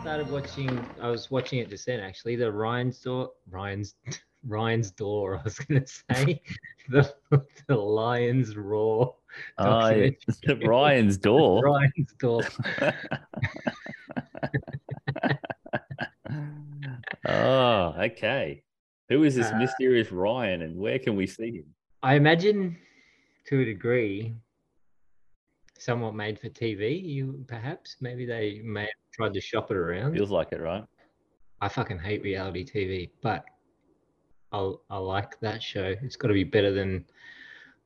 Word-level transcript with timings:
started 0.00 0.30
watching. 0.30 0.84
I 1.00 1.08
was 1.10 1.30
watching 1.30 1.58
it 1.58 1.68
just 1.68 1.86
then, 1.86 2.00
actually. 2.00 2.36
The 2.36 2.50
Ryan's 2.50 2.98
door, 3.00 3.30
Ryan's, 3.50 3.94
Ryan's 4.46 4.90
door. 4.90 5.38
I 5.38 5.42
was 5.42 5.58
going 5.58 5.82
to 5.84 5.86
say 5.86 6.40
the 6.88 7.12
the 7.66 7.76
Lions 7.76 8.56
Roar. 8.56 9.14
Oh, 9.58 9.88
yeah. 9.90 10.10
documentary. 10.26 10.68
Ryan's 10.68 11.16
door. 11.18 11.62
Ryan's 11.64 12.12
door. 12.18 12.42
oh, 17.28 17.94
okay. 17.98 18.62
Who 19.08 19.24
is 19.24 19.34
this 19.34 19.50
Uh, 19.50 19.58
mysterious 19.58 20.10
Ryan 20.12 20.62
and 20.62 20.76
where 20.78 20.98
can 20.98 21.16
we 21.16 21.26
see 21.26 21.58
him? 21.58 21.74
I 22.02 22.14
imagine, 22.14 22.78
to 23.46 23.60
a 23.60 23.64
degree, 23.64 24.34
somewhat 25.78 26.14
made 26.14 26.38
for 26.38 26.48
TV. 26.48 27.02
You 27.02 27.44
perhaps 27.48 27.96
maybe 28.00 28.24
they 28.24 28.60
may 28.64 28.82
have 28.82 28.90
tried 29.12 29.34
to 29.34 29.40
shop 29.40 29.70
it 29.70 29.76
around. 29.76 30.14
Feels 30.14 30.30
like 30.30 30.52
it, 30.52 30.60
right? 30.60 30.84
I 31.60 31.68
fucking 31.68 31.98
hate 31.98 32.22
reality 32.22 32.64
TV, 32.64 33.10
but 33.22 33.44
I 34.52 34.72
I 34.88 34.98
like 34.98 35.38
that 35.40 35.62
show. 35.62 35.94
It's 36.02 36.16
got 36.16 36.28
to 36.28 36.34
be 36.34 36.44
better 36.44 36.72
than 36.72 37.04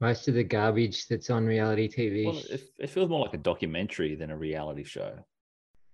most 0.01 0.29
of 0.29 0.35
the 0.35 0.45
garbage 0.45 1.09
that's 1.09 1.31
on 1.31 1.47
reality 1.47 1.89
TV. 1.89 2.27
Well, 2.27 2.43
it, 2.51 2.71
it 2.79 2.91
feels 2.91 3.09
more 3.09 3.21
like 3.25 3.35
a 3.35 3.39
documentary 3.39 4.15
than 4.15 4.31
a 4.31 4.37
reality 4.37 4.85
show. 4.85 5.19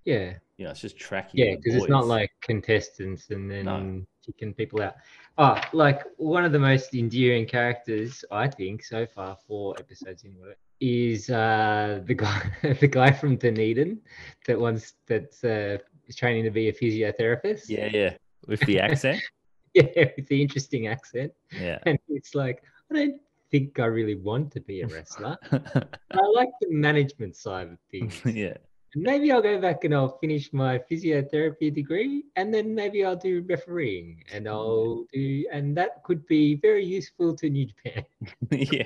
yeah, 0.05 0.35
You 0.57 0.65
know, 0.65 0.71
it's 0.73 0.81
just 0.81 0.99
tracking. 0.99 1.41
yeah, 1.41 1.55
because 1.57 1.75
it's 1.75 1.89
not 1.89 2.07
like 2.07 2.31
contestants 2.43 3.31
and 3.31 3.51
then 3.51 3.65
No. 3.65 4.03
kicking 4.27 4.53
people 4.55 4.83
out. 4.83 4.95
Oh, 5.39 5.61
like 5.73 6.03
one 6.17 6.45
of 6.45 6.53
the 6.53 6.59
most 6.59 6.95
endearing 6.95 7.47
characters 7.47 8.25
I 8.31 8.49
think 8.49 8.85
so 8.85 9.07
far, 9.07 9.37
four 9.47 9.75
episodes 9.79 10.25
in 10.25 10.33
it, 10.51 10.59
is 10.81 11.31
uh, 11.31 12.01
the 12.05 12.15
guy 12.15 12.43
the 12.81 12.89
guy 12.89 13.11
from 13.13 13.37
Dunedin 13.37 14.01
that 14.47 14.59
wants 14.59 14.95
that's 15.07 15.45
uh, 15.45 15.79
is 16.07 16.17
training 16.17 16.45
to 16.45 16.51
be 16.51 16.69
a 16.69 16.73
physiotherapist. 16.73 17.69
Yeah, 17.69 17.89
yeah. 17.93 18.15
With 18.47 18.61
the 18.61 18.81
accent. 18.81 19.21
yeah, 19.75 20.09
with 20.17 20.27
the 20.29 20.41
interesting 20.41 20.87
accent. 20.87 21.33
yeah. 21.53 21.79
and 21.87 21.99
it's 22.09 22.35
like 22.35 22.63
I 22.91 22.95
don't 22.95 23.21
think 23.51 23.79
I 23.79 23.87
really 23.87 24.17
want 24.17 24.53
to 24.53 24.61
be 24.61 24.83
a 24.83 24.87
wrestler. 24.95 25.37
I 25.53 26.27
like 26.35 26.51
the 26.61 26.71
management 26.71 27.37
side 27.37 27.69
of 27.69 27.79
things. 27.91 28.21
yeah. 28.25 28.57
Maybe 28.95 29.31
I'll 29.33 29.43
go 29.43 29.61
back 29.61 29.85
and 29.85 29.95
I'll 29.95 30.19
finish 30.19 30.53
my 30.53 30.79
physiotherapy 30.79 31.73
degree, 31.73 32.25
and 32.37 32.53
then 32.53 32.75
maybe 32.75 33.05
I'll 33.05 33.17
do 33.17 33.45
refereeing, 33.49 34.23
and 34.33 34.49
I'll 34.49 35.05
do, 35.13 35.47
and 35.53 35.77
that 35.77 36.03
could 36.05 36.27
be 36.27 36.57
very 36.57 36.85
useful 36.85 37.35
to 37.37 37.49
New 37.51 37.67
Japan. 37.67 38.05
yeah. 38.51 38.83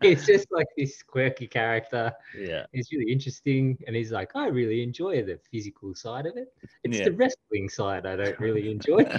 it's 0.00 0.26
just 0.26 0.50
like 0.50 0.66
this 0.76 1.02
quirky 1.02 1.46
character. 1.46 2.12
Yeah. 2.38 2.66
It's 2.72 2.92
really 2.92 3.12
interesting, 3.12 3.78
and 3.86 3.94
he's 3.94 4.12
like, 4.12 4.34
I 4.34 4.48
really 4.48 4.82
enjoy 4.82 5.22
the 5.22 5.38
physical 5.50 5.94
side 5.94 6.26
of 6.26 6.36
it. 6.36 6.52
It's 6.84 6.98
Yeah. 6.98 7.04
the 7.04 7.12
wrestling 7.12 7.68
side 7.68 8.06
I 8.06 8.16
don't 8.16 8.38
really 8.40 8.70
enjoy. 8.70 9.04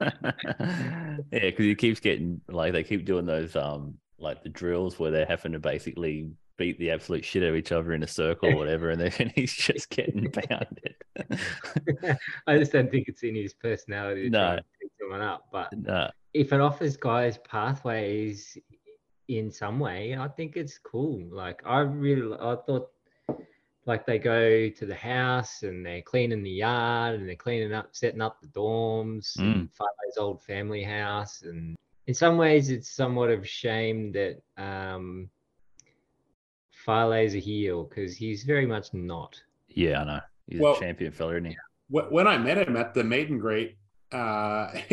yeah, 0.00 1.16
because 1.30 1.64
he 1.64 1.74
keeps 1.74 2.00
getting 2.00 2.40
like 2.48 2.72
they 2.72 2.84
keep 2.84 3.04
doing 3.04 3.26
those 3.26 3.56
um 3.56 3.94
like 4.18 4.42
the 4.42 4.48
drills 4.48 4.98
where 4.98 5.10
they're 5.10 5.26
having 5.26 5.52
to 5.52 5.58
basically 5.58 6.30
beat 6.58 6.78
the 6.78 6.90
absolute 6.90 7.24
shit 7.24 7.42
out 7.42 7.50
of 7.50 7.56
each 7.56 7.72
other 7.72 7.92
in 7.94 8.02
a 8.02 8.06
circle 8.06 8.50
or 8.50 8.56
whatever, 8.56 8.90
and 8.90 9.00
then 9.00 9.32
he's 9.34 9.54
just 9.54 9.88
getting 9.88 10.30
pounded. 10.48 10.94
I 12.46 12.58
just 12.58 12.72
don't 12.72 12.90
think 12.90 13.08
it's 13.08 13.22
in 13.22 13.34
his 13.34 13.54
personality 13.54 14.24
to 14.24 14.30
No. 14.30 14.58
pick 14.80 14.90
someone 15.00 15.22
up. 15.22 15.46
But 15.50 15.72
no, 15.72 16.10
if 16.34 16.52
it 16.52 16.60
offers 16.60 16.96
guys 16.98 17.38
pathways 17.38 18.58
in 19.28 19.50
some 19.50 19.78
way, 19.80 20.16
I 20.16 20.28
think 20.28 20.56
it's 20.56 20.78
cool. 20.78 21.22
Like 21.30 21.62
I 21.64 21.80
really, 21.80 22.34
I 22.36 22.56
thought, 22.66 22.90
like 23.86 24.04
they 24.04 24.18
go 24.18 24.68
to 24.68 24.86
the 24.86 24.94
house 24.94 25.62
and 25.62 25.84
they're 25.86 26.02
cleaning 26.02 26.42
the 26.42 26.50
yard 26.50 27.14
and 27.14 27.26
they're 27.28 27.36
cleaning 27.36 27.72
up, 27.72 27.88
setting 27.92 28.20
up 28.20 28.40
the 28.42 28.48
dorms, 28.48 29.38
and 29.38 29.70
Fale's 29.72 30.18
old 30.18 30.42
family 30.42 30.82
house, 30.82 31.42
and 31.42 31.76
in 32.06 32.14
some 32.14 32.36
ways, 32.38 32.70
it's 32.70 32.88
somewhat 32.90 33.30
of 33.30 33.42
a 33.42 33.46
shame 33.46 34.12
that 34.12 34.42
um, 34.56 35.28
Fale's 36.88 37.34
a 37.34 37.38
heel 37.38 37.84
because 37.84 38.16
he's 38.16 38.44
very 38.44 38.64
much 38.64 38.94
not. 38.94 39.38
yeah, 39.68 40.00
I 40.00 40.04
know. 40.04 40.20
He's 40.46 40.60
Well- 40.60 40.74
a 40.76 40.80
champion 40.80 41.12
fella, 41.12 41.32
isn't 41.34 41.44
he? 41.50 41.56
When 41.90 42.26
I 42.26 42.38
met 42.38 42.66
him 42.66 42.76
at 42.76 42.94
the 42.94 43.04
meet 43.04 43.28
and 43.28 43.38
greet, 43.40 43.76
uh, 44.12 44.70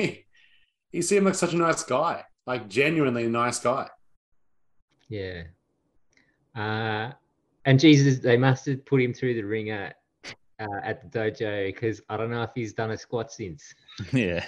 he 0.92 1.02
seemed 1.02 1.26
like 1.26 1.36
such 1.36 1.54
a 1.54 1.58
nice 1.58 1.84
guy, 1.84 2.24
like 2.46 2.68
genuinely 2.68 3.28
nice 3.28 3.60
guy. 3.60 3.88
Yeah. 5.08 5.44
Uh, 6.56 7.12
and 7.66 7.80
Jesus, 7.80 8.20
they 8.20 8.38
must 8.38 8.66
have 8.66 8.86
put 8.86 9.02
him 9.02 9.14
through 9.14 9.36
the 9.36 9.44
ringer 9.44 9.94
uh, 10.60 10.80
at 10.84 11.02
the 11.02 11.18
dojo 11.20 11.68
because 11.68 12.02
I 12.10 12.18
don't 12.18 12.30
know 12.32 12.44
if 12.44 12.52
he's 12.56 12.74
done 12.74 12.92
a 12.92 12.98
squat 12.98 13.32
since. 13.32 13.74
Yeah. 14.14 14.44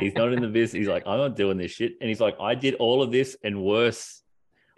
he's 0.00 0.14
not 0.14 0.32
in 0.32 0.40
the 0.40 0.48
business. 0.48 0.78
He's 0.80 0.88
like, 0.88 1.06
I'm 1.06 1.18
not 1.18 1.36
doing 1.36 1.58
this 1.58 1.72
shit. 1.72 1.92
And 2.00 2.08
he's 2.08 2.20
like, 2.20 2.36
I 2.40 2.54
did 2.54 2.74
all 2.76 3.02
of 3.02 3.10
this 3.12 3.36
and 3.44 3.62
worse. 3.62 4.22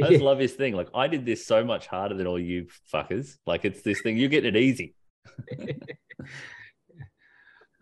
I 0.02 0.08
just 0.08 0.20
Yeah. 0.20 0.26
love 0.26 0.38
his 0.38 0.52
thing. 0.54 0.74
Like, 0.74 0.88
I 0.94 1.06
did 1.08 1.24
this 1.26 1.46
so 1.46 1.64
much 1.64 1.86
harder 1.86 2.14
than 2.14 2.26
all 2.26 2.38
you 2.38 2.66
fuckers. 2.92 3.36
Like, 3.46 3.64
it's 3.64 3.82
this 3.82 4.00
thing. 4.02 4.16
You 4.16 4.28
get 4.28 4.44
it 4.44 4.56
easy. 4.56 4.94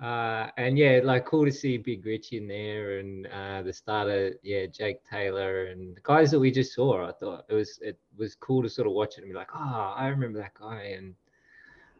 Uh, 0.00 0.46
and 0.56 0.78
yeah, 0.78 1.00
like 1.02 1.24
cool 1.26 1.44
to 1.44 1.50
see 1.50 1.76
Big 1.76 2.06
Rich 2.06 2.32
in 2.32 2.46
there 2.46 3.00
and 3.00 3.26
uh, 3.26 3.62
the 3.62 3.72
starter, 3.72 4.32
yeah, 4.44 4.66
Jake 4.66 5.02
Taylor 5.04 5.64
and 5.66 5.96
the 5.96 6.00
guys 6.04 6.30
that 6.30 6.38
we 6.38 6.52
just 6.52 6.72
saw. 6.72 7.08
I 7.08 7.12
thought 7.12 7.46
it 7.48 7.54
was 7.54 7.80
it 7.82 7.98
was 8.16 8.36
cool 8.36 8.62
to 8.62 8.68
sort 8.68 8.86
of 8.86 8.92
watch 8.92 9.18
it 9.18 9.22
and 9.24 9.30
be 9.32 9.36
like, 9.36 9.48
oh, 9.52 9.94
I 9.96 10.06
remember 10.06 10.38
that 10.38 10.54
guy 10.54 10.94
and 10.96 11.14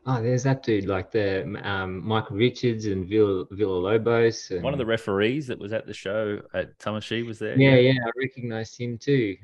oh, 0.07 0.23
there's 0.23 0.45
that 0.45 0.63
dude 0.63 0.87
like 0.87 1.11
the 1.11 1.43
um, 1.69 2.07
Michael 2.07 2.37
Richards 2.37 2.87
and 2.87 3.05
Villa, 3.09 3.45
Villa 3.51 3.77
Lobos. 3.79 4.53
And, 4.53 4.63
One 4.63 4.73
of 4.75 4.79
the 4.79 4.87
referees 4.87 5.49
that 5.49 5.59
was 5.59 5.73
at 5.73 5.85
the 5.89 5.93
show 5.93 6.41
at 6.55 6.79
Tamashii 6.79 7.27
was 7.27 7.41
there. 7.41 7.59
yeah, 7.59 7.75
yeah, 7.75 7.99
I 8.07 8.11
recognized 8.17 8.81
him 8.81 8.97
too. 8.97 9.37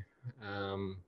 Um, 0.43 0.99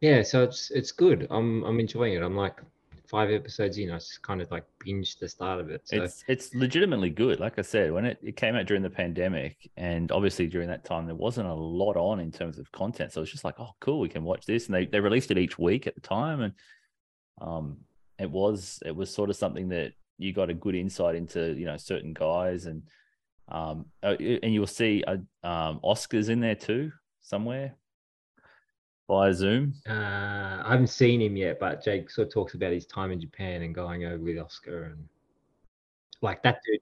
yeah, 0.00 0.22
so 0.22 0.42
it's 0.42 0.70
it's 0.70 0.92
good. 0.92 1.26
I'm 1.30 1.64
I'm 1.64 1.80
enjoying 1.80 2.14
it. 2.14 2.22
I'm 2.22 2.36
like 2.36 2.60
five 3.06 3.30
episodes 3.30 3.78
in. 3.78 3.90
I 3.90 3.96
just 3.96 4.22
kind 4.22 4.42
of 4.42 4.50
like 4.50 4.64
binged 4.84 5.18
the 5.18 5.28
start 5.28 5.60
of 5.60 5.70
it. 5.70 5.82
So 5.84 6.02
It's 6.02 6.24
it's 6.26 6.54
legitimately 6.54 7.10
good. 7.10 7.40
Like 7.40 7.58
I 7.58 7.62
said, 7.62 7.92
when 7.92 8.04
it, 8.04 8.18
it 8.22 8.36
came 8.36 8.54
out 8.54 8.66
during 8.66 8.82
the 8.82 8.90
pandemic, 8.90 9.70
and 9.76 10.10
obviously 10.12 10.46
during 10.46 10.68
that 10.68 10.84
time 10.84 11.06
there 11.06 11.14
wasn't 11.14 11.48
a 11.48 11.54
lot 11.54 11.96
on 11.96 12.20
in 12.20 12.32
terms 12.32 12.58
of 12.58 12.70
content. 12.72 13.12
So 13.12 13.22
it's 13.22 13.30
just 13.30 13.44
like, 13.44 13.58
oh, 13.58 13.70
cool, 13.80 14.00
we 14.00 14.08
can 14.08 14.24
watch 14.24 14.46
this. 14.46 14.66
And 14.66 14.74
they, 14.74 14.86
they 14.86 15.00
released 15.00 15.30
it 15.30 15.38
each 15.38 15.58
week 15.58 15.86
at 15.86 15.94
the 15.94 16.00
time, 16.00 16.40
and 16.40 16.52
um, 17.40 17.78
it 18.18 18.30
was 18.30 18.82
it 18.84 18.94
was 18.94 19.14
sort 19.14 19.30
of 19.30 19.36
something 19.36 19.68
that 19.68 19.92
you 20.18 20.32
got 20.32 20.50
a 20.50 20.54
good 20.54 20.74
insight 20.74 21.14
into, 21.14 21.54
you 21.54 21.66
know, 21.66 21.76
certain 21.76 22.12
guys, 22.12 22.66
and 22.66 22.82
um, 23.48 23.86
uh, 24.02 24.16
and 24.18 24.52
you'll 24.52 24.66
see 24.66 25.04
uh, 25.06 25.16
um, 25.46 25.80
Oskar's 25.82 26.28
in 26.28 26.40
there 26.40 26.54
too 26.54 26.92
somewhere 27.20 27.74
via 29.08 29.32
Zoom. 29.34 29.74
uh, 29.88 29.92
I 29.92 30.68
haven't 30.70 30.88
seen 30.88 31.20
him 31.20 31.36
yet, 31.36 31.58
but 31.60 31.84
Jake 31.84 32.10
sort 32.10 32.28
of 32.28 32.34
talks 32.34 32.54
about 32.54 32.72
his 32.72 32.86
time 32.86 33.12
in 33.12 33.20
Japan 33.20 33.62
and 33.62 33.74
going 33.74 34.04
over 34.04 34.22
with 34.22 34.38
Oskar 34.38 34.84
and 34.84 35.08
like 36.22 36.42
that 36.42 36.60
dude 36.66 36.80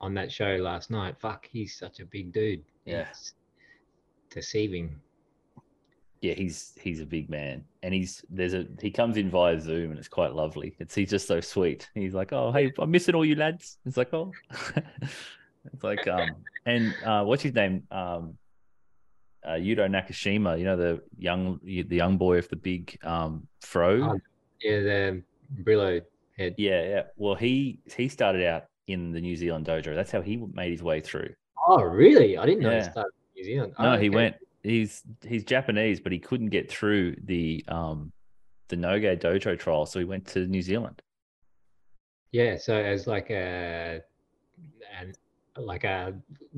on 0.00 0.12
that 0.14 0.30
show 0.30 0.56
last 0.56 0.90
night. 0.90 1.16
Fuck, 1.18 1.48
he's 1.50 1.74
such 1.78 2.00
a 2.00 2.04
big 2.04 2.32
dude. 2.32 2.62
Yeah. 2.84 3.06
It's 3.10 3.32
deceiving. 4.30 4.94
yeah, 6.20 6.34
he's 6.34 6.74
he's 6.80 7.00
a 7.00 7.06
big 7.06 7.30
man, 7.30 7.64
and 7.82 7.94
he's 7.94 8.22
there's 8.28 8.52
a 8.54 8.66
he 8.80 8.90
comes 8.90 9.16
in 9.16 9.30
via 9.30 9.58
Zoom, 9.60 9.90
and 9.90 9.98
it's 9.98 10.08
quite 10.08 10.34
lovely. 10.34 10.76
It's 10.78 10.94
he's 10.94 11.10
just 11.10 11.26
so 11.26 11.40
sweet. 11.40 11.88
He's 11.94 12.14
like, 12.14 12.32
oh 12.32 12.52
hey, 12.52 12.72
I'm 12.78 12.90
missing 12.90 13.14
all 13.14 13.24
you 13.24 13.34
lads. 13.36 13.78
It's 13.86 13.96
like, 13.96 14.12
oh, 14.12 14.32
it's 15.72 15.82
like 15.82 16.06
um, 16.08 16.30
and 16.66 16.94
uh, 17.04 17.24
what's 17.24 17.42
his 17.42 17.54
name? 17.54 17.84
Um, 17.90 18.36
uh, 19.46 19.52
Yuto 19.52 19.88
Nakashima. 19.88 20.58
You 20.58 20.64
know 20.64 20.76
the 20.76 21.02
young 21.18 21.60
the 21.62 21.84
young 21.96 22.16
boy 22.18 22.36
with 22.36 22.48
the 22.50 22.56
big 22.56 22.98
um 23.02 23.46
fro. 23.60 24.02
Oh, 24.02 24.20
Yeah, 24.60 24.80
the 24.80 25.22
Brillo 25.62 26.02
head. 26.36 26.54
Yeah, 26.58 26.82
yeah. 26.82 27.02
Well, 27.16 27.34
he 27.34 27.78
he 27.96 28.08
started 28.08 28.46
out 28.46 28.64
in 28.86 29.12
the 29.12 29.20
New 29.20 29.36
Zealand 29.36 29.66
dojo. 29.66 29.94
That's 29.94 30.10
how 30.10 30.20
he 30.20 30.36
made 30.36 30.70
his 30.72 30.82
way 30.82 31.00
through. 31.00 31.34
Oh, 31.68 31.82
really? 31.82 32.38
I 32.38 32.46
didn't 32.46 32.62
know 32.62 32.76
he 32.76 32.82
started 32.82 33.12
in 33.36 33.42
New 33.42 33.44
Zealand. 33.44 33.74
No, 33.78 33.92
Oh, 33.92 33.96
he 33.98 34.08
okay. 34.08 34.14
went. 34.14 34.36
He's 34.62 35.02
he's 35.24 35.44
Japanese, 35.44 36.00
but 36.00 36.10
he 36.12 36.18
couldn't 36.18 36.48
get 36.50 36.70
through 36.70 37.16
the 37.24 37.64
um 37.68 38.12
the 38.68 38.76
Noge 38.76 39.20
dojo 39.20 39.56
trial, 39.58 39.86
so 39.86 39.98
he 40.00 40.04
went 40.04 40.26
to 40.28 40.46
New 40.46 40.62
Zealand. 40.62 41.00
Yeah, 42.32 42.56
so 42.56 42.74
as 42.74 43.06
like 43.06 43.30
a, 43.30 44.02
and 45.00 45.16
like 45.56 45.84
a 45.84 46.14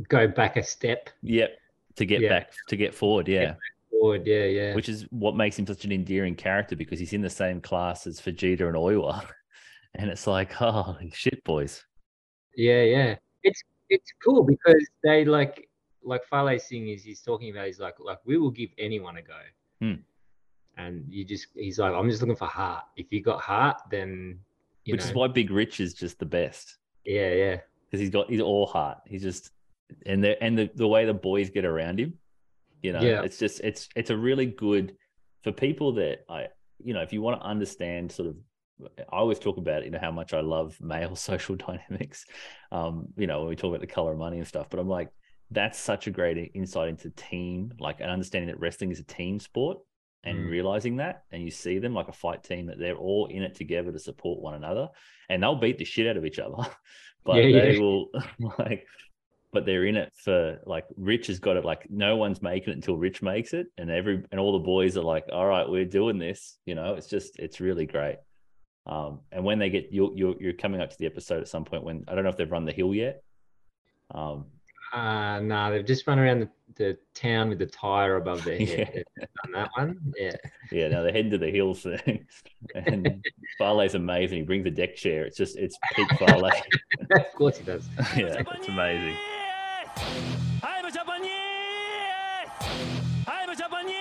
go 0.08 0.26
back 0.26 0.56
a 0.56 0.62
step 0.62 1.10
Yep. 1.22 1.50
To 1.98 2.06
get 2.06 2.20
Yeah. 2.20 2.28
back 2.30 2.52
to 2.68 2.76
get 2.76 2.94
forward, 2.94 3.28
yeah. 3.28 3.54
forward. 3.90 4.26
Yeah, 4.26 4.44
yeah. 4.44 4.74
Which 4.74 4.88
is 4.88 5.02
what 5.10 5.36
makes 5.36 5.58
him 5.58 5.66
such 5.66 5.84
an 5.84 5.92
endearing 5.92 6.34
character 6.34 6.74
because 6.76 6.98
he's 6.98 7.12
in 7.12 7.20
the 7.22 7.30
same 7.30 7.60
class 7.60 8.06
as 8.06 8.20
Fujita 8.20 8.62
and 8.62 8.76
Oiwa. 8.76 9.24
And 9.94 10.10
it's 10.10 10.26
like, 10.26 10.60
oh 10.60 10.96
shit, 11.12 11.42
boys. 11.44 11.84
Yeah, 12.54 12.82
yeah. 12.82 13.16
It's 13.42 13.60
it's 13.88 14.12
cool 14.22 14.44
because 14.44 14.86
they 15.02 15.24
like 15.24 15.68
like 16.04 16.22
Fale's 16.30 16.66
thing 16.68 16.88
is 16.88 17.02
he's 17.02 17.22
talking 17.22 17.50
about 17.50 17.66
he's 17.66 17.80
like 17.80 17.94
like 17.98 18.18
we 18.24 18.36
will 18.36 18.50
give 18.50 18.70
anyone 18.78 19.16
a 19.16 19.22
go. 19.22 19.40
Hmm. 19.80 19.94
and 20.76 21.04
you 21.08 21.24
just 21.24 21.48
he's 21.54 21.78
like, 21.78 21.94
I'm 21.94 22.08
just 22.08 22.20
looking 22.22 22.36
for 22.36 22.46
heart. 22.46 22.84
If 22.96 23.06
you 23.10 23.22
got 23.22 23.40
heart, 23.40 23.78
then 23.90 24.38
you 24.84 24.92
Which 24.92 25.00
know, 25.02 25.08
is 25.08 25.14
why 25.14 25.26
Big 25.28 25.50
Rich 25.50 25.80
is 25.80 25.94
just 25.94 26.18
the 26.18 26.26
best 26.26 26.76
yeah, 27.04 27.32
yeah, 27.32 27.56
because 27.86 28.00
he's 28.00 28.10
got 28.10 28.28
he's 28.28 28.42
all 28.42 28.66
heart. 28.66 28.98
He's 29.06 29.22
just 29.22 29.50
and 30.06 30.22
the 30.22 30.42
and 30.42 30.58
the, 30.58 30.70
the 30.74 30.88
way 30.88 31.04
the 31.04 31.14
boys 31.14 31.50
get 31.50 31.64
around 31.64 31.98
him, 32.00 32.14
you 32.82 32.92
know, 32.92 33.02
Yeah. 33.02 33.22
it's 33.22 33.38
just 33.38 33.60
it's 33.60 33.88
it's 33.96 34.10
a 34.10 34.16
really 34.16 34.46
good 34.46 34.96
for 35.44 35.52
people 35.52 35.92
that 35.94 36.20
I 36.28 36.48
you 36.82 36.94
know 36.94 37.02
if 37.02 37.12
you 37.12 37.22
want 37.22 37.40
to 37.40 37.46
understand 37.46 38.12
sort 38.12 38.28
of. 38.28 38.36
I 38.80 39.16
always 39.16 39.40
talk 39.40 39.56
about 39.56 39.84
you 39.84 39.90
know 39.90 39.98
how 40.00 40.12
much 40.12 40.32
I 40.32 40.40
love 40.40 40.76
male 40.80 41.16
social 41.30 41.56
dynamics, 41.56 42.24
um, 42.70 43.08
you 43.16 43.26
know 43.26 43.40
when 43.40 43.48
we 43.48 43.56
talk 43.56 43.70
about 43.70 43.80
the 43.80 43.88
color 43.88 44.12
of 44.12 44.18
money 44.18 44.38
and 44.38 44.46
stuff. 44.46 44.68
But 44.70 44.78
I'm 44.78 44.88
like, 44.88 45.08
that's 45.50 45.78
such 45.80 46.06
a 46.06 46.12
great 46.12 46.52
insight 46.54 46.88
into 46.88 47.10
team, 47.10 47.72
like 47.80 48.00
and 48.00 48.08
understanding 48.08 48.48
that 48.48 48.60
wrestling 48.60 48.92
is 48.92 49.00
a 49.00 49.04
team 49.04 49.40
sport 49.40 49.78
and 50.24 50.38
Mm. 50.38 50.50
realizing 50.50 50.96
that 50.96 51.22
and 51.30 51.42
you 51.42 51.50
see 51.50 51.78
them 51.78 51.94
like 51.94 52.08
a 52.08 52.12
fight 52.12 52.42
team 52.42 52.66
that 52.66 52.78
they're 52.78 52.96
all 52.96 53.26
in 53.26 53.42
it 53.42 53.54
together 53.54 53.92
to 53.92 54.00
support 54.00 54.40
one 54.40 54.54
another 54.54 54.88
and 55.28 55.40
they'll 55.40 55.54
beat 55.54 55.78
the 55.78 55.84
shit 55.84 56.08
out 56.08 56.16
of 56.16 56.24
each 56.26 56.40
other 56.40 56.56
but 57.24 57.36
Yeah, 57.36 57.46
they 57.46 57.72
yeah. 57.72 57.80
will 57.80 58.08
like 58.58 58.84
but 59.52 59.64
they're 59.64 59.86
in 59.86 59.96
it 59.96 60.12
for 60.14 60.58
like 60.66 60.84
rich 60.96 61.28
has 61.28 61.38
got 61.38 61.56
it 61.56 61.64
like 61.64 61.88
no 61.90 62.16
one's 62.16 62.42
making 62.42 62.70
it 62.72 62.76
until 62.76 62.96
rich 62.96 63.22
makes 63.22 63.52
it 63.54 63.66
and 63.78 63.90
every 63.90 64.22
and 64.30 64.40
all 64.40 64.52
the 64.52 64.58
boys 64.58 64.96
are 64.96 65.02
like 65.02 65.24
all 65.32 65.46
right 65.46 65.68
we're 65.68 65.84
doing 65.84 66.18
this 66.18 66.58
you 66.66 66.74
know 66.74 66.94
it's 66.94 67.06
just 67.08 67.38
it's 67.38 67.60
really 67.60 67.86
great 67.86 68.18
um 68.86 69.20
and 69.32 69.42
when 69.44 69.58
they 69.58 69.70
get 69.70 69.88
you're 69.90 70.12
you're, 70.14 70.34
you're 70.40 70.52
coming 70.52 70.80
up 70.80 70.90
to 70.90 70.98
the 70.98 71.06
episode 71.06 71.40
at 71.40 71.48
some 71.48 71.64
point 71.64 71.82
when 71.82 72.04
i 72.08 72.14
don't 72.14 72.24
know 72.24 72.30
if 72.30 72.36
they've 72.36 72.52
run 72.52 72.64
the 72.66 72.72
hill 72.72 72.94
yet 72.94 73.22
um 74.14 74.44
Uh, 74.94 75.38
nah, 75.40 75.68
they've 75.70 75.84
just 75.84 76.06
run 76.06 76.18
around 76.18 76.40
the, 76.40 76.48
the 76.76 76.98
town 77.12 77.50
with 77.50 77.58
the 77.58 77.66
tire 77.66 78.16
above 78.16 78.42
their 78.42 78.58
head. 78.72 79.04
Done 79.18 79.52
that 79.52 79.68
one. 79.76 79.98
Yeah. 80.16 80.36
Yeah, 80.72 80.88
no, 80.88 81.02
they're 81.02 81.12
heading 81.12 81.30
to 81.32 81.38
the 81.38 81.50
hills 81.50 81.82
thing. 81.82 82.26
And 82.74 83.22
Fale's 83.58 83.94
amazing. 83.94 84.38
He 84.38 84.44
brings 84.44 84.66
a 84.66 84.70
deck 84.70 84.96
chair. 84.96 85.24
It's 85.26 85.36
just 85.36 85.58
it's 85.58 85.76
peak 85.94 86.08
Farley. 86.18 86.52
of 87.10 87.32
course 87.34 87.58
he 87.58 87.64
does. 87.64 87.86
yeah, 88.16 88.42
it's 88.56 88.68
amazing. 88.68 89.14
I'm 90.00 90.84
a 90.84 90.90
Japanese. 90.92 91.32
I'm 93.26 93.50
a 93.50 93.56
Japanese. 93.56 93.94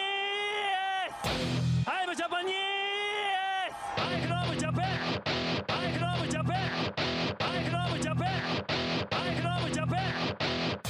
I'm 1.87 2.09
a 2.09 2.15
Japanese. 2.15 2.53
I 3.97 4.27
love 4.29 4.57
Japan. 4.57 5.21
I 5.69 5.97
love 5.97 6.29
Japan. 6.29 6.93
I 7.39 7.69
love 7.69 7.99
Japan. 7.99 8.65
I 9.11 9.39
love 9.41 9.71
Japan. 9.71 10.37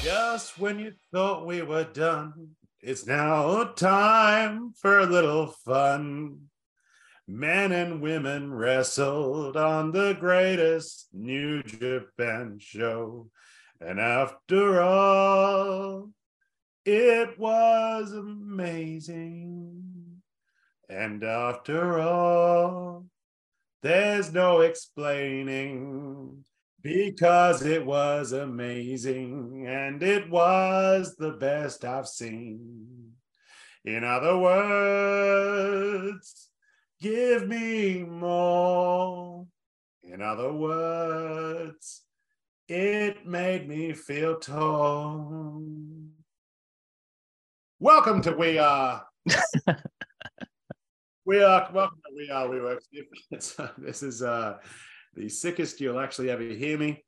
Just 0.02 0.60
when 0.60 0.80
you 0.80 0.92
thought 1.14 1.46
we 1.46 1.62
were 1.62 1.86
done, 1.86 2.50
it's 2.82 3.08
now 3.08 3.64
time 3.64 4.74
for 4.82 5.00
a 5.00 5.06
little 5.06 5.48
fun. 5.48 6.40
Men 7.30 7.72
and 7.72 8.02
women 8.02 8.54
wrestled 8.54 9.56
on 9.56 9.92
the 9.92 10.18
greatest 10.20 11.08
New 11.14 11.64
Japan 11.64 12.58
show. 12.60 13.30
And 13.80 14.00
after 14.00 14.82
all, 14.82 16.10
it 16.86 17.38
was 17.38 18.12
amazing. 18.14 19.84
And 20.90 21.24
after 21.24 22.00
all, 22.00 23.06
there's 23.84 24.34
no 24.34 24.62
explaining 24.62 26.44
because 26.82 27.62
it 27.64 27.86
was 27.86 28.32
amazing 28.32 29.66
and 29.68 30.02
it 30.02 30.30
was 30.30 31.16
the 31.18 31.34
best 31.34 31.84
I've 31.84 32.08
seen. 32.08 33.12
In 33.84 34.04
other 34.04 34.38
words, 34.38 35.68
give 37.02 37.48
me 37.48 38.04
more. 38.04 39.46
In 40.04 40.22
other 40.22 40.54
words, 40.54 42.07
it 42.68 43.26
made 43.26 43.68
me 43.68 43.94
feel 43.94 44.38
tall. 44.40 45.64
Welcome 47.80 48.22
to 48.24 48.32
We 48.34 48.58
Are. 48.58 49.06
we 51.26 51.42
are 51.42 51.70
welcome 51.74 52.00
to 52.06 52.14
We 52.16 52.30
Are 52.30 52.50
We 52.50 52.60
Work. 52.60 52.84
This 53.78 54.04
is 54.04 54.22
uh 54.22 54.58
the 55.16 55.30
sickest 55.30 55.80
you'll 55.80 56.00
actually 56.00 56.30
ever 56.30 56.44
hear 56.44 56.78
me. 56.78 57.04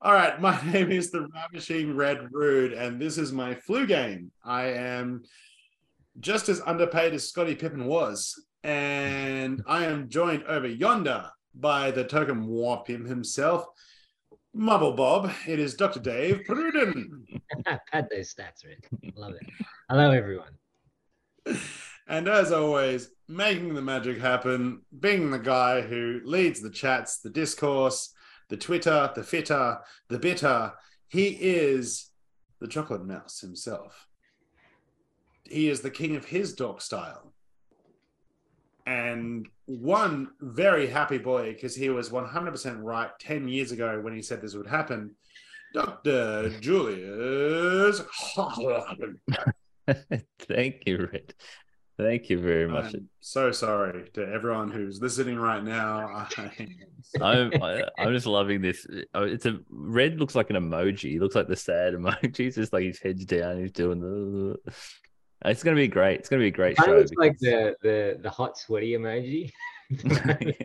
All 0.00 0.12
right, 0.12 0.40
my 0.40 0.60
name 0.72 0.92
is 0.92 1.10
the 1.10 1.26
Ravishing 1.34 1.96
Red 1.96 2.28
Rude, 2.30 2.72
and 2.72 3.00
this 3.00 3.18
is 3.18 3.32
my 3.32 3.56
flu 3.56 3.86
game. 3.86 4.30
I 4.44 4.66
am 4.66 5.24
just 6.20 6.48
as 6.48 6.60
underpaid 6.64 7.12
as 7.14 7.28
Scottie 7.28 7.56
Pippen 7.56 7.86
was, 7.86 8.40
and 8.62 9.64
I 9.66 9.84
am 9.86 10.08
joined 10.08 10.44
over 10.44 10.68
yonder 10.68 11.28
by 11.54 11.90
the 11.90 12.04
token 12.04 12.46
war 12.46 12.84
pimp 12.84 13.08
himself, 13.08 13.66
Mubble 14.56 14.96
Bob. 14.96 15.32
It 15.46 15.58
is 15.58 15.74
Dr. 15.74 16.00
Dave 16.00 16.42
Pruden. 16.46 17.24
Pad 17.64 18.08
those 18.10 18.34
stats, 18.34 18.64
Rick. 18.66 18.88
Love 19.16 19.34
it. 19.34 19.46
Hello, 19.88 20.10
everyone. 20.10 20.52
And 22.06 22.28
as 22.28 22.52
always, 22.52 23.08
making 23.28 23.74
the 23.74 23.82
magic 23.82 24.18
happen, 24.18 24.82
being 25.00 25.30
the 25.30 25.38
guy 25.38 25.80
who 25.80 26.20
leads 26.24 26.60
the 26.60 26.70
chats, 26.70 27.18
the 27.18 27.30
discourse, 27.30 28.12
the 28.48 28.56
Twitter, 28.56 29.10
the 29.14 29.24
fitter, 29.24 29.78
the 30.08 30.18
bitter. 30.18 30.72
He 31.08 31.28
is 31.28 32.10
the 32.60 32.68
chocolate 32.68 33.04
mouse 33.04 33.40
himself. 33.40 34.06
He 35.44 35.68
is 35.68 35.80
the 35.80 35.90
king 35.90 36.16
of 36.16 36.26
his 36.26 36.54
dog 36.54 36.82
style. 36.82 37.32
And 38.86 39.48
one 39.66 40.30
very 40.40 40.86
happy 40.86 41.18
boy 41.18 41.52
because 41.52 41.74
he 41.74 41.88
was 41.88 42.10
100% 42.10 42.82
right 42.82 43.10
10 43.20 43.48
years 43.48 43.72
ago 43.72 44.00
when 44.00 44.14
he 44.14 44.22
said 44.22 44.40
this 44.40 44.54
would 44.54 44.66
happen. 44.66 45.14
Dr. 45.74 46.50
Julius. 46.60 48.02
Thank 50.40 50.82
you, 50.86 51.08
Red. 51.12 51.34
Thank 51.98 52.30
you 52.30 52.40
very 52.40 52.66
much. 52.66 52.94
I'm 52.94 53.08
so 53.20 53.52
sorry 53.52 54.08
to 54.14 54.26
everyone 54.26 54.70
who's 54.70 55.00
listening 55.00 55.38
right 55.38 55.62
now. 55.62 56.26
I, 56.36 56.50
I'm 57.20 57.62
I, 57.62 57.84
I'm 57.98 58.12
just 58.12 58.26
loving 58.26 58.62
this. 58.62 58.86
Oh, 59.14 59.24
It's 59.24 59.46
a 59.46 59.60
red 59.68 60.18
looks 60.18 60.34
like 60.34 60.50
an 60.50 60.56
emoji. 60.56 61.10
He 61.10 61.20
looks 61.20 61.34
like 61.34 61.48
the 61.48 61.56
sad 61.56 61.94
emoji. 61.94 62.46
It's 62.46 62.56
just 62.56 62.72
like 62.72 62.84
his 62.84 62.98
head's 62.98 63.24
down. 63.24 63.60
He's 63.60 63.72
doing 63.72 64.00
the. 64.00 64.56
It's 65.44 65.62
gonna 65.62 65.76
be 65.76 65.88
great. 65.88 66.20
It's 66.20 66.28
gonna 66.28 66.42
be 66.42 66.48
a 66.48 66.50
great 66.50 66.76
show. 66.76 66.92
of 66.92 66.98
looks 66.98 67.12
like 67.16 67.38
the, 67.38 67.74
the 67.82 68.18
the 68.20 68.30
hot 68.30 68.56
sweaty 68.58 68.92
emoji. 68.92 69.50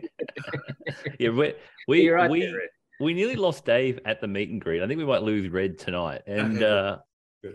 yeah, 1.18 1.30
we 1.30 1.54
we 1.86 2.02
You're 2.02 2.16
right 2.16 2.30
we, 2.30 2.40
there, 2.40 2.60
we 3.00 3.14
nearly 3.14 3.36
lost 3.36 3.64
Dave 3.64 4.00
at 4.04 4.20
the 4.20 4.28
meet 4.28 4.50
and 4.50 4.60
greet. 4.60 4.82
I 4.82 4.86
think 4.86 4.98
we 4.98 5.04
might 5.04 5.22
lose 5.22 5.50
Red 5.50 5.78
tonight. 5.78 6.22
And 6.26 6.62
uh, 6.62 6.98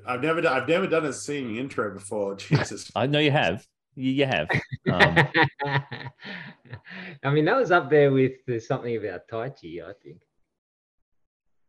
I've 0.07 0.21
never 0.21 0.41
done, 0.41 0.53
I've 0.53 0.67
never 0.67 0.87
done 0.87 1.05
a 1.05 1.13
singing 1.13 1.57
intro 1.57 1.93
before. 1.93 2.35
Jesus. 2.37 2.91
I 2.95 3.07
know 3.07 3.19
you 3.19 3.31
have. 3.31 3.65
You, 3.95 4.11
you 4.11 4.25
have. 4.25 4.49
Um, 4.91 5.27
I 7.23 7.29
mean, 7.31 7.45
that 7.45 7.57
was 7.57 7.71
up 7.71 7.89
there 7.89 8.11
with 8.11 8.33
the 8.47 8.59
something 8.59 8.95
about 8.95 9.27
Tai 9.29 9.49
Chi, 9.49 9.79
I 9.85 9.93
think. 10.01 10.21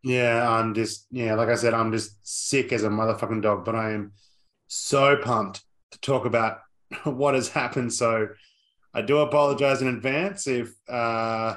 Yeah, 0.02 0.48
I'm 0.48 0.74
just 0.74 1.06
yeah, 1.10 1.34
like 1.34 1.48
I 1.48 1.54
said, 1.54 1.74
I'm 1.74 1.92
just 1.92 2.16
sick 2.22 2.72
as 2.72 2.84
a 2.84 2.88
motherfucking 2.88 3.42
dog, 3.42 3.64
but 3.64 3.74
I 3.74 3.92
am 3.92 4.12
so 4.74 5.16
pumped 5.16 5.62
to 5.92 6.00
talk 6.00 6.26
about 6.26 6.60
what 7.04 7.34
has 7.34 7.48
happened. 7.48 7.92
So 7.92 8.28
I 8.92 9.02
do 9.02 9.18
apologize 9.18 9.82
in 9.82 9.88
advance 9.88 10.46
if 10.46 10.74
uh 10.88 11.56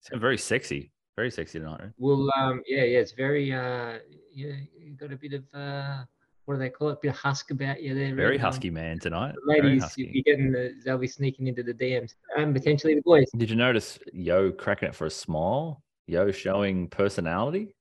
it's 0.00 0.18
very 0.18 0.38
sexy. 0.38 0.90
Very 1.16 1.30
sexy 1.30 1.58
tonight. 1.60 1.80
Right? 1.80 1.90
Well, 1.98 2.28
um, 2.36 2.62
yeah, 2.66 2.84
yeah, 2.84 2.98
it's 2.98 3.12
very, 3.12 3.52
uh, 3.52 3.98
yeah, 4.34 4.54
you 4.76 4.94
got 4.96 5.12
a 5.12 5.16
bit 5.16 5.34
of, 5.34 5.44
uh, 5.54 6.04
what 6.44 6.54
do 6.54 6.58
they 6.58 6.70
call 6.70 6.88
it? 6.88 6.94
A 6.94 6.98
bit 7.02 7.08
of 7.10 7.16
husk 7.16 7.50
about 7.50 7.82
you 7.82 7.94
there. 7.94 8.14
Very 8.14 8.30
Red. 8.30 8.40
Um, 8.40 8.46
husky 8.46 8.70
man 8.70 8.98
tonight. 8.98 9.34
Very 9.46 9.62
Ladies, 9.62 9.92
you'll 9.96 10.12
be 10.12 10.22
getting 10.22 10.50
the, 10.50 10.72
they'll 10.84 10.98
be 10.98 11.06
sneaking 11.06 11.46
into 11.46 11.62
the 11.62 11.74
DMs 11.74 12.14
and 12.36 12.52
potentially 12.54 12.94
the 12.94 13.02
boys. 13.02 13.30
Did 13.36 13.50
you 13.50 13.56
notice 13.56 13.98
Yo 14.12 14.50
cracking 14.50 14.88
it 14.88 14.94
for 14.94 15.06
a 15.06 15.10
smile? 15.10 15.82
Yo 16.06 16.32
showing 16.32 16.88
personality. 16.88 17.76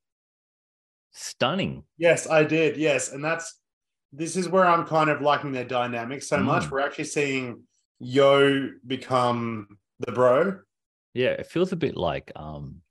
Stunning. 1.11 1.83
yes, 1.97 2.29
I 2.29 2.43
did. 2.43 2.77
Yes, 2.77 3.13
and 3.13 3.23
that's 3.23 3.60
this 4.13 4.35
is 4.35 4.49
where 4.49 4.65
I'm 4.65 4.85
kind 4.85 5.09
of 5.09 5.21
liking 5.21 5.51
their 5.51 5.65
dynamic 5.65 6.23
so 6.23 6.37
much. 6.37 6.63
Mm. 6.63 6.71
We're 6.71 6.81
actually 6.81 7.05
seeing 7.05 7.63
Yo 7.99 8.69
become 8.85 9.77
the 9.99 10.11
bro. 10.11 10.59
Yeah, 11.13 11.29
it 11.29 11.47
feels 11.47 11.71
a 11.71 11.75
bit 11.75 11.95
like 11.95 12.31
um 12.35 12.81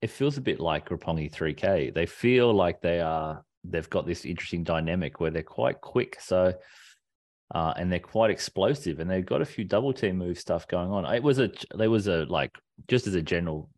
it 0.00 0.10
feels 0.10 0.36
a 0.36 0.40
bit 0.40 0.58
like 0.58 0.88
Roppongi 0.88 1.32
3K. 1.32 1.94
They 1.94 2.06
feel 2.06 2.52
like 2.52 2.80
they 2.80 3.00
are 3.00 3.44
they've 3.64 3.88
got 3.88 4.06
this 4.06 4.24
interesting 4.24 4.64
dynamic 4.64 5.20
where 5.20 5.30
they're 5.30 5.42
quite 5.42 5.80
quick. 5.80 6.18
So 6.20 6.54
uh, 7.54 7.74
and 7.76 7.92
they're 7.92 8.00
quite 8.00 8.30
explosive 8.30 8.98
and 8.98 9.10
they've 9.10 9.26
got 9.26 9.42
a 9.42 9.46
few 9.46 9.64
double 9.64 9.92
team 9.92 10.16
move 10.16 10.38
stuff 10.38 10.66
going 10.66 10.90
on. 10.90 11.04
It 11.14 11.22
was 11.22 11.38
a 11.38 11.50
there 11.74 11.90
was 11.90 12.08
a 12.08 12.24
like 12.24 12.50
just 12.88 13.06
as 13.06 13.14
a 13.14 13.22
general 13.22 13.70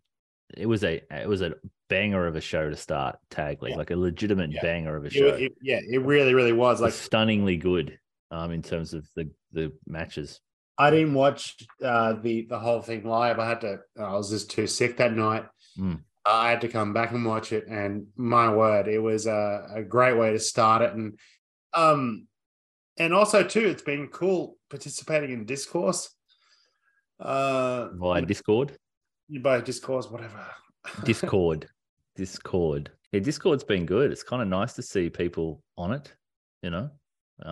it 0.56 0.66
was 0.66 0.84
a 0.84 1.02
it 1.10 1.28
was 1.28 1.40
a 1.42 1.54
banger 1.88 2.26
of 2.26 2.36
a 2.36 2.40
show 2.40 2.68
to 2.70 2.76
start 2.76 3.18
tag 3.30 3.62
league, 3.62 3.72
Yeah. 3.72 3.78
like 3.78 3.90
a 3.90 3.96
legitimate 3.96 4.50
Yeah. 4.52 4.62
banger 4.62 4.96
of 4.96 5.04
a 5.04 5.10
show. 5.10 5.26
it- 5.28 5.52
yeah, 5.62 5.80
it 5.88 6.02
really, 6.02 6.34
really 6.34 6.52
was 6.52 6.80
like 6.80 6.88
like 6.92 6.94
stunningly 6.94 7.56
good. 7.56 7.98
um, 8.30 8.50
in 8.50 8.62
terms 8.62 8.94
of 8.94 9.08
the 9.14 9.30
the 9.52 9.72
matches. 9.86 10.40
I 10.76 10.90
didn't 10.90 11.14
watch 11.14 11.54
uh, 11.82 12.14
the 12.14 12.46
the 12.48 12.58
whole 12.58 12.80
thing 12.82 13.04
live. 13.04 13.38
I 13.38 13.46
had 13.48 13.60
to. 13.60 13.78
I 13.98 14.14
was 14.14 14.30
just 14.30 14.50
too 14.50 14.66
sick 14.66 14.96
that 14.96 15.12
night. 15.14 15.44
Mm. 15.78 16.00
I 16.26 16.50
had 16.50 16.62
to 16.62 16.68
come 16.68 16.92
back 16.92 17.12
and 17.12 17.24
watch 17.24 17.52
it, 17.52 17.68
and 17.68 18.06
my 18.16 18.52
word, 18.52 18.88
it 18.88 18.98
was 18.98 19.26
a, 19.26 19.66
a 19.74 19.82
great 19.82 20.16
way 20.16 20.32
to 20.32 20.38
start 20.40 20.82
it, 20.82 20.94
and 20.94 21.16
um, 21.74 22.26
and 22.98 23.12
also 23.14 23.44
too, 23.44 23.66
it's 23.68 23.82
been 23.82 24.08
cool 24.08 24.56
participating 24.70 25.30
in 25.30 25.44
discourse. 25.44 26.10
Uh, 27.20 27.90
Via 27.92 28.22
Discord, 28.22 28.76
by 29.42 29.60
discourse, 29.60 30.10
whatever. 30.10 30.44
Discord, 31.04 31.68
Discord. 32.16 32.90
Yeah, 33.12 33.20
Discord's 33.20 33.64
been 33.64 33.86
good. 33.86 34.10
It's 34.12 34.22
kind 34.22 34.42
of 34.42 34.48
nice 34.48 34.74
to 34.74 34.82
see 34.82 35.08
people 35.10 35.62
on 35.76 35.92
it. 35.92 36.12
You 36.62 36.70
know. 36.70 36.90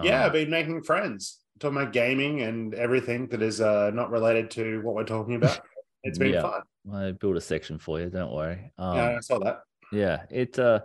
yeah, 0.02 0.20
Um, 0.20 0.26
I've 0.26 0.32
been 0.32 0.50
making 0.50 0.82
friends, 0.82 1.40
talking 1.60 1.76
about 1.80 1.92
gaming 1.92 2.42
and 2.42 2.74
everything 2.74 3.26
that 3.28 3.42
is 3.42 3.60
uh, 3.60 3.90
not 3.92 4.10
related 4.10 4.50
to 4.52 4.80
what 4.82 4.94
we're 4.94 5.04
talking 5.04 5.34
about. 5.36 5.60
It's 6.04 6.18
been 6.18 6.32
Yeah. 6.32 6.42
fun. 6.42 6.62
I 6.92 7.12
built 7.12 7.36
a 7.36 7.40
section 7.40 7.78
for 7.78 8.00
you. 8.00 8.10
Don't 8.10 8.32
worry. 8.32 8.72
Um, 8.76 8.96
yeah, 8.96 9.16
I 9.18 9.20
saw 9.20 9.38
that. 9.38 9.60
yeah 9.92 10.24
it 10.30 10.58
uh 10.58 10.80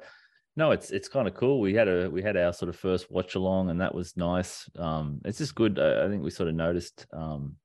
no 0.56 0.70
it's 0.72 0.92
it's 0.92 1.08
kind 1.10 1.28
of 1.28 1.34
cool 1.34 1.60
we 1.60 1.74
had 1.74 1.88
a 1.88 2.08
we 2.10 2.22
had 2.22 2.38
our 2.38 2.54
sort 2.54 2.70
of 2.70 2.76
first 2.76 3.10
watch 3.10 3.34
along 3.36 3.70
and 3.72 3.80
that 3.82 3.96
was 3.96 4.16
nice 4.18 4.70
um 4.78 5.20
it's 5.26 5.38
just 5.40 5.56
good 5.56 5.80
i, 5.80 6.06
I 6.06 6.08
think 6.10 6.22
we 6.24 6.30
sort 6.30 6.50
of 6.50 6.56
noticed 6.56 7.08
um 7.14 7.56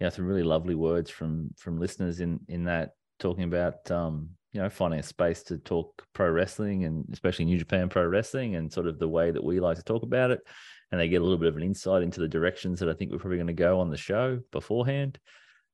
yeah 0.00 0.08
some 0.08 0.26
really 0.26 0.42
lovely 0.42 0.74
words 0.74 1.10
from 1.10 1.50
from 1.56 1.78
listeners 1.78 2.20
in 2.20 2.40
in 2.48 2.64
that 2.64 2.90
talking 3.18 3.44
about 3.44 3.90
um 3.90 4.30
you 4.52 4.60
know 4.60 4.68
finding 4.68 5.00
a 5.00 5.02
space 5.02 5.42
to 5.42 5.58
talk 5.58 6.04
pro 6.12 6.28
wrestling 6.28 6.84
and 6.84 7.04
especially 7.12 7.44
new 7.44 7.58
japan 7.58 7.88
pro 7.88 8.04
wrestling 8.04 8.56
and 8.56 8.72
sort 8.72 8.86
of 8.86 8.98
the 8.98 9.08
way 9.08 9.30
that 9.30 9.44
we 9.44 9.60
like 9.60 9.76
to 9.76 9.82
talk 9.82 10.02
about 10.02 10.30
it 10.30 10.40
and 10.90 11.00
they 11.00 11.08
get 11.08 11.20
a 11.20 11.24
little 11.24 11.38
bit 11.38 11.48
of 11.48 11.56
an 11.56 11.62
insight 11.62 12.02
into 12.02 12.20
the 12.20 12.28
directions 12.28 12.80
that 12.80 12.88
i 12.88 12.94
think 12.94 13.12
we're 13.12 13.18
probably 13.18 13.36
going 13.36 13.46
to 13.46 13.52
go 13.52 13.78
on 13.80 13.90
the 13.90 13.96
show 13.96 14.40
beforehand 14.50 15.18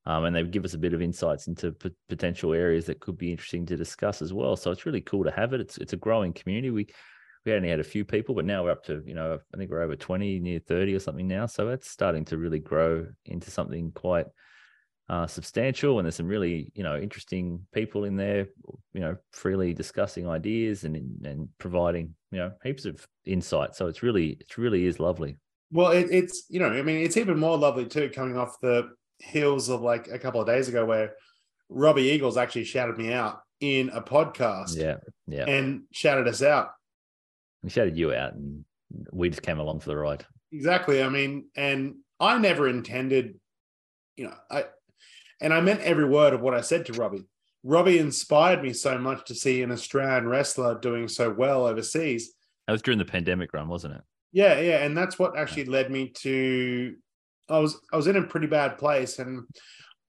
um, 0.07 0.23
and 0.23 0.33
they 0.33 0.43
give 0.43 0.63
us 0.63 0.73
a 0.73 0.77
bit 0.77 0.93
of 0.93 1.01
insights 1.01 1.47
into 1.47 1.73
p- 1.73 1.91
potential 2.07 2.53
areas 2.53 2.85
that 2.85 3.01
could 3.01 3.17
be 3.17 3.29
interesting 3.29 3.65
to 3.65 3.75
discuss 3.75 4.21
as 4.21 4.31
well. 4.31 4.55
So 4.55 4.71
it's 4.71 4.85
really 4.85 5.01
cool 5.01 5.25
to 5.25 5.31
have 5.31 5.51
it. 5.51 5.59
It's 5.59 5.77
it's 5.79 5.91
a 5.91 5.97
growing 5.97 6.31
community. 6.31 6.71
We 6.71 6.87
we 7.47 7.53
only 7.53 7.69
had 7.69 7.79
a 7.79 7.83
few 7.83 8.05
people, 8.05 8.35
but 8.35 8.45
now 8.45 8.63
we're 8.63 8.71
up 8.71 8.83
to 8.85 9.01
you 9.05 9.15
know 9.15 9.39
I 9.53 9.57
think 9.57 9.71
we're 9.71 9.81
over 9.81 9.95
twenty, 9.95 10.39
near 10.39 10.59
thirty 10.59 10.93
or 10.93 10.99
something 10.99 11.27
now. 11.27 11.45
So 11.47 11.69
it's 11.69 11.89
starting 11.89 12.25
to 12.25 12.37
really 12.37 12.59
grow 12.59 13.07
into 13.25 13.49
something 13.49 13.91
quite 13.91 14.27
uh, 15.09 15.25
substantial. 15.25 15.97
And 15.97 16.05
there's 16.05 16.15
some 16.15 16.27
really 16.27 16.71
you 16.75 16.83
know 16.83 16.97
interesting 16.97 17.65
people 17.73 18.03
in 18.03 18.17
there, 18.17 18.47
you 18.93 19.01
know, 19.01 19.15
freely 19.31 19.73
discussing 19.73 20.27
ideas 20.27 20.83
and 20.83 20.95
and 21.25 21.49
providing 21.57 22.13
you 22.31 22.39
know 22.39 22.51
heaps 22.63 22.85
of 22.85 23.07
insight. 23.25 23.75
So 23.75 23.87
it's 23.87 24.03
really 24.03 24.37
it 24.39 24.57
really 24.57 24.85
is 24.85 24.99
lovely. 24.99 25.37
Well, 25.71 25.91
it, 25.91 26.07
it's 26.11 26.45
you 26.49 26.59
know, 26.59 26.69
I 26.69 26.81
mean, 26.81 26.97
it's 27.01 27.17
even 27.17 27.39
more 27.39 27.57
lovely 27.57 27.85
too, 27.85 28.09
coming 28.13 28.37
off 28.37 28.59
the 28.61 28.89
heels 29.19 29.69
of 29.69 29.81
like 29.81 30.07
a 30.09 30.19
couple 30.19 30.39
of 30.39 30.47
days 30.47 30.67
ago 30.67 30.85
where 30.85 31.13
Robbie 31.69 32.03
Eagles 32.03 32.37
actually 32.37 32.65
shouted 32.65 32.97
me 32.97 33.11
out 33.11 33.39
in 33.59 33.89
a 33.89 34.01
podcast 34.01 34.77
Yeah, 34.77 34.97
yeah. 35.25 35.45
and 35.45 35.83
shouted 35.91 36.27
us 36.27 36.41
out. 36.41 36.69
We 37.63 37.69
shouted 37.69 37.97
you 37.97 38.13
out, 38.13 38.33
and 38.33 38.65
we 39.11 39.29
just 39.29 39.41
came 39.41 39.59
along 39.59 39.79
for 39.79 39.89
the 39.89 39.97
ride. 39.97 40.25
Exactly. 40.51 41.03
I 41.03 41.09
mean, 41.09 41.49
and 41.55 41.95
I 42.19 42.37
never 42.37 42.67
intended, 42.67 43.39
you 44.15 44.25
know, 44.25 44.33
I 44.49 44.65
and 45.41 45.53
I 45.53 45.61
meant 45.61 45.81
every 45.81 46.05
word 46.05 46.33
of 46.33 46.41
what 46.41 46.53
I 46.53 46.61
said 46.61 46.85
to 46.87 46.93
Robbie. 46.93 47.25
Robbie 47.63 47.99
inspired 47.99 48.63
me 48.63 48.73
so 48.73 48.97
much 48.97 49.25
to 49.25 49.35
see 49.35 49.61
an 49.61 49.71
Australian 49.71 50.27
wrestler 50.27 50.79
doing 50.79 51.07
so 51.07 51.29
well 51.29 51.67
overseas. 51.67 52.33
That 52.65 52.73
was 52.73 52.81
during 52.81 52.97
the 52.97 53.05
pandemic 53.05 53.53
run, 53.53 53.67
wasn't 53.67 53.95
it? 53.95 54.01
Yeah, 54.31 54.59
yeah, 54.59 54.85
and 54.85 54.97
that's 54.97 55.19
what 55.19 55.37
actually 55.37 55.65
led 55.65 55.91
me 55.91 56.09
to. 56.21 56.95
I 57.49 57.59
was 57.59 57.79
I 57.91 57.97
was 57.97 58.07
in 58.07 58.15
a 58.15 58.23
pretty 58.23 58.47
bad 58.47 58.77
place, 58.77 59.19
and 59.19 59.43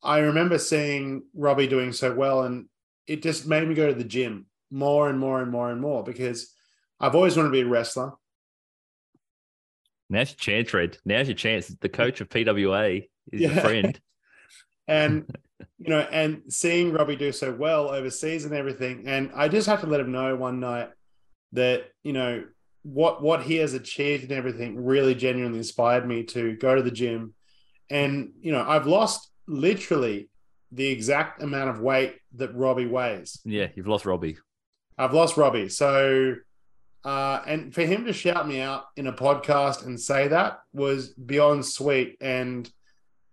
I 0.02 0.18
remember 0.18 0.58
seeing 0.58 1.22
Robbie 1.34 1.66
doing 1.66 1.92
so 1.92 2.14
well, 2.14 2.44
and 2.44 2.66
it 3.06 3.22
just 3.22 3.46
made 3.46 3.66
me 3.66 3.74
go 3.74 3.88
to 3.88 3.94
the 3.94 4.04
gym 4.04 4.46
more 4.70 5.08
and 5.08 5.18
more 5.18 5.40
and 5.40 5.50
more 5.50 5.70
and 5.70 5.80
more 5.80 6.04
because 6.04 6.54
I've 7.00 7.14
always 7.14 7.36
wanted 7.36 7.48
to 7.48 7.52
be 7.52 7.60
a 7.60 7.66
wrestler. 7.66 8.12
Now's 10.10 10.30
your 10.30 10.36
chance, 10.36 10.72
Red. 10.72 10.98
Now's 11.04 11.28
your 11.28 11.36
chance. 11.36 11.68
The 11.68 11.88
coach 11.88 12.20
of 12.20 12.28
PWA 12.28 13.08
is 13.32 13.40
your 13.40 13.50
friend. 13.50 13.98
and 14.88 15.30
you 15.78 15.90
know, 15.90 16.00
and 16.00 16.42
seeing 16.48 16.92
Robbie 16.92 17.16
do 17.16 17.32
so 17.32 17.52
well 17.52 17.90
overseas 17.90 18.44
and 18.44 18.54
everything, 18.54 19.04
and 19.06 19.30
I 19.34 19.48
just 19.48 19.66
have 19.68 19.80
to 19.82 19.86
let 19.86 20.00
him 20.00 20.12
know 20.12 20.34
one 20.36 20.60
night 20.60 20.90
that 21.52 21.86
you 22.02 22.12
know 22.12 22.44
what 22.82 23.22
what 23.22 23.42
he 23.42 23.56
has 23.56 23.74
achieved 23.74 24.24
and 24.24 24.32
everything 24.32 24.84
really 24.84 25.14
genuinely 25.14 25.58
inspired 25.58 26.06
me 26.06 26.24
to 26.24 26.56
go 26.56 26.74
to 26.74 26.82
the 26.82 26.90
gym, 26.90 27.34
and 27.90 28.32
you 28.40 28.52
know, 28.52 28.64
I've 28.66 28.86
lost 28.86 29.30
literally 29.46 30.28
the 30.72 30.86
exact 30.86 31.42
amount 31.42 31.70
of 31.70 31.80
weight 31.80 32.16
that 32.36 32.54
Robbie 32.54 32.86
weighs. 32.86 33.40
Yeah, 33.44 33.68
you've 33.74 33.88
lost 33.88 34.06
Robbie. 34.06 34.38
I've 34.96 35.14
lost 35.14 35.36
Robbie, 35.36 35.68
so. 35.68 36.36
Uh, 37.04 37.40
and 37.46 37.72
for 37.74 37.82
him 37.82 38.04
to 38.04 38.12
shout 38.12 38.46
me 38.48 38.60
out 38.60 38.84
in 38.96 39.06
a 39.06 39.12
podcast 39.12 39.86
and 39.86 39.98
say 39.98 40.28
that 40.28 40.58
was 40.72 41.10
beyond 41.14 41.64
sweet 41.64 42.16
and 42.20 42.70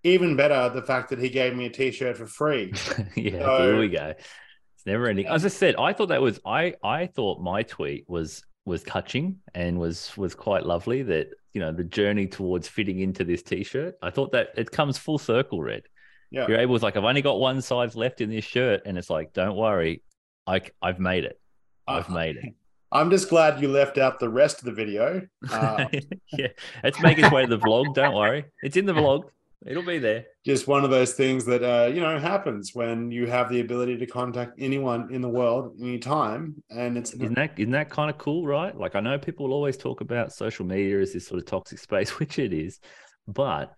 even 0.04 0.36
better 0.36 0.70
the 0.70 0.84
fact 0.84 1.10
that 1.10 1.20
he 1.20 1.30
gave 1.30 1.56
me 1.56 1.66
a 1.66 1.70
t-shirt 1.70 2.16
for 2.16 2.28
free 2.28 2.72
yeah, 3.16 3.40
So- 3.40 3.64
here 3.64 3.80
we 3.80 3.90
go. 3.90 4.14
It's 4.18 4.86
never 4.86 5.08
ending. 5.08 5.26
As 5.26 5.44
I 5.46 5.48
said, 5.48 5.76
I 5.80 5.94
thought 5.94 6.10
that 6.10 6.22
was 6.22 6.40
I 6.46 6.76
I 6.84 7.08
thought 7.08 7.42
my 7.42 7.64
tweet 7.64 8.06
was 8.08 8.44
was 8.66 8.84
touching 8.84 9.38
and 9.56 9.80
was 9.80 10.16
was 10.16 10.36
quite 10.36 10.66
lovely 10.66 11.02
that 11.04 11.30
you 11.54 11.62
know 11.62 11.72
the 11.72 11.84
journey 11.84 12.28
towards 12.28 12.68
fitting 12.68 13.00
into 13.00 13.24
this 13.24 13.42
t-shirt. 13.42 13.96
I 14.02 14.12
thought 14.12 14.32
that 14.34 14.50
it 14.58 14.70
comes 14.70 14.98
full 15.00 15.18
circle, 15.18 15.62
Red. 15.62 15.84
yeah 16.30 16.48
You're 16.48 16.60
able 16.60 16.78
to 16.78 16.84
like 16.86 16.98
I've 16.98 17.04
only 17.04 17.22
got 17.24 17.40
one 17.40 17.62
size 17.62 17.96
left 17.96 18.22
in 18.22 18.30
this 18.30 18.46
shirt, 18.46 18.84
and 18.86 18.98
it's 18.98 19.10
like, 19.10 19.34
don't 19.34 19.56
worry, 19.56 20.04
I 20.46 20.62
I've 20.82 21.00
made 21.00 21.24
it. 21.26 21.40
I've 21.88 22.10
made 22.10 22.38
it. 22.38 22.54
I'm 22.92 23.10
just 23.10 23.30
glad 23.30 23.62
you 23.62 23.68
left 23.68 23.98
out 23.98 24.20
the 24.20 24.30
rest 24.30 24.60
of 24.60 24.66
the 24.66 24.72
video 24.72 25.22
uh, 25.52 25.86
yeah, 26.38 26.48
it's 26.84 27.02
making 27.02 27.26
its 27.26 27.34
way 27.34 27.46
to 27.46 27.50
the 27.50 27.58
vlog. 27.58 27.94
Don't 27.94 28.14
worry, 28.14 28.46
it's 28.64 28.78
in 28.78 28.86
the 28.86 28.94
vlog. 28.94 29.24
It'll 29.66 29.84
be 29.84 29.98
there. 29.98 30.26
just 30.46 30.68
one 30.68 30.84
of 30.84 30.92
those 30.92 31.14
things 31.14 31.44
that 31.46 31.64
uh, 31.64 31.88
you 31.88 32.00
know 32.00 32.20
happens 32.20 32.76
when 32.76 33.10
you 33.10 33.26
have 33.26 33.50
the 33.50 33.62
ability 33.62 33.98
to 33.98 34.06
contact 34.06 34.54
anyone 34.60 35.12
in 35.12 35.22
the 35.22 35.30
world 35.30 35.76
anytime 35.82 36.62
and 36.70 36.98
it's 36.98 37.14
Isn't 37.14 37.34
that 37.34 37.58
isn't 37.58 37.72
that 37.72 37.90
kind 37.90 38.10
of 38.12 38.18
cool, 38.20 38.46
right? 38.46 38.78
Like 38.78 38.96
I 38.96 39.00
know 39.00 39.18
people 39.18 39.48
will 39.48 39.56
always 39.56 39.78
talk 39.78 40.02
about 40.02 40.32
social 40.32 40.66
media 40.66 41.00
as 41.00 41.14
this 41.14 41.28
sort 41.28 41.40
of 41.40 41.46
toxic 41.46 41.80
space, 41.80 42.10
which 42.20 42.38
it 42.38 42.54
is, 42.54 42.80
but 43.28 43.74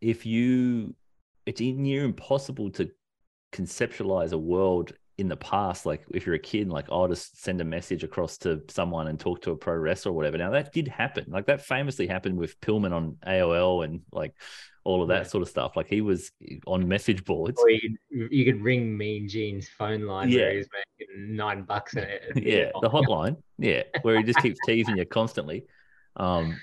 if 0.00 0.26
you, 0.26 0.94
it's 1.46 1.62
in 1.62 1.82
near 1.82 2.04
impossible 2.04 2.70
to 2.72 2.90
conceptualize 3.52 4.32
a 4.32 4.38
world 4.38 4.92
in 5.18 5.28
the 5.28 5.36
past. 5.36 5.86
Like 5.86 6.04
if 6.12 6.26
you're 6.26 6.34
a 6.34 6.40
kid, 6.40 6.68
like 6.68 6.86
I'll 6.90 7.08
just 7.08 7.42
send 7.42 7.60
a 7.60 7.64
message 7.64 8.04
across 8.04 8.38
to 8.38 8.62
someone 8.68 9.08
and 9.08 9.18
talk 9.18 9.42
to 9.42 9.52
a 9.52 9.56
pro 9.56 9.74
wrestler 9.76 10.12
or 10.12 10.14
whatever. 10.14 10.38
Now 10.38 10.50
that 10.50 10.72
did 10.72 10.88
happen. 10.88 11.26
Like 11.28 11.46
that 11.46 11.60
famously 11.64 12.06
happened 12.06 12.36
with 12.36 12.60
Pillman 12.60 12.92
on 12.92 13.16
AOL 13.26 13.84
and 13.84 14.00
like 14.12 14.34
all 14.84 15.02
of 15.02 15.08
that 15.08 15.22
Yeah. 15.22 15.28
sort 15.28 15.42
of 15.42 15.48
stuff. 15.48 15.76
Like 15.76 15.86
he 15.86 16.00
was 16.00 16.30
on 16.66 16.86
message 16.88 17.24
boards. 17.24 17.60
Or 17.60 17.70
you 17.70 17.80
could, 17.80 18.32
you 18.32 18.44
could 18.44 18.60
ring 18.62 18.96
Mean 18.96 19.28
Gene's 19.28 19.68
phone 19.68 20.02
line 20.02 20.28
Yeah. 20.28 20.42
where 20.42 20.56
he's 20.56 20.68
making 20.98 21.36
nine 21.36 21.62
bucks 21.62 21.96
a 21.96 22.18
yeah, 22.36 22.70
the 22.82 22.90
hotline. 22.90 23.36
Yeah, 23.58 23.84
where 24.02 24.16
he 24.16 24.24
just 24.24 24.40
keeps 24.40 24.58
teasing 24.66 24.96
you 24.98 25.04
constantly. 25.06 25.64
Um, 26.16 26.60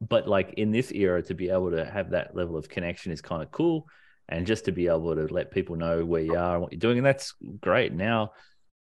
but 0.00 0.28
like 0.28 0.54
in 0.58 0.70
this 0.70 0.92
era, 0.92 1.22
to 1.22 1.34
be 1.34 1.48
able 1.48 1.70
to 1.70 1.84
have 1.84 2.10
that 2.10 2.36
level 2.36 2.56
of 2.56 2.68
connection 2.68 3.10
is 3.12 3.22
kind 3.22 3.42
of 3.42 3.50
cool, 3.50 3.86
and 4.28 4.46
just 4.46 4.64
to 4.66 4.72
be 4.72 4.86
able 4.88 5.14
to 5.14 5.32
let 5.32 5.50
people 5.50 5.76
know 5.76 6.04
where 6.04 6.22
you 6.22 6.36
are 6.36 6.54
and 6.54 6.62
what 6.62 6.72
you're 6.72 6.78
doing, 6.78 6.98
and 6.98 7.06
that's 7.06 7.34
great. 7.60 7.92
Now, 7.92 8.32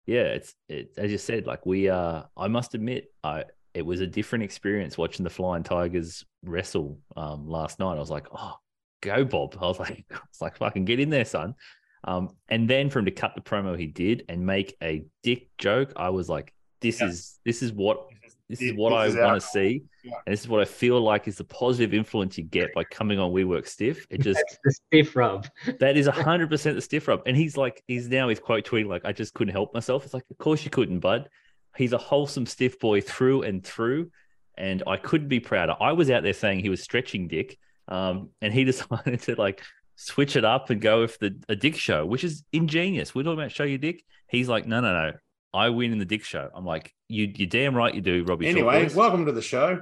yeah, 0.06 0.24
it's 0.24 0.54
it 0.70 0.92
as 0.98 1.12
you 1.12 1.18
said, 1.18 1.46
like 1.48 1.66
we 1.66 1.90
are. 1.90 2.30
I 2.38 2.48
must 2.48 2.76
admit, 2.76 3.12
I 3.24 3.46
it 3.74 3.86
was 3.86 4.00
a 4.02 4.08
different 4.08 4.44
experience 4.44 4.98
watching 4.98 5.24
the 5.24 5.30
Flying 5.30 5.64
Tigers 5.64 6.24
wrestle 6.44 7.00
um, 7.18 7.48
last 7.48 7.80
night. 7.80 7.96
I 7.96 8.00
was 8.00 8.10
like, 8.10 8.28
oh, 8.32 8.56
go 9.02 9.26
Bob. 9.26 9.58
I 9.62 9.66
was 9.66 9.80
like, 9.80 10.06
I 10.12 10.16
was 10.16 10.42
like, 10.42 10.58
fucking 10.58 10.86
get 10.86 11.00
in 11.00 11.10
there, 11.10 11.26
son. 11.26 11.56
Um, 12.04 12.30
and 12.48 12.70
then 12.70 12.90
for 12.92 13.00
him 13.00 13.06
to 13.06 13.12
cut 13.12 13.34
the 13.36 13.42
promo 13.42 13.78
he 13.78 13.88
did 13.88 14.26
and 14.30 14.46
make 14.46 14.78
a 14.82 15.04
dick 15.24 15.50
joke, 15.58 15.92
I 15.96 16.10
was 16.10 16.30
like, 16.30 16.54
this 16.82 17.02
Yeah. 17.02 17.08
is 17.08 17.40
this 17.44 17.64
is 17.64 17.74
what 17.74 18.08
this 18.50 18.62
is 18.62 18.72
This 18.72 18.78
what 18.78 18.94
I 18.94 19.08
want 19.10 19.42
to 19.42 19.48
see. 19.48 19.84
Yeah. 20.04 20.14
And 20.26 20.34
this 20.34 20.42
is 20.42 20.48
what 20.48 20.62
I 20.62 20.66
feel 20.66 21.02
like 21.02 21.28
is 21.28 21.38
the 21.38 21.44
positive 21.44 21.94
influence 21.94 22.38
you 22.38 22.44
get 22.44 22.74
by 22.76 22.84
coming 22.84 23.18
on 23.20 23.32
We 23.32 23.44
Work 23.44 23.68
Stiff. 23.68 24.06
It 24.10 24.22
just 24.22 24.38
That's 24.38 24.60
the 24.64 24.72
stiff 24.72 25.16
rub. 25.16 25.48
that 25.80 25.98
is 25.98 26.08
hundred 26.08 26.50
percent 26.50 26.76
the 26.76 26.82
stiff 26.82 27.08
rub. 27.08 27.24
And 27.26 27.36
he's 27.36 27.58
like, 27.58 27.84
he's 27.88 28.08
now 28.08 28.30
he's 28.30 28.40
quote 28.40 28.66
tweeting 28.66 28.88
like, 28.88 29.04
I 29.06 29.14
just 29.14 29.34
couldn't 29.34 29.54
help 29.54 29.74
myself. 29.74 30.06
It's 30.06 30.14
like, 30.14 30.26
of 30.30 30.38
course 30.38 30.64
you 30.64 30.70
couldn't, 30.70 31.00
bud. 31.00 31.30
He's 31.76 31.94
a 31.94 31.98
wholesome 31.98 32.46
stiff 32.46 32.80
boy 32.80 33.02
through 33.02 33.44
and 33.44 33.64
through. 33.64 34.12
And 34.58 34.84
I 34.88 34.98
couldn't 34.98 35.28
be 35.28 35.40
prouder. 35.40 35.76
I 35.82 35.92
was 35.94 36.10
out 36.10 36.24
there 36.24 36.34
saying 36.34 36.60
he 36.60 36.70
was 36.70 36.82
stretching 36.82 37.28
dick. 37.28 37.58
Um, 37.88 38.30
and 38.42 38.54
he 38.54 38.64
decided 38.66 39.22
to 39.22 39.36
like 39.36 39.64
switch 39.96 40.36
it 40.36 40.46
up 40.46 40.70
and 40.70 40.80
go 40.80 41.02
with 41.02 41.18
the 41.20 41.42
a 41.50 41.56
dick 41.56 41.76
show, 41.76 42.06
which 42.06 42.24
is 42.24 42.44
ingenious. 42.54 43.16
We're 43.16 43.24
talking 43.24 43.40
about 43.40 43.52
show 43.52 43.64
your 43.64 43.80
dick. 43.80 44.04
He's 44.28 44.48
like, 44.48 44.68
no, 44.68 44.82
no, 44.82 44.94
no. 44.94 45.14
I 45.56 45.70
win 45.70 45.92
in 45.94 45.98
the 46.00 46.06
dick 46.06 46.24
show. 46.26 46.50
I'm 46.54 46.66
like, 46.66 46.94
you, 47.08 47.32
you're 47.34 47.48
damn 47.48 47.74
right 47.76 47.94
you 47.96 48.02
do, 48.02 48.24
Robbie. 48.26 48.48
anyway 48.48 48.86
Shortboys. 48.86 48.96
welcome 48.96 49.26
to 49.26 49.32
the 49.32 49.42
show 49.42 49.82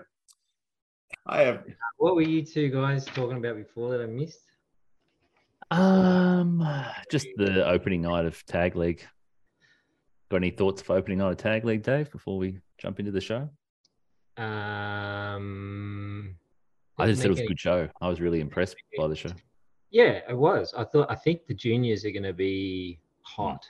I 1.26 1.42
have 1.42 1.64
What 1.98 2.16
were 2.16 2.22
you 2.22 2.46
two 2.46 2.70
guys 2.70 3.06
talking 3.06 3.38
about 3.38 3.56
before 3.58 3.90
that 3.92 4.02
I 4.02 4.06
missed? 4.06 4.40
Um, 5.72 6.64
just 7.10 7.28
the 7.38 7.68
opening 7.68 8.02
night 8.04 8.26
of 8.26 8.46
Tag 8.46 8.76
League. 8.76 9.04
Got 10.30 10.38
any 10.38 10.52
thoughts 10.52 10.84
for 10.84 10.96
opening 10.96 11.18
night 11.18 11.32
of 11.32 11.38
Tag 11.38 11.66
League, 11.66 11.82
Dave? 11.82 12.12
Before 12.12 12.38
we 12.38 12.60
jump 12.78 13.00
into 13.00 13.12
the 13.12 13.22
show, 13.22 13.50
Um, 14.38 16.36
I 17.00 17.08
just 17.08 17.22
said 17.22 17.28
it 17.28 17.30
was 17.30 17.40
a 17.40 17.42
make 17.44 17.48
good 17.50 17.60
show. 17.60 17.90
I 18.02 18.08
was 18.10 18.22
really 18.22 18.40
impressed 18.42 18.76
by 18.98 19.08
the 19.08 19.16
show. 19.16 19.32
Yeah, 19.90 20.20
it 20.30 20.38
was. 20.38 20.74
I 20.78 20.84
thought 20.84 21.10
I 21.10 21.16
think 21.16 21.48
the 21.48 21.56
juniors 21.56 22.06
are 22.06 22.12
going 22.12 22.24
to 22.24 22.34
be 22.34 23.00
hot. 23.24 23.66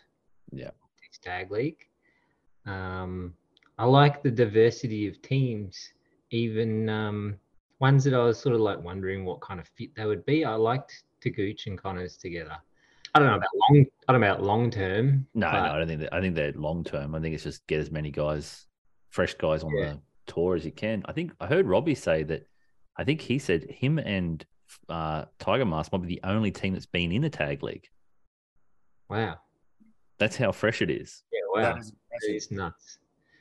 Yeah. 0.52 0.72
This 1.10 1.20
tag 1.22 1.50
league. 1.52 1.78
Um, 2.66 3.34
I 3.78 3.86
like 3.86 4.22
the 4.24 4.32
diversity 4.32 5.08
of 5.08 5.22
teams, 5.22 5.94
even 6.32 6.90
um, 6.90 7.36
ones 7.80 8.04
that 8.06 8.14
I 8.14 8.24
was 8.24 8.40
sort 8.40 8.56
of 8.56 8.62
like 8.62 8.82
wondering 8.84 9.26
what 9.26 9.42
kind 9.42 9.60
of 9.60 9.68
fit 9.78 9.96
they 9.96 10.06
would 10.06 10.26
be. 10.26 10.46
I 10.46 10.56
liked 10.56 11.04
Taguchi 11.24 11.68
and 11.68 11.78
Connors 11.82 12.18
together. 12.18 12.56
I 13.16 13.20
don't 13.20 13.28
know 13.28 13.36
about 13.36 13.50
long. 13.70 13.86
I 14.08 14.12
don't 14.12 14.22
know 14.22 14.28
about 14.28 14.44
long 14.44 14.72
term. 14.72 15.28
No, 15.36 15.52
no, 15.52 15.58
I 15.58 15.78
don't 15.78 15.88
think 15.88 16.02
that. 16.02 16.14
I 16.14 16.22
think 16.22 16.36
they're 16.36 16.52
long 16.54 16.84
term. 16.84 17.14
I 17.14 17.20
think 17.20 17.36
it's 17.36 17.44
just 17.44 17.66
get 17.68 17.80
as 17.80 17.92
many 17.92 18.10
guys, 18.10 18.66
fresh 19.10 19.34
guys 19.36 19.64
on 19.64 19.72
Yeah. 19.78 19.94
the 19.94 20.00
tour 20.26 20.56
as 20.56 20.66
you 20.66 20.72
can. 20.72 21.04
I 21.06 21.12
think 21.14 21.32
I 21.40 21.48
heard 21.48 21.68
Robbie 21.68 21.96
say 21.96 22.24
that. 22.24 22.48
I 22.96 23.04
think 23.04 23.22
he 23.22 23.40
said 23.40 23.64
him 23.70 23.98
and 23.98 24.46
uh, 24.88 25.26
Tiger 25.40 25.66
Mask 25.66 25.92
might 25.92 26.02
be 26.04 26.08
the 26.08 26.22
only 26.24 26.52
team 26.52 26.74
that's 26.74 26.86
been 26.86 27.12
in 27.12 27.24
the 27.24 27.30
tag 27.30 27.64
league. 27.64 27.88
Wow. 29.10 29.38
That's 30.24 30.38
how 30.38 30.52
fresh 30.54 30.82
it 30.82 30.90
is. 30.90 31.22
Yeah. 31.34 31.40
Wow. 31.54 31.74
that 31.74 31.80
is 31.82 31.92
That 31.92 31.96
impressive. 32.14 32.36
is 32.36 32.52
nuts. 32.52 32.98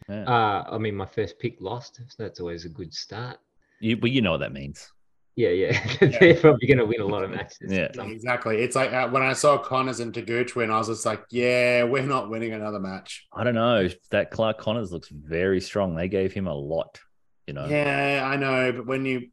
Yeah. 0.08 0.24
Uh, 0.24 0.64
I 0.74 0.78
mean, 0.78 0.96
my 0.96 1.06
first 1.06 1.38
pick 1.38 1.60
lost, 1.60 1.96
so 2.08 2.22
that's 2.22 2.40
always 2.40 2.64
a 2.64 2.68
good 2.68 2.92
start. 2.92 3.38
you, 3.80 3.96
but 3.96 4.10
you 4.10 4.20
know 4.20 4.32
what 4.32 4.40
that 4.40 4.52
means. 4.52 4.90
Yeah, 5.36 5.50
yeah. 5.50 5.96
They're 6.00 6.34
probably 6.34 6.66
going 6.66 6.78
to 6.78 6.84
win 6.84 7.00
a 7.00 7.06
lot 7.06 7.22
of 7.22 7.30
matches. 7.30 7.70
Yeah. 7.72 7.88
Exactly. 8.02 8.56
It's 8.62 8.74
like 8.76 8.92
uh, 8.92 9.08
when 9.08 9.22
I 9.22 9.32
saw 9.32 9.58
Connors 9.58 10.00
and 10.00 10.12
Taguchi 10.12 10.56
win, 10.56 10.70
I 10.72 10.78
was 10.78 10.88
just 10.88 11.06
like, 11.06 11.22
yeah, 11.30 11.84
we're 11.84 12.02
not 12.02 12.28
winning 12.28 12.52
another 12.52 12.80
match. 12.80 13.26
I 13.32 13.44
don't 13.44 13.54
know. 13.54 13.88
That 14.10 14.30
Clark 14.32 14.58
Connors 14.58 14.92
looks 14.92 15.08
very 15.08 15.60
strong. 15.60 15.94
They 15.94 16.08
gave 16.08 16.32
him 16.32 16.48
a 16.48 16.54
lot. 16.54 16.98
You 17.46 17.54
know. 17.54 17.66
Yeah, 17.66 18.28
I 18.30 18.36
know, 18.36 18.72
but 18.72 18.86
when 18.86 19.06
you, 19.06 19.28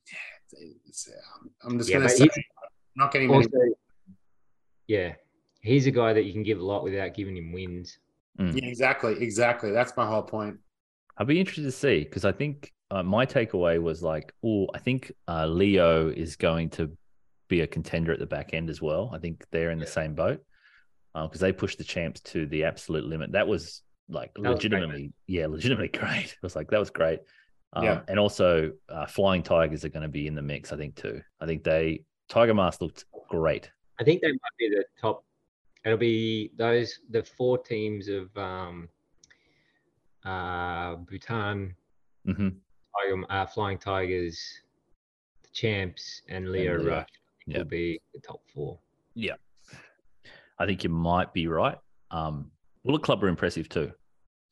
it's, 0.86 1.10
um, 1.10 1.50
I'm 1.66 1.78
just 1.80 1.90
Yeah, 1.90 1.96
gonna 1.98 2.06
but 2.10 2.18
say, 2.18 2.24
he's- 2.26 2.46
not 2.96 3.12
getting 3.12 3.30
many. 3.32 3.48
yeah, 4.88 5.14
he's 5.62 5.88
a 5.88 5.92
guy 5.92 6.14
that 6.14 6.24
you 6.24 6.34
can 6.34 6.44
give 6.44 6.60
a 6.60 6.66
lot 6.66 6.84
without 6.84 7.14
giving 7.14 7.38
him 7.38 7.52
wins. 7.52 7.98
Mm. 8.40 8.54
Yeah, 8.62 8.68
exactly, 8.68 9.16
exactly. 9.22 9.72
That's 9.72 9.96
my 9.98 10.06
whole 10.06 10.22
point. 10.24 10.58
I'd 11.18 11.28
be 11.28 11.40
interested 11.40 11.64
to 11.64 11.72
see 11.72 12.04
because 12.04 12.24
I 12.26 12.32
think 12.32 12.72
uh, 12.92 13.04
my 13.04 13.26
takeaway 13.26 13.82
was 13.82 14.02
like, 14.02 14.34
oh, 14.44 14.68
I 14.74 14.80
think 14.80 15.12
uh, 15.28 15.46
Lio 15.46 16.10
is 16.10 16.36
going 16.36 16.70
to 16.72 16.96
be 17.50 17.62
a 17.62 17.68
contender 17.68 18.14
at 18.14 18.20
the 18.20 18.26
back 18.26 18.54
end 18.54 18.70
as 18.70 18.82
well. 18.82 19.12
I 19.14 19.18
think 19.20 19.46
they're 19.52 19.72
in 19.72 19.80
the 19.80 19.88
same 19.88 20.14
boat 20.16 20.42
because 21.14 21.42
they 21.42 21.52
pushed 21.52 21.78
the 21.78 21.84
champs 21.84 22.22
to 22.22 22.46
the 22.46 22.64
absolute 22.64 23.04
limit. 23.04 23.34
That 23.34 23.48
was 23.48 23.82
like 24.08 24.34
That 24.36 24.42
was 24.42 24.50
legitimately, 24.56 25.12
yeah, 25.28 25.48
legitimately 25.48 25.90
great. 26.00 26.26
It 26.32 26.38
was 26.42 26.56
like 26.56 26.70
that 26.70 26.80
was 26.80 26.90
great. 26.90 27.20
Um, 27.74 27.84
Yeah. 27.84 28.02
and 28.08 28.18
also 28.18 28.72
uh, 28.88 29.06
Flying 29.06 29.44
Tigers 29.44 29.84
are 29.84 29.90
going 29.90 30.04
to 30.04 30.08
be 30.10 30.28
in 30.28 30.36
the 30.36 30.42
mix. 30.42 30.72
I 30.72 30.78
think 30.78 30.96
too. 30.96 31.22
I 31.42 31.46
think 31.46 31.64
they 31.64 32.04
Tiger 32.30 32.54
Mask 32.54 32.82
looked 32.82 33.06
great. 33.30 33.70
I 34.00 34.04
think 34.04 34.22
they 34.22 34.30
might 34.30 34.58
be 34.58 34.70
the 34.70 34.86
top. 35.02 35.26
It'll 35.86 35.98
be 35.98 36.52
those 36.58 37.00
the 37.10 37.24
four 37.24 37.58
teams 37.58 38.08
of 38.10 38.36
um, 38.38 38.90
uh, 40.26 40.96
Bhutan, 40.96 41.76
hmm 42.26 42.50
Tiger, 42.96 43.24
uh, 43.30 43.46
Flying 43.46 43.78
Tigers, 43.78 44.40
the 45.44 45.50
champs, 45.54 46.22
and 46.28 46.52
Lio 46.52 46.78
Lio, 46.78 46.90
Rush. 46.90 47.08
Yeah. 47.46 47.60
Will 47.60 47.66
be 47.66 48.00
the 48.14 48.20
top 48.20 48.42
four. 48.54 48.78
Yeah, 49.16 49.36
I 50.60 50.66
think 50.66 50.84
you 50.84 50.90
might 50.90 51.34
be 51.34 51.48
right. 51.48 51.78
Um, 52.12 52.52
Bullet 52.84 53.02
Club 53.02 53.22
were 53.22 53.28
impressive 53.28 53.70
too. 53.70 53.92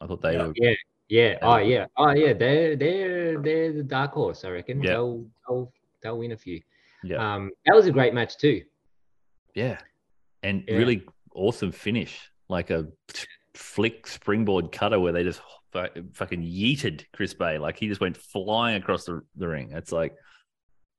I 0.01 0.08
thought 0.08 0.21
they 0.21 0.34
Yeah. 0.34 0.47
were 0.47 0.54
Yeah, 0.56 0.69
yeah. 1.10 1.32
Yeah. 1.32 1.38
Oh, 1.41 1.58
yeah. 1.58 1.86
Oh, 1.97 2.12
yeah. 2.12 2.34
They're 2.34 2.75
they're 2.75 3.41
they're 3.41 3.73
the 3.73 3.84
dark 3.84 4.13
horse. 4.13 4.43
I 4.45 4.49
reckon. 4.49 4.82
Yeah. 4.82 4.91
They'll 4.93 5.25
they'll 5.47 5.71
they'll 6.01 6.17
win 6.17 6.32
a 6.32 6.38
few. 6.38 6.62
yeah. 7.04 7.17
Um, 7.36 7.51
that 7.65 7.75
was 7.75 7.86
a 7.88 7.91
great 7.91 8.13
match 8.13 8.38
too. 8.38 8.63
Yeah. 9.56 9.78
And 10.43 10.63
Yeah. 10.67 10.75
really 10.78 11.06
awesome 11.38 11.71
finish. 11.71 12.30
Like 12.50 12.69
a 12.69 12.88
flick 13.54 14.08
springboard 14.08 14.71
cutter 14.71 15.00
where 15.00 15.12
they 15.12 15.23
just 15.23 15.41
fucking 16.13 16.41
yeeted 16.41 17.04
Chris 17.13 17.34
Bey. 17.34 17.58
Like 17.58 17.78
he 17.78 17.88
just 17.88 18.02
went 18.02 18.17
flying 18.17 18.76
across 18.82 19.06
the, 19.06 19.21
the 19.36 19.47
ring. 19.47 19.71
It's 19.73 19.91
like, 19.91 20.13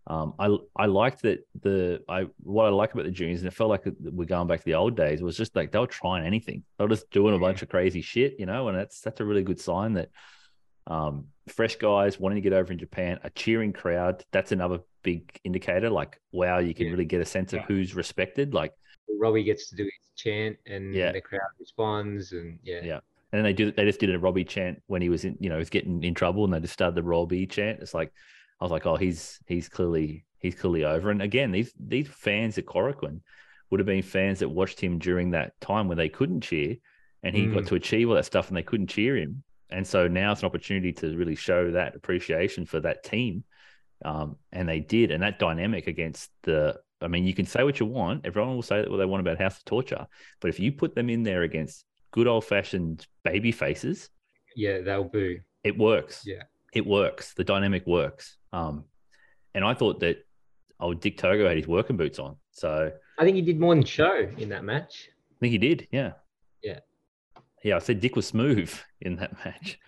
um, 0.07 0.35
I 0.38 0.57
I 0.74 0.87
liked 0.87 1.22
that 1.22 1.40
the 1.61 2.03
I 2.09 2.27
what 2.42 2.64
I 2.64 2.68
like 2.70 2.94
about 2.94 3.05
the 3.05 3.11
juniors, 3.11 3.40
and 3.40 3.48
it 3.48 3.55
felt 3.55 3.68
like 3.70 3.85
we're 4.01 4.24
going 4.24 4.46
back 4.46 4.61
to 4.61 4.64
the 4.64 4.74
old 4.74 4.96
days, 4.96 5.20
was 5.22 5.37
just 5.37 5.55
like 5.55 5.70
they 5.70 5.79
were 5.79 5.87
trying 5.87 6.24
anything. 6.27 6.64
They 6.79 6.85
were 6.85 6.88
just 6.90 7.11
doing 7.11 7.35
a 7.35 7.38
bunch 7.38 7.61
of 7.62 7.68
crazy 7.68 8.01
shit, 8.01 8.37
you 8.38 8.46
know, 8.46 8.68
and 8.68 8.79
that's 8.79 9.01
that's 9.01 9.20
a 9.20 9.24
really 9.24 9.42
good 9.42 9.61
sign 9.61 9.94
that 9.94 10.09
um, 10.87 11.27
fresh 11.48 11.77
guys 11.77 12.18
wanting 12.18 12.37
to 12.37 12.40
get 12.40 12.55
over 12.55 12.72
in 12.72 12.79
Japan, 12.79 13.18
a 13.22 13.29
cheering 13.31 13.74
crowd. 13.74 14.24
That's 14.33 14.53
another 14.53 14.81
big 15.03 15.38
indicator. 15.44 15.90
Like, 15.90 16.18
wow, 16.33 16.59
you 16.59 16.72
can 16.72 16.87
Yeah. 16.87 16.92
really 16.92 17.05
get 17.05 17.20
a 17.20 17.27
sense 17.27 17.53
of 17.53 17.59
Yeah. 17.59 17.66
who's 17.66 17.94
respected. 17.94 18.55
Like, 18.55 18.72
Robbie 19.18 19.44
gets 19.44 19.68
to 19.71 19.77
do 19.77 19.85
his 19.85 20.11
chant, 20.16 20.57
and 20.66 20.94
Yeah. 20.94 21.12
the 21.12 21.21
crowd 21.21 21.40
responds, 21.59 22.33
and 22.33 22.59
yeah, 22.62 22.81
Yeah. 22.83 23.01
and 23.33 23.38
then 23.38 23.42
they 23.44 23.53
do 23.53 23.71
they 23.73 23.85
just 23.85 24.01
did 24.01 24.14
a 24.14 24.18
Robbie 24.18 24.44
chant 24.44 24.83
when 24.87 25.03
he 25.03 25.09
was 25.09 25.25
in, 25.25 25.37
you 25.40 25.49
know, 25.49 25.59
was 25.59 25.71
getting 25.71 26.03
in 26.03 26.14
trouble, 26.14 26.44
and 26.44 26.53
they 26.53 26.61
just 26.61 26.75
started 26.75 26.94
the 26.94 27.03
Robbie 27.03 27.47
chant. 27.47 27.81
It's 27.81 27.94
like, 27.94 28.12
I 28.61 28.64
was 28.64 28.73
like, 28.73 28.87
oh, 28.87 28.97
he's 28.97 29.38
he's 29.47 29.68
clearly 29.68 30.25
he's 30.38 30.55
clearly 30.55 30.85
over. 30.85 31.11
And 31.11 31.23
again, 31.23 31.51
these 31.53 31.73
these 31.79 32.09
fans 32.09 32.59
at 32.59 32.66
Korakuen 32.66 33.21
would 33.71 33.81
have 33.81 33.87
been 33.87 34.03
fans 34.03 34.38
that 34.38 34.49
watched 34.49 34.81
him 34.81 34.99
during 34.99 35.31
that 35.31 35.61
time 35.61 35.88
when 35.88 35.99
they 35.99 36.09
couldn't 36.09 36.40
cheer, 36.42 36.77
and 37.23 37.35
he 37.37 37.47
got 37.47 37.64
Mm. 37.64 37.68
to 37.68 37.75
achieve 37.75 38.09
all 38.09 38.14
that 38.14 38.25
stuff, 38.25 38.49
and 38.49 38.57
they 38.57 38.62
couldn't 38.62 38.87
cheer 38.88 39.16
him. 39.16 39.42
And 39.71 39.87
so 39.87 40.09
now 40.09 40.33
it's 40.33 40.40
an 40.40 40.47
opportunity 40.47 40.92
to 40.94 41.14
really 41.16 41.35
show 41.35 41.73
that 41.73 41.94
appreciation 41.94 42.64
for 42.64 42.81
that 42.81 43.03
team. 43.05 43.44
Um, 44.03 44.37
and 44.53 44.66
they 44.68 44.81
did, 44.81 45.11
and 45.11 45.23
that 45.23 45.38
dynamic 45.38 45.87
against 45.88 46.31
the. 46.42 46.81
I 47.00 47.08
mean, 47.08 47.24
you 47.24 47.34
can 47.34 47.46
say 47.46 47.62
what 47.62 47.78
you 47.80 47.87
want. 47.87 48.26
Everyone 48.26 48.54
will 48.54 48.62
say 48.62 48.84
what 48.87 48.96
they 48.96 49.04
want 49.04 49.20
about 49.20 49.38
House 49.40 49.58
of 49.58 49.64
Torture, 49.64 50.06
but 50.40 50.48
if 50.48 50.58
you 50.58 50.72
put 50.72 50.94
them 50.94 51.08
in 51.08 51.22
there 51.22 51.42
against 51.42 51.84
good 52.11 52.26
old 52.26 52.44
fashioned 52.44 53.06
baby 53.24 53.52
faces, 53.52 54.11
yeah, 54.56 54.80
they'll 54.80 55.04
boo. 55.04 55.38
it 55.62 55.78
works. 55.78 56.22
Yeah. 56.26 56.42
It 56.74 56.84
works. 56.87 57.34
The 57.34 57.44
dynamic 57.44 57.87
works. 57.87 58.37
Um, 58.52 58.84
and 59.54 59.64
I 59.64 59.74
thought 59.74 60.00
that 60.00 60.18
oh, 60.80 60.94
Dick 60.94 61.16
Togo 61.18 61.46
had 61.48 61.56
his 61.56 61.68
working 61.68 61.96
boots 61.96 62.18
on. 62.18 62.37
So 62.50 62.90
I 63.18 63.22
I 63.22 63.24
think 63.24 63.37
he 63.37 63.42
did 63.42 63.58
more 63.61 63.74
than 63.74 63.84
show 63.84 64.28
in 64.37 64.48
that 64.50 64.64
match. 64.64 65.08
I 65.08 65.38
think 65.40 65.52
he 65.52 65.58
did. 65.58 65.87
Yeah. 65.92 66.12
Yeah. 66.62 66.80
Yeah. 67.62 67.76
I 67.76 67.78
said 67.78 68.00
Dick 68.00 68.16
was 68.16 68.26
smooth 68.26 68.72
in 69.00 69.16
that 69.16 69.32
match. 69.44 69.78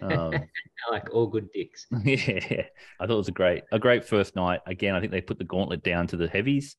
Um, 0.00 0.34
like 0.90 1.12
all 1.12 1.26
good 1.26 1.50
dicks. 1.52 1.86
yeah. 2.04 2.64
I 3.00 3.06
thought 3.06 3.14
it 3.14 3.16
was 3.16 3.28
a 3.28 3.32
great, 3.32 3.62
a 3.72 3.78
great 3.78 4.04
first 4.04 4.34
night. 4.36 4.60
Again, 4.66 4.94
I 4.94 5.00
think 5.00 5.12
they 5.12 5.20
put 5.20 5.38
the 5.38 5.44
gauntlet 5.44 5.82
down 5.82 6.06
to 6.08 6.16
the 6.16 6.28
heavies. 6.28 6.76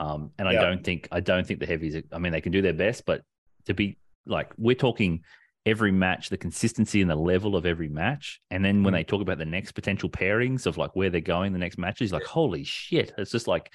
Um, 0.00 0.30
and 0.38 0.48
I 0.48 0.54
don't 0.54 0.82
think, 0.82 1.08
I 1.12 1.20
don't 1.20 1.46
think 1.46 1.60
the 1.60 1.66
heavies, 1.66 1.96
are, 1.96 2.02
I 2.12 2.18
mean, 2.18 2.32
they 2.32 2.40
can 2.40 2.52
do 2.52 2.62
their 2.62 2.72
best, 2.72 3.04
but 3.04 3.22
to 3.66 3.74
be 3.74 3.98
like, 4.26 4.52
we're 4.56 4.74
talking 4.74 5.22
every 5.66 5.92
match, 5.92 6.28
the 6.28 6.36
consistency 6.36 7.02
and 7.02 7.10
the 7.10 7.14
level 7.16 7.56
of 7.56 7.66
every 7.66 7.88
match. 7.88 8.40
And 8.50 8.64
then 8.64 8.82
when 8.82 8.94
Mm. 8.94 8.98
they 8.98 9.04
talk 9.04 9.20
about 9.22 9.38
the 9.38 9.44
next 9.44 9.72
potential 9.72 10.08
pairings 10.08 10.66
of 10.66 10.76
like 10.78 10.96
where 10.96 11.10
they're 11.10 11.20
going 11.20 11.52
the 11.52 11.58
next 11.58 11.78
matches, 11.78 12.12
like, 12.12 12.24
holy 12.24 12.64
shit. 12.64 13.12
It's 13.18 13.30
just 13.30 13.46
like 13.46 13.72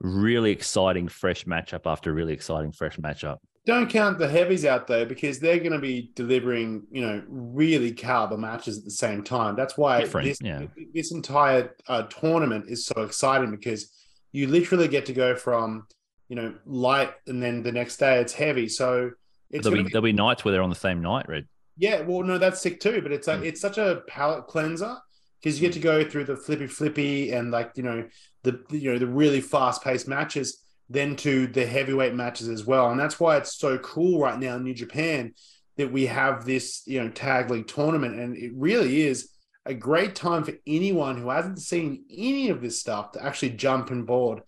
really 0.00 0.50
exciting, 0.50 1.08
fresh 1.08 1.44
matchup 1.44 1.82
after 1.86 2.12
really 2.12 2.34
exciting, 2.34 2.72
fresh 2.72 2.96
matchup. 2.98 3.38
Don't 3.66 3.90
count 3.90 4.18
the 4.18 4.28
heavies 4.28 4.64
out 4.64 4.86
though, 4.86 5.04
because 5.04 5.40
they're 5.40 5.58
going 5.58 5.72
to 5.72 5.78
be 5.80 6.10
delivering, 6.14 6.84
you 6.90 7.02
know, 7.02 7.22
really 7.28 7.90
caliber 7.92 8.38
matches 8.38 8.78
at 8.78 8.84
the 8.84 8.90
same 8.92 9.22
time. 9.24 9.56
That's 9.56 9.76
why 9.76 10.00
Different, 10.00 10.28
this 10.28 10.38
yeah. 10.40 10.66
this 10.94 11.10
entire 11.12 11.74
uh, 11.88 12.02
tournament 12.04 12.66
is 12.68 12.86
so 12.86 13.02
exciting 13.02 13.50
because 13.50 13.90
you 14.32 14.46
literally 14.46 14.86
get 14.86 15.04
to 15.06 15.12
go 15.12 15.34
from, 15.34 15.86
you 16.28 16.36
know, 16.36 16.54
light 16.64 17.12
and 17.26 17.42
then 17.42 17.62
the 17.64 17.72
next 17.72 17.96
day 17.96 18.20
it's 18.20 18.32
heavy. 18.32 18.68
So 18.68 19.10
it's 19.50 19.64
There'll 19.64 19.78
be, 19.78 19.82
be- 19.84 19.90
there'll 19.90 20.02
be 20.04 20.12
nights 20.12 20.44
where 20.44 20.52
they're 20.52 20.62
on 20.62 20.70
the 20.70 20.76
same 20.76 21.02
night, 21.02 21.28
Red. 21.28 21.46
yeah, 21.76 22.02
well, 22.02 22.22
no, 22.22 22.38
that's 22.38 22.60
sick 22.62 22.78
too. 22.80 23.02
But 23.02 23.10
it's 23.12 23.26
like 23.26 23.40
Mm. 23.40 23.46
it's 23.46 23.60
such 23.60 23.78
a 23.78 24.02
palate 24.06 24.46
cleanser 24.46 24.96
because 25.42 25.60
you 25.60 25.66
get 25.66 25.74
to 25.74 25.80
go 25.80 26.08
through 26.08 26.24
the 26.24 26.36
flippy 26.36 26.66
flippy 26.68 27.32
and 27.32 27.50
like 27.50 27.72
you 27.74 27.82
know 27.82 28.06
the 28.44 28.62
the, 28.70 28.78
you 28.78 28.92
know 28.92 28.98
the 28.98 29.06
really 29.08 29.40
fast 29.40 29.82
paced 29.82 30.06
matches, 30.06 30.62
then 30.88 31.16
to 31.16 31.46
the 31.46 31.66
heavyweight 31.66 32.14
matches 32.14 32.48
as 32.48 32.64
well, 32.64 32.90
and 32.90 32.98
that's 32.98 33.18
why 33.18 33.36
it's 33.36 33.56
so 33.56 33.78
cool 33.78 34.20
right 34.20 34.38
now 34.38 34.56
in 34.56 34.64
New 34.64 34.74
Japan 34.74 35.34
that 35.76 35.92
we 35.92 36.06
have 36.06 36.44
this 36.44 36.82
you 36.86 37.02
know 37.02 37.10
tag 37.10 37.50
league 37.50 37.66
tournament, 37.66 38.18
and 38.18 38.36
it 38.36 38.52
really 38.54 39.02
is 39.02 39.30
a 39.64 39.74
great 39.74 40.14
time 40.14 40.44
for 40.44 40.52
anyone 40.66 41.18
who 41.18 41.28
hasn't 41.28 41.60
seen 41.60 42.04
any 42.10 42.50
of 42.50 42.60
this 42.60 42.80
stuff 42.80 43.12
to 43.12 43.24
actually 43.24 43.50
jump 43.50 43.90
on 43.90 44.04
board 44.04 44.42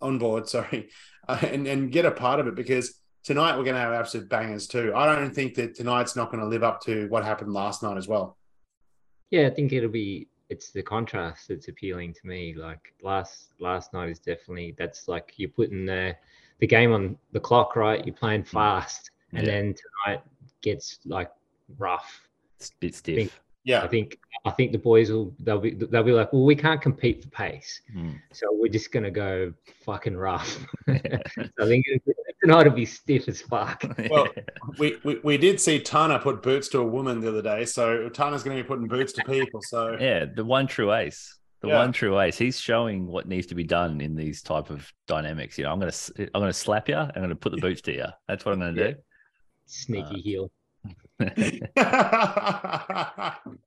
on 0.00 0.18
board, 0.18 0.48
sorry, 0.48 0.90
uh, 1.28 1.38
and 1.42 1.66
and 1.66 1.92
get 1.92 2.04
a 2.04 2.10
part 2.10 2.40
of 2.40 2.46
it 2.46 2.54
because 2.54 2.94
tonight 3.24 3.56
we're 3.56 3.64
going 3.64 3.76
to 3.76 3.80
have 3.80 3.92
absolute 3.92 4.28
bangers 4.28 4.66
too. 4.66 4.92
I 4.94 5.14
don't 5.14 5.34
think 5.34 5.54
that 5.54 5.74
tonight's 5.74 6.16
not 6.16 6.30
going 6.30 6.42
to 6.42 6.48
live 6.48 6.62
up 6.62 6.80
to 6.82 7.08
what 7.08 7.24
happened 7.24 7.52
last 7.52 7.82
night 7.82 7.96
as 7.96 8.08
well. 8.08 8.36
Yeah, 9.30 9.46
I 9.46 9.50
think 9.50 9.72
it'll 9.72 9.90
be 9.90 10.28
it's 10.50 10.70
the 10.70 10.82
contrast 10.82 11.48
that's 11.48 11.68
appealing 11.68 12.12
to 12.12 12.26
me. 12.26 12.54
Like 12.54 12.92
last 13.02 13.52
last 13.60 13.92
night 13.94 14.10
is 14.10 14.18
definitely 14.18 14.74
that's 14.76 15.08
like 15.08 15.32
you're 15.36 15.48
putting 15.48 15.86
the 15.86 16.14
the 16.58 16.66
game 16.66 16.92
on 16.92 17.16
the 17.32 17.40
clock, 17.40 17.76
right? 17.76 18.04
You're 18.04 18.14
playing 18.14 18.42
mm. 18.42 18.48
fast, 18.48 19.10
and 19.32 19.46
Yeah. 19.46 19.52
then 19.52 19.74
tonight 19.74 20.22
gets 20.60 20.98
like 21.06 21.30
rough. 21.78 22.28
It's 22.56 22.70
a 22.70 22.72
bit 22.80 22.94
stiff. 22.94 23.40
Yeah. 23.64 23.82
I 23.82 23.88
think 23.88 24.18
I 24.44 24.50
think 24.50 24.72
the 24.72 24.78
boys 24.78 25.10
will 25.10 25.34
they'll 25.40 25.60
be 25.60 25.72
they'll 25.74 26.02
be 26.02 26.12
like, 26.12 26.32
well, 26.32 26.44
we 26.44 26.56
can't 26.56 26.80
compete 26.80 27.22
for 27.22 27.28
pace, 27.30 27.82
Mm. 27.94 28.18
so 28.32 28.46
we're 28.52 28.72
just 28.72 28.90
gonna 28.92 29.10
go 29.10 29.52
fucking 29.84 30.16
rough. 30.16 30.48
so 30.88 30.94
I 31.60 31.66
think 31.66 31.84
it- 31.88 32.02
tonight 32.42 32.64
will 32.66 32.72
be 32.72 32.86
stiff 32.86 33.28
as 33.28 33.42
fuck. 33.42 33.84
Well, 34.10 34.26
we, 34.78 34.96
we 35.04 35.20
we 35.22 35.36
did 35.36 35.60
see 35.60 35.78
Tana 35.78 36.18
put 36.18 36.42
boots 36.42 36.68
to 36.68 36.78
a 36.78 36.84
woman 36.86 37.20
the 37.20 37.28
other 37.28 37.42
day, 37.42 37.66
so 37.66 38.08
Tana's 38.08 38.42
going 38.42 38.56
to 38.56 38.62
be 38.62 38.66
putting 38.66 38.88
boots 38.88 39.12
to 39.14 39.24
people. 39.24 39.60
So 39.62 39.96
yeah, 40.00 40.24
the 40.24 40.44
one 40.44 40.66
true 40.66 40.92
ace. 40.94 41.36
The 41.60 41.68
Yeah. 41.68 41.76
one 41.80 41.92
true 41.92 42.18
ace. 42.18 42.38
He's 42.38 42.58
showing 42.58 43.06
what 43.06 43.28
needs 43.28 43.46
to 43.48 43.54
be 43.54 43.64
done 43.64 44.00
in 44.00 44.14
these 44.16 44.40
type 44.40 44.70
of 44.70 44.90
dynamics. 45.06 45.58
You 45.58 45.64
know, 45.64 45.72
I'm 45.72 45.78
gonna 45.78 45.88
s- 45.88 46.10
I'm 46.18 46.28
gonna 46.40 46.54
slap 46.54 46.88
you. 46.88 46.96
I'm 46.96 47.10
gonna 47.14 47.36
put 47.36 47.52
the 47.52 47.60
boots 47.60 47.82
to 47.82 47.92
you. 47.92 48.06
That's 48.26 48.46
what 48.46 48.54
I'm 48.54 48.60
gonna 48.60 48.80
Yeah. 48.80 48.90
do. 48.92 48.94
Sneaky 49.66 50.06
Uh, 50.20 50.22
heel. 50.22 50.50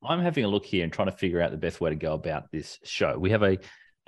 I'm 0.04 0.22
having 0.22 0.46
a 0.46 0.48
look 0.48 0.66
here 0.66 0.84
and 0.84 0.92
trying 0.92 1.10
to 1.10 1.18
figure 1.18 1.42
out 1.42 1.52
the 1.52 1.58
best 1.58 1.80
way 1.82 1.90
to 1.92 1.96
go 1.96 2.14
about 2.14 2.52
this 2.52 2.80
show. 2.84 3.18
We 3.18 3.30
have 3.30 3.44
a 3.44 3.58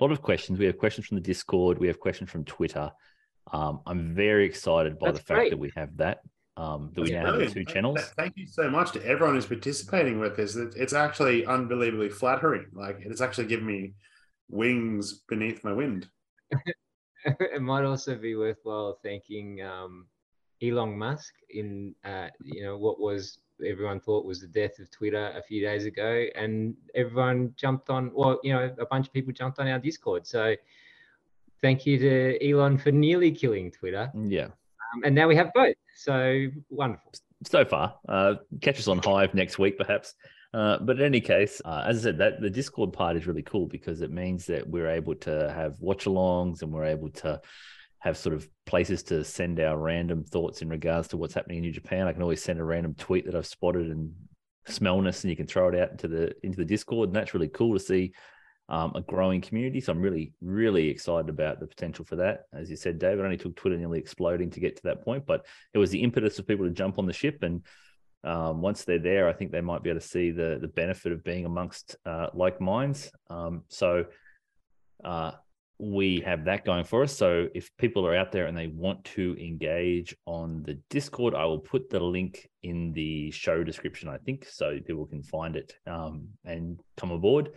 lot 0.00 0.10
of 0.10 0.22
questions. 0.22 0.58
We 0.58 0.66
have 0.66 0.78
questions 0.78 1.06
from 1.06 1.16
the 1.16 1.22
Discord. 1.22 1.78
We 1.78 1.86
have 1.86 2.00
questions 2.00 2.30
from 2.30 2.44
Twitter. 2.44 2.90
Um, 3.52 3.80
I'm 3.86 4.14
very 4.14 4.44
excited 4.46 4.98
by 4.98 5.12
That's 5.12 5.20
the 5.20 5.24
fact 5.24 5.38
great. 5.38 5.50
that 5.50 5.58
we 5.58 5.72
have 5.76 5.96
that. 5.98 6.18
Um, 6.56 6.90
that 6.94 7.02
we 7.02 7.12
That's 7.12 7.24
now 7.24 7.38
have 7.38 7.52
two 7.52 7.64
channels. 7.64 8.00
Thank 8.16 8.32
you 8.36 8.46
so 8.46 8.68
much 8.70 8.92
to 8.92 9.04
everyone 9.06 9.34
who's 9.34 9.46
participating 9.46 10.18
with 10.18 10.36
this. 10.36 10.56
It's 10.56 10.94
actually 10.94 11.44
unbelievably 11.46 12.08
flattering. 12.10 12.66
Like 12.72 12.98
it's 13.00 13.20
actually 13.20 13.46
giving 13.46 13.66
me 13.66 13.94
wings 14.48 15.20
beneath 15.28 15.62
my 15.62 15.72
wind. 15.72 16.08
it 17.24 17.62
might 17.62 17.84
also 17.84 18.16
be 18.16 18.36
worthwhile 18.36 18.98
thanking 19.02 19.62
um, 19.62 20.06
Elon 20.62 20.96
Musk 20.96 21.34
in 21.50 21.94
uh, 22.04 22.28
you 22.42 22.62
know 22.64 22.76
what 22.76 22.98
was 23.00 23.38
everyone 23.66 24.00
thought 24.00 24.24
was 24.26 24.40
the 24.40 24.46
death 24.46 24.78
of 24.78 24.90
Twitter 24.90 25.32
a 25.36 25.42
few 25.42 25.60
days 25.62 25.84
ago, 25.86 26.26
and 26.34 26.74
everyone 26.94 27.52
jumped 27.56 27.90
on. 27.90 28.10
Well, 28.14 28.38
you 28.42 28.52
know, 28.52 28.74
a 28.78 28.86
bunch 28.86 29.06
of 29.06 29.12
people 29.12 29.32
jumped 29.32 29.58
on 29.58 29.68
our 29.68 29.78
Discord. 29.78 30.26
So 30.26 30.54
thank 31.62 31.86
you 31.86 31.98
to 31.98 32.50
Elon 32.50 32.78
for 32.78 32.90
nearly 32.92 33.30
killing 33.30 33.70
Twitter, 33.70 34.10
Yeah. 34.14 34.46
um, 34.46 35.04
and 35.04 35.14
now 35.14 35.26
we 35.28 35.36
have 35.36 35.52
both. 35.54 35.74
So 35.94 36.46
wonderful. 36.70 37.12
so 37.44 37.64
far. 37.64 37.98
Uh, 38.08 38.34
catch 38.60 38.78
us 38.78 38.88
on 38.88 38.98
Hive 38.98 39.34
next 39.34 39.58
week, 39.58 39.78
perhaps. 39.78 40.14
Uh, 40.54 40.78
but 40.78 40.98
in 40.98 41.04
any 41.04 41.20
case, 41.20 41.60
uh, 41.66 41.84
as 41.86 41.98
I 41.98 42.02
said, 42.10 42.18
that 42.18 42.40
the 42.40 42.48
Discord 42.48 42.92
part 42.92 43.16
is 43.16 43.26
really 43.26 43.42
cool 43.42 43.66
because 43.66 44.00
it 44.00 44.10
means 44.10 44.46
that 44.46 44.66
we're 44.66 44.88
able 44.88 45.14
to 45.16 45.52
have 45.54 45.78
watch-alongs 45.80 46.62
and 46.62 46.72
we're 46.72 46.84
able 46.84 47.10
to 47.10 47.40
have 48.06 48.16
sort 48.16 48.36
of 48.36 48.48
places 48.66 49.02
to 49.02 49.24
send 49.24 49.58
our 49.58 49.76
random 49.76 50.22
thoughts 50.22 50.62
in 50.62 50.68
regards 50.68 51.08
to 51.08 51.16
what's 51.16 51.34
happening 51.34 51.58
in 51.58 51.62
New 51.62 51.72
Japan. 51.72 52.06
I 52.06 52.12
can 52.12 52.22
always 52.22 52.40
send 52.42 52.60
a 52.60 52.64
random 52.64 52.94
tweet 52.94 53.26
that 53.26 53.34
I've 53.34 53.46
spotted 53.46 53.88
and 53.90 54.12
smellness, 54.68 55.24
and 55.24 55.30
you 55.30 55.36
can 55.36 55.48
throw 55.48 55.68
it 55.68 55.74
out 55.74 55.90
into 55.90 56.06
the 56.06 56.32
into 56.44 56.56
the 56.56 56.64
Discord, 56.64 57.08
and 57.08 57.16
that's 57.16 57.34
really 57.34 57.48
cool 57.48 57.74
to 57.74 57.80
see 57.80 58.12
um, 58.68 58.92
a 58.94 59.00
growing 59.00 59.40
community. 59.40 59.80
So 59.80 59.90
I'm 59.90 60.00
really, 60.00 60.32
really 60.40 60.88
excited 60.88 61.28
about 61.28 61.58
the 61.58 61.66
potential 61.66 62.04
for 62.04 62.14
that. 62.16 62.44
As 62.52 62.70
you 62.70 62.76
said, 62.76 63.00
David, 63.00 63.20
it 63.20 63.24
only 63.24 63.36
took 63.36 63.56
Twitter 63.56 63.76
nearly 63.76 63.98
exploding 63.98 64.50
to 64.50 64.60
get 64.60 64.76
to 64.76 64.82
that 64.84 65.04
point, 65.04 65.26
but 65.26 65.44
it 65.74 65.78
was 65.78 65.90
the 65.90 66.02
impetus 66.02 66.38
of 66.38 66.46
people 66.46 66.64
to 66.64 66.70
jump 66.72 67.00
on 67.00 67.06
the 67.06 67.12
ship. 67.12 67.42
And 67.42 67.64
um, 68.22 68.62
once 68.62 68.84
they're 68.84 69.00
there, 69.00 69.28
I 69.28 69.32
think 69.32 69.50
they 69.50 69.60
might 69.60 69.82
be 69.82 69.90
able 69.90 70.00
to 70.00 70.06
see 70.06 70.30
the 70.30 70.58
the 70.60 70.68
benefit 70.68 71.10
of 71.10 71.24
being 71.24 71.44
amongst 71.44 71.96
uh, 72.06 72.28
like 72.34 72.60
minds. 72.60 73.10
Um, 73.28 73.64
so 73.68 74.04
uh, 75.02 75.32
we 75.78 76.20
have 76.20 76.44
that 76.44 76.64
going 76.64 76.84
for 76.84 77.02
us. 77.02 77.16
So 77.16 77.48
if 77.54 77.70
people 77.76 78.06
are 78.06 78.16
out 78.16 78.32
there 78.32 78.46
and 78.46 78.56
they 78.56 78.68
want 78.68 79.04
to 79.16 79.36
engage 79.38 80.16
on 80.26 80.62
the 80.62 80.74
Discord, 80.88 81.34
I 81.34 81.44
will 81.44 81.58
put 81.58 81.90
the 81.90 82.00
link 82.00 82.48
in 82.62 82.92
the 82.92 83.30
show 83.30 83.62
description, 83.62 84.08
I 84.08 84.16
think, 84.18 84.46
so 84.46 84.78
people 84.86 85.06
can 85.06 85.22
find 85.22 85.54
it 85.54 85.74
um, 85.86 86.28
and 86.44 86.80
come 86.96 87.10
aboard. 87.10 87.50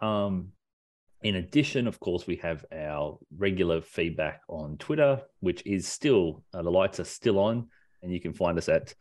Um, 0.00 0.52
in 1.22 1.36
addition, 1.36 1.86
of 1.86 2.00
course, 2.00 2.26
we 2.26 2.36
have 2.36 2.64
our 2.72 3.18
regular 3.36 3.80
feedback 3.80 4.40
on 4.48 4.76
Twitter, 4.78 5.20
which 5.40 5.62
is 5.66 5.86
still, 5.86 6.42
uh, 6.54 6.62
the 6.62 6.70
lights 6.70 7.00
are 7.00 7.04
still 7.04 7.38
on, 7.38 7.68
and 8.02 8.12
you 8.12 8.20
can 8.20 8.32
find 8.32 8.58
us 8.58 8.68
at 8.68 8.94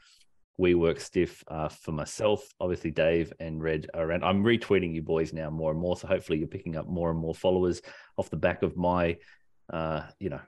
We 0.57 0.75
Work 0.75 0.99
Stiff 0.99 1.43
uh, 1.47 1.69
for 1.69 1.91
myself. 1.91 2.47
Obviously, 2.59 2.91
Dave 2.91 3.33
and 3.39 3.61
Red 3.61 3.87
are 3.93 4.05
around. 4.05 4.23
I'm 4.23 4.43
retweeting 4.43 4.93
you 4.93 5.01
boys 5.01 5.33
now 5.33 5.49
more 5.49 5.71
and 5.71 5.79
more. 5.79 5.97
So 5.97 6.07
hopefully, 6.07 6.39
you're 6.39 6.47
picking 6.47 6.75
up 6.75 6.87
more 6.87 7.09
and 7.09 7.19
more 7.19 7.33
followers 7.33 7.81
off 8.17 8.29
the 8.29 8.37
back 8.37 8.61
of 8.61 8.77
my, 8.77 9.17
uh, 9.71 10.03
you 10.19 10.29
know, 10.29 10.41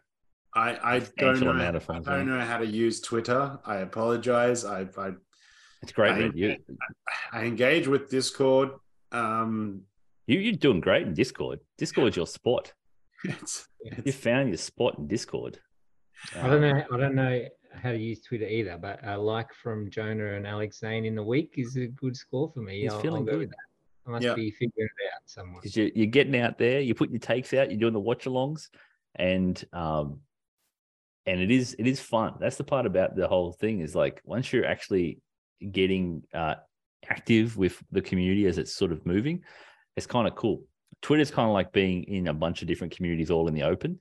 I, 0.54 0.96
I 0.96 1.00
don't 1.18 1.40
know. 1.40 1.52
I 1.52 1.72
don't 1.72 2.06
yeah. 2.06 2.24
know 2.24 2.42
how 2.42 2.58
to 2.58 2.66
use 2.66 3.02
Twitter. 3.02 3.58
I 3.66 3.78
apologize. 3.78 4.66
I 4.66 4.82
I, 4.98 5.12
it's 5.82 5.92
great, 5.92 6.12
I- 6.14 6.20
Red. 6.20 6.32
You, 6.36 6.58
I 7.32 7.46
engage 7.46 7.88
with 7.88 8.10
Discord. 8.10 8.70
Um, 9.12 9.82
you, 10.28 10.40
you're 10.40 10.54
doing 10.54 10.80
great 10.80 11.08
in 11.08 11.14
Discord. 11.14 11.60
Discord's 11.78 12.16
your 12.16 12.28
spot. 12.28 12.74
it's, 13.24 13.68
You 14.06 14.12
found 14.12 14.50
your 14.50 14.58
spot 14.58 14.98
in 14.98 15.08
Discord. 15.08 15.60
I 16.36 16.48
don't 16.48 16.64
Um, 16.64 16.78
know. 16.78 16.84
I 16.92 16.98
don't 16.98 17.16
know 17.16 17.42
how 17.74 17.92
to 17.92 17.98
use 17.98 18.22
Twitter 18.22 18.46
either, 18.48 18.78
but 18.78 19.00
a 19.04 19.18
like 19.18 19.54
from 19.54 19.90
Jonah 19.90 20.34
and 20.34 20.46
Alex 20.48 20.80
Zayne 20.80 21.06
in 21.06 21.16
the 21.16 21.24
week 21.24 21.54
is 21.58 21.76
a 21.78 21.88
good 21.88 22.16
score 22.16 22.52
for 22.54 22.60
me. 22.62 22.82
He's 22.82 22.92
I'll- 22.92 22.98
I'll 22.98 23.02
feeling 23.04 23.26
go 23.26 23.32
with 23.38 23.50
good. 23.50 23.50
that. 23.52 24.08
I 24.08 24.10
must 24.12 24.24
Yeah. 24.26 24.34
be 24.36 24.52
figuring 24.52 24.90
it 25.00 25.14
out 25.16 25.22
somewhere. 25.26 25.62
because 25.62 25.78
you, 25.78 25.92
you're 25.96 26.08
getting 26.08 26.36
out 26.38 26.58
there, 26.58 26.82
you're 26.82 26.96
putting 26.96 27.14
your 27.14 27.20
takes 27.22 27.54
out, 27.54 27.72
you're 27.72 27.80
doing 27.80 27.94
the 27.94 28.00
watch 28.00 28.26
alongs, 28.26 28.70
and 29.16 29.64
um, 29.72 30.20
and 31.26 31.40
it 31.40 31.50
is 31.52 31.74
it 31.80 31.88
is 31.88 32.00
fun. 32.02 32.34
That's 32.40 32.58
the 32.58 32.66
part 32.66 32.86
about 32.86 33.16
the 33.16 33.28
whole 33.30 33.54
thing 33.54 33.80
is 33.80 33.96
like 33.96 34.22
once 34.26 34.52
you're 34.52 34.66
actually 34.66 35.20
getting 35.72 36.24
uh, 36.34 36.56
active 37.10 37.56
with 37.56 37.82
the 37.92 38.02
community 38.02 38.46
as 38.46 38.58
it's 38.58 38.76
sort 38.76 38.92
of 38.92 39.06
moving, 39.06 39.42
it's 39.96 40.06
kind 40.08 40.28
of 40.28 40.36
cool. 40.36 40.66
Twitter's 41.02 41.32
kind 41.32 41.48
of 41.48 41.54
like 41.54 41.72
being 41.72 42.04
in 42.04 42.28
a 42.28 42.34
bunch 42.34 42.62
of 42.62 42.68
different 42.68 42.94
communities 42.96 43.32
all 43.32 43.48
in 43.48 43.54
the 43.54 43.64
open. 43.64 44.00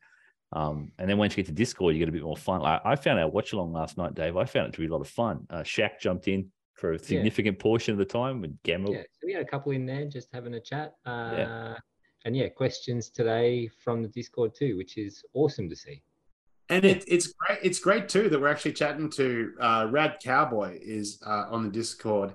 Um, 0.52 0.92
and 0.98 1.08
then 1.08 1.16
once 1.18 1.32
you 1.32 1.42
get 1.42 1.46
to 1.48 1.52
Discord, 1.52 1.94
you 1.94 1.98
get 1.98 2.08
a 2.08 2.12
bit 2.12 2.22
more 2.22 2.36
fun. 2.36 2.60
Like 2.60 2.80
I 2.84 2.94
found 2.96 3.18
our 3.18 3.28
watch 3.28 3.52
along 3.52 3.72
last 3.72 3.96
night, 3.96 4.14
Dave. 4.14 4.36
I 4.36 4.44
found 4.44 4.68
it 4.68 4.72
to 4.74 4.80
be 4.80 4.86
a 4.86 4.90
lot 4.90 5.00
of 5.00 5.08
fun. 5.08 5.46
Uh, 5.50 5.60
Shaq 5.62 5.98
jumped 6.00 6.28
in 6.28 6.50
for 6.74 6.92
a 6.92 6.98
significant 6.98 7.58
portion 7.58 7.92
of 7.92 7.98
the 7.98 8.04
time 8.04 8.40
with 8.40 8.60
Gamel. 8.62 8.92
Yeah, 8.92 9.02
so 9.02 9.26
we 9.26 9.32
had 9.32 9.42
a 9.42 9.46
couple 9.46 9.72
in 9.72 9.86
there 9.86 10.04
just 10.06 10.28
having 10.32 10.54
a 10.54 10.60
chat. 10.60 10.94
Uh, 11.06 11.74
And 12.24 12.36
yeah, 12.36 12.48
questions 12.48 13.10
today 13.10 13.68
from 13.82 14.02
the 14.02 14.08
Discord 14.08 14.54
too, 14.54 14.76
which 14.76 14.96
is 14.96 15.24
awesome 15.34 15.68
to 15.68 15.74
see. 15.76 16.02
and 16.68 16.84
it, 16.84 17.04
it's 17.08 17.28
great. 17.32 17.58
It's 17.62 17.80
great 17.80 18.08
too 18.08 18.28
that 18.28 18.40
we're 18.40 18.48
actually 18.48 18.74
chatting 18.74 19.10
to 19.12 19.52
uh, 19.60 19.86
Rad 19.90 20.18
Cowboy 20.22 20.78
is 20.80 21.20
uh, 21.26 21.46
on 21.50 21.64
the 21.64 21.70
Discord, 21.70 22.34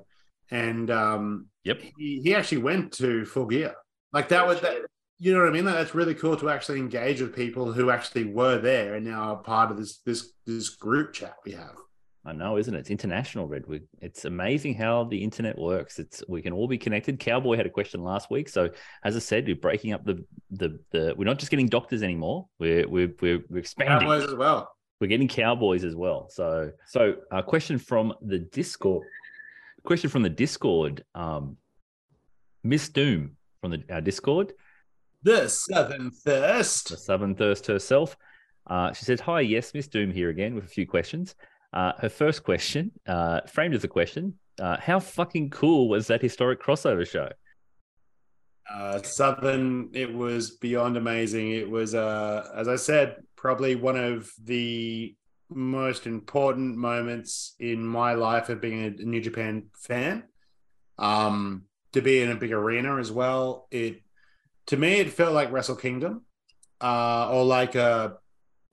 and 0.52 0.90
um, 0.92 1.48
Yep. 1.64 1.82
he, 1.98 2.22
he 2.24 2.36
actually 2.36 2.60
went 2.60 2.92
to 2.94 3.26
Full 3.26 3.46
Gear. 3.46 3.74
Like 4.12 4.28
that 4.30 4.46
was 4.48 4.60
that. 4.62 4.78
You 5.20 5.34
know 5.34 5.40
what 5.40 5.50
I 5.50 5.52
mean? 5.52 5.66
That's 5.66 5.96
really 5.96 6.14
cool 6.14 6.38
to 6.38 6.50
actually 6.50 6.80
engage 6.80 7.22
with 7.22 7.36
people 7.36 7.74
who 7.74 7.90
actually 7.90 8.26
were 8.26 8.60
there 8.60 8.96
and 8.96 9.06
now 9.06 9.34
are 9.34 9.38
part 9.38 9.72
of 9.72 9.78
this 9.78 10.00
this 10.06 10.34
this 10.46 10.70
group 10.70 11.14
chat 11.14 11.36
we 11.44 11.54
have. 11.54 11.76
I 12.24 12.34
know, 12.34 12.58
isn't 12.58 12.76
it? 12.76 12.80
It's 12.80 12.90
international, 12.90 13.48
Redwood. 13.48 13.88
It's 14.02 14.26
amazing 14.26 14.76
how 14.76 15.06
the 15.06 15.24
internet 15.24 15.58
works. 15.58 15.98
It's 15.98 16.22
we 16.28 16.42
can 16.42 16.52
all 16.52 16.68
be 16.68 16.78
connected. 16.78 17.20
Cowboy 17.20 17.56
had 17.56 17.66
a 17.66 17.70
question 17.70 18.04
last 18.04 18.30
week, 18.30 18.50
so 18.50 18.70
as 19.04 19.16
I 19.16 19.20
said, 19.20 19.48
we're 19.48 19.56
breaking 19.56 19.94
up 19.94 20.04
the 20.04 20.24
the 20.52 20.80
the. 20.92 21.16
We're 21.18 21.26
not 21.26 21.40
just 21.40 21.50
getting 21.50 21.68
doctors 21.68 22.04
anymore. 22.04 22.48
We're 22.60 22.88
we're 22.88 23.14
we're, 23.22 23.44
we're 23.50 23.60
expanding. 23.60 24.00
Cowboys 24.00 24.26
as 24.26 24.36
well. 24.36 24.72
We're 25.00 25.08
getting 25.08 25.28
cowboys 25.28 25.84
as 25.84 25.96
well. 25.96 26.28
So 26.30 26.72
so 26.86 27.16
a 27.32 27.42
question 27.42 27.80
from 27.80 28.14
the 28.22 28.40
Discord. 28.40 29.08
Question 29.84 30.10
from 30.10 30.22
the 30.22 30.30
Discord. 30.30 31.06
Um, 31.16 31.58
Miss 32.64 32.90
Doom 32.90 33.38
from 33.62 33.72
the 33.72 33.84
our 33.90 34.02
Discord. 34.02 34.54
The 35.28 35.50
Southern 35.50 36.10
Thirst. 36.10 36.88
the 36.88 36.96
Southern 36.96 37.36
Thirst 37.36 37.68
herself. 37.68 38.16
Uh, 38.66 38.94
she 38.94 39.04
said, 39.04 39.20
Hi, 39.20 39.42
yes, 39.42 39.74
Miss 39.74 39.86
Doom 39.86 40.10
here 40.10 40.30
again 40.30 40.56
with 40.56 40.64
a 40.64 40.70
few 40.70 40.88
questions. 40.88 41.36
Uh, 41.74 41.92
her 42.00 42.08
first 42.08 42.46
question, 42.46 42.94
uh, 43.08 43.42
framed 43.42 43.76
as 43.76 43.84
a 43.84 43.90
question, 43.90 44.36
uh, 44.58 44.78
how 44.80 45.02
fucking 45.02 45.50
cool 45.50 45.90
was 45.90 46.08
that 46.08 46.22
historic 46.22 46.64
crossover 46.64 47.06
show? 47.06 47.28
Uh, 48.74 49.02
Southern, 49.02 49.90
it 49.92 50.14
was 50.14 50.52
beyond 50.52 50.96
amazing. 50.96 51.52
It 51.52 51.70
was, 51.70 51.94
uh, 51.94 52.50
as 52.56 52.70
I 52.70 52.78
said, 52.78 53.18
probably 53.36 53.76
one 53.76 53.98
of 53.98 54.32
the 54.42 55.14
most 55.50 56.08
important 56.08 56.78
moments 56.78 57.54
in 57.60 57.86
my 57.86 58.14
life 58.14 58.48
of 58.48 58.62
being 58.62 58.86
a 58.86 58.90
New 58.92 59.20
Japan 59.20 59.66
fan. 59.78 60.24
Um, 60.98 61.64
to 61.92 62.02
be 62.02 62.22
in 62.22 62.32
a 62.32 62.36
big 62.36 62.54
arena 62.54 62.98
as 62.98 63.12
well. 63.12 63.68
It 63.72 64.02
to 64.68 64.78
me, 64.78 65.00
it 65.00 65.12
felt 65.12 65.34
like 65.34 65.52
Wrestle 65.52 65.76
Kingdom, 65.76 66.24
uh, 66.82 67.30
or 67.32 67.44
like 67.44 67.76
a 67.76 68.18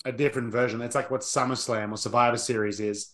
a 0.04 0.12
different 0.12 0.52
version. 0.52 0.82
It's 0.82 0.94
like 0.94 1.10
what 1.10 1.22
SummerSlam 1.22 1.92
or 1.92 1.96
Survivor 1.96 2.36
Series 2.36 2.78
is 2.78 3.12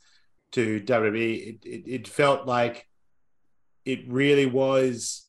to 0.53 0.81
WWE. 0.81 1.49
It, 1.49 1.65
it, 1.65 1.83
it 1.87 2.09
felt 2.09 2.47
like 2.47 2.87
it 3.85 4.01
really 4.09 4.47
was 4.47 5.29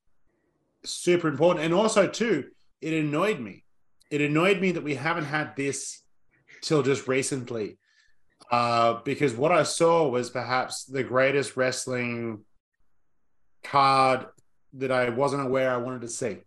super 0.83 1.27
important. 1.27 1.65
And 1.65 1.73
also, 1.73 2.07
too, 2.07 2.45
it 2.81 2.93
annoyed 2.93 3.39
me. 3.39 3.63
It 4.09 4.21
annoyed 4.21 4.59
me 4.59 4.71
that 4.71 4.83
we 4.83 4.95
haven't 4.95 5.25
had 5.25 5.55
this 5.55 6.01
till 6.61 6.81
just 6.81 7.07
recently. 7.07 7.77
Uh, 8.49 8.99
because 9.05 9.33
what 9.33 9.51
I 9.51 9.63
saw 9.63 10.07
was 10.07 10.29
perhaps 10.29 10.83
the 10.85 11.03
greatest 11.03 11.55
wrestling 11.55 12.43
card 13.63 14.25
that 14.73 14.91
I 14.91 15.09
wasn't 15.09 15.43
aware 15.43 15.71
I 15.71 15.77
wanted 15.77 16.01
to 16.01 16.09
see. 16.09 16.39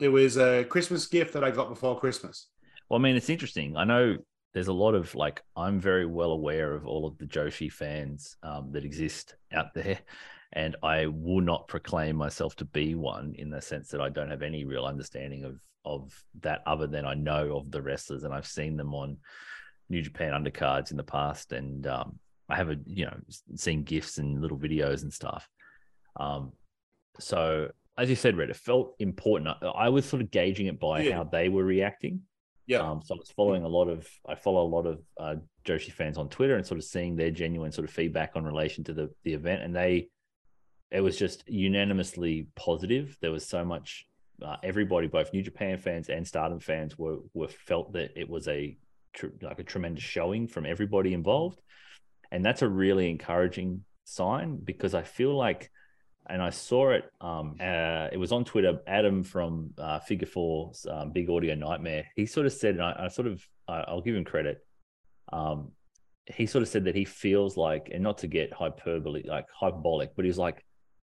It 0.00 0.08
was 0.08 0.36
a 0.36 0.64
Christmas 0.64 1.06
gift 1.06 1.32
that 1.32 1.44
I 1.44 1.50
got 1.50 1.68
before 1.68 1.98
Christmas. 1.98 2.48
Well, 2.88 3.00
I 3.00 3.02
mean, 3.02 3.16
it's 3.16 3.30
interesting. 3.30 3.76
I 3.76 3.84
know 3.84 4.16
there's 4.54 4.68
a 4.68 4.72
lot 4.72 4.94
of 4.94 5.14
like 5.14 5.42
I'm 5.56 5.80
very 5.80 6.06
well 6.06 6.30
aware 6.32 6.74
of 6.74 6.86
all 6.86 7.06
of 7.06 7.18
the 7.18 7.26
Joshi 7.26 7.70
fans 7.70 8.36
um, 8.42 8.70
that 8.72 8.84
exist 8.84 9.36
out 9.52 9.74
there, 9.74 9.98
and 10.52 10.76
I 10.82 11.06
will 11.06 11.40
not 11.40 11.68
proclaim 11.68 12.16
myself 12.16 12.56
to 12.56 12.64
be 12.64 12.94
one 12.94 13.34
in 13.36 13.50
the 13.50 13.60
sense 13.60 13.88
that 13.88 14.00
I 14.00 14.08
don't 14.08 14.30
have 14.30 14.42
any 14.42 14.64
real 14.64 14.84
understanding 14.84 15.44
of 15.44 15.60
of 15.84 16.24
that 16.40 16.62
other 16.66 16.86
than 16.86 17.04
I 17.04 17.14
know 17.14 17.56
of 17.56 17.70
the 17.70 17.80
wrestlers 17.80 18.24
and 18.24 18.34
I've 18.34 18.46
seen 18.46 18.76
them 18.76 18.94
on 18.94 19.16
New 19.88 20.02
Japan 20.02 20.32
undercards 20.32 20.90
in 20.90 20.96
the 20.96 21.02
past, 21.02 21.52
and 21.52 21.86
um, 21.86 22.18
I 22.48 22.56
have 22.56 22.70
a 22.70 22.76
you 22.86 23.06
know 23.06 23.16
seen 23.56 23.82
gifs 23.82 24.18
and 24.18 24.40
little 24.40 24.58
videos 24.58 25.02
and 25.02 25.12
stuff. 25.12 25.48
Um, 26.18 26.52
so 27.18 27.70
as 27.98 28.08
you 28.08 28.16
said, 28.16 28.36
Red, 28.36 28.50
it 28.50 28.56
felt 28.56 28.94
important. 28.98 29.48
I, 29.62 29.66
I 29.66 29.88
was 29.88 30.04
sort 30.04 30.22
of 30.22 30.30
gauging 30.30 30.66
it 30.66 30.78
by 30.78 31.02
Yeah. 31.02 31.16
how 31.16 31.24
they 31.24 31.48
were 31.48 31.64
reacting. 31.64 32.22
Yeah. 32.66 32.78
Um, 32.78 33.00
so 33.02 33.14
I 33.14 33.18
was 33.18 33.30
following 33.30 33.64
a 33.64 33.68
lot 33.68 33.88
of, 33.88 34.06
I 34.28 34.34
follow 34.34 34.62
a 34.62 34.68
lot 34.68 34.86
of 34.86 35.00
uh, 35.18 35.36
Joshi 35.64 35.90
fans 35.90 36.18
on 36.18 36.28
Twitter 36.28 36.56
and 36.56 36.66
sort 36.66 36.78
of 36.78 36.84
seeing 36.84 37.16
their 37.16 37.30
genuine 37.30 37.72
sort 37.72 37.88
of 37.88 37.94
feedback 37.94 38.32
on 38.36 38.44
relation 38.44 38.84
to 38.84 38.92
the 38.92 39.10
the 39.24 39.32
event, 39.34 39.62
and 39.62 39.74
they, 39.74 40.08
it 40.90 41.00
was 41.00 41.16
just 41.16 41.48
unanimously 41.48 42.46
positive. 42.56 43.16
There 43.20 43.30
was 43.32 43.46
so 43.46 43.64
much, 43.64 44.06
uh, 44.42 44.56
everybody, 44.62 45.06
both 45.06 45.32
New 45.32 45.42
Japan 45.42 45.78
fans 45.78 46.08
and 46.08 46.26
Stardom 46.26 46.60
fans, 46.60 46.98
were 46.98 47.18
were 47.32 47.48
felt 47.48 47.94
that 47.94 48.10
it 48.16 48.28
was 48.28 48.48
a 48.48 48.76
tr- 49.14 49.26
like 49.42 49.58
a 49.58 49.64
tremendous 49.64 50.04
showing 50.04 50.46
from 50.46 50.66
everybody 50.66 51.14
involved, 51.14 51.60
and 52.30 52.44
that's 52.44 52.62
a 52.62 52.68
really 52.68 53.08
encouraging 53.10 53.82
sign 54.04 54.56
because 54.62 54.94
I 54.94 55.02
feel 55.02 55.34
like 55.34 55.70
and 56.28 56.42
I 56.42 56.50
saw 56.50 56.90
it. 56.90 57.04
Um, 57.20 57.56
uh, 57.60 58.08
it 58.12 58.18
was 58.18 58.32
on 58.32 58.44
Twitter. 58.44 58.80
Adam 58.86 59.22
from 59.22 59.70
uh, 59.78 59.98
Figure 60.00 60.26
Four, 60.26 60.72
um, 60.90 61.12
Big 61.12 61.30
Audio 61.30 61.54
Nightmare. 61.54 62.06
He 62.16 62.26
sort 62.26 62.46
of 62.46 62.52
said, 62.52 62.74
and 62.74 62.82
I, 62.82 63.04
I 63.04 63.08
sort 63.08 63.28
of, 63.28 63.42
I, 63.66 63.84
I'll 63.88 64.00
give 64.00 64.14
him 64.14 64.24
credit. 64.24 64.58
Um, 65.32 65.72
he 66.26 66.46
sort 66.46 66.62
of 66.62 66.68
said 66.68 66.84
that 66.84 66.94
he 66.94 67.04
feels 67.04 67.56
like, 67.56 67.90
and 67.92 68.02
not 68.02 68.18
to 68.18 68.26
get 68.26 68.52
hyperbole, 68.52 69.24
like 69.26 69.46
hyperbolic, 69.50 70.14
but 70.14 70.24
he's 70.24 70.38
like, 70.38 70.64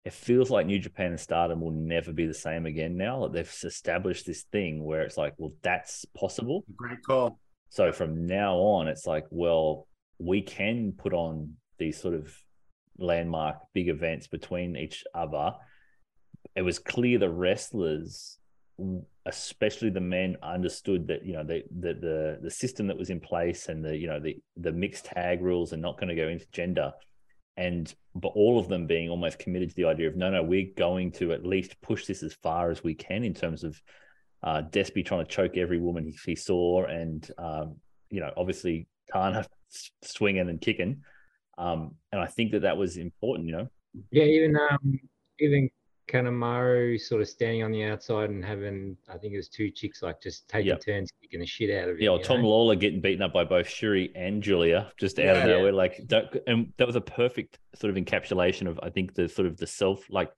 it 0.05 0.12
feels 0.12 0.51
like 0.51 0.66
New 0.66 0.79
Japan 0.79 1.11
and 1.11 1.21
Stardom 1.21 1.61
will 1.61 1.73
never 1.73 2.12
be 2.12 2.27
the 2.27 2.35
same 2.35 2.66
again 2.66 2.97
now. 2.97 3.18
Like 3.18 3.33
they've 3.33 3.57
established 3.64 4.27
this 4.27 4.42
thing 4.53 4.85
where 4.85 5.03
it's 5.03 5.16
like, 5.16 5.35
well, 5.37 5.53
that's 5.62 6.05
possible. 6.16 6.64
Great 6.77 7.03
call. 7.03 7.38
So 7.71 7.92
from 7.92 8.27
now 8.27 8.57
on, 8.57 8.88
it's 8.88 9.07
like, 9.07 9.27
well, 9.31 9.87
we 10.18 10.40
can 10.42 10.92
put 10.92 11.12
on 11.12 11.55
these 11.79 12.01
sort 12.01 12.14
of 12.14 12.35
landmark 12.99 13.57
big 13.73 13.89
events 13.89 14.27
between 14.27 14.77
each 14.77 15.05
other. 15.15 15.55
It 16.55 16.63
was 16.63 16.79
clear 16.79 17.19
the 17.19 17.31
wrestlers, 17.31 18.39
especially 19.27 19.91
the 19.91 20.01
men, 20.01 20.37
understood 20.43 21.07
that 21.09 21.25
you 21.25 21.35
know 21.35 21.45
the 21.45 21.63
the 21.79 21.95
the, 21.95 22.39
the 22.43 22.51
system 22.51 22.87
that 22.89 22.99
was 22.99 23.11
in 23.11 23.21
place 23.21 23.69
and 23.69 23.85
the 23.85 23.97
you 23.97 24.07
know 24.07 24.21
the 24.21 24.37
the 24.57 24.73
mixed 24.73 25.07
tag 25.07 25.43
rules 25.43 25.73
are 25.73 25.79
not 25.79 25.99
going 25.99 26.09
to 26.09 26.15
go 26.15 26.29
into 26.29 26.47
gender. 26.53 26.93
And 27.57 27.93
but 28.15 28.29
all 28.29 28.59
of 28.59 28.69
them 28.69 28.87
being 28.87 29.09
almost 29.09 29.41
committed 29.41 29.71
to 29.71 29.75
the 29.75 29.87
idea 29.87 30.09
of 30.09 30.17
no, 30.17 30.31
no, 30.31 30.43
we're 30.43 30.73
going 30.77 31.11
to 31.13 31.33
at 31.33 31.45
least 31.45 31.81
push 31.81 32.07
this 32.07 32.23
as 32.23 32.35
far 32.35 32.71
as 32.71 32.85
we 32.85 32.95
can 32.95 33.25
in 33.25 33.35
terms 33.35 33.65
of 33.65 33.81
uh, 34.43 34.63
Despy 34.63 35.05
trying 35.05 35.25
to 35.25 35.31
choke 35.31 35.57
every 35.57 35.79
woman 35.79 36.05
he, 36.05 36.17
he 36.25 36.37
saw, 36.37 36.85
and 36.85 37.29
um, 37.39 37.77
you 38.11 38.21
know, 38.21 38.33
obviously 38.37 38.87
Tana 39.13 39.45
swinging 40.03 40.49
and 40.49 40.61
kicking. 40.61 41.03
Um, 41.59 41.94
and 42.12 42.21
I 42.21 42.27
think 42.27 42.53
that 42.53 42.62
that 42.62 42.77
was 42.77 42.97
important. 42.97 43.47
You 43.49 43.57
know, 43.57 43.68
Yeah, 44.11 44.25
even 44.25 44.57
um, 44.57 44.99
even 45.40 45.68
Kanemaru 46.09 46.99
sort 47.01 47.21
of 47.21 47.29
standing 47.29 47.62
on 47.62 47.71
the 47.71 47.85
outside 47.85 48.31
and 48.31 48.42
having, 48.44 48.97
I 49.09 49.18
think 49.18 49.35
it 49.35 49.37
was 49.37 49.49
two 49.49 49.71
chicks 49.71 50.01
like 50.03 50.23
just 50.23 50.49
taking 50.49 50.68
Yep. 50.68 50.85
turns 50.85 51.12
kicking 51.21 51.40
the 51.40 51.47
shit 51.47 51.71
out 51.77 51.88
of 51.90 51.97
him. 51.97 52.03
yeah, 52.03 52.11
or 52.11 52.18
Tom 52.23 52.42
know? 52.42 52.49
Lawlor 52.49 52.77
getting 52.77 53.01
beaten 53.01 53.23
up 53.23 53.33
by 53.35 53.44
both 53.44 53.68
Shuri 53.68 54.11
and 54.14 54.42
Julia 54.42 54.90
just 54.99 55.18
out 55.18 55.37
of 55.37 55.44
Yeah. 55.44 55.57
nowhere. 55.57 55.73
Like, 55.73 56.01
that, 56.09 56.42
and 56.47 56.73
that 56.79 56.87
was 56.87 56.97
a 56.97 57.01
perfect 57.01 57.59
sort 57.75 57.94
of 57.94 58.03
encapsulation 58.03 58.66
of 58.68 58.81
I 58.83 58.88
think 58.90 59.14
the 59.14 59.29
sort 59.29 59.47
of 59.47 59.57
the 59.59 59.66
self 59.66 60.09
like 60.09 60.31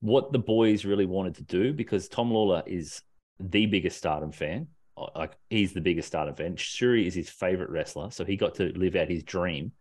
what 0.00 0.32
the 0.32 0.38
boys 0.38 0.84
really 0.84 1.06
wanted 1.06 1.36
to 1.36 1.42
do 1.44 1.72
because 1.72 2.08
Tom 2.08 2.30
Lawlor 2.30 2.62
is 2.66 3.02
the 3.38 3.66
biggest 3.66 3.98
Stardom 3.98 4.32
fan. 4.32 4.66
Uh, 4.96 5.06
Like 5.14 5.36
he's 5.50 5.72
the 5.72 5.80
biggest 5.80 6.08
Stardom 6.08 6.34
fan. 6.34 6.56
Shuri 6.56 7.06
is 7.06 7.14
his 7.14 7.30
favorite 7.30 7.70
wrestler, 7.70 8.10
so 8.10 8.24
he 8.24 8.36
got 8.36 8.54
to 8.56 8.72
live 8.76 8.96
out 8.96 9.08
his 9.08 9.22
dream, 9.22 9.72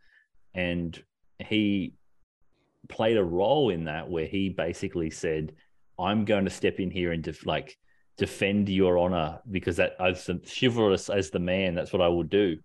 and 0.55 1.01
he 1.39 1.93
played 2.89 3.17
a 3.17 3.23
role 3.23 3.69
in 3.69 3.85
that 3.85 4.09
where 4.09 4.25
he 4.25 4.49
basically 4.49 5.09
said, 5.09 5.53
"I'm 5.99 6.25
going 6.25 6.45
to 6.45 6.51
step 6.51 6.79
in 6.79 6.89
here 6.91 7.11
and 7.11 7.23
def- 7.23 7.45
like 7.45 7.77
defend 8.17 8.69
your 8.69 8.97
honor 8.97 9.41
because 9.51 9.75
that 9.77 9.93
as 9.99 10.25
the 10.25 10.39
chivalrous 10.47 11.09
as 11.09 11.29
the 11.29 11.39
man, 11.39 11.75
that's 11.75 11.93
what 11.93 12.01
I 12.01 12.07
will 12.07 12.23
do." 12.23 12.57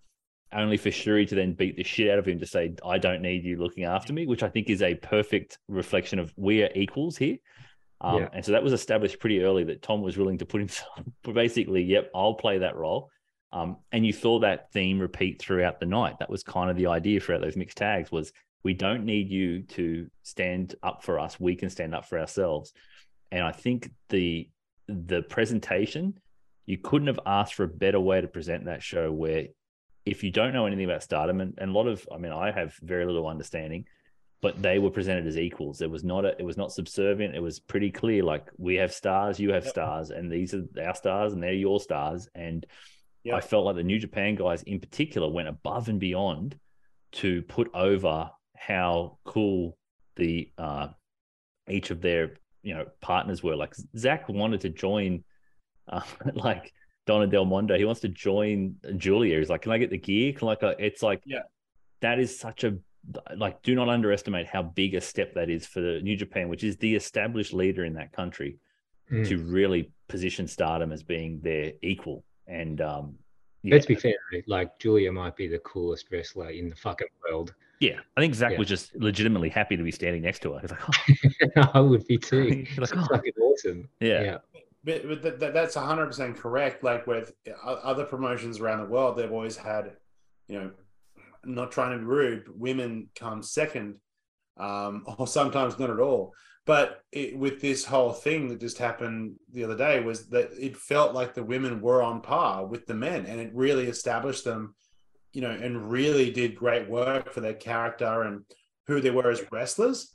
Only 0.52 0.76
for 0.76 0.90
Shuri 0.90 1.26
to 1.26 1.34
then 1.34 1.52
beat 1.52 1.76
the 1.76 1.84
shit 1.84 2.10
out 2.10 2.18
of 2.18 2.26
him 2.26 2.40
to 2.40 2.46
say, 2.46 2.74
"I 2.84 2.98
don't 2.98 3.22
need 3.22 3.44
you 3.44 3.56
looking 3.56 3.84
after 3.84 4.12
me," 4.12 4.26
which 4.26 4.42
I 4.42 4.48
think 4.48 4.68
is 4.70 4.82
a 4.82 4.94
perfect 4.94 5.58
reflection 5.68 6.18
of 6.18 6.32
we 6.36 6.62
are 6.62 6.70
equals 6.74 7.16
here. 7.16 7.36
Um, 8.00 8.22
Yeah. 8.22 8.28
And 8.32 8.44
so 8.44 8.52
that 8.52 8.62
was 8.62 8.72
established 8.72 9.20
pretty 9.20 9.42
early 9.42 9.64
that 9.64 9.82
Tom 9.82 10.00
was 10.00 10.16
willing 10.16 10.38
to 10.38 10.46
put 10.46 10.60
himself, 10.60 10.90
basically, 11.34 11.82
yep, 11.82 12.10
I'll 12.14 12.34
play 12.34 12.58
that 12.58 12.76
role. 12.76 13.10
Um, 13.52 13.78
and 13.90 14.06
you 14.06 14.12
saw 14.12 14.40
that 14.40 14.72
theme 14.72 15.00
repeat 15.00 15.40
throughout 15.40 15.80
the 15.80 15.86
night. 15.86 16.18
That 16.20 16.30
was 16.30 16.42
kind 16.42 16.70
of 16.70 16.76
the 16.76 16.86
idea 16.86 17.20
throughout 17.20 17.40
those 17.40 17.56
mixed 17.56 17.78
tags 17.78 18.12
was 18.12 18.32
we 18.62 18.74
don't 18.74 19.04
need 19.04 19.30
you 19.30 19.62
to 19.62 20.08
stand 20.22 20.74
up 20.82 21.02
for 21.02 21.18
us. 21.18 21.40
We 21.40 21.56
can 21.56 21.70
stand 21.70 21.94
up 21.94 22.04
for 22.04 22.18
ourselves. 22.18 22.72
And 23.32 23.42
I 23.42 23.52
think 23.52 23.90
the 24.08 24.48
the 24.86 25.22
presentation, 25.22 26.18
you 26.66 26.76
couldn't 26.78 27.06
have 27.06 27.20
asked 27.24 27.54
for 27.54 27.64
a 27.64 27.68
better 27.68 28.00
way 28.00 28.20
to 28.20 28.28
present 28.28 28.64
that 28.64 28.82
show 28.82 29.12
where 29.12 29.46
if 30.04 30.24
you 30.24 30.30
don't 30.30 30.52
know 30.52 30.66
anything 30.66 30.84
about 30.84 31.02
stardom 31.02 31.40
and, 31.40 31.54
and 31.58 31.70
a 31.70 31.72
lot 31.72 31.86
of 31.86 32.06
I 32.12 32.18
mean, 32.18 32.32
I 32.32 32.50
have 32.50 32.74
very 32.82 33.04
little 33.06 33.26
understanding, 33.26 33.86
but 34.42 34.60
they 34.62 34.78
were 34.78 34.90
presented 34.90 35.26
as 35.26 35.38
equals. 35.38 35.78
There 35.78 35.88
was 35.88 36.04
not 36.04 36.24
a, 36.24 36.38
it 36.38 36.44
was 36.44 36.56
not 36.56 36.72
subservient. 36.72 37.34
It 37.34 37.42
was 37.42 37.60
pretty 37.60 37.90
clear. 37.90 38.22
Like 38.22 38.50
we 38.58 38.76
have 38.76 38.92
stars, 38.92 39.38
you 39.40 39.52
have 39.52 39.64
Yep. 39.64 39.72
stars, 39.72 40.10
and 40.10 40.30
these 40.30 40.54
are 40.54 40.64
our 40.82 40.94
stars, 40.94 41.32
and 41.32 41.42
they're 41.42 41.52
your 41.52 41.80
stars. 41.80 42.28
And 42.34 42.64
Yep. 43.24 43.34
I 43.36 43.40
felt 43.40 43.66
like 43.66 43.76
the 43.76 43.82
New 43.82 43.98
Japan 43.98 44.34
guys 44.34 44.62
in 44.62 44.80
particular 44.80 45.28
went 45.28 45.48
above 45.48 45.88
and 45.88 46.00
beyond 46.00 46.58
to 47.12 47.42
put 47.42 47.70
over 47.74 48.30
how 48.56 49.18
cool 49.24 49.76
the 50.16 50.50
uh, 50.58 50.88
each 51.68 51.90
of 51.90 52.00
their 52.00 52.36
you 52.62 52.74
know 52.74 52.86
partners 53.00 53.42
were. 53.42 53.56
Like 53.56 53.74
Zach 53.96 54.28
wanted 54.28 54.60
to 54.62 54.68
join, 54.70 55.24
uh, 55.88 56.00
like 56.34 56.72
Donna 57.06 57.26
Del 57.26 57.44
Mondo. 57.44 57.76
He 57.76 57.84
wants 57.84 58.00
to 58.02 58.08
join 58.08 58.76
Julia. 58.96 59.38
He's 59.38 59.50
like, 59.50 59.62
"Can 59.62 59.72
I 59.72 59.78
get 59.78 59.90
the 59.90 59.98
gear?" 59.98 60.32
Can 60.32 60.46
like, 60.46 60.62
uh, 60.62 60.74
it's 60.78 61.02
like, 61.02 61.22
Yeah. 61.26 61.42
that 62.00 62.18
is 62.18 62.38
such 62.38 62.64
a 62.64 62.78
like. 63.36 63.62
Do 63.62 63.74
not 63.74 63.88
underestimate 63.88 64.46
how 64.46 64.62
big 64.62 64.94
a 64.94 65.00
step 65.00 65.34
that 65.34 65.50
is 65.50 65.66
for 65.66 65.80
the 65.80 66.00
New 66.00 66.16
Japan, 66.16 66.48
which 66.48 66.64
is 66.64 66.76
the 66.78 66.94
established 66.94 67.52
leader 67.52 67.84
in 67.84 67.94
that 67.94 68.12
country, 68.12 68.58
Mm. 69.12 69.26
to 69.28 69.38
really 69.38 69.90
position 70.08 70.46
Stardom 70.46 70.92
as 70.92 71.02
being 71.02 71.40
their 71.42 71.72
equal. 71.82 72.24
And 72.50 72.80
um, 72.80 73.14
yeah, 73.62 73.74
Let's 73.74 73.86
be 73.86 73.94
fair, 73.94 74.14
like 74.48 74.76
Julia 74.78 75.12
might 75.12 75.36
be 75.36 75.46
the 75.46 75.60
coolest 75.60 76.06
wrestler 76.10 76.50
in 76.50 76.68
the 76.68 76.74
fucking 76.76 77.06
world. 77.22 77.54
yeah, 77.80 78.00
I 78.16 78.20
think 78.20 78.34
Zach 78.34 78.52
Yeah. 78.52 78.58
was 78.58 78.68
just 78.68 78.94
legitimately 78.96 79.48
happy 79.50 79.76
to 79.76 79.82
be 79.82 79.90
standing 79.92 80.22
next 80.22 80.40
to 80.42 80.54
her. 80.54 80.60
He's 80.60 80.70
like, 80.72 81.56
oh, 81.56 81.70
I 81.74 81.80
would 81.80 82.06
be 82.06 82.18
too. 82.18 82.66
Like, 82.76 82.96
"Oh." 82.96 83.06
fucking 83.08 83.32
awesome. 83.40 83.88
yeah, 84.00 84.22
yeah. 84.22 84.36
But, 84.82 85.06
but 85.06 85.22
th- 85.22 85.38
th- 85.38 85.52
that's 85.52 85.76
100% 85.76 86.36
correct. 86.38 86.82
Like 86.82 87.06
with 87.06 87.32
other 87.62 88.04
promotions 88.04 88.58
around 88.60 88.78
the 88.80 88.86
world, 88.90 89.16
they've 89.16 89.30
always 89.30 89.56
had, 89.56 89.92
you 90.48 90.58
know, 90.58 90.70
not 91.44 91.70
trying 91.70 91.92
to 91.92 91.98
be 91.98 92.04
rude, 92.04 92.46
but 92.46 92.56
women 92.58 93.08
come 93.14 93.42
second, 93.42 93.96
um, 94.58 95.04
or 95.18 95.26
sometimes 95.26 95.78
not 95.78 95.90
at 95.90 96.00
all. 96.00 96.32
But 96.66 97.02
it, 97.10 97.36
with 97.36 97.60
this 97.60 97.84
whole 97.84 98.12
thing 98.12 98.48
that 98.48 98.60
just 98.60 98.78
happened 98.78 99.36
the 99.52 99.64
other 99.64 99.76
day, 99.76 100.00
was 100.00 100.28
that 100.28 100.50
it 100.58 100.76
felt 100.76 101.14
like 101.14 101.34
the 101.34 101.42
women 101.42 101.80
were 101.80 102.02
on 102.02 102.20
par 102.20 102.66
with 102.66 102.86
the 102.86 102.94
men, 102.94 103.26
and 103.26 103.40
it 103.40 103.50
really 103.54 103.86
established 103.88 104.44
them, 104.44 104.74
you 105.32 105.40
know, 105.40 105.50
and 105.50 105.90
really 105.90 106.30
did 106.30 106.54
great 106.54 106.88
work 106.88 107.32
for 107.32 107.40
their 107.40 107.54
character 107.54 108.22
and 108.22 108.44
who 108.86 109.00
they 109.00 109.10
were 109.10 109.30
as 109.30 109.42
wrestlers. 109.50 110.14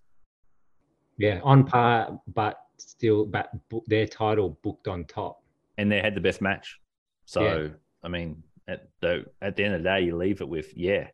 Yeah, 1.17 1.39
on 1.43 1.65
par, 1.65 2.19
but 2.27 2.57
still, 2.77 3.25
but 3.25 3.49
their 3.87 4.05
title 4.05 4.59
booked 4.63 4.87
on 4.87 5.05
top. 5.05 5.41
and 5.77 5.91
they 5.91 5.99
had 5.99 6.15
the 6.15 6.21
best 6.21 6.41
match. 6.41 6.79
So 7.25 7.41
Yeah. 7.41 7.67
I 8.03 8.07
mean, 8.07 8.43
at 8.67 8.87
the 9.01 9.25
at 9.41 9.55
the 9.55 9.63
end 9.65 9.75
of 9.75 9.83
the 9.83 9.89
day, 9.89 10.01
you 10.01 10.15
leave 10.15 10.41
it 10.41 10.47
with 10.47 10.75
yeah, 10.77 11.07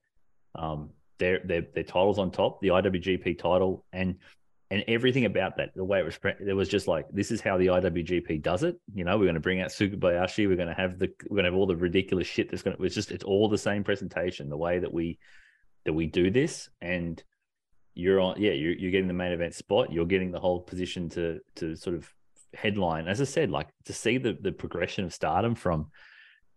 um, 0.55 0.91
their 1.17 1.39
their 1.45 1.61
their 1.73 1.83
titles 1.83 2.19
on 2.19 2.31
top, 2.31 2.61
the 2.61 2.67
IWGP 2.69 3.37
title, 3.39 3.85
and 3.93 4.17
and 4.71 4.85
everything 4.87 5.25
about 5.25 5.57
that, 5.57 5.75
the 5.75 5.83
way 5.83 5.99
it 5.99 6.05
was, 6.05 6.17
it 6.39 6.53
was 6.53 6.69
just 6.69 6.87
like 6.87 7.05
this 7.11 7.29
is 7.29 7.41
how 7.41 7.57
the 7.57 7.67
IWGP 7.67 8.41
does 8.41 8.63
it. 8.63 8.79
You 8.95 9.03
know, 9.03 9.17
we're 9.17 9.25
going 9.25 9.35
to 9.35 9.41
bring 9.41 9.59
out 9.59 9.69
Sukubayashi. 9.69 10.47
We're 10.47 10.55
going 10.55 10.69
to 10.69 10.73
have 10.73 10.97
the 10.97 11.11
we're 11.29 11.35
going 11.35 11.43
to 11.43 11.51
have 11.51 11.59
all 11.59 11.67
the 11.67 11.75
ridiculous 11.75 12.25
shit 12.25 12.49
that's 12.49 12.63
going 12.63 12.77
to. 12.77 12.83
It's 12.83 12.95
just 12.95 13.11
it's 13.11 13.25
all 13.25 13.49
the 13.49 13.57
same 13.57 13.83
presentation. 13.83 14.47
The 14.47 14.55
way 14.55 14.79
that 14.79 14.93
we 14.93 15.19
that 15.83 15.91
we 15.91 16.07
do 16.07 16.31
this, 16.31 16.69
and 16.79 17.21
you're 17.95 18.21
on, 18.21 18.41
yeah, 18.41 18.53
you're, 18.53 18.71
you're 18.71 18.91
getting 18.91 19.09
the 19.09 19.13
main 19.13 19.33
event 19.33 19.55
spot. 19.55 19.91
You're 19.91 20.05
getting 20.05 20.31
the 20.31 20.39
whole 20.39 20.61
position 20.61 21.09
to 21.09 21.41
to 21.55 21.75
sort 21.75 21.97
of 21.97 22.09
headline. 22.53 23.09
As 23.09 23.19
I 23.19 23.25
said, 23.25 23.51
like 23.51 23.67
to 23.85 23.93
see 23.93 24.17
the 24.17 24.37
the 24.39 24.53
progression 24.53 25.03
of 25.03 25.13
Stardom 25.13 25.53
from 25.53 25.87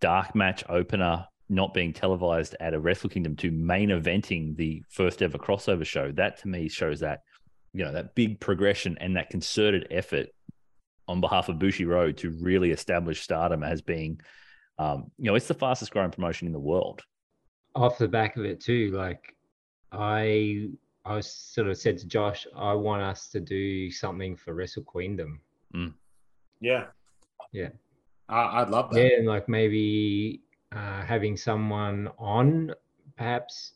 dark 0.00 0.36
match 0.36 0.62
opener 0.68 1.26
not 1.48 1.74
being 1.74 1.92
televised 1.92 2.54
at 2.60 2.74
a 2.74 2.78
Wrestle 2.78 3.10
Kingdom 3.10 3.34
to 3.36 3.50
main 3.50 3.90
eventing 3.90 4.56
the 4.56 4.84
first 4.88 5.20
ever 5.20 5.36
crossover 5.36 5.84
show. 5.84 6.12
That 6.12 6.38
to 6.42 6.48
me 6.48 6.68
shows 6.68 7.00
that 7.00 7.20
you 7.74 7.84
know 7.84 7.92
that 7.92 8.14
big 8.14 8.40
progression 8.40 8.96
and 9.00 9.16
that 9.16 9.28
concerted 9.28 9.88
effort 9.90 10.28
on 11.06 11.20
behalf 11.20 11.50
of 11.50 11.56
Bushiroad 11.56 12.16
to 12.18 12.30
really 12.30 12.70
establish 12.70 13.20
Stardom 13.20 13.62
as 13.62 13.82
being, 13.82 14.18
um, 14.78 15.10
you 15.18 15.26
know, 15.26 15.34
it's 15.34 15.48
the 15.48 15.54
fastest 15.54 15.90
growing 15.90 16.10
promotion 16.10 16.46
in 16.46 16.52
the 16.52 16.58
world. 16.58 17.02
Off 17.74 17.98
the 17.98 18.08
back 18.08 18.38
of 18.38 18.44
it 18.46 18.60
too, 18.60 18.90
like 18.92 19.34
I 19.92 20.70
I 21.04 21.20
sort 21.20 21.68
of 21.68 21.76
said 21.76 21.98
to 21.98 22.06
Josh, 22.06 22.46
I 22.56 22.72
want 22.72 23.02
us 23.02 23.28
to 23.30 23.40
do 23.40 23.90
something 23.90 24.36
for 24.36 24.54
Wrestle 24.54 24.84
Queendom. 24.84 25.40
Yeah. 26.60 26.86
Yeah. 27.52 27.68
I, 28.28 28.62
I'd 28.62 28.70
love 28.70 28.90
that. 28.92 29.00
Yeah, 29.00 29.18
and 29.18 29.26
like 29.26 29.48
maybe 29.48 30.40
uh, 30.72 31.02
having 31.02 31.36
someone 31.36 32.08
on, 32.18 32.72
perhaps 33.16 33.74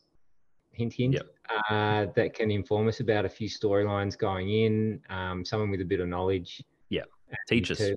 hint 0.79 0.93
hint, 0.95 1.15
Yep. 1.15 1.27
uh, 1.71 2.07
that 2.15 2.35
can 2.35 2.51
inform 2.51 2.89
us 2.89 3.01
about 3.01 3.25
a 3.25 3.29
few 3.29 3.49
storylines 3.49 4.17
going 4.17 4.49
in. 4.51 5.01
Um, 5.11 5.45
someone 5.45 5.71
with 5.71 5.81
a 5.81 5.85
bit 5.85 6.01
of 6.01 6.09
knowledge. 6.09 6.63
Yeah. 6.89 7.03
Teach 7.49 7.71
us. 7.71 7.79
to, 7.79 7.97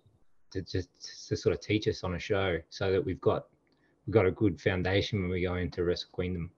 to 0.52 0.62
just 0.62 0.90
to 1.30 1.38
sort 1.38 1.54
of 1.56 1.62
teach 1.62 1.88
us 1.88 2.04
on 2.04 2.16
a 2.16 2.20
show, 2.20 2.58
so 2.70 2.92
that 2.92 3.04
we've 3.06 3.22
got 3.22 3.46
we've 4.06 4.14
got 4.14 4.26
a 4.26 4.32
good 4.32 4.60
foundation 4.60 5.22
when 5.22 5.30
we 5.32 5.42
go 5.44 5.56
into 5.56 5.84
Wrestle 5.84 6.10
Queendom. 6.12 6.50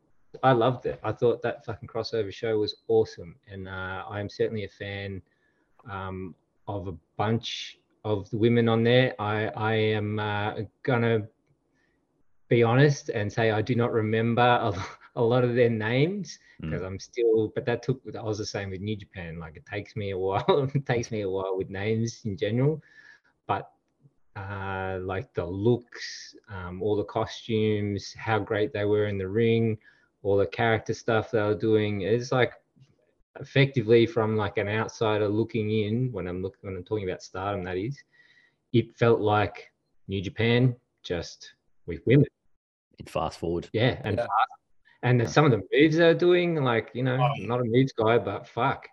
I 0.41 0.53
loved 0.53 0.87
it. 0.87 0.99
I 1.03 1.11
thought 1.11 1.43
that 1.43 1.63
fucking 1.63 1.87
crossover 1.87 2.33
show 2.33 2.57
was 2.57 2.75
awesome, 2.87 3.35
and 3.51 3.67
uh, 3.67 4.03
I 4.09 4.19
am 4.19 4.29
certainly 4.29 4.63
a 4.63 4.69
fan 4.69 5.21
um, 5.91 6.33
of 6.67 6.87
a 6.87 6.93
bunch 7.17 7.77
of 8.03 8.27
the 8.31 8.37
women 8.37 8.67
on 8.67 8.83
there. 8.83 9.13
I 9.19 9.47
I 9.49 9.73
am 9.75 10.17
uh, 10.17 10.53
gonna 10.81 11.27
be 12.49 12.63
honest 12.63 13.09
and 13.09 13.31
say 13.31 13.51
I 13.51 13.61
do 13.61 13.75
not 13.75 13.91
remember 13.91 14.41
a, 14.41 14.73
a 15.15 15.21
lot 15.21 15.43
of 15.43 15.55
their 15.55 15.69
names 15.69 16.39
because 16.59 16.81
I'm 16.81 16.99
still. 16.99 17.51
But 17.53 17.65
that 17.65 17.83
took. 17.83 18.01
I 18.17 18.21
was 18.21 18.37
the 18.37 18.45
same 18.45 18.71
with 18.71 18.81
New 18.81 18.95
Japan. 18.95 19.39
Like 19.39 19.55
it 19.55 19.65
takes 19.65 19.95
me 19.95 20.11
a 20.11 20.17
while. 20.17 20.69
it 20.75 20.85
takes 20.85 21.11
me 21.11 21.21
a 21.21 21.29
while 21.29 21.57
with 21.57 21.69
names 21.69 22.21
in 22.25 22.37
general, 22.37 22.81
but 23.47 23.71
uh, 24.35 24.99
like 25.01 25.33
the 25.33 25.45
looks, 25.45 26.35
um, 26.49 26.81
all 26.81 26.95
the 26.95 27.03
costumes, 27.03 28.13
how 28.17 28.39
great 28.39 28.73
they 28.73 28.85
were 28.85 29.07
in 29.07 29.17
the 29.17 29.27
ring, 29.27 29.77
all 30.23 30.37
the 30.37 30.47
character 30.47 30.93
stuff 30.93 31.31
they 31.31 31.41
were 31.41 31.55
doing. 31.55 32.01
It's 32.01 32.31
like 32.31 32.53
effectively 33.39 34.05
from 34.05 34.35
like 34.37 34.57
an 34.57 34.67
outsider 34.67 35.27
looking 35.27 35.71
in 35.71 36.11
when 36.11 36.27
I'm 36.27 36.41
looking 36.41 36.59
when 36.61 36.75
I'm 36.75 36.83
talking 36.83 37.07
about 37.07 37.21
stardom, 37.21 37.63
that 37.65 37.77
is, 37.77 38.01
it 38.73 38.95
felt 38.97 39.19
like 39.19 39.71
New 40.07 40.21
Japan 40.21 40.75
just 41.03 41.53
with 41.85 42.01
women. 42.05 42.27
In 42.99 43.05
fast 43.05 43.39
forward. 43.39 43.69
Yeah. 43.73 44.01
And 44.03 44.17
Yeah. 44.17 44.23
fast. 44.23 44.62
And 45.03 45.19
then 45.19 45.27
some 45.27 45.45
of 45.45 45.51
the 45.51 45.61
moves 45.71 45.97
they're 45.97 46.13
doing, 46.15 46.55
like, 46.55 46.89
you 46.93 47.03
know, 47.03 47.17
Oh. 47.19 47.23
I'm 47.41 47.47
not 47.47 47.59
a 47.61 47.65
moves 47.65 47.93
guy, 47.93 48.17
but 48.17 48.47
fuck. 48.47 48.87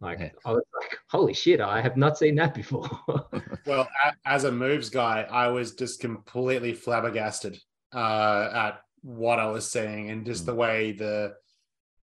Like 0.00 0.18
Yeah. 0.18 0.30
I 0.44 0.52
was 0.52 0.64
like, 0.80 0.98
holy 1.08 1.34
shit, 1.34 1.60
I 1.60 1.80
have 1.80 1.96
not 1.96 2.18
seen 2.18 2.34
that 2.36 2.54
before. 2.54 2.88
Well, 3.64 3.88
as 4.26 4.42
a 4.42 4.50
moves 4.50 4.90
guy, 4.90 5.24
I 5.30 5.46
was 5.46 5.76
just 5.76 6.00
completely 6.00 6.72
flabbergasted 6.74 7.56
uh, 7.94 8.50
at 8.52 8.80
what 9.02 9.38
I 9.38 9.46
was 9.46 9.70
seeing 9.70 10.10
and 10.10 10.26
just 10.26 10.42
Mm. 10.42 10.46
the 10.46 10.54
way 10.56 10.92
the 10.92 11.34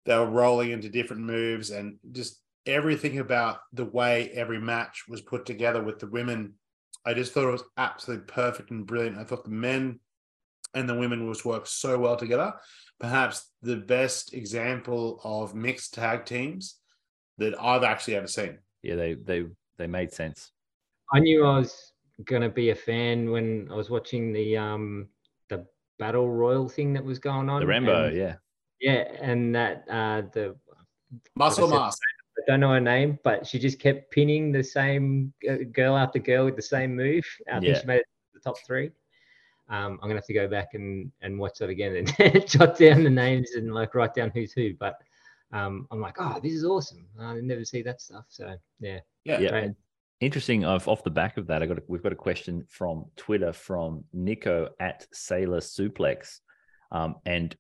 they 0.06 0.16
were 0.18 0.30
rolling 0.30 0.70
into 0.72 0.88
different 0.90 1.24
moves 1.24 1.72
and 1.72 1.98
just 2.12 2.40
everything 2.68 3.18
about 3.20 3.58
the 3.74 3.86
way 3.86 4.30
every 4.36 4.60
match 4.60 5.06
was 5.10 5.22
put 5.22 5.46
together 5.48 5.82
with 5.84 5.98
the 6.00 6.08
women. 6.08 6.54
I 7.06 7.14
just 7.16 7.34
thought 7.34 7.48
it 7.50 7.52
was 7.52 7.64
absolutely 7.78 8.26
perfect 8.28 8.70
and 8.72 8.86
brilliant. 8.86 9.18
I 9.18 9.24
thought 9.24 9.44
the 9.46 9.50
men 9.50 10.00
and 10.76 10.88
the 10.88 10.96
women 10.96 11.28
was 11.28 11.44
worked 11.44 11.68
so 11.70 11.98
well 11.98 12.16
together. 12.18 12.54
Perhaps 13.00 13.52
the 13.62 13.76
best 13.78 14.34
example 14.34 15.20
of 15.24 15.54
mixed 15.54 15.94
tag 15.94 16.26
teams 16.26 16.78
that 17.38 17.54
I've 17.62 17.84
actually 17.84 18.16
ever 18.16 18.28
seen. 18.28 18.58
Yeah, 18.82 18.96
they 18.96 19.14
they 19.14 19.46
they 19.78 19.88
made 19.88 20.12
sense. 20.14 20.52
I 21.14 21.20
knew 21.20 21.46
I 21.46 21.60
was 21.60 21.94
gonna 22.26 22.50
be 22.50 22.72
a 22.72 22.76
fan 22.76 23.30
when 23.30 23.68
I 23.72 23.76
was 23.76 23.90
watching 23.90 24.34
the 24.34 24.58
um 24.58 25.10
the 25.50 25.66
battle 26.00 26.30
royal 26.30 26.68
thing 26.68 26.94
that 26.94 27.04
was 27.04 27.20
going 27.20 27.50
on. 27.50 27.62
The 27.62 27.68
Rambo, 27.68 28.08
and- 28.08 28.18
yeah. 28.18 28.36
yeah, 28.82 29.04
and 29.22 29.54
that 29.56 29.86
uh 29.90 30.22
the 30.34 30.56
Muscle 31.36 31.70
said- 31.70 31.76
mass. 31.76 31.98
I 32.40 32.52
don't 32.52 32.60
know 32.60 32.70
her 32.72 32.80
name, 32.80 33.18
but 33.24 33.48
she 33.48 33.58
just 33.58 33.80
kept 33.80 34.12
pinning 34.12 34.52
the 34.52 34.64
same 34.64 35.34
uh, 35.50 35.56
girl 35.72 35.98
after 35.98 36.20
girl 36.20 36.46
with 36.46 36.56
the 36.56 36.62
same 36.62 36.96
move. 36.96 37.26
I 37.48 37.54
think 37.60 37.66
Yeah. 37.66 37.80
she 37.82 37.88
made 37.88 38.00
it 38.02 38.06
to 38.06 38.34
the 38.36 38.40
top 38.42 38.58
three. 38.66 38.92
Um, 39.70 39.94
I'm 40.02 40.10
gonna 40.10 40.16
have 40.16 40.26
to 40.26 40.34
go 40.34 40.48
back 40.48 40.70
and 40.74 41.12
and 41.22 41.38
watch 41.38 41.60
that 41.60 41.70
again 41.70 41.96
and 41.96 42.48
jot 42.48 42.78
down 42.78 43.04
the 43.04 43.10
names 43.10 43.52
and 43.52 43.74
like 43.74 43.96
write 43.96 44.14
down 44.14 44.32
who's 44.34 44.54
who. 44.54 44.74
But 44.80 44.96
um, 45.52 45.88
I'm 45.92 46.02
like, 46.02 46.16
oh, 46.20 46.40
this 46.42 46.54
is 46.54 46.64
awesome. 46.64 47.06
I 47.20 47.36
never 47.36 47.66
see 47.66 47.82
that 47.84 48.02
stuff. 48.02 48.26
So 48.30 48.56
yeah, 48.80 49.00
Yeah. 49.26 49.40
Yeah. 49.40 49.50
great. 49.50 49.64
and 49.66 49.76
Interesting. 50.20 50.66
Off 50.66 50.88
off 50.88 51.04
the 51.04 51.12
back 51.12 51.38
of 51.38 51.46
that, 51.48 51.62
I 51.62 51.68
got 51.68 51.78
a, 51.78 51.84
we've 51.88 52.02
got 52.02 52.12
a 52.12 52.16
question 52.16 52.66
from 52.70 53.06
Twitter 53.18 53.54
from 53.54 54.04
Nico 54.14 54.70
at 54.80 55.06
Sailor 55.14 55.60
Suplex, 55.60 56.40
um, 56.92 57.18
and 57.28 57.56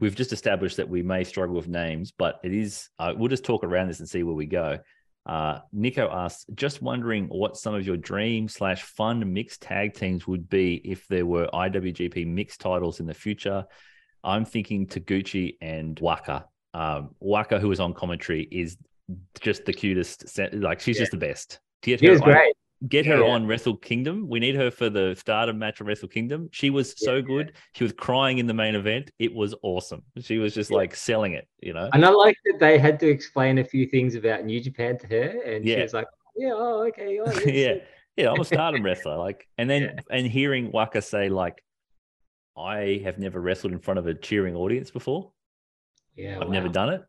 we've 0.00 0.14
just 0.14 0.32
established 0.32 0.76
that 0.76 0.88
we 0.88 1.02
may 1.02 1.24
struggle 1.24 1.56
with 1.56 1.66
names, 1.68 2.12
but 2.12 2.40
it 2.44 2.52
is. 2.52 2.90
Uh, 2.98 3.14
we'll 3.16 3.30
just 3.30 3.44
talk 3.44 3.64
around 3.64 3.88
this 3.88 4.00
and 4.00 4.08
see 4.08 4.22
where 4.22 4.34
we 4.34 4.44
go. 4.44 4.78
Uh, 5.26 5.60
Nico 5.72 6.08
asks, 6.10 6.44
just 6.54 6.82
wondering 6.82 7.26
what 7.28 7.56
some 7.56 7.74
of 7.74 7.86
your 7.86 7.96
dream 7.96 8.46
slash 8.48 8.82
fun 8.82 9.32
mixed 9.32 9.62
tag 9.62 9.94
teams 9.94 10.26
would 10.26 10.48
be 10.48 10.74
if 10.84 11.06
there 11.08 11.24
were 11.24 11.48
IWGP 11.52 12.26
mixed 12.26 12.60
titles 12.60 13.00
in 13.00 13.06
the 13.06 13.14
future. 13.14 13.64
I'm 14.22 14.44
thinking 14.44 14.86
Taguchi 14.86 15.56
and 15.60 15.98
Waka. 16.00 16.44
Um, 16.74 17.10
Waka, 17.20 17.58
who 17.58 17.70
is 17.72 17.80
on 17.80 17.94
commentary, 17.94 18.42
is 18.50 18.76
just 19.40 19.64
the 19.64 19.72
cutest. 19.72 20.38
Like 20.52 20.80
she's 20.80 20.96
Yeah. 20.96 21.02
just 21.02 21.12
the 21.12 21.18
best. 21.18 21.60
Get 21.82 22.00
She 22.00 22.06
her 22.06 22.12
was 22.12 22.20
great. 22.20 22.54
Get 22.88 23.06
Yeah, 23.06 23.16
her 23.16 23.22
yeah. 23.24 23.30
on 23.30 23.46
Wrestle 23.46 23.76
Kingdom. 23.76 24.28
We 24.28 24.40
need 24.40 24.54
her 24.56 24.70
for 24.70 24.90
the 24.90 25.14
Stardom 25.18 25.58
match 25.58 25.80
of 25.80 25.86
Wrestle 25.86 26.08
Kingdom. 26.08 26.48
She 26.52 26.68
was 26.70 26.94
so 26.98 27.22
good. 27.22 27.54
She 27.72 27.82
was 27.84 27.92
crying 27.92 28.38
in 28.38 28.46
the 28.46 28.52
main 28.54 28.74
event. 28.74 29.10
It 29.18 29.32
was 29.34 29.54
awesome. 29.62 30.02
She 30.20 30.38
was 30.38 30.52
just 30.54 30.70
Yeah. 30.70 30.76
like 30.78 30.94
selling 30.94 31.32
it, 31.32 31.48
you 31.60 31.72
know? 31.72 31.88
And 31.94 32.04
I 32.04 32.10
like 32.10 32.36
that 32.44 32.58
they 32.58 32.78
had 32.78 33.00
to 33.00 33.08
explain 33.08 33.58
a 33.58 33.64
few 33.64 33.86
things 33.86 34.16
about 34.16 34.44
New 34.44 34.60
Japan 34.60 34.98
to 34.98 35.06
her, 35.06 35.42
and 35.46 35.66
she 35.66 35.80
was 35.80 35.94
like, 35.94 36.06
oh, 36.12 36.30
yeah, 36.36 36.52
oh, 36.52 36.86
okay, 36.88 37.18
oh, 37.24 37.40
yeah. 37.46 37.74
Yeah, 38.16 38.30
I'm 38.32 38.40
a 38.40 38.44
Stardom 38.44 38.82
wrestler. 38.84 39.16
Like, 39.16 39.48
and 39.58 39.68
then 39.70 39.82
Yeah. 39.82 40.00
and 40.10 40.26
hearing 40.26 40.70
Waka 40.70 41.00
say, 41.02 41.28
like, 41.28 41.64
I 42.56 43.00
have 43.04 43.18
never 43.18 43.40
wrestled 43.40 43.72
in 43.72 43.78
front 43.80 43.98
of 43.98 44.06
a 44.06 44.14
cheering 44.14 44.54
audience 44.54 44.90
before. 44.90 45.32
yeah. 46.16 46.38
I've 46.40 46.50
never 46.50 46.68
done 46.68 46.90
it 46.90 47.02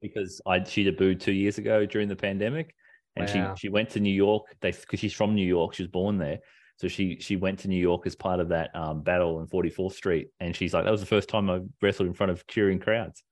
because 0.00 0.40
I 0.46 0.62
she 0.62 0.84
debuted 0.84 1.20
two 1.20 1.32
years 1.32 1.58
ago 1.58 1.86
during 1.86 2.08
the 2.08 2.14
pandemic, 2.16 2.74
and 3.16 3.26
Wow. 3.28 3.54
she 3.54 3.60
she 3.62 3.68
went 3.68 3.90
to 3.90 4.00
New 4.00 4.12
York. 4.14 4.44
They 4.60 4.72
because 4.72 5.00
she's 5.00 5.12
from 5.12 5.34
New 5.34 5.46
York, 5.46 5.74
she 5.74 5.82
was 5.82 5.90
born 5.90 6.18
there, 6.18 6.38
so 6.76 6.88
she 6.88 7.18
she 7.20 7.36
went 7.36 7.58
to 7.60 7.68
New 7.68 7.80
York 7.80 8.06
as 8.06 8.14
part 8.16 8.40
of 8.40 8.48
that 8.48 8.74
um, 8.74 9.02
battle 9.02 9.40
in 9.40 9.46
44th 9.46 9.92
Street, 9.92 10.28
and 10.40 10.54
she's 10.56 10.72
like, 10.74 10.84
that 10.84 10.90
was 10.90 11.00
the 11.00 11.06
first 11.06 11.28
time 11.28 11.50
I 11.50 11.60
wrestled 11.80 12.08
in 12.08 12.14
front 12.14 12.32
of 12.32 12.46
cheering 12.46 12.78
crowds, 12.78 13.22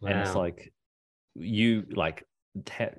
Wow. 0.00 0.10
and 0.10 0.20
it's 0.20 0.34
like 0.34 0.72
you 1.34 1.84
like. 1.90 2.24
ta- 2.64 2.94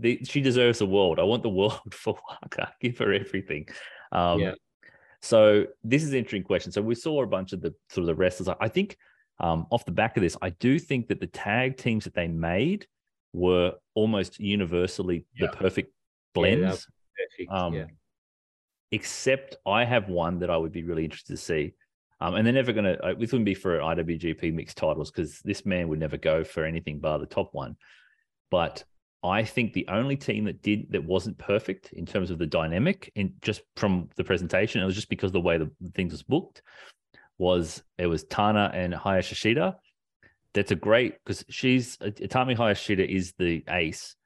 The, 0.00 0.20
she 0.24 0.40
deserves 0.40 0.78
the 0.78 0.86
world. 0.86 1.18
I 1.18 1.24
want 1.24 1.42
the 1.42 1.50
world 1.60 1.92
for 1.92 2.16
Waka. 2.28 2.72
Give 2.80 2.96
her 2.98 3.12
everything. 3.12 3.68
Um, 4.12 4.40
Yeah. 4.40 4.54
So 5.20 5.66
this 5.82 6.02
is 6.02 6.10
an 6.10 6.18
interesting 6.18 6.44
question. 6.44 6.70
So 6.72 6.80
we 6.82 6.94
saw 6.94 7.22
a 7.22 7.26
bunch 7.26 7.52
of 7.52 7.60
the 7.60 7.74
sort 7.90 8.02
of 8.04 8.06
the 8.06 8.14
wrestlers. 8.14 8.48
I- 8.48 8.56
I 8.66 8.68
think 8.68 8.96
um, 9.40 9.66
off 9.70 9.84
the 9.84 9.92
back 10.02 10.16
of 10.16 10.22
this, 10.22 10.36
I 10.40 10.50
do 10.50 10.78
think 10.78 11.08
that 11.08 11.20
the 11.20 11.26
tag 11.26 11.76
teams 11.76 12.04
that 12.04 12.14
they 12.14 12.28
made 12.28 12.86
were 13.34 13.74
almost 13.94 14.40
universally 14.40 15.26
Yeah. 15.34 15.48
the 15.48 15.56
perfect 15.56 15.88
Yeah, 15.88 16.40
blends. 16.40 16.86
Perfect. 17.16 17.50
Um, 17.50 17.74
yeah. 17.74 17.86
Except 18.90 19.56
I 19.66 19.84
have 19.84 20.08
one 20.08 20.38
that 20.38 20.50
I 20.50 20.56
would 20.56 20.72
be 20.72 20.84
really 20.84 21.04
interested 21.04 21.34
to 21.34 21.42
see. 21.42 21.74
Um, 22.20 22.36
and 22.36 22.46
they're 22.46 22.54
never 22.54 22.72
going 22.72 22.84
to, 22.84 23.16
this 23.18 23.32
wouldn't 23.32 23.44
be 23.44 23.54
for 23.54 23.78
IWGP 23.80 24.54
mixed 24.54 24.78
titles 24.78 25.10
because 25.10 25.40
this 25.40 25.66
man 25.66 25.88
would 25.88 25.98
never 25.98 26.16
go 26.16 26.44
for 26.44 26.64
anything 26.64 27.00
bar 27.00 27.18
the 27.18 27.26
top 27.26 27.50
one. 27.52 27.76
But 28.50 28.84
I 29.22 29.42
think 29.42 29.72
the 29.72 29.88
only 29.88 30.16
team 30.16 30.44
that 30.44 30.62
did, 30.62 30.92
that 30.92 31.04
wasn't 31.04 31.38
perfect 31.38 31.92
in 31.92 32.06
terms 32.06 32.30
of 32.30 32.38
the 32.38 32.46
dynamic 32.46 33.10
and 33.16 33.32
just 33.42 33.62
from 33.76 34.08
the 34.16 34.24
presentation, 34.24 34.80
it 34.80 34.86
was 34.86 34.94
just 34.94 35.08
because 35.08 35.32
the 35.32 35.40
way 35.40 35.58
the, 35.58 35.70
the 35.80 35.90
things 35.90 36.12
was 36.12 36.22
booked, 36.22 36.62
was 37.36 37.82
it 37.98 38.06
was 38.06 38.24
Tana 38.24 38.70
and 38.72 38.94
Hayashishita. 38.94 39.74
That's 40.54 40.70
a 40.70 40.76
great, 40.76 41.14
because 41.24 41.44
she's, 41.48 41.98
uh, 42.00 42.06
Utami 42.06 42.56
Hayashishita 42.56 43.06
is 43.08 43.32
the 43.38 43.64
ace. 43.68 44.16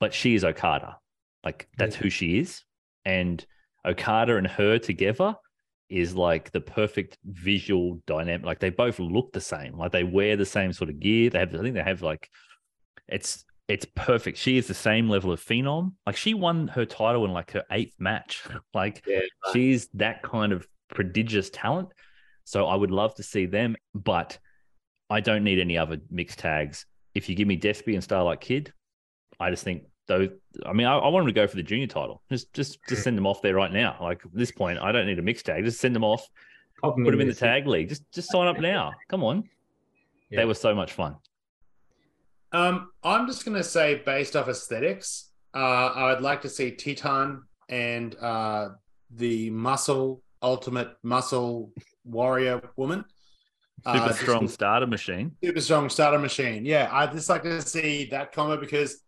but 0.00 0.12
she 0.12 0.34
is 0.34 0.44
Okada. 0.44 0.98
Like 1.44 1.68
that's 1.78 1.96
Yeah. 1.96 2.02
who 2.02 2.10
she 2.10 2.38
is. 2.38 2.62
And 3.06 3.44
Okada 3.86 4.36
and 4.36 4.46
her 4.46 4.78
together 4.78 5.36
is 5.88 6.14
like 6.14 6.50
the 6.50 6.60
perfect 6.60 7.16
visual 7.24 8.02
dynamic. 8.06 8.44
Like 8.44 8.58
they 8.60 8.68
both 8.70 8.98
look 8.98 9.32
the 9.32 9.40
same. 9.40 9.78
Like 9.78 9.92
they 9.92 10.04
wear 10.04 10.36
the 10.36 10.44
same 10.44 10.72
sort 10.74 10.90
of 10.90 10.98
gear. 11.00 11.30
They 11.30 11.38
have, 11.38 11.54
I 11.54 11.58
think 11.62 11.74
they 11.74 11.82
have 11.82 12.02
like, 12.02 12.28
it's 13.08 13.44
it's 13.68 13.86
perfect. 13.94 14.38
She 14.38 14.58
is 14.58 14.66
the 14.68 14.74
same 14.74 15.08
level 15.08 15.32
of 15.32 15.40
phenom. 15.40 15.94
Like 16.06 16.16
she 16.16 16.34
won 16.34 16.68
her 16.68 16.84
title 16.84 17.24
in 17.24 17.32
like 17.32 17.50
her 17.52 17.64
eighth 17.70 17.94
match. 17.98 18.42
Like 18.74 19.02
Yeah, 19.06 19.20
she's 19.52 19.88
that 19.94 20.22
kind 20.22 20.52
of 20.52 20.66
prodigious 20.94 21.48
talent. 21.50 21.88
So 22.44 22.66
I 22.66 22.74
would 22.76 22.90
love 22.92 23.14
to 23.16 23.22
see 23.22 23.46
them, 23.46 23.76
but 23.94 24.38
I 25.08 25.20
don't 25.20 25.44
need 25.44 25.58
any 25.58 25.78
other 25.78 25.98
mixed 26.10 26.38
tags. 26.38 26.86
If 27.14 27.28
you 27.28 27.34
give 27.34 27.48
me 27.48 27.58
Despy 27.58 27.94
and 27.94 28.02
Starlight 28.02 28.40
Kid, 28.40 28.72
I 29.38 29.50
just 29.50 29.64
think 29.64 29.84
though. 30.06 30.28
I 30.64 30.72
mean, 30.72 30.86
I, 30.86 30.96
I 30.96 31.08
want 31.08 31.24
them 31.24 31.34
to 31.34 31.40
go 31.40 31.46
for 31.46 31.56
the 31.56 31.62
junior 31.62 31.86
title. 31.86 32.22
Just, 32.30 32.52
just, 32.52 32.78
just 32.88 33.02
send 33.02 33.16
them 33.16 33.26
off 33.26 33.42
there 33.42 33.54
right 33.54 33.72
now. 33.72 33.96
Like 34.00 34.24
at 34.24 34.34
this 34.34 34.50
point, 34.50 34.78
I 34.78 34.92
don't 34.92 35.06
need 35.06 35.18
a 35.18 35.22
mixed 35.22 35.46
tag. 35.46 35.64
Just 35.64 35.80
send 35.80 35.94
them 35.94 36.04
off. 36.04 36.26
Pop 36.80 36.96
Put 36.96 37.10
them 37.10 37.20
in 37.20 37.28
the 37.28 37.34
tag 37.34 37.66
league. 37.66 37.88
Just, 37.88 38.02
just 38.12 38.30
sign 38.30 38.46
up 38.46 38.60
now. 38.60 38.92
Come 39.08 39.24
on. 39.24 39.44
Yeah. 40.30 40.40
They 40.40 40.44
were 40.44 40.54
so 40.54 40.74
much 40.74 40.92
fun. 40.92 41.16
Um, 42.52 42.90
I'm 43.02 43.26
just 43.26 43.44
gonna 43.44 43.64
say, 43.64 44.02
based 44.04 44.36
off 44.36 44.48
aesthetics, 44.48 45.30
uh, 45.54 45.58
I 45.94 46.12
would 46.12 46.22
like 46.22 46.42
to 46.42 46.48
see 46.48 46.70
Titan 46.70 47.42
and 47.68 48.14
uh, 48.16 48.70
the 49.10 49.50
muscle 49.50 50.22
ultimate 50.42 50.96
muscle 51.02 51.72
warrior 52.04 52.60
woman. 52.76 53.04
Super 53.84 53.98
Uh, 53.98 54.12
strong 54.12 54.48
Stardom 54.48 54.90
machine. 54.90 55.36
super 55.42 55.60
strong 55.60 55.88
Stardom 55.90 56.22
machine. 56.22 56.64
Yeah, 56.64 56.88
I'd 56.90 57.12
just 57.12 57.28
like 57.28 57.42
to 57.44 57.60
see 57.62 58.06
that 58.10 58.32
comment 58.32 58.60
because 58.60 59.02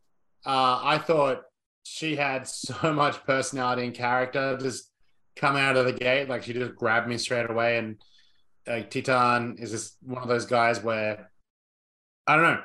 uh, 0.47 0.81
I 0.83 0.99
thought 0.99 1.43
she 1.85 2.17
had 2.17 2.47
so 2.47 2.93
much 2.93 3.25
personality 3.25 3.85
and 3.85 3.95
character 3.95 4.57
just 4.61 4.91
come 5.37 5.57
out 5.57 5.77
of 5.77 5.87
the 5.87 5.93
gate. 5.93 6.29
Like 6.29 6.43
she 6.45 6.53
just 6.53 6.75
grabbed 6.77 7.09
me 7.09 7.19
straight 7.19 7.49
away. 7.51 7.79
And 7.79 7.97
like 8.67 8.91
Titan 8.91 9.57
is 9.59 9.71
just 9.71 9.97
one 10.03 10.23
of 10.23 10.29
those 10.29 10.47
guys 10.47 10.83
where 10.83 11.31
I 12.27 12.37
don't 12.37 12.45
know. 12.45 12.63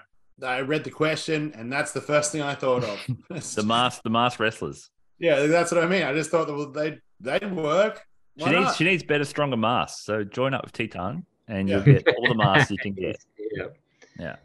I 0.47 0.59
read 0.61 0.83
the 0.83 0.89
question, 0.91 1.53
and 1.55 1.71
that's 1.71 1.93
the 1.93 2.01
first 2.01 2.31
thing 2.31 2.41
I 2.41 2.55
thought 2.55 2.83
of. 2.83 2.99
The 3.55 3.63
mask, 3.63 4.01
the 4.03 4.09
mask 4.09 4.39
wrestlers. 4.39 4.89
yeah, 5.19 5.45
that's 5.45 5.71
what 5.71 5.81
I 5.83 5.87
mean. 5.87 6.03
I 6.03 6.13
just 6.13 6.31
thought 6.31 6.47
that 6.47 6.53
well, 6.53 6.71
they 6.71 6.97
they'd 7.21 7.49
work. 7.53 8.03
She 8.37 8.45
needs, 8.45 8.55
not? 8.55 8.75
she 8.75 8.83
needs 8.83 9.03
better, 9.03 9.23
stronger 9.23 9.55
masks. 9.55 10.03
So 10.03 10.23
join 10.23 10.53
up 10.55 10.63
with 10.65 10.73
Titan, 10.73 11.25
and 11.47 11.69
you'll 11.69 11.81
get 11.81 12.07
all 12.17 12.27
the 12.27 12.35
masks 12.43 12.71
you 12.71 12.77
can 12.77 12.93
get. 12.93 13.17
Yeah. 13.55 13.65
Yeah. 14.19 14.35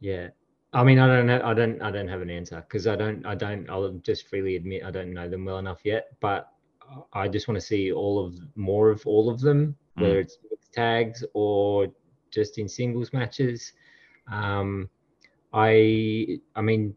Yeah. 0.00 0.28
I 0.72 0.84
mean, 0.84 0.98
I 0.98 1.06
don't 1.08 1.26
know. 1.26 1.40
I 1.44 1.52
don't. 1.52 1.82
I 1.82 1.90
don't 1.90 2.08
have 2.08 2.22
an 2.22 2.30
answer 2.30 2.56
because 2.66 2.86
I 2.86 2.94
don't. 2.96 3.26
I 3.26 3.34
don't. 3.34 3.68
I'll 3.68 3.90
just 4.02 4.28
freely 4.28 4.56
admit 4.56 4.84
I 4.84 4.90
don't 4.90 5.12
know 5.12 5.28
them 5.28 5.44
well 5.44 5.58
enough 5.58 5.80
yet. 5.84 6.08
But 6.20 6.48
I 7.12 7.26
just 7.28 7.48
want 7.48 7.56
to 7.60 7.66
see 7.66 7.92
all 7.92 8.24
of 8.24 8.36
more 8.54 8.90
of 8.90 9.04
all 9.06 9.28
of 9.30 9.40
them, 9.40 9.76
Mm. 9.98 10.02
whether 10.02 10.20
it's 10.20 10.38
mixed 10.48 10.72
tags 10.72 11.24
or 11.34 11.88
just 12.30 12.58
in 12.58 12.68
singles 12.68 13.12
matches. 13.12 13.72
Um, 14.30 14.88
I. 15.52 16.38
I 16.54 16.60
mean, 16.60 16.94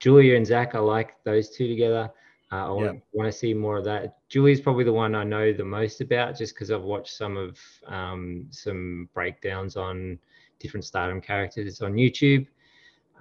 Giulia 0.00 0.36
and 0.36 0.46
Zack. 0.46 0.74
I 0.74 0.80
like 0.80 1.12
those 1.24 1.50
two 1.50 1.68
together. 1.68 2.10
Uh, 2.52 2.66
I 2.66 2.70
want, 2.70 3.02
want 3.12 3.32
to 3.32 3.38
see 3.38 3.54
more 3.54 3.78
of 3.78 3.84
that. 3.84 4.18
Giulia's 4.28 4.60
probably 4.60 4.84
the 4.84 4.92
one 4.92 5.14
I 5.14 5.22
know 5.22 5.52
the 5.52 5.64
most 5.64 6.00
about, 6.00 6.36
just 6.36 6.54
because 6.54 6.70
I've 6.72 6.82
watched 6.82 7.16
some 7.16 7.36
of 7.36 7.58
um, 7.86 8.46
some 8.50 9.08
breakdowns 9.14 9.76
on 9.76 10.18
different 10.58 10.84
Stardom 10.84 11.20
characters 11.20 11.80
on 11.80 11.94
YouTube. 11.94 12.46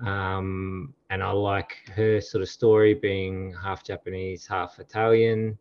Um, 0.05 0.93
and 1.09 1.21
I 1.21 1.31
like 1.31 1.73
her 1.95 2.21
sort 2.21 2.41
of 2.41 2.49
story 2.49 2.93
being 2.93 3.53
half 3.61 3.83
Japanese, 3.83 4.47
half 4.47 4.79
Italian. 4.79 5.57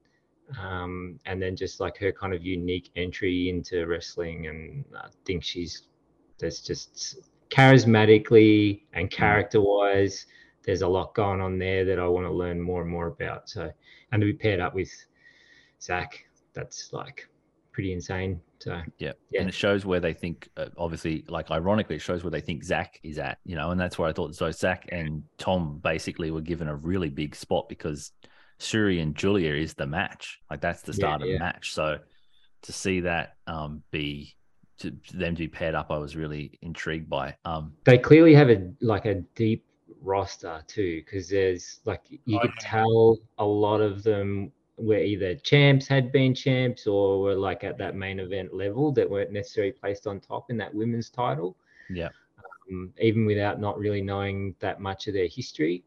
Um, 0.62 1.20
and 1.26 1.42
then 1.42 1.56
just 1.56 1.78
like 1.78 1.98
her 1.98 2.10
kind 2.10 2.32
of 2.32 2.42
unique 2.44 2.90
entry 2.96 3.50
into 3.50 3.86
wrestling. 3.86 4.46
And 4.46 4.84
I 4.96 5.08
think 5.26 5.44
she's 5.44 5.82
there's 6.38 6.60
just 6.60 7.18
charismatically 7.50 8.82
and 8.92 9.10
character 9.10 9.60
wise, 9.60 10.26
there's 10.64 10.82
a 10.82 10.88
lot 10.88 11.14
going 11.14 11.40
on 11.40 11.58
there 11.58 11.84
that 11.84 11.98
I 11.98 12.06
want 12.06 12.26
to 12.26 12.32
learn 12.32 12.60
more 12.60 12.82
and 12.82 12.90
more 12.90 13.06
about. 13.06 13.48
So, 13.48 13.70
and 14.12 14.20
to 14.20 14.26
be 14.26 14.32
paired 14.32 14.60
up 14.60 14.74
with 14.74 14.90
Zack, 15.80 16.24
that's 16.52 16.92
like 16.92 17.28
pretty 17.72 17.92
insane. 17.92 18.40
So, 18.58 18.82
Yeah. 18.98 19.12
Yeah. 19.30 19.40
And 19.40 19.48
it 19.48 19.54
shows 19.54 19.86
where 19.86 20.00
they 20.00 20.12
think, 20.12 20.48
uh, 20.56 20.66
obviously, 20.76 21.24
like 21.28 21.50
ironically, 21.50 21.96
it 21.96 22.00
shows 22.00 22.24
where 22.24 22.30
they 22.30 22.40
think 22.40 22.64
Zack 22.64 22.98
is 23.02 23.18
at, 23.18 23.38
you 23.44 23.54
know, 23.54 23.70
and 23.70 23.80
that's 23.80 23.98
where 23.98 24.08
I 24.08 24.12
thought 24.12 24.34
so. 24.34 24.50
Zack 24.50 24.88
and 24.90 25.22
Tom 25.38 25.80
basically 25.82 26.30
were 26.30 26.40
given 26.40 26.68
a 26.68 26.74
really 26.74 27.08
big 27.08 27.36
spot 27.36 27.68
because 27.68 28.10
Syuri 28.58 29.00
and 29.00 29.14
Giulia 29.14 29.54
is 29.54 29.74
the 29.74 29.86
match. 29.86 30.40
Like 30.50 30.60
that's 30.60 30.82
the 30.82 30.92
Yeah, 30.92 30.96
start 30.96 31.22
of 31.22 31.28
the 31.28 31.38
match. 31.38 31.72
So 31.72 31.98
to 32.62 32.72
see 32.72 33.00
that 33.00 33.36
um, 33.46 33.82
be, 33.92 34.34
to 34.80 34.90
them 35.14 35.36
to 35.36 35.40
be 35.40 35.48
paired 35.48 35.76
up, 35.76 35.90
I 35.90 35.98
was 35.98 36.16
really 36.16 36.58
intrigued 36.62 37.08
by. 37.08 37.36
Um, 37.44 37.74
they 37.84 37.98
clearly 37.98 38.34
have 38.34 38.50
a 38.50 38.72
like 38.80 39.06
a 39.06 39.14
deep 39.36 39.64
roster 40.02 40.62
too 40.66 41.02
because 41.04 41.28
there's 41.28 41.80
like 41.84 42.02
you 42.24 42.38
could 42.40 42.52
tell 42.60 43.18
a 43.38 43.44
lot 43.44 43.80
of 43.80 44.02
them 44.02 44.52
were 44.76 44.98
either 44.98 45.34
champs 45.36 45.88
had 45.88 46.12
been 46.12 46.32
champs 46.34 46.86
or 46.86 47.20
were 47.20 47.34
like 47.34 47.64
at 47.64 47.76
that 47.78 47.96
main 47.96 48.20
event 48.20 48.54
level 48.54 48.92
that 48.92 49.08
weren't 49.08 49.32
necessarily 49.32 49.72
placed 49.72 50.06
on 50.06 50.20
top 50.20 50.50
in 50.50 50.56
that 50.56 50.72
women's 50.72 51.10
title 51.10 51.56
Yeah. 51.90 52.08
um, 52.70 52.92
even 53.00 53.26
without 53.26 53.60
not 53.60 53.76
really 53.78 54.00
knowing 54.02 54.54
that 54.60 54.80
much 54.80 55.08
of 55.08 55.14
their 55.14 55.26
history 55.26 55.82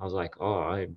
i 0.00 0.04
was 0.04 0.12
like 0.12 0.34
oh 0.40 0.60
i 0.60 0.88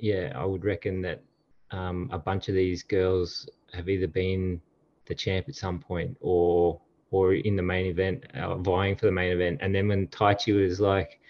yeah 0.00 0.32
i 0.36 0.44
would 0.44 0.64
reckon 0.64 1.00
that 1.02 1.22
um, 1.70 2.10
a 2.12 2.18
bunch 2.18 2.50
of 2.50 2.54
these 2.54 2.82
girls 2.82 3.48
have 3.72 3.88
either 3.88 4.06
been 4.06 4.60
the 5.06 5.14
champ 5.14 5.48
at 5.48 5.54
some 5.54 5.78
point 5.78 6.16
or 6.20 6.78
or 7.12 7.34
in 7.34 7.56
the 7.56 7.62
main 7.62 7.86
event, 7.86 8.24
uh, 8.34 8.56
vying 8.56 8.96
for 8.96 9.04
the 9.04 9.12
main 9.12 9.30
event. 9.32 9.58
And 9.60 9.74
then 9.74 9.86
when 9.86 10.06
Taichi 10.08 10.58
was 10.66 10.80
like, 10.80 11.20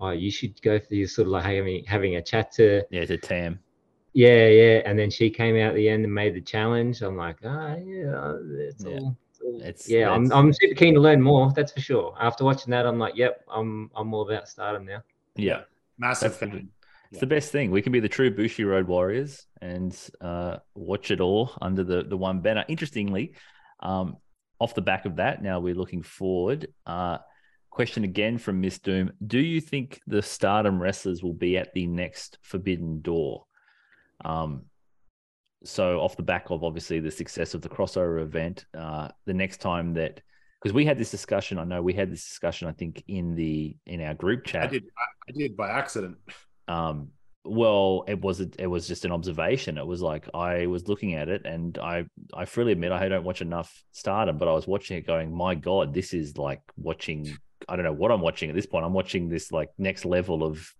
"Oh, 0.00 0.10
you 0.10 0.30
should 0.30 0.60
go 0.62 0.78
for 0.78 0.86
these 0.90 1.14
sort 1.14 1.26
of 1.26 1.32
like 1.32 1.44
having 1.44 1.84
having 1.84 2.16
a 2.16 2.22
chat 2.22 2.52
to 2.52 2.82
yeah, 2.90 3.04
to 3.04 3.16
Tam. 3.16 3.58
yeah, 4.12 4.46
yeah," 4.48 4.82
and 4.86 4.98
then 4.98 5.10
she 5.10 5.30
came 5.30 5.56
out 5.56 5.70
at 5.70 5.74
the 5.74 5.88
end 5.88 6.04
and 6.04 6.14
made 6.14 6.34
the 6.34 6.40
challenge. 6.40 7.02
I'm 7.02 7.16
like, 7.16 7.36
ah, 7.44 7.74
yeah, 7.76 8.34
it's 8.68 8.84
Yeah. 8.84 8.90
all. 8.98 9.16
It's 9.30 9.40
all 9.42 9.56
It's- 9.60 9.88
yeah, 9.88 10.10
I'm, 10.10 10.30
I'm 10.32 10.52
super 10.52 10.74
keen 10.74 10.94
to 10.94 11.00
learn 11.00 11.20
more. 11.20 11.52
That's 11.54 11.72
for 11.72 11.80
sure. 11.80 12.14
After 12.20 12.44
watching 12.44 12.70
that, 12.70 12.86
I'm 12.86 12.98
like, 12.98 13.16
yep, 13.16 13.44
I'm 13.50 13.90
I'm 13.94 14.12
all 14.14 14.28
about 14.28 14.48
Stardom 14.48 14.84
now. 14.86 15.02
Yeah. 15.36 15.62
Massive 15.98 16.30
That's 16.30 16.40
the- 16.40 16.46
fan. 16.46 16.68
It's 17.10 17.20
the 17.20 17.26
best 17.28 17.52
thing. 17.52 17.70
We 17.70 17.80
can 17.80 17.92
be 17.92 18.00
the 18.00 18.08
true 18.08 18.28
Bushi 18.34 18.64
Road 18.64 18.88
Warriors 18.88 19.46
and 19.62 19.96
uh, 20.20 20.56
watch 20.74 21.12
it 21.12 21.20
all 21.20 21.52
under 21.62 21.84
the, 21.84 22.02
the 22.02 22.16
one 22.16 22.40
banner. 22.40 22.64
Interestingly, 22.66 23.34
um, 23.78 24.16
off 24.58 24.74
the 24.74 24.82
back 24.82 25.04
of 25.04 25.14
that, 25.16 25.40
now 25.40 25.60
we're 25.60 25.76
looking 25.76 26.02
forward. 26.02 26.66
Uh, 26.84 27.18
question 27.74 28.04
again 28.04 28.38
from 28.38 28.60
Miss 28.60 28.78
Doom 28.78 29.10
Do 29.26 29.40
you 29.40 29.60
think 29.60 30.00
the 30.06 30.22
stardom 30.22 30.80
wrestlers 30.80 31.22
will 31.22 31.34
be 31.34 31.58
at 31.58 31.74
the 31.74 31.86
next 31.86 32.38
Forbidden 32.42 33.00
Door? 33.00 33.44
Um, 34.24 34.66
so, 35.64 36.00
off 36.00 36.16
the 36.16 36.22
back 36.22 36.50
of 36.50 36.62
obviously 36.62 37.00
the 37.00 37.10
success 37.10 37.52
of 37.52 37.62
the 37.62 37.68
crossover 37.68 38.22
event, 38.22 38.64
uh, 38.78 39.08
the 39.26 39.34
next 39.34 39.60
time 39.60 39.94
that 39.94 40.20
because 40.62 40.72
we 40.72 40.86
had 40.86 40.98
this 40.98 41.10
discussion, 41.10 41.58
I 41.58 41.64
know 41.64 41.82
we 41.82 41.92
had 41.92 42.10
this 42.10 42.24
discussion, 42.24 42.68
I 42.68 42.72
think 42.72 43.02
in 43.08 43.34
the 43.34 43.76
in 43.86 44.00
our 44.00 44.14
group 44.14 44.44
chat 44.44 44.64
I 44.64 44.66
did. 44.68 44.84
I, 45.28 45.32
did 45.32 45.56
by 45.56 45.70
accident. 45.70 46.16
um 46.68 47.08
well 47.46 48.04
it 48.08 48.20
was 48.20 48.40
it 48.40 48.66
was 48.66 48.88
just 48.88 49.04
an 49.04 49.12
observation 49.12 49.76
it 49.76 49.86
was 49.86 50.00
like 50.00 50.26
i 50.32 50.64
was 50.64 50.88
looking 50.88 51.14
at 51.14 51.28
it 51.28 51.44
and 51.44 51.76
i 51.76 52.02
i 52.32 52.46
freely 52.46 52.72
admit 52.72 52.90
i 52.90 53.06
don't 53.06 53.22
watch 53.22 53.42
enough 53.42 53.84
stardom 53.92 54.38
but 54.38 54.48
i 54.48 54.52
was 54.52 54.66
watching 54.66 54.96
it 54.96 55.06
going 55.06 55.30
my 55.30 55.54
god 55.54 55.92
this 55.92 56.14
is 56.14 56.38
like 56.38 56.62
watching 56.78 57.36
i 57.68 57.76
don't 57.76 57.84
know 57.84 57.92
what 57.92 58.10
i'm 58.10 58.20
watching 58.20 58.48
at 58.48 58.54
this 58.54 58.66
point 58.66 58.84
i'm 58.84 58.92
watching 58.92 59.28
this 59.28 59.50
like 59.52 59.70
next 59.78 60.04
level 60.04 60.42
of 60.44 60.72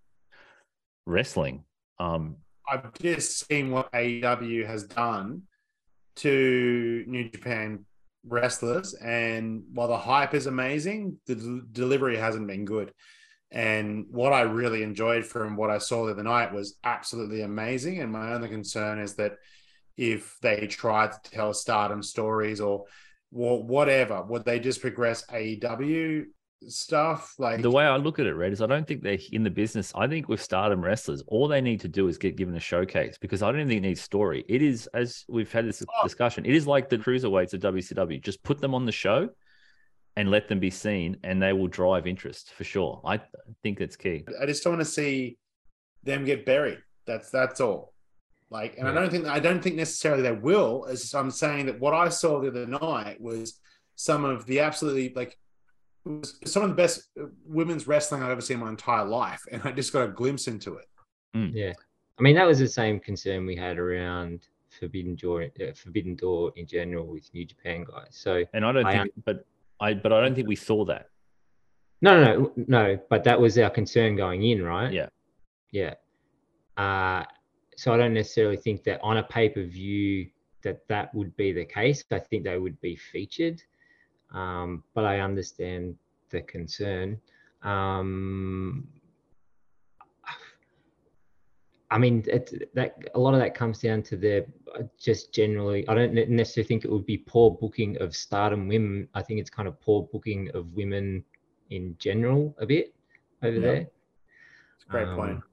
wrestling 1.07 1.65
um 1.99 2.37
I've 2.69 2.93
just 2.95 3.47
seen 3.47 3.71
what 3.71 3.93
AEW 3.93 4.67
has 4.67 4.85
done 4.85 5.43
to 6.17 7.05
New 7.07 7.29
Japan 7.29 7.85
wrestlers, 8.27 8.95
and 8.95 9.65
while 9.73 9.89
the 9.89 9.99
hype 9.99 10.35
is 10.35 10.47
amazing, 10.47 11.19
the 11.27 11.35
del- 11.35 11.63
delivery 11.71 12.17
hasn't 12.17 12.47
been 12.47 12.65
good. 12.65 12.93
And 13.51 14.07
what 14.11 14.33
I 14.33 14.43
really 14.43 14.83
enjoyed 14.83 15.27
from 15.27 15.57
what 15.57 15.71
I 15.71 15.79
saw 15.79 16.07
the 16.07 16.13
other 16.13 16.23
night 16.23 16.53
was 16.53 16.77
absolutely 16.83 17.43
amazing. 17.43 18.01
And 18.01 18.11
my 18.11 18.33
only 18.33 18.49
concern 18.49 18.99
is 18.99 19.15
that 19.17 19.35
if 19.97 20.37
they 20.41 20.67
try 20.67 21.07
to 21.07 21.31
tell 21.31 21.53
stardom 21.55 22.03
stories 22.03 22.61
or 22.61 22.87
whatever, 23.31 24.23
would 24.23 24.45
they 24.45 24.59
just 24.59 24.81
progress 24.81 25.25
AEW 25.27 26.25
stuff? 26.69 27.35
Like 27.39 27.63
the 27.63 27.71
way 27.71 27.85
i 27.85 27.97
look 27.97 28.19
at 28.19 28.27
it 28.27 28.35
red 28.35 28.53
is 28.53 28.61
i 28.61 28.67
don't 28.67 28.87
think 28.87 29.03
they're 29.03 29.19
in 29.33 29.43
the 29.43 29.51
business 29.51 29.93
i 29.95 30.07
think 30.07 30.29
with 30.29 30.41
stardom 30.41 30.83
wrestlers 30.83 31.23
all 31.27 31.49
they 31.49 31.61
need 31.61 31.81
to 31.81 31.89
do 31.89 32.09
is 32.09 32.19
get 32.19 32.37
given 32.37 32.55
a 32.57 32.61
showcase 32.61 33.17
because 33.21 33.43
i 33.43 33.47
don't 33.51 33.61
even 33.61 33.69
think 33.69 33.79
it 33.85 33.89
needs 33.89 34.01
story 34.01 34.45
it 34.49 34.63
is 34.63 34.87
as 34.95 35.25
we've 35.29 35.51
had 35.53 35.67
this 35.67 35.83
Oh. 35.89 36.03
discussion 36.03 36.45
it 36.45 36.55
is 36.55 36.67
like 36.67 36.89
the 36.89 36.99
cruiserweights 36.99 37.55
of 37.55 37.61
wcw 37.61 38.23
just 38.23 38.43
put 38.43 38.61
them 38.61 38.75
on 38.75 38.87
the 38.87 38.93
show 38.93 39.29
and 40.17 40.31
let 40.31 40.47
them 40.49 40.61
be 40.61 40.71
seen, 40.71 41.17
and 41.25 41.43
they 41.43 41.53
will 41.53 41.67
drive 41.67 42.07
interest 42.07 42.53
for 42.53 42.63
sure. 42.63 43.01
I 43.05 43.21
think 43.65 43.81
it's 43.81 43.97
key. 43.97 44.25
I 44.41 44.47
just 44.47 44.63
don't 44.63 44.75
want 44.75 44.87
to 44.87 44.93
see 44.93 45.39
them 46.05 46.25
get 46.25 46.47
buried. 46.47 46.79
That's 47.05 47.31
that's 47.31 47.61
all. 47.61 47.93
Like, 48.49 48.77
and 48.79 48.87
I 48.89 48.95
don't 48.95 49.11
think 49.11 49.27
I 49.27 49.41
don't 49.41 49.61
think 49.61 49.75
necessarily 49.75 50.23
they 50.23 50.31
will. 50.31 50.87
As 50.89 51.13
I'm 51.15 51.33
saying 51.33 51.67
that 51.67 51.81
what 51.81 51.95
I 51.95 52.11
saw 52.11 52.41
the 52.41 52.47
other 52.47 52.65
night 52.65 53.21
was 53.21 53.59
some 53.97 54.25
of 54.25 54.47
the 54.47 54.61
absolutely 54.61 55.13
like 55.17 55.37
was 56.05 56.39
some 56.45 56.63
of 56.63 56.69
the 56.69 56.75
best 56.75 57.09
uh, 57.21 57.27
women's 57.47 57.87
wrestling 57.87 58.23
I've 58.23 58.31
ever 58.31 58.41
seen 58.41 58.59
in 58.59 58.65
my 58.65 58.71
entire 58.71 59.05
life, 59.05 59.43
and 59.51 59.63
I 59.65 59.73
just 59.73 59.93
got 59.93 60.03
a 60.03 60.09
glimpse 60.09 60.49
into 60.49 60.75
it. 60.75 60.87
Yeah, 61.35 61.73
I 62.19 62.23
mean 62.23 62.37
that 62.37 62.47
was 62.47 62.61
the 62.61 62.69
same 62.69 63.01
concern 63.01 63.45
we 63.45 63.57
had 63.57 63.79
around 63.79 64.47
Forbidden 64.79 65.17
Door, 65.17 65.47
uh, 65.61 65.73
Forbidden 65.75 66.17
Door 66.17 66.53
in 66.57 66.67
general 66.67 67.07
with 67.07 67.33
New 67.35 67.45
Japan 67.45 67.85
guys. 67.85 68.09
So 68.11 68.45
And 68.53 68.65
I 68.65 68.73
don't 68.73 68.87
I 68.87 68.99
think, 68.99 69.13
but 69.25 69.45
I, 69.81 69.95
but 69.95 70.13
I 70.13 70.21
don't 70.21 70.35
think 70.35 70.49
we 70.49 70.57
saw 70.57 70.85
that. 70.85 71.09
no, 72.01 72.23
no, 72.23 72.35
no, 72.35 72.53
no, 72.69 72.99
but 73.11 73.25
that 73.25 73.41
was 73.41 73.59
our 73.59 73.71
concern 73.71 74.17
going 74.17 74.43
in, 74.45 74.63
right? 74.63 74.93
Yeah. 74.93 75.09
yeah. 75.71 75.95
Uh, 76.77 77.25
so 77.77 77.93
I 77.93 77.97
don't 77.97 78.15
necessarily 78.15 78.57
think 78.57 78.85
that 78.85 79.01
on 79.03 79.17
a 79.17 79.23
pay 79.23 79.49
per 79.49 79.65
view 79.65 80.29
that 80.63 80.87
that 80.89 81.15
would 81.15 81.37
be 81.37 81.53
the 81.53 81.65
case. 81.65 82.05
I 82.11 82.19
think 82.19 82.45
they 82.45 82.59
would 82.59 82.81
be 82.81 82.97
featured, 82.97 83.63
um, 84.35 84.83
but 84.95 85.05
I 85.05 85.21
understand 85.21 85.97
the 86.31 86.43
concern. 86.43 87.19
Um, 87.63 88.87
I 91.91 91.99
mean, 91.99 92.25
it, 92.27 92.71
that 92.75 92.97
a 93.15 93.19
lot 93.21 93.35
of 93.35 93.41
that 93.41 93.55
comes 93.55 93.79
down 93.81 94.03
to 94.05 94.17
the 94.17 94.45
uh, 94.75 94.83
just 94.99 95.33
generally. 95.33 95.87
I 95.89 95.95
don't 95.95 96.13
necessarily 96.13 96.67
think 96.67 96.85
it 96.85 96.91
would 96.91 97.07
be 97.07 97.19
poor 97.19 97.53
booking 97.53 97.97
of 98.03 98.17
Stardom 98.17 98.67
women. 98.69 99.09
I 99.15 99.23
think 99.23 99.39
it's 99.41 99.51
kind 99.51 99.69
of 99.69 99.81
poor 99.81 100.09
booking 100.13 100.51
of 100.55 100.73
women 100.75 101.25
in 101.71 101.95
general 101.99 102.55
a 102.59 102.67
bit 102.67 102.95
over 103.43 103.55
Yeah. 103.57 103.61
there. 103.61 103.81
It's 104.77 104.85
a 104.89 104.91
great 104.91 105.07
point. 105.15 105.37
Um, 105.37 105.45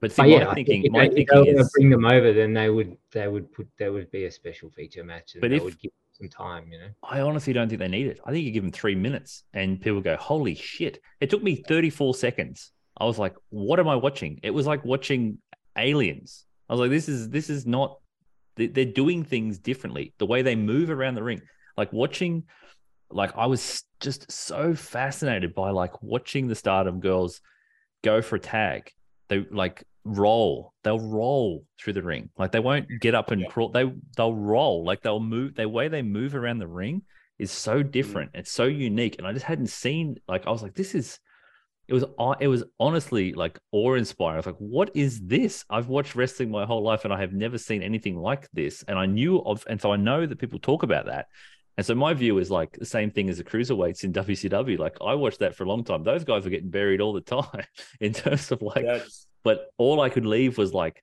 But 0.00 0.12
see, 0.12 0.22
But 0.22 0.28
yeah, 0.28 0.44
my 0.44 0.50
I 0.50 0.54
thinking, 0.54 0.82
think 0.82 0.86
if 0.86 0.92
my 0.92 1.08
they, 1.08 1.22
if 1.22 1.28
they 1.28 1.60
is, 1.60 1.72
bring 1.74 1.90
them 1.90 2.04
over, 2.04 2.32
then 2.32 2.52
they 2.52 2.68
would 2.70 2.96
they 3.10 3.28
would 3.28 3.50
put 3.52 3.66
there 3.78 3.92
would 3.92 4.10
be 4.10 4.26
a 4.26 4.30
special 4.30 4.68
feature 4.70 5.04
match, 5.04 5.34
and 5.34 5.40
But 5.40 5.50
they 5.50 5.56
if- 5.56 5.62
would 5.64 5.78
give 5.80 5.92
some 6.20 6.28
time, 6.28 6.68
you 6.70 6.78
know. 6.78 6.88
I 7.02 7.20
honestly 7.20 7.52
don't 7.52 7.68
think 7.68 7.80
they 7.80 7.88
need 7.88 8.06
it. 8.06 8.20
I 8.24 8.32
think 8.32 8.44
you 8.44 8.50
give 8.50 8.62
them 8.62 8.72
three 8.72 8.94
minutes 8.94 9.44
and 9.52 9.80
people 9.80 10.00
go, 10.00 10.16
holy 10.16 10.54
shit. 10.54 11.00
It 11.20 11.30
took 11.30 11.42
me 11.42 11.56
34 11.56 12.14
seconds. 12.14 12.72
I 12.96 13.04
was 13.04 13.18
like, 13.18 13.34
what 13.50 13.78
am 13.78 13.88
I 13.88 13.96
watching? 13.96 14.40
It 14.42 14.50
was 14.50 14.66
like 14.66 14.84
watching 14.84 15.38
aliens. 15.76 16.44
I 16.68 16.74
was 16.74 16.80
like, 16.80 16.90
this 16.90 17.08
is 17.08 17.28
this 17.30 17.48
is 17.48 17.66
not 17.66 17.98
they- 18.56 18.66
they're 18.66 18.84
doing 18.84 19.24
things 19.24 19.58
differently. 19.58 20.14
The 20.18 20.26
way 20.26 20.42
they 20.42 20.56
move 20.56 20.90
around 20.90 21.14
the 21.14 21.22
ring. 21.22 21.40
Like 21.76 21.92
watching 21.92 22.44
like 23.10 23.36
I 23.36 23.46
was 23.46 23.84
just 24.00 24.30
so 24.30 24.74
fascinated 24.74 25.54
by 25.54 25.70
like 25.70 26.02
watching 26.02 26.48
the 26.48 26.54
stardom 26.54 27.00
girls 27.00 27.40
go 28.02 28.20
for 28.20 28.36
a 28.36 28.40
tag. 28.40 28.90
They 29.28 29.46
like 29.50 29.84
roll. 30.16 30.72
They'll 30.84 31.00
roll 31.00 31.64
through 31.80 31.94
the 31.94 32.02
ring. 32.02 32.30
Like 32.38 32.52
they 32.52 32.60
won't 32.60 32.88
get 33.00 33.14
up 33.14 33.30
and 33.30 33.42
Yeah. 33.42 33.48
crawl. 33.48 33.70
They 33.70 33.92
they'll 34.16 34.34
roll. 34.34 34.84
Like 34.84 35.02
they'll 35.02 35.20
move. 35.20 35.54
The 35.54 35.68
way 35.68 35.88
they 35.88 36.02
move 36.02 36.34
around 36.34 36.58
the 36.58 36.66
ring 36.68 37.02
is 37.38 37.50
so 37.50 37.80
mm-hmm. 37.80 37.90
different. 37.90 38.30
It's 38.34 38.50
so 38.50 38.64
unique. 38.64 39.16
And 39.18 39.26
I 39.26 39.32
just 39.32 39.44
hadn't 39.44 39.68
seen 39.68 40.16
like 40.26 40.46
I 40.46 40.50
was 40.50 40.62
like, 40.62 40.74
this 40.74 40.94
is 40.94 41.18
it 41.88 41.94
was 41.94 42.04
aw- 42.18 42.36
it 42.38 42.48
was 42.48 42.64
honestly 42.78 43.32
like 43.32 43.58
awe 43.72 43.94
inspiring. 43.94 44.34
I 44.34 44.38
was 44.38 44.46
like, 44.46 44.56
what 44.58 44.90
is 44.94 45.20
this? 45.20 45.64
I've 45.70 45.88
watched 45.88 46.14
wrestling 46.14 46.50
my 46.50 46.66
whole 46.66 46.82
life 46.82 47.04
and 47.04 47.12
I 47.12 47.20
have 47.20 47.32
never 47.32 47.56
seen 47.56 47.82
anything 47.82 48.16
like 48.16 48.48
this. 48.52 48.84
And 48.86 48.98
I 48.98 49.06
knew 49.06 49.38
of 49.38 49.64
and 49.68 49.80
so 49.80 49.92
I 49.92 49.96
know 49.96 50.26
that 50.26 50.38
people 50.38 50.58
talk 50.58 50.82
about 50.82 51.06
that. 51.06 51.26
And 51.78 51.86
so 51.86 51.94
my 51.94 52.12
view 52.12 52.38
is 52.38 52.50
like 52.50 52.72
the 52.72 52.84
same 52.84 53.12
thing 53.12 53.30
as 53.30 53.38
the 53.38 53.44
cruiserweights 53.44 54.02
in 54.02 54.12
WCW. 54.12 54.78
Like 54.78 54.96
I 55.00 55.14
watched 55.14 55.38
that 55.38 55.54
for 55.54 55.62
a 55.62 55.68
long 55.68 55.84
time. 55.84 56.02
Those 56.02 56.24
guys 56.24 56.42
were 56.42 56.50
getting 56.50 56.70
buried 56.70 57.00
all 57.00 57.12
the 57.12 57.20
time 57.42 57.64
in 58.00 58.12
terms 58.12 58.50
of 58.50 58.60
like 58.62 58.84
That's- 58.84 59.27
but 59.44 59.72
all 59.78 60.00
I 60.00 60.08
could 60.08 60.26
leave 60.26 60.58
was 60.58 60.72
like 60.74 61.02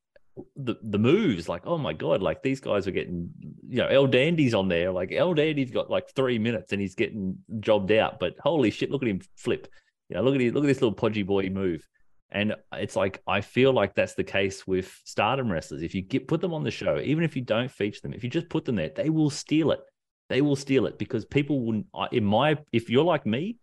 the 0.56 0.76
the 0.84 1.00
moves. 1.00 1.48
Like, 1.48 1.64
oh 1.66 1.78
my 1.78 1.94
god, 1.94 2.22
like 2.22 2.42
these 2.42 2.60
guys 2.60 2.88
are 2.88 2.92
getting, 2.92 3.30
you 3.68 3.78
know, 3.78 3.88
El 3.88 4.08
Dandy's 4.08 4.54
on 4.54 4.68
there. 4.68 4.92
Like 4.92 5.12
El 5.12 5.34
Dandy's 5.34 5.72
got 5.72 5.90
like 5.90 6.10
three 6.16 6.40
minutes 6.40 6.72
and 6.72 6.82
he's 6.82 6.96
getting 6.96 7.38
jobbed 7.60 7.92
out. 7.92 8.20
But 8.20 8.36
holy 8.40 8.72
shit, 8.72 8.92
look 8.92 9.04
at 9.04 9.10
him 9.10 9.22
flip. 9.36 9.68
You 10.10 10.18
know, 10.18 10.24
look 10.24 10.36
at 10.36 10.42
him, 10.42 10.54
look 10.54 10.64
at 10.64 10.68
this 10.68 10.82
little 10.82 10.96
podgy 10.96 11.26
boy 11.26 11.50
move. 11.50 11.88
And 12.32 12.56
it's 12.74 12.96
like 12.96 13.22
I 13.28 13.42
feel 13.42 13.72
like 13.72 13.96
that's 13.96 14.16
the 14.16 14.24
case 14.24 14.68
with 14.68 15.00
stardom 15.06 15.52
wrestlers. 15.52 15.84
If 15.84 15.96
you 15.96 16.02
get 16.02 16.28
put 16.28 16.42
them 16.42 16.54
on 16.54 16.64
the 16.64 16.72
show, 16.72 17.00
even 17.00 17.24
if 17.24 17.36
you 17.36 17.42
don't 17.42 17.72
feature 17.72 18.02
them, 18.02 18.14
if 18.14 18.24
you 18.24 18.30
just 18.30 18.50
put 18.50 18.66
them 18.66 18.76
there, 18.76 18.92
they 18.94 19.10
will 19.10 19.30
steal 19.30 19.72
it. 19.72 19.80
They 20.28 20.42
will 20.42 20.56
steal 20.56 20.86
it 20.88 20.98
because 20.98 21.24
people 21.24 21.62
wouldn't. 21.62 21.86
In 22.12 22.26
my, 22.26 22.58
if 22.74 22.90
you're 22.90 23.04
like 23.04 23.26
me, 23.26 23.60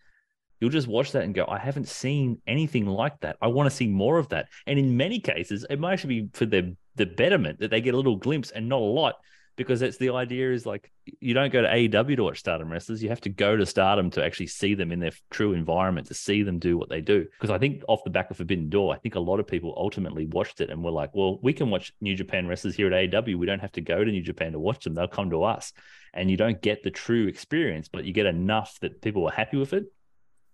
you'll 0.63 0.71
just 0.71 0.87
watch 0.87 1.11
that 1.11 1.25
and 1.25 1.35
go, 1.35 1.45
I 1.49 1.59
haven't 1.59 1.89
seen 1.89 2.41
anything 2.47 2.87
like 2.87 3.19
that. 3.23 3.37
I 3.43 3.49
want 3.49 3.69
to 3.69 3.77
see 3.77 3.89
more 3.89 4.19
of 4.19 4.29
that. 4.29 4.47
And 4.65 4.79
in 4.79 4.97
many 4.97 5.19
cases, 5.19 5.67
it 5.69 5.81
might 5.81 5.95
actually 5.95 6.21
be 6.21 6.29
for 6.35 6.47
the 6.47 6.77
the 6.95 7.07
betterment 7.07 7.59
that 7.59 7.71
they 7.71 7.81
get 7.81 7.95
a 7.95 7.97
little 7.97 8.17
glimpse 8.17 8.53
and 8.53 8.69
not 8.69 8.81
a 8.81 8.85
lot, 8.85 9.17
because 9.57 9.81
that's 9.81 9.97
the 9.97 10.11
idea 10.11 10.53
is 10.53 10.65
like 10.65 10.93
you 11.19 11.35
don't 11.35 11.53
go 11.53 11.63
to 11.63 11.69
AEW 11.69 12.15
to 12.15 12.23
watch 12.23 12.39
Stardom 12.39 12.71
wrestlers. 12.71 13.03
You 13.03 13.09
have 13.09 13.23
to 13.23 13.29
go 13.29 13.57
to 13.57 13.67
Stardom 13.67 14.11
to 14.11 14.25
actually 14.25 14.47
see 14.47 14.75
them 14.75 14.93
in 14.93 15.01
their 15.01 15.11
true 15.33 15.53
environment, 15.53 16.07
to 16.09 16.15
see 16.15 16.45
them 16.45 16.61
do 16.61 16.79
what 16.79 16.89
they 16.89 17.01
do. 17.01 17.27
Because 17.41 17.51
I 17.51 17.59
think 17.59 17.83
off 17.89 18.05
the 18.05 18.11
back 18.11 18.31
of 18.31 18.37
Forbidden 18.37 18.69
Door, 18.69 18.95
I 18.95 18.99
think 18.99 19.17
a 19.17 19.21
lot 19.21 19.41
of 19.41 19.49
people 19.49 19.75
ultimately 19.77 20.27
watched 20.27 20.61
it 20.61 20.71
and 20.71 20.85
were 20.85 20.93
like, 20.93 21.11
well, 21.13 21.41
we 21.43 21.55
can 21.55 21.71
watch 21.71 21.93
New 22.01 22.15
Japan 22.15 22.47
wrestlers 22.47 22.77
here 22.77 22.87
at 22.87 23.11
AEW. 23.11 23.37
We 23.37 23.47
don't 23.47 23.59
have 23.59 23.73
to 23.73 23.81
go 23.81 24.05
to 24.05 24.11
New 24.13 24.23
Japan 24.23 24.53
to 24.53 24.61
watch 24.61 24.85
them. 24.85 24.95
They'll 24.95 25.09
come 25.09 25.31
to 25.31 25.43
us. 25.43 25.73
And 26.15 26.31
you 26.31 26.37
don't 26.37 26.63
get 26.63 26.85
the 26.85 26.91
true 26.93 27.27
experience, 27.27 27.89
but 27.89 28.05
you 28.05 28.13
get 28.13 28.27
enough 28.27 28.79
that 28.81 29.03
people 29.03 29.27
are 29.27 29.33
happy 29.33 29.57
with 29.57 29.73
it 29.73 29.87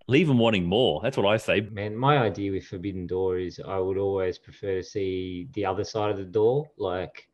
leave 0.09 0.27
them 0.27 0.39
wanting 0.39 0.65
more. 0.65 1.01
That's 1.03 1.17
what 1.17 1.27
I 1.27 1.37
say. 1.37 1.61
Man, 1.61 1.95
my 1.95 2.19
idea 2.19 2.51
with 2.51 2.67
Forbidden 2.67 3.07
Door 3.07 3.39
is 3.39 3.61
I 3.65 3.79
would 3.79 3.99
always 3.99 4.39
prefer 4.39 4.77
to 4.77 4.83
see 4.83 5.49
the 5.53 5.67
other 5.67 5.85
side 5.85 6.11
of 6.11 6.17
the 6.17 6.25
door, 6.25 6.67
like 6.79 7.29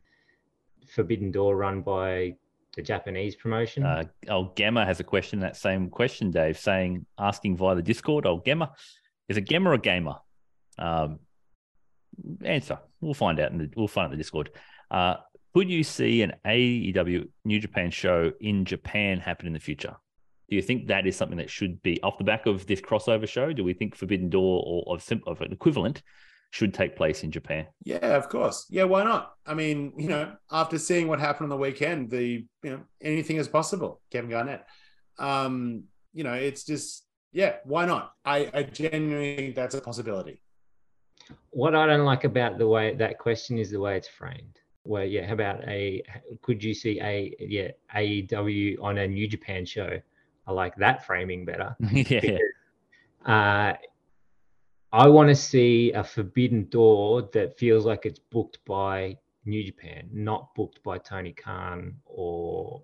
Forbidden 0.89 1.31
Door 1.31 1.57
run 1.57 1.81
by 1.83 2.37
the 2.75 2.83
Japanese 2.83 3.37
promotion. 3.37 3.85
Uh, 3.85 4.05
oh, 4.29 4.53
Gamma 4.57 4.85
has 4.85 4.99
a 4.99 5.05
question. 5.05 5.39
That 5.41 5.57
same 5.57 5.89
question, 5.89 6.33
Dave, 6.33 6.59
saying 6.59 7.07
asking 7.19 7.57
via 7.57 7.77
the 7.77 7.83
Discord. 7.83 8.27
Oh, 8.27 8.39
Gamma, 8.39 8.73
is 9.29 9.37
it 9.37 9.43
Gamma 9.43 9.71
or 9.71 9.79
Gamer? 9.79 10.17
Um, 10.77 11.21
answer. 12.45 12.81
We'll 13.01 13.15
find 13.15 13.39
out. 13.39 13.53
In 13.53 13.59
the, 13.59 13.71
we'll 13.77 13.89
find 13.89 14.07
out 14.07 14.13
in 14.13 14.19
the 14.19 14.23
Discord. 14.23 14.51
Uh, 14.91 15.17
could 15.55 15.71
you 15.71 15.85
see 15.85 16.23
an 16.23 16.33
AEW 16.45 17.29
New 17.45 17.61
Japan 17.61 17.93
show 17.93 18.33
in 18.41 18.65
Japan 18.65 19.21
happen 19.21 19.47
in 19.47 19.53
the 19.53 19.61
future? 19.61 19.95
Do 20.49 20.57
you 20.57 20.63
think 20.63 20.89
that 20.89 21.07
is 21.07 21.17
something 21.17 21.39
that 21.39 21.51
should 21.51 21.83
be 21.83 22.03
off 22.03 22.19
the 22.19 22.25
back 22.25 22.47
of 22.47 22.67
this 22.67 22.81
crossover 22.81 23.29
show? 23.29 23.53
Do 23.53 23.65
we 23.65 23.73
think 23.73 23.95
Forbidden 23.95 24.29
Door 24.29 24.63
or 24.67 24.95
of, 24.95 25.13
of 25.27 25.41
an 25.41 25.53
equivalent 25.53 26.03
should 26.51 26.75
take 26.75 26.97
place 26.97 27.25
in 27.25 27.31
Japan? 27.31 27.67
Yeah, 27.83 28.17
of 28.17 28.29
course. 28.29 28.67
Yeah, 28.71 28.85
why 28.85 29.05
not? 29.05 29.33
I 29.47 29.55
mean, 29.55 29.93
you 29.97 30.09
know, 30.09 30.37
after 30.51 30.79
seeing 30.79 31.09
what 31.09 31.19
happened 31.19 31.47
on 31.47 31.51
the 31.51 31.57
weekend, 31.57 32.11
the 32.11 32.47
you 32.63 32.71
know 32.71 32.81
anything 33.01 33.37
is 33.37 33.49
possible. 33.49 34.01
Kevin 34.11 34.31
Garnett. 34.31 34.65
Um, 35.19 35.85
you 36.13 36.25
know, 36.25 36.35
it's 36.35 36.65
just 36.65 37.07
yeah, 37.33 37.57
why 37.65 37.87
not? 37.87 38.13
I, 38.25 38.51
I 38.55 38.63
genuinely 38.63 39.37
think 39.37 39.55
that's 39.57 39.75
a 39.75 39.81
possibility. 39.81 40.41
what 41.51 41.75
I 41.75 41.87
don't 41.87 42.05
like 42.05 42.25
about 42.25 42.59
the 42.59 42.69
way 42.69 42.95
that 42.95 43.19
question 43.19 43.59
is 43.59 43.71
the 43.71 43.81
way 43.81 43.97
it's 43.97 44.09
framed. 44.09 44.61
Where 44.85 45.05
yeah, 45.05 45.27
how 45.27 45.33
about 45.33 45.67
a 45.67 46.03
could 46.43 46.63
you 46.63 46.75
see 46.75 47.01
a 47.01 47.35
yeah 47.41 47.71
AEW 47.97 48.77
on 48.83 48.99
a 48.99 49.09
New 49.09 49.27
Japan 49.27 49.65
show? 49.65 50.01
I 50.47 50.53
like 50.53 50.77
that 50.77 51.07
framing 51.07 51.45
better. 51.45 51.77
yeah. 51.93 52.39
Uh, 53.25 53.75
I 54.93 55.09
want 55.09 55.29
to 55.29 55.35
see 55.35 55.93
a 55.93 56.05
Forbidden 56.05 56.67
Door 56.69 57.31
that 57.33 57.59
feels 57.59 57.85
like 57.85 58.07
it's 58.07 58.19
booked 58.19 58.59
by 58.65 59.19
New 59.45 59.65
Japan, 59.65 60.09
not 60.13 60.55
booked 60.55 60.83
by 60.83 60.99
Tony 60.99 61.33
Khan 61.33 61.97
or 62.05 62.83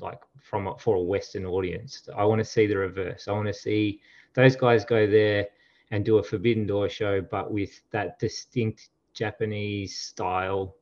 like 0.00 0.20
from 0.40 0.66
a, 0.66 0.76
for 0.78 0.96
a 0.96 1.00
Western 1.00 1.46
audience. 1.46 2.08
I 2.14 2.24
want 2.24 2.40
to 2.40 2.44
see 2.44 2.66
the 2.66 2.76
reverse. 2.76 3.28
I 3.28 3.32
want 3.32 3.46
to 3.46 3.54
see 3.54 4.00
those 4.34 4.54
guys 4.54 4.84
go 4.84 5.06
there 5.06 5.46
and 5.90 6.04
do 6.04 6.18
a 6.18 6.22
Forbidden 6.22 6.66
Door 6.66 6.90
show, 6.90 7.20
but 7.20 7.50
with 7.50 7.80
that 7.90 8.18
distinct 8.18 8.90
Japanese 9.14 9.98
style 9.98 10.76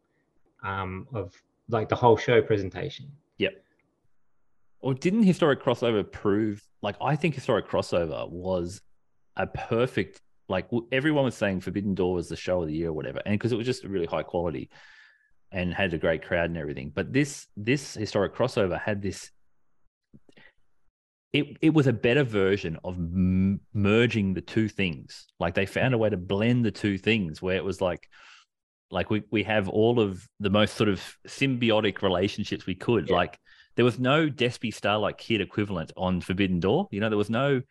um, 0.64 1.06
of 1.14 1.34
like 1.68 1.88
the 1.88 1.96
whole 1.96 2.16
show 2.16 2.42
presentation. 2.42 3.10
Or 4.84 4.92
didn't 4.92 5.22
historic 5.22 5.62
crossover 5.62 6.04
prove 6.04 6.62
like 6.82 6.96
I 7.00 7.16
think 7.16 7.34
historic 7.34 7.66
crossover 7.66 8.28
was 8.30 8.82
a 9.34 9.46
perfect 9.46 10.20
like 10.50 10.68
everyone 10.92 11.24
was 11.24 11.34
saying 11.34 11.62
Forbidden 11.62 11.94
Door 11.94 12.12
was 12.16 12.28
the 12.28 12.36
show 12.36 12.60
of 12.60 12.68
the 12.68 12.74
year 12.74 12.90
or 12.90 12.92
whatever, 12.92 13.22
and 13.24 13.32
because 13.32 13.50
it 13.50 13.56
was 13.56 13.64
just 13.64 13.82
really 13.84 14.04
high 14.04 14.22
quality 14.22 14.68
and 15.50 15.72
had 15.72 15.94
a 15.94 15.98
great 15.98 16.22
crowd 16.22 16.50
and 16.50 16.58
everything. 16.58 16.92
But 16.94 17.14
this 17.14 17.46
this 17.56 17.94
historic 17.94 18.34
crossover 18.34 18.78
had 18.78 19.00
this. 19.00 19.30
It 21.32 21.56
it 21.62 21.72
was 21.72 21.86
a 21.86 21.92
better 21.94 22.22
version 22.22 22.78
of 22.84 22.96
m- 22.96 23.60
merging 23.72 24.34
the 24.34 24.42
two 24.42 24.68
things. 24.68 25.26
Like 25.40 25.54
they 25.54 25.64
found 25.64 25.94
a 25.94 25.98
way 25.98 26.10
to 26.10 26.18
blend 26.18 26.62
the 26.62 26.70
two 26.70 26.98
things 26.98 27.40
where 27.40 27.56
it 27.56 27.64
was 27.64 27.80
like 27.80 28.06
like 28.90 29.08
we 29.08 29.22
we 29.30 29.44
have 29.44 29.66
all 29.66 29.98
of 29.98 30.28
the 30.40 30.50
most 30.50 30.74
sort 30.74 30.90
of 30.90 31.00
symbiotic 31.26 32.02
relationships 32.02 32.66
we 32.66 32.74
could 32.74 33.08
Yeah. 33.08 33.16
like 33.16 33.38
there 33.76 33.84
was 33.84 33.98
no 33.98 34.28
Despy 34.28 34.72
Starlight 34.72 35.18
Kid 35.18 35.40
equivalent 35.40 35.92
on 35.96 36.20
Forbidden 36.20 36.60
Door. 36.60 36.88
You 36.90 37.00
know, 37.00 37.08
there 37.08 37.18
was 37.18 37.30
no. 37.30 37.62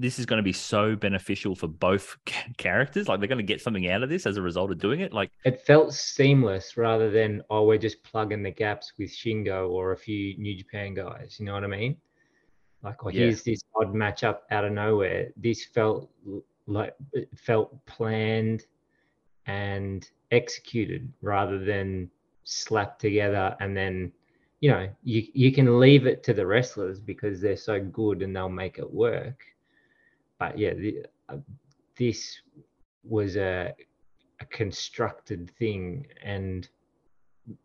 This 0.00 0.20
is 0.20 0.26
going 0.26 0.36
to 0.36 0.44
be 0.44 0.52
so 0.52 0.94
beneficial 0.94 1.56
for 1.56 1.66
both 1.66 2.16
characters. 2.56 3.08
Like 3.08 3.18
they're 3.18 3.28
going 3.28 3.38
to 3.38 3.42
get 3.44 3.60
something 3.60 3.90
out 3.90 4.04
of 4.04 4.08
this 4.08 4.26
as 4.26 4.36
a 4.36 4.42
result 4.42 4.70
of 4.70 4.78
doing 4.78 5.00
it. 5.00 5.12
Like 5.12 5.32
It 5.44 5.60
felt 5.66 5.92
seamless 5.92 6.76
rather 6.76 7.10
than 7.10 7.42
oh 7.50 7.64
we're 7.66 7.78
just 7.78 8.02
plugging 8.04 8.44
the 8.44 8.52
gaps 8.52 8.92
with 8.96 9.10
Shingo 9.10 9.68
or 9.68 9.90
a 9.92 9.96
few 9.96 10.38
New 10.38 10.56
Japan 10.56 10.94
guys. 10.94 11.36
You 11.40 11.46
know 11.46 11.54
what 11.54 11.64
I 11.64 11.68
mean? 11.68 11.96
Like 12.84 13.04
oh 13.04 13.08
Yeah. 13.08 13.22
here's 13.22 13.42
this 13.42 13.60
odd 13.74 13.92
matchup 13.92 14.38
out 14.52 14.64
of 14.64 14.72
nowhere. 14.72 15.30
This 15.36 15.64
felt 15.64 16.08
like 16.68 16.94
it 17.12 17.28
felt 17.36 17.84
planned 17.86 18.66
and 19.46 20.08
executed 20.30 21.12
rather 21.22 21.58
than 21.64 22.08
slapped 22.44 23.00
together 23.00 23.56
and 23.58 23.76
then 23.76 24.12
you 24.60 24.70
know 24.70 24.88
you 25.02 25.24
you 25.32 25.52
can 25.52 25.78
leave 25.78 26.06
it 26.06 26.22
to 26.22 26.34
the 26.34 26.46
wrestlers 26.46 27.00
because 27.00 27.40
they're 27.40 27.56
so 27.56 27.80
good 27.80 28.22
and 28.22 28.34
they'll 28.34 28.48
make 28.48 28.78
it 28.78 28.90
work 28.92 29.44
but 30.38 30.58
yeah 30.58 30.74
the, 30.74 31.04
uh, 31.28 31.36
this 31.96 32.40
was 33.04 33.36
a, 33.36 33.72
a 34.40 34.44
constructed 34.46 35.50
thing 35.58 36.06
and 36.22 36.68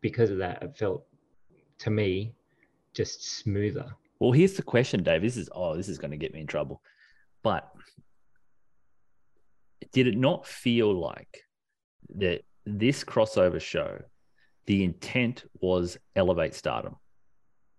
because 0.02 0.30
of 0.30 0.38
that 0.38 0.62
it 0.62 0.76
felt 0.78 1.06
to 1.78 1.90
me 1.90 2.34
just 2.94 3.38
smoother 3.38 3.96
Well, 4.20 4.32
here's 4.32 4.54
the 4.54 4.64
question, 4.64 5.04
Dave. 5.04 5.22
This 5.22 5.36
is 5.36 5.50
oh, 5.52 5.76
this 5.76 5.90
is 5.90 5.98
going 5.98 6.12
to 6.12 6.18
get 6.18 6.34
me 6.34 6.40
in 6.40 6.48
trouble. 6.48 6.82
But 7.42 7.70
did 9.92 10.08
it 10.08 10.18
not 10.18 10.48
feel 10.48 10.94
like 10.94 11.44
that 12.16 12.44
this 12.66 13.04
crossover 13.04 13.60
show, 13.60 14.02
the 14.66 14.84
intent 14.84 15.44
was 15.60 15.98
elevate 16.16 16.56
stardom, 16.56 16.96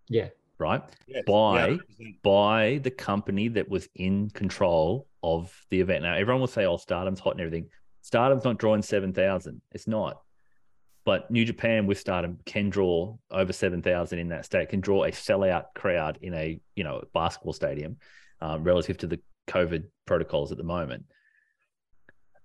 yeah 0.09 0.29
right? 0.59 0.83
Yes, 1.07 1.25
By- 1.27 1.79
yeah, 1.99 2.09
By 2.23 2.81
the 2.83 2.91
company 2.91 3.49
that 3.49 3.69
was 3.69 3.89
in 3.95 4.31
control 4.31 5.09
of 5.23 5.53
the 5.71 5.81
event. 5.81 6.05
Now, 6.05 6.15
everyone 6.15 6.41
will 6.41 6.47
say, 6.47 6.65
oh, 6.65 6.77
stardom's 6.77 7.21
hot 7.21 7.33
and 7.33 7.41
everything. 7.41 7.69
Stardom's 8.03 8.45
not 8.45 8.59
drawing 8.59 8.83
7,000. 8.83 9.61
It's 9.73 9.89
not. 9.89 10.21
But 11.05 11.31
New 11.31 11.45
Japan 11.45 11.87
with 11.87 11.99
Stardom 11.99 12.39
can 12.47 12.71
draw 12.71 13.17
over 13.31 13.53
seven 13.53 13.83
thousand 13.83 14.21
in 14.21 14.31
that 14.31 14.47
state. 14.47 14.71
Can 14.71 14.81
draw 14.81 15.05
a 15.05 15.11
sellout 15.11 15.65
crowd 15.75 16.19
in 16.23 16.33
a 16.33 16.59
you 16.77 16.83
know 16.83 17.05
basketball 17.13 17.53
stadium, 17.53 17.99
um, 18.41 18.65
relative 18.65 18.97
to 18.99 19.07
the 19.07 19.21
COVID 19.47 19.85
protocols 20.07 20.51
at 20.51 20.57
the 20.57 20.65
moment. 20.65 21.05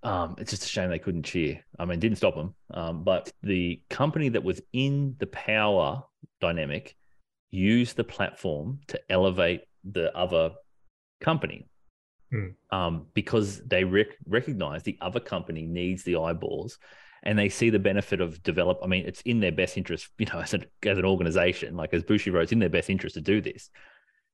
Um, 0.02 0.36
it's 0.38 0.50
just 0.50 0.64
a 0.64 0.68
shame 0.68 0.90
they 0.90 0.98
couldn't 0.98 1.24
cheer. 1.24 1.62
I 1.78 1.84
mean, 1.84 1.98
it 1.98 2.00
didn't 2.00 2.18
stop 2.18 2.34
them. 2.34 2.54
Um, 2.72 3.04
but 3.04 3.32
the 3.42 3.82
company 3.90 4.30
that 4.30 4.42
was 4.42 4.60
in 4.72 5.16
the 5.18 5.26
power 5.26 6.02
dynamic 6.40 6.96
used 7.50 7.96
the 7.96 8.04
platform 8.04 8.80
to 8.88 9.00
elevate 9.10 9.62
the 9.84 10.16
other 10.16 10.52
company. 11.20 11.66
Hmm. 12.30 12.48
Um, 12.70 13.06
because 13.12 13.60
they 13.66 13.84
rec- 13.84 14.16
recognize 14.26 14.84
the 14.84 14.96
other 15.00 15.20
company 15.20 15.66
needs 15.66 16.04
the 16.04 16.16
eyeballs 16.16 16.78
and 17.22 17.38
they 17.38 17.48
see 17.48 17.70
the 17.70 17.78
benefit 17.78 18.20
of 18.20 18.42
develop. 18.42 18.78
I 18.82 18.86
mean, 18.86 19.04
it's 19.06 19.20
in 19.22 19.40
their 19.40 19.52
best 19.52 19.76
interest, 19.76 20.08
you 20.18 20.26
know, 20.26 20.40
as, 20.40 20.54
a, 20.54 20.60
as 20.84 20.98
an 20.98 21.04
organization, 21.04 21.76
like 21.76 21.92
as 21.92 22.04
Bushiroad, 22.04 22.44
it's 22.44 22.52
in 22.52 22.58
their 22.58 22.68
best 22.68 22.90
interest 22.90 23.14
to 23.14 23.20
do 23.20 23.40
this. 23.40 23.70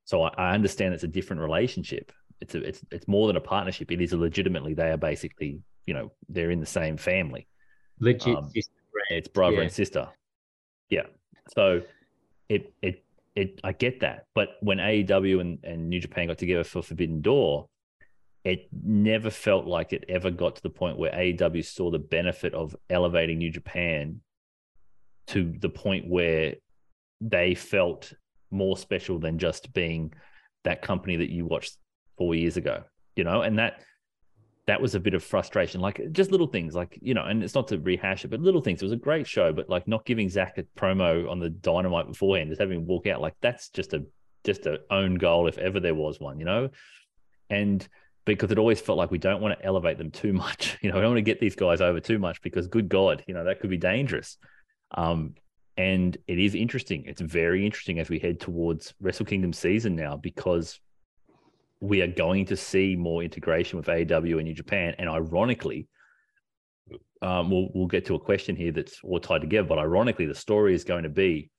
So 0.04 0.22
I, 0.22 0.28
I 0.36 0.54
understand 0.54 0.94
it's 0.94 1.02
a 1.02 1.08
different 1.08 1.42
relationship. 1.42 2.12
It's 2.40 2.54
a, 2.54 2.62
it's 2.62 2.84
it's 2.90 3.08
more 3.08 3.26
than 3.26 3.36
a 3.36 3.40
partnership. 3.40 3.90
It 3.90 4.00
is 4.00 4.12
a 4.12 4.16
legitimately 4.16 4.74
they 4.74 4.90
are 4.90 4.96
basically, 4.96 5.60
you 5.86 5.94
know, 5.94 6.12
they're 6.28 6.50
in 6.50 6.60
the 6.60 6.66
same 6.66 6.96
family. 6.96 7.46
legit 8.00 8.36
Um, 8.36 8.50
brand. 8.52 8.64
It's 9.10 9.28
brother 9.28 9.56
Yeah. 9.56 9.62
and 9.62 9.72
sister. 9.72 10.08
Yeah. 10.90 11.06
So 11.54 11.82
it 12.48 12.72
it 12.82 13.04
it 13.34 13.60
I 13.64 13.72
get 13.72 14.00
that. 14.00 14.26
But 14.34 14.50
when 14.60 14.78
AEW 14.78 15.40
and, 15.40 15.58
and 15.64 15.88
New 15.88 16.00
Japan 16.00 16.26
got 16.28 16.38
together 16.38 16.64
for 16.64 16.82
Forbidden 16.82 17.20
Door, 17.22 17.68
it 18.44 18.68
never 18.72 19.30
felt 19.30 19.66
like 19.66 19.92
it 19.92 20.04
ever 20.08 20.30
got 20.30 20.56
to 20.56 20.62
the 20.62 20.70
point 20.70 20.98
where 20.98 21.12
AEW 21.12 21.64
saw 21.64 21.90
the 21.90 21.98
benefit 21.98 22.54
of 22.54 22.76
elevating 22.90 23.38
New 23.38 23.50
Japan 23.50 24.20
to 25.28 25.54
the 25.58 25.68
point 25.68 26.06
where 26.08 26.54
they 27.20 27.54
felt 27.54 28.12
more 28.50 28.76
special 28.76 29.18
than 29.18 29.38
just 29.38 29.72
being 29.72 30.12
that 30.64 30.82
company 30.82 31.16
that 31.16 31.30
you 31.30 31.44
watched 31.46 31.76
four 32.16 32.34
years 32.34 32.56
ago, 32.56 32.84
you 33.14 33.24
know, 33.24 33.42
and 33.42 33.58
that 33.58 33.80
that 34.66 34.80
was 34.80 34.96
a 34.96 35.00
bit 35.00 35.14
of 35.14 35.22
frustration, 35.22 35.80
like 35.80 36.00
just 36.10 36.32
little 36.32 36.48
things, 36.48 36.74
like 36.74 36.98
you 37.00 37.14
know, 37.14 37.24
and 37.24 37.42
it's 37.42 37.54
not 37.54 37.68
to 37.68 37.78
rehash 37.78 38.24
it, 38.24 38.28
but 38.28 38.40
little 38.40 38.60
things. 38.60 38.82
It 38.82 38.84
was 38.84 38.92
a 38.92 38.96
great 38.96 39.26
show, 39.26 39.52
but 39.52 39.68
like 39.68 39.86
not 39.86 40.04
giving 40.04 40.28
Zack 40.28 40.58
a 40.58 40.64
promo 40.78 41.30
on 41.30 41.38
the 41.38 41.50
Dynamite 41.50 42.08
beforehand, 42.08 42.50
just 42.50 42.60
having 42.60 42.80
him 42.80 42.86
walk 42.86 43.06
out, 43.06 43.20
like 43.20 43.34
that's 43.40 43.68
just 43.70 43.92
a 43.92 44.04
just 44.44 44.66
a 44.66 44.80
own 44.90 45.16
goal 45.16 45.46
if 45.46 45.58
ever 45.58 45.80
there 45.80 45.94
was 45.94 46.20
one, 46.20 46.38
you 46.38 46.44
know, 46.44 46.70
and 47.50 47.86
because 48.24 48.50
it 48.50 48.58
always 48.58 48.80
felt 48.80 48.98
like 48.98 49.12
we 49.12 49.18
don't 49.18 49.40
want 49.40 49.56
to 49.58 49.64
elevate 49.64 49.98
them 49.98 50.10
too 50.10 50.32
much, 50.44 50.76
you 50.82 50.90
know, 50.90 50.96
we 50.96 51.02
don't 51.02 51.10
want 51.10 51.18
to 51.18 51.22
get 51.22 51.40
these 51.40 51.56
guys 51.56 51.80
over 51.80 52.00
too 52.00 52.18
much 52.18 52.42
because 52.42 52.66
good 52.66 52.88
God, 52.88 53.22
you 53.26 53.34
know, 53.34 53.44
that 53.44 53.60
could 53.60 53.70
be 53.70 53.76
dangerous. 53.76 54.36
Um, 54.92 55.34
and 55.76 56.16
it 56.26 56.38
is 56.38 56.54
interesting. 56.54 57.04
It's 57.06 57.20
very 57.20 57.64
interesting 57.66 57.98
as 57.98 58.08
we 58.08 58.18
head 58.18 58.40
towards 58.40 58.94
Wrestle 59.00 59.26
Kingdom 59.26 59.52
season 59.52 59.94
now 59.94 60.16
because 60.16 60.80
we 61.80 62.00
are 62.02 62.06
going 62.06 62.46
to 62.46 62.56
see 62.56 62.96
more 62.96 63.22
integration 63.22 63.76
with 63.76 63.86
AEW 63.86 64.36
and 64.36 64.44
New 64.44 64.54
Japan. 64.54 64.94
And 64.98 65.08
ironically, 65.08 65.88
um, 67.22 67.50
we'll 67.50 67.68
we'll 67.74 67.86
get 67.86 68.04
to 68.06 68.14
a 68.14 68.20
question 68.20 68.56
here 68.56 68.72
that's 68.72 69.00
all 69.02 69.20
tied 69.20 69.40
together. 69.40 69.68
But 69.68 69.78
ironically, 69.78 70.26
the 70.26 70.34
story 70.34 70.74
is 70.74 70.84
going 70.84 71.02
to 71.02 71.08
be 71.08 71.50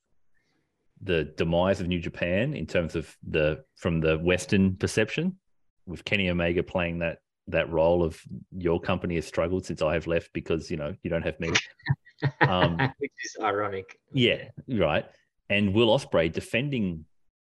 the 1.02 1.26
demise 1.38 1.80
of 1.80 1.88
New 1.88 2.00
Japan 2.00 2.54
in 2.54 2.66
terms 2.66 2.96
of 2.96 3.16
the 3.28 3.64
from 3.76 4.00
the 4.00 4.18
Western 4.18 4.76
perception, 4.76 5.38
with 5.86 6.06
Kenny 6.06 6.30
Omega 6.30 6.64
playing 6.64 7.00
that 7.00 7.20
that 7.48 7.72
role 7.72 8.04
of 8.04 8.22
your 8.52 8.80
company 8.80 9.16
has 9.16 9.26
struggled 9.26 9.66
since 9.66 9.82
I 9.82 9.94
have 9.94 10.08
left 10.08 10.32
because 10.34 10.70
you 10.70 10.78
know 10.78 10.96
you 11.04 11.10
don't 11.10 11.24
have 11.24 11.40
me. 11.40 11.52
Um, 12.42 12.80
which 12.98 13.12
is 13.24 13.38
ironic 13.44 14.00
Yeah, 14.12 14.46
right. 14.68 15.06
And 15.52 15.76
Will 15.76 15.96
Ospreay 15.96 16.34
defending 16.34 17.06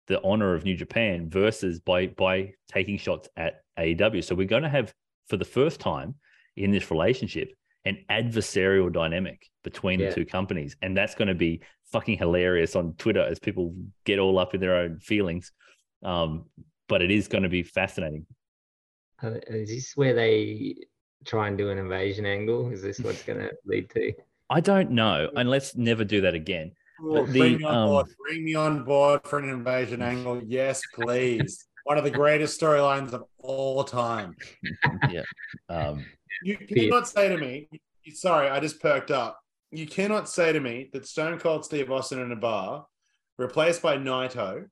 the 0.08 0.22
honor 0.24 0.54
of 0.54 0.66
New 0.66 0.76
Japan 0.76 1.30
versus 1.30 1.80
by 1.80 2.08
by 2.08 2.54
taking 2.72 2.98
shots 2.98 3.30
at 3.38 3.62
AEW. 3.80 4.24
So 4.24 4.36
we're 4.36 4.48
going 4.48 4.64
to 4.64 4.70
have 4.70 4.94
for 5.28 5.38
the 5.38 5.46
first 5.46 5.80
time 5.80 6.16
in 6.56 6.72
this 6.72 6.92
relationship 6.92 7.54
an 7.86 7.98
adversarial 8.10 8.92
dynamic 8.92 9.50
between 9.64 10.00
Yeah. 10.00 10.10
the 10.10 10.16
two 10.16 10.26
companies, 10.26 10.76
and 10.82 10.96
that's 10.96 11.16
going 11.16 11.28
to 11.28 11.36
be 11.36 11.62
fucking 11.92 12.18
hilarious 12.18 12.76
on 12.76 12.94
Twitter 12.94 13.22
as 13.22 13.40
people 13.40 13.76
get 14.06 14.20
all 14.20 14.40
up 14.40 14.54
in 14.54 14.62
their 14.62 14.76
own 14.76 15.00
feelings. 15.00 15.52
Um, 16.04 16.46
but 16.90 17.02
it 17.02 17.12
is 17.12 17.28
going 17.28 17.44
to 17.44 17.50
be 17.50 17.64
fascinating. 17.64 18.26
Uh, 19.22 19.36
is 19.48 19.70
this 19.70 19.94
where 19.96 20.14
they 20.14 20.76
try 21.26 21.48
and 21.48 21.58
do 21.58 21.70
an 21.70 21.78
invasion 21.78 22.26
angle 22.26 22.70
is 22.70 22.82
this 22.82 23.00
what's 23.00 23.24
going 23.24 23.40
to 23.40 23.50
lead 23.66 23.90
to 23.92 24.12
I 24.50 24.60
don't 24.60 24.92
know, 24.92 25.30
and 25.36 25.50
let's 25.50 25.76
never 25.76 26.04
do 26.04 26.22
that 26.22 26.34
again. 26.36 26.74
But 27.00 27.28
the, 27.28 27.40
bring 27.40 27.58
me 27.58 27.64
on 27.64 27.76
um, 27.76 27.88
board. 27.90 28.08
Bring 28.28 28.46
me 28.46 28.56
on 28.56 28.84
board 28.84 29.22
for 29.26 29.40
an 29.40 29.50
invasion 29.50 30.02
angle. 30.02 30.42
Yes, 30.46 30.82
please. 30.94 31.66
One 31.86 31.98
of 31.98 32.04
the 32.04 32.12
greatest 32.12 32.60
storylines 32.60 33.12
of 33.14 33.26
all 33.40 33.84
time. 33.84 34.36
yeah. 35.10 35.24
Um, 35.70 36.06
You 36.44 36.58
cannot 36.58 37.08
say 37.08 37.30
to 37.30 37.38
me, 37.38 37.70
sorry, 38.14 38.50
I 38.50 38.60
just 38.60 38.82
perked 38.82 39.12
up. 39.12 39.40
You 39.72 39.88
cannot 39.88 40.30
say 40.30 40.54
to 40.54 40.60
me 40.60 40.90
that 40.94 41.06
Stone 41.06 41.40
Cold 41.40 41.66
Steve 41.66 41.92
Austin 41.92 42.20
in 42.20 42.32
a 42.32 42.36
bar, 42.36 42.86
replaced 43.38 43.82
by 43.82 43.98
Naito, 43.98 44.66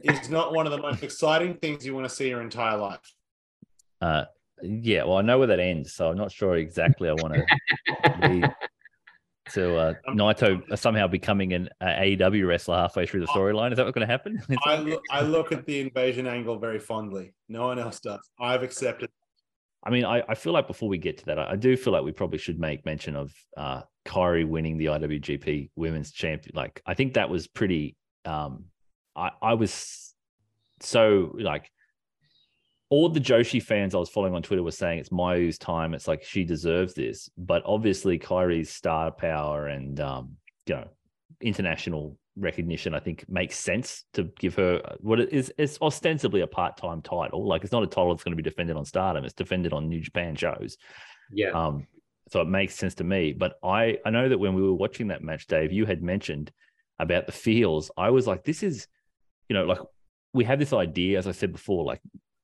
is 0.00 0.30
not 0.30 0.54
one 0.54 0.66
of 0.66 0.72
the 0.72 0.78
most 0.78 1.02
exciting 1.02 1.54
things 1.54 1.84
you 1.84 1.94
want 1.94 2.08
to 2.08 2.14
see 2.14 2.28
your 2.28 2.40
entire 2.40 2.76
life. 2.76 3.14
Uh, 4.00 4.24
yeah, 4.62 5.04
well, 5.04 5.16
I 5.16 5.22
know 5.22 5.38
where 5.38 5.48
that 5.48 5.60
ends, 5.60 5.92
so 5.94 6.08
I'm 6.08 6.16
not 6.16 6.32
sure 6.32 6.56
exactly. 6.56 7.08
I 7.08 7.12
want 7.12 7.34
to 7.34 8.28
lead 8.28 8.50
to 9.52 9.76
uh, 9.76 9.94
Naito 10.08 10.76
somehow 10.78 11.06
becoming 11.06 11.52
an 11.52 11.68
uh, 11.80 11.86
AEW 11.86 12.46
wrestler 12.46 12.76
halfway 12.76 13.06
through 13.06 13.20
the 13.20 13.26
storyline. 13.26 13.70
Is 13.70 13.76
that 13.76 13.84
what's 13.84 13.94
going 13.94 14.06
to 14.06 14.12
happen? 14.12 14.42
I 14.66 14.76
look, 14.76 15.02
I 15.10 15.20
look 15.22 15.52
at 15.52 15.66
the 15.66 15.80
invasion 15.80 16.26
angle 16.26 16.58
very 16.58 16.78
fondly. 16.78 17.34
No 17.48 17.66
one 17.66 17.78
else 17.78 18.00
does. 18.00 18.20
I've 18.40 18.62
accepted. 18.62 19.10
I 19.84 19.90
mean, 19.90 20.04
I, 20.04 20.22
I 20.28 20.34
feel 20.34 20.52
like 20.52 20.66
before 20.66 20.88
we 20.88 20.98
get 20.98 21.18
to 21.18 21.26
that, 21.26 21.38
I, 21.38 21.52
I 21.52 21.56
do 21.56 21.76
feel 21.76 21.92
like 21.92 22.02
we 22.02 22.12
probably 22.12 22.38
should 22.38 22.58
make 22.58 22.84
mention 22.84 23.14
of 23.14 23.32
uh, 23.56 23.82
Kairi 24.04 24.46
winning 24.46 24.78
the 24.78 24.86
IWGP 24.86 25.70
Women's 25.76 26.10
Champion. 26.10 26.52
Like, 26.56 26.82
I 26.86 26.94
think 26.94 27.14
that 27.14 27.30
was 27.30 27.46
pretty. 27.46 27.96
Um, 28.24 28.64
I 29.14 29.30
I 29.40 29.54
was 29.54 30.14
so 30.80 31.34
like 31.38 31.70
all 32.88 33.08
the 33.08 33.20
Joshi 33.20 33.62
fans 33.62 33.94
I 33.94 33.98
was 33.98 34.08
following 34.08 34.34
on 34.34 34.42
Twitter 34.42 34.62
were 34.62 34.70
saying 34.70 34.98
it's 34.98 35.10
Mayu's 35.10 35.58
time. 35.58 35.94
It's 35.94 36.06
like 36.06 36.22
she 36.22 36.44
deserves 36.44 36.94
this, 36.94 37.28
but 37.36 37.62
obviously 37.66 38.18
Kairi's 38.18 38.70
star 38.70 39.10
power 39.10 39.66
and 39.66 39.98
um, 40.00 40.36
you 40.66 40.76
know 40.76 40.88
international 41.40 42.16
recognition, 42.36 42.94
I 42.94 43.00
think 43.00 43.24
makes 43.28 43.58
sense 43.58 44.04
to 44.12 44.24
give 44.38 44.54
her 44.56 44.80
what 45.00 45.20
it 45.20 45.32
is. 45.32 45.52
It's 45.58 45.78
ostensibly 45.80 46.42
a 46.42 46.46
part-time 46.46 47.02
title. 47.02 47.46
Like 47.46 47.64
it's 47.64 47.72
not 47.72 47.82
a 47.82 47.86
title 47.86 48.10
that's 48.14 48.24
going 48.24 48.36
to 48.36 48.42
be 48.42 48.48
defended 48.48 48.76
on 48.76 48.84
Stardom. 48.84 49.24
It's 49.24 49.34
defended 49.34 49.72
on 49.72 49.88
New 49.88 50.00
Japan 50.00 50.36
shows. 50.36 50.76
yeah 51.32 51.50
Um, 51.50 51.86
so 52.28 52.40
it 52.40 52.48
makes 52.48 52.74
sense 52.74 52.94
to 52.96 53.04
me. 53.04 53.32
But 53.32 53.54
I 53.62 53.98
I 54.04 54.10
know 54.10 54.28
that 54.28 54.38
when 54.38 54.54
we 54.54 54.62
were 54.62 54.74
watching 54.74 55.08
that 55.08 55.22
match, 55.22 55.46
Dave, 55.46 55.72
you 55.72 55.86
had 55.86 56.02
mentioned 56.02 56.52
about 56.98 57.26
the 57.26 57.32
feels, 57.32 57.90
I 57.96 58.10
was 58.10 58.26
like, 58.26 58.44
this 58.44 58.62
is, 58.62 58.86
you 59.48 59.54
know, 59.54 59.64
like 59.64 59.78
we 60.32 60.44
have 60.44 60.58
this 60.58 60.72
idea, 60.72 61.18
as 61.18 61.26
I 61.26 61.32
said 61.32 61.52
before, 61.52 61.84
like 61.84 62.00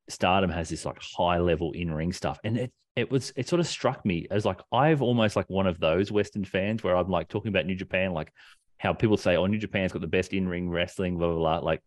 Stardom 0.08 0.50
has 0.50 0.68
this 0.68 0.84
like 0.84 0.98
high 1.00 1.38
level 1.38 1.72
in 1.72 1.92
ring 1.92 2.12
stuff, 2.12 2.38
and 2.44 2.56
it 2.56 2.72
it 2.96 3.10
was 3.10 3.32
it 3.36 3.48
sort 3.48 3.60
of 3.60 3.66
struck 3.66 4.04
me 4.04 4.26
as 4.30 4.44
like 4.44 4.60
I've 4.72 5.02
almost 5.02 5.36
like 5.36 5.48
one 5.48 5.66
of 5.66 5.80
those 5.80 6.12
Western 6.12 6.44
fans 6.44 6.82
where 6.82 6.96
I'm 6.96 7.08
like 7.08 7.28
talking 7.28 7.48
about 7.48 7.66
New 7.66 7.74
Japan, 7.74 8.12
like 8.12 8.32
how 8.78 8.92
people 8.92 9.16
say, 9.16 9.36
oh, 9.36 9.46
New 9.46 9.58
Japan's 9.58 9.92
got 9.92 10.02
the 10.02 10.08
best 10.08 10.32
in 10.32 10.48
ring 10.48 10.68
wrestling, 10.68 11.16
blah 11.16 11.28
blah 11.28 11.36
blah, 11.36 11.58
like, 11.58 11.82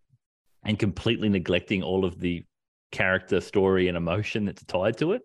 and 0.63 0.79
completely 0.79 1.29
neglecting 1.29 1.83
all 1.83 2.05
of 2.05 2.19
the 2.19 2.43
character, 2.91 3.41
story, 3.41 3.87
and 3.87 3.97
emotion 3.97 4.45
that's 4.45 4.63
tied 4.63 4.97
to 4.97 5.11
it. 5.13 5.21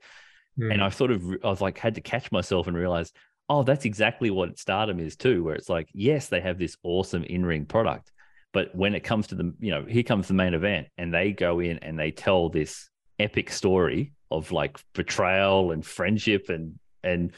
Hmm. 0.57 0.73
And 0.73 0.83
I 0.83 0.91
sort 0.91 1.13
of 1.13 1.25
I 1.45 1.49
was 1.49 1.61
like 1.61 1.79
had 1.79 1.95
to 1.95 2.01
catch 2.01 2.31
myself 2.33 2.67
and 2.67 2.77
realize, 2.77 3.13
oh, 3.49 3.63
that's 3.63 3.85
exactly 3.85 4.31
what 4.31 4.59
Stardom 4.59 5.01
is 5.01 5.17
too, 5.17 5.43
where 5.43 5.55
it's 5.55 5.69
like, 5.69 5.89
yes, 5.93 6.29
they 6.29 6.41
have 6.41 6.59
this 6.59 6.77
awesome 6.83 7.25
in 7.25 7.47
ring 7.47 7.65
product, 7.65 8.13
but 8.53 8.75
when 8.75 8.95
it 8.95 9.01
comes 9.01 9.29
to 9.29 9.35
the, 9.35 9.55
you 9.61 9.71
know, 9.71 9.85
here 9.85 10.03
comes 10.03 10.29
the 10.29 10.35
main 10.35 10.55
event, 10.55 10.89
and 10.99 11.13
they 11.15 11.33
go 11.33 11.61
in 11.61 11.79
and 11.79 11.99
they 11.99 12.11
tell 12.11 12.49
this 12.49 12.89
epic 13.19 13.51
story 13.51 14.13
of 14.31 14.53
like 14.53 14.79
betrayal 14.95 15.73
and 15.73 15.85
friendship 15.85 16.49
and 16.49 16.79
and 17.03 17.33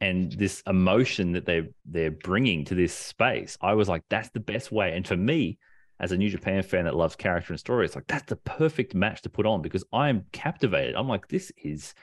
and 0.00 0.32
this 0.32 0.62
emotion 0.66 1.32
that 1.32 1.44
they're 1.44 1.68
they're 1.86 2.10
bringing 2.10 2.64
to 2.66 2.74
this 2.74 2.94
space. 2.94 3.56
I 3.60 3.74
was 3.74 3.88
like, 3.88 4.02
that's 4.08 4.30
the 4.30 4.40
best 4.40 4.70
way. 4.70 4.94
And 4.94 5.06
for 5.06 5.16
me, 5.16 5.58
as 6.00 6.12
a 6.12 6.16
New 6.16 6.30
Japan 6.30 6.62
fan 6.62 6.84
that 6.84 6.94
loves 6.94 7.16
character 7.16 7.52
and 7.52 7.60
story, 7.60 7.84
it's 7.84 7.96
like 7.96 8.06
that's 8.06 8.26
the 8.26 8.36
perfect 8.36 8.94
match 8.94 9.22
to 9.22 9.30
put 9.30 9.46
on 9.46 9.62
because 9.62 9.84
I 9.92 10.08
am 10.08 10.24
captivated. 10.32 10.94
I'm 10.94 11.08
like, 11.08 11.28
this 11.28 11.50
is 11.62 11.94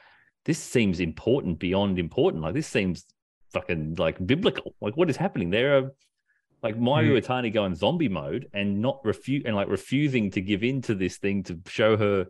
this 0.43 0.59
seems 0.59 0.99
important 0.99 1.59
beyond 1.59 1.97
important. 1.97 2.43
Like 2.43 2.53
this 2.53 2.67
seems 2.67 3.05
fucking 3.53 3.95
like 3.97 4.25
biblical. 4.25 4.75
Like 4.81 4.97
what 4.97 5.09
is 5.09 5.17
happening? 5.17 5.49
There 5.49 5.77
are 5.77 5.91
like 6.66 6.80
Mayu 6.80 7.22
Iwatani 7.22 7.47
hmm. 7.49 7.53
going 7.53 7.76
zombie 7.76 8.09
mode 8.09 8.49
and 8.53 8.82
not 8.82 8.99
refuse 9.05 9.43
and 9.45 9.55
like 9.55 9.70
refusing 9.70 10.32
to 10.32 10.41
give 10.41 10.63
in 10.63 10.82
to 10.84 10.95
this 10.95 11.18
thing 11.18 11.43
to 11.43 11.59
show 11.68 11.95
her, 11.95 12.28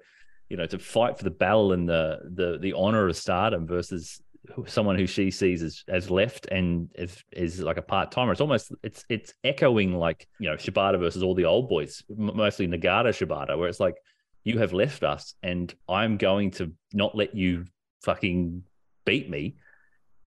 you 0.49 0.57
know, 0.57 0.65
to 0.67 0.77
fight 0.77 1.17
for 1.17 1.23
the 1.23 1.31
battle 1.31 1.73
and 1.73 1.87
the 1.87 2.19
the 2.33 2.57
the 2.59 2.73
honor 2.73 3.07
of 3.07 3.15
stardom 3.15 3.65
versus 3.65 4.21
someone 4.67 4.95
who 4.97 5.07
she 5.07 5.31
sees 5.31 5.63
as 5.63 5.83
as 5.87 6.09
left 6.09 6.47
and 6.47 6.89
is 6.95 7.23
is 7.31 7.61
like 7.61 7.77
a 7.77 7.81
part 7.81 8.11
timer. 8.11 8.31
It's 8.31 8.41
almost 8.41 8.73
it's 8.83 9.05
it's 9.09 9.33
echoing 9.43 9.93
like 9.93 10.27
you 10.39 10.49
know 10.49 10.55
Shibata 10.55 10.99
versus 10.99 11.23
all 11.23 11.35
the 11.35 11.45
old 11.45 11.69
boys, 11.69 12.03
mostly 12.09 12.67
Nagata 12.67 13.09
Shibata, 13.09 13.57
where 13.57 13.69
it's 13.69 13.79
like 13.79 13.95
you 14.43 14.59
have 14.59 14.73
left 14.73 15.03
us 15.03 15.33
and 15.41 15.73
I'm 15.89 16.17
going 16.17 16.51
to 16.51 16.71
not 16.93 17.15
let 17.15 17.35
you 17.35 17.65
fucking 18.03 18.63
beat 19.05 19.29
me. 19.29 19.55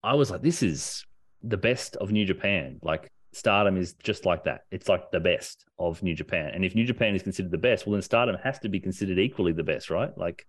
I 0.04 0.16
was 0.16 0.32
like, 0.32 0.42
this 0.42 0.64
is 0.64 1.06
the 1.44 1.58
best 1.58 1.96
of 1.98 2.12
New 2.12 2.26
Japan. 2.26 2.80
Like 2.82 3.12
Stardom 3.38 3.78
is 3.78 3.94
just 3.94 4.26
like 4.26 4.44
that. 4.46 4.66
It's 4.72 4.90
like 4.90 5.12
the 5.12 5.20
best 5.20 5.66
of 5.78 6.02
New 6.02 6.16
Japan. 6.16 6.52
And 6.54 6.66
if 6.66 6.76
New 6.76 6.86
Japan 6.86 7.16
is 7.16 7.24
considered 7.24 7.52
the 7.52 7.58
best, 7.58 7.86
well 7.86 7.94
then 7.94 8.02
Stardom 8.02 8.38
has 8.44 8.60
to 8.60 8.70
be 8.70 8.80
considered 8.80 9.20
equally 9.20 9.54
the 9.54 9.64
best, 9.64 9.90
right? 9.90 10.16
Like 10.18 10.48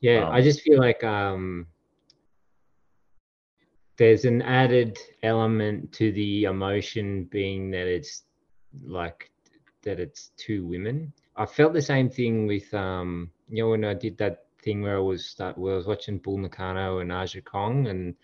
Yeah, 0.00 0.26
Um, 0.26 0.34
I 0.34 0.42
just 0.42 0.60
feel 0.62 0.78
like 0.78 1.02
um, 1.04 1.66
there's 3.96 4.24
an 4.24 4.42
added 4.42 4.98
element 5.22 5.92
to 5.92 6.12
the 6.12 6.44
emotion 6.44 7.24
being 7.24 7.70
that 7.70 7.86
it's 7.86 8.24
like 8.84 9.30
that 9.82 10.00
it's 10.00 10.32
two 10.36 10.66
women. 10.66 11.12
I 11.36 11.46
felt 11.46 11.72
the 11.72 11.82
same 11.82 12.10
thing 12.10 12.46
with 12.46 12.72
um, 12.74 13.30
you 13.48 13.62
know 13.62 13.70
when 13.70 13.84
I 13.84 13.94
did 13.94 14.18
that 14.18 14.44
thing 14.62 14.82
where 14.82 14.96
I 14.96 15.00
was 15.00 15.24
start 15.26 15.56
where 15.56 15.74
I 15.74 15.76
was 15.76 15.86
watching 15.86 16.18
Bull 16.18 16.38
Nakano 16.38 16.98
and 16.98 17.12
Aja 17.12 17.40
Kong 17.40 17.86
and 17.86 18.14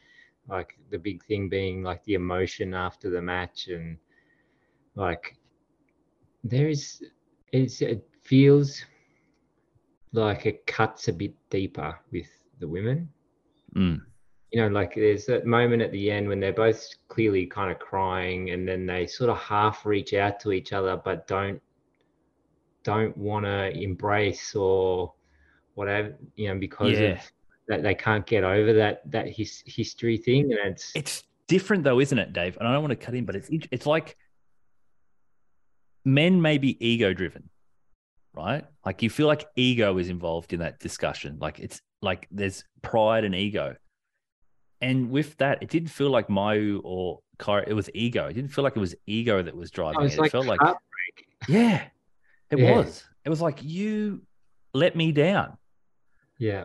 like 0.49 0.79
the 0.91 0.99
big 0.99 1.25
thing 1.25 1.49
being 1.49 1.83
like 1.83 2.03
the 2.05 2.15
emotion 2.15 2.75
after 2.75 3.11
the 3.11 3.23
match 3.23 3.69
and 3.69 3.99
like 4.97 5.37
there 6.45 6.69
is 6.69 7.03
it's 7.53 7.81
it 7.83 8.07
feels 8.23 8.85
like 10.13 10.47
it 10.47 10.67
cuts 10.67 11.09
a 11.09 11.13
bit 11.13 11.35
deeper 11.51 11.99
with 12.13 12.29
the 12.61 12.69
women. 12.69 13.09
mm, 13.77 14.03
You 14.53 14.61
know, 14.63 14.69
like 14.69 14.95
there's 14.95 15.27
that 15.27 15.47
moment 15.47 15.83
at 15.83 15.91
the 15.91 16.11
end 16.11 16.29
when 16.29 16.39
they're 16.39 16.53
both 16.53 16.89
clearly 17.09 17.47
kind 17.47 17.73
of 17.73 17.79
crying 17.81 18.51
and 18.51 18.69
then 18.69 18.87
they 18.87 19.07
sort 19.07 19.31
of 19.31 19.39
half 19.39 19.85
reach 19.85 20.13
out 20.15 20.39
to 20.41 20.53
each 20.53 20.73
other 20.73 20.97
but 20.97 21.27
don't 21.27 21.61
don't 22.85 23.17
want 23.17 23.45
to 23.45 23.71
embrace 23.79 24.55
or 24.55 25.13
whatever, 25.75 26.15
you 26.37 26.49
know, 26.49 26.59
because 26.59 27.01
Yeah. 27.01 27.01
of 27.01 27.21
that 27.69 27.83
they 27.83 27.95
can't 27.95 28.27
get 28.27 28.45
over 28.45 28.73
that 28.75 29.11
that 29.11 29.29
his 29.29 29.63
history 29.67 30.17
thing 30.17 30.53
and 30.53 30.73
it's 30.73 30.93
it's 30.95 31.23
different 31.49 31.85
though, 31.85 32.01
isn't 32.01 32.19
it, 32.19 32.33
Dave? 32.33 32.57
And 32.59 32.67
I 32.67 32.73
don't 32.73 32.83
want 32.83 32.91
to 32.99 33.05
cut 33.07 33.15
in, 33.15 33.25
but 33.25 33.37
it's 33.37 33.49
it's 33.71 33.87
like 33.87 34.17
men 36.05 36.41
may 36.43 36.59
be 36.59 36.77
ego 36.85 37.13
driven, 37.13 37.49
right? 38.35 38.65
Like 38.85 39.03
you 39.03 39.11
feel 39.11 39.27
like 39.27 39.47
ego 39.57 39.99
is 39.99 40.09
involved 40.09 40.53
in 40.53 40.61
that 40.61 40.81
discussion. 40.81 41.39
Like 41.41 41.59
it's 41.61 41.81
like 42.01 42.27
there's 42.31 42.65
pride 42.83 43.25
and 43.25 43.35
ego. 43.35 43.77
And 44.81 45.11
with 45.11 45.37
that, 45.37 45.63
it 45.63 45.69
didn't 45.69 45.91
feel 45.91 46.11
like 46.11 46.27
Mayu 46.27 46.81
or 46.83 47.21
Kairi, 47.39 47.69
it 47.69 47.75
was 47.75 47.89
ego. 47.95 48.27
It 48.27 48.33
didn't 48.33 48.51
feel 48.51 48.65
like 48.65 48.77
it 48.77 48.81
was 48.81 48.97
ego 49.07 49.41
that 49.41 49.55
was 49.57 49.71
driving 49.71 50.01
oh, 50.01 50.05
it's 50.05 50.15
it. 50.17 50.21
like 50.21 50.29
it 50.29 50.33
felt 50.33 50.47
like 50.47 50.59
heartbreak. 50.59 51.27
Yeah, 51.49 51.85
it 52.51 52.59
Yeah. 52.59 52.77
was. 52.79 53.05
It 53.25 53.29
was 53.31 53.41
like 53.41 53.63
you 53.63 54.23
let 54.75 54.97
me 54.97 55.13
down, 55.13 55.57
yeah. 56.39 56.65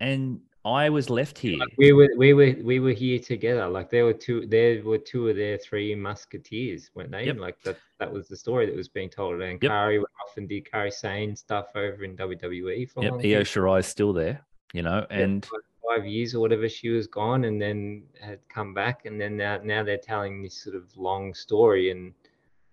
And 0.00 0.40
I 0.64 0.90
was 0.90 1.08
left 1.08 1.38
here. 1.38 1.58
Like 1.58 1.72
we 1.78 1.92
were 1.92 2.08
we 2.16 2.32
were 2.32 2.54
we 2.62 2.80
were 2.80 2.92
here 2.92 3.18
together. 3.20 3.68
Like 3.68 3.88
there 3.90 4.04
were 4.04 4.12
two 4.12 4.46
there 4.46 4.82
were 4.82 4.98
two 4.98 5.28
of 5.28 5.36
their 5.36 5.56
three 5.58 5.94
musketeers, 5.94 6.90
weren't 6.94 7.12
they? 7.12 7.26
Yep. 7.26 7.38
Like 7.38 7.60
that 7.62 7.76
that 7.98 8.12
was 8.12 8.26
the 8.28 8.36
story 8.36 8.66
that 8.66 8.74
was 8.74 8.88
being 8.88 9.08
told. 9.08 9.40
And 9.40 9.62
Yep. 9.62 9.70
Kairi 9.70 9.98
went 9.98 10.08
off 10.24 10.36
and 10.36 10.48
did 10.48 10.64
Kairi 10.64 10.92
Sane 10.92 11.36
stuff 11.36 11.68
over 11.76 12.02
in 12.04 12.16
WWE 12.16 12.90
for 12.90 13.02
Yep, 13.04 13.12
long 13.12 13.20
Io. 13.24 13.42
Shirai's 13.42 13.86
still 13.86 14.12
there, 14.12 14.44
you 14.72 14.82
know, 14.82 15.06
and 15.08 15.46
for 15.46 15.62
five 15.88 16.04
years 16.04 16.34
or 16.34 16.40
whatever 16.40 16.68
she 16.68 16.88
was 16.88 17.06
gone 17.06 17.44
and 17.44 17.62
then 17.62 18.02
had 18.20 18.40
come 18.48 18.74
back 18.74 19.06
and 19.06 19.20
then 19.20 19.36
now, 19.36 19.60
now 19.62 19.84
they're 19.84 19.96
telling 19.96 20.42
this 20.42 20.54
sort 20.64 20.74
of 20.74 20.84
long 20.96 21.32
story 21.32 21.92
and 21.92 22.12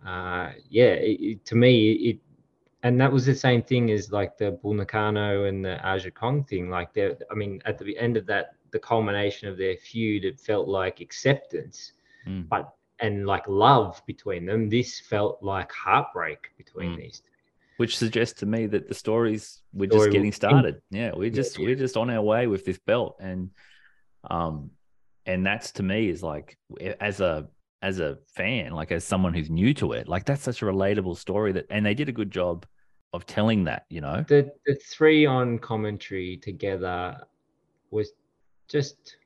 uh 0.03 0.49
yeah 0.67 0.93
it, 0.95 1.21
it- 1.21 1.45
to 1.45 1.55
me 1.55 1.91
it 1.93 2.19
and 2.84 3.00
that 3.00 3.12
was 3.12 3.26
the 3.26 3.36
same 3.36 3.62
thing 3.64 3.92
as 3.92 4.12
like 4.12 4.38
the 4.38 4.52
Bull 4.52 4.74
Nakano 4.74 5.46
and 5.46 5.64
the 5.64 5.76
Aja 5.88 6.12
Kong 6.12 6.44
thing 6.44 6.70
like 6.70 6.94
there, 6.94 7.18
I 7.32 7.34
mean 7.34 7.62
at 7.66 7.78
the 7.80 7.98
end 7.98 8.18
of 8.18 8.26
that 8.28 8.56
the 8.72 8.80
culmination 8.80 9.48
of 9.48 9.58
their 9.58 9.78
feud 9.78 10.26
it 10.26 10.40
felt 10.40 10.68
like 10.68 11.00
acceptance 11.02 11.94
Mm. 12.28 12.48
but 12.48 12.74
and 13.00 13.26
like 13.26 13.46
love 13.50 14.02
between 14.08 14.46
them 14.46 14.70
this 14.70 15.00
felt 15.00 15.44
like 15.44 15.70
heartbreak 15.72 16.52
between 16.58 16.92
Mm. 16.94 16.98
these 16.98 17.20
two 17.20 17.30
which 17.78 17.98
suggests 17.98 18.40
to 18.40 18.46
me 18.46 18.68
that 18.68 18.88
the 18.88 18.94
stories 18.94 19.62
we're 19.74 19.90
Story 19.90 20.06
just 20.06 20.12
getting 20.14 20.32
started. 20.32 20.82
Yeah, 20.92 21.12
we're 21.16 21.26
Yeah, 21.26 21.30
just 21.42 21.58
yeah. 21.60 21.66
we're 21.66 21.76
just 21.76 21.98
on 21.98 22.10
our 22.10 22.22
way 22.22 22.48
with 22.48 22.64
this 22.66 22.80
belt, 22.80 23.18
and 23.20 23.50
um, 24.30 24.72
and 25.26 25.46
that's 25.46 25.72
to 25.74 25.84
me 25.84 26.08
is 26.08 26.22
like 26.24 26.56
as 27.02 27.20
a 27.20 27.48
as 27.84 28.00
a 28.00 28.18
fan, 28.26 28.72
like 28.72 28.92
as 28.92 29.04
someone 29.04 29.34
who's 29.34 29.50
new 29.52 29.74
to 29.76 29.92
it, 29.92 30.08
like 30.08 30.26
that's 30.26 30.42
such 30.42 30.62
a 30.64 30.66
relatable 30.66 31.18
story 31.18 31.52
that, 31.52 31.66
and 31.70 31.86
they 31.86 31.94
did 31.94 32.10
a 32.10 32.14
good 32.14 32.32
job 32.32 32.66
of 33.12 33.26
telling 33.28 33.66
that, 33.66 33.86
you 33.90 34.02
know. 34.02 34.26
the 34.28 34.50
the 34.66 34.74
three 34.76 35.26
on 35.28 35.60
commentary 35.60 36.38
together 36.38 37.16
was 37.92 38.14
just 38.68 39.18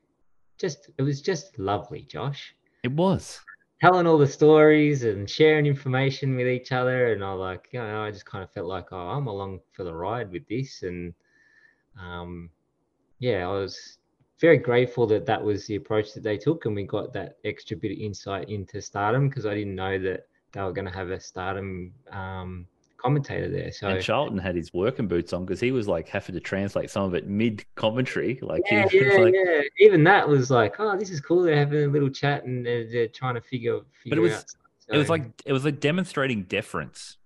just 0.58 0.90
it 0.98 1.02
was 1.02 1.22
just 1.22 1.56
lovely 1.58 2.02
josh 2.02 2.54
It 2.82 2.90
was. 2.92 3.40
telling 3.80 4.06
all 4.08 4.18
the 4.18 4.26
stories 4.26 5.04
and 5.04 5.30
sharing 5.30 5.64
information 5.64 6.34
with 6.36 6.48
each 6.48 6.72
other 6.72 7.12
and 7.12 7.22
i 7.24 7.32
like 7.32 7.68
you 7.72 7.78
know 7.78 8.02
i 8.02 8.10
just 8.10 8.26
kind 8.26 8.42
of 8.42 8.50
felt 8.50 8.66
like 8.66 8.88
oh 8.92 9.08
i'm 9.14 9.28
along 9.28 9.60
for 9.72 9.84
the 9.84 9.94
ride 9.94 10.30
with 10.32 10.46
this 10.48 10.82
and 10.82 11.14
um 11.98 12.50
yeah 13.20 13.46
i 13.48 13.52
was 13.52 13.97
very 14.40 14.58
grateful 14.58 15.06
that 15.06 15.26
that 15.26 15.42
was 15.42 15.66
the 15.66 15.76
approach 15.76 16.14
that 16.14 16.22
they 16.22 16.36
took 16.36 16.64
and 16.64 16.74
we 16.74 16.84
got 16.84 17.12
that 17.12 17.36
extra 17.44 17.76
bit 17.76 17.92
of 17.92 17.98
insight 17.98 18.48
into 18.48 18.80
stardom 18.80 19.28
because 19.28 19.46
i 19.46 19.54
didn't 19.54 19.74
know 19.74 19.98
that 19.98 20.26
they 20.52 20.62
were 20.62 20.72
going 20.72 20.86
to 20.86 20.92
have 20.92 21.10
a 21.10 21.20
stardom 21.20 21.92
um 22.12 22.66
commentator 22.98 23.48
there 23.48 23.70
so 23.70 23.88
and 23.88 24.02
Charlton 24.02 24.38
had 24.38 24.56
his 24.56 24.74
working 24.74 25.06
boots 25.06 25.32
on 25.32 25.44
because 25.44 25.60
he 25.60 25.70
was 25.70 25.86
like 25.86 26.08
having 26.08 26.34
to 26.34 26.40
translate 26.40 26.90
some 26.90 27.04
of 27.04 27.14
it 27.14 27.28
mid 27.28 27.64
commentary. 27.76 28.38
Like 28.42 28.62
yeah, 28.70 28.88
yeah, 28.92 29.16
like, 29.18 29.34
yeah. 29.34 29.60
Even 29.78 30.02
that 30.04 30.28
was 30.28 30.50
like, 30.50 30.74
oh, 30.80 30.96
this 30.98 31.08
is 31.08 31.20
cool. 31.20 31.42
They're 31.42 31.56
having 31.56 31.84
a 31.84 31.86
little 31.86 32.10
chat 32.10 32.44
and 32.44 32.66
they're, 32.66 32.90
they're 32.90 33.08
trying 33.08 33.36
to 33.36 33.40
figure 33.40 33.80
figure 34.02 34.20
was- 34.20 34.32
out. 34.32 34.50
stuff. 34.50 34.60
it 34.88 34.98
was 34.98 35.08
like 35.08 35.30
it 35.46 35.52
was 35.52 35.64
like 35.64 35.78
demonstrating 35.78 36.42
deference. 36.42 37.16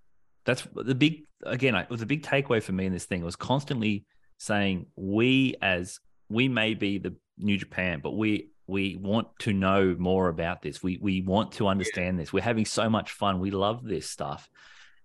That's 0.45 0.65
the 0.75 0.95
big 0.95 1.23
again. 1.43 1.73
It 1.75 1.89
was 1.89 2.03
a 2.03 2.05
big 2.05 2.21
takeaway 2.21 2.61
for 2.61 2.71
me 2.71 2.85
in 2.85 2.93
this 2.93 3.05
thing. 3.05 3.21
It 3.21 3.25
was 3.25 3.35
constantly 3.35 4.05
saying 4.37 4.85
we 4.95 5.55
as 5.61 5.99
we 6.29 6.47
may 6.47 6.73
be 6.73 6.97
the 6.97 7.15
New 7.37 7.57
Japan, 7.57 7.99
but 8.01 8.11
we 8.17 8.49
we 8.65 8.95
want 8.95 9.27
to 9.39 9.51
know 9.51 9.95
more 9.97 10.29
about 10.29 10.61
this. 10.61 10.81
We 10.81 10.97
we 11.01 11.21
want 11.21 11.53
to 11.53 11.67
understand 11.67 12.19
this. 12.19 12.31
We're 12.31 12.41
having 12.43 12.65
so 12.65 12.89
much 12.89 13.11
fun. 13.11 13.39
We 13.39 13.51
love 13.51 13.83
this 13.83 14.09
stuff. 14.09 14.49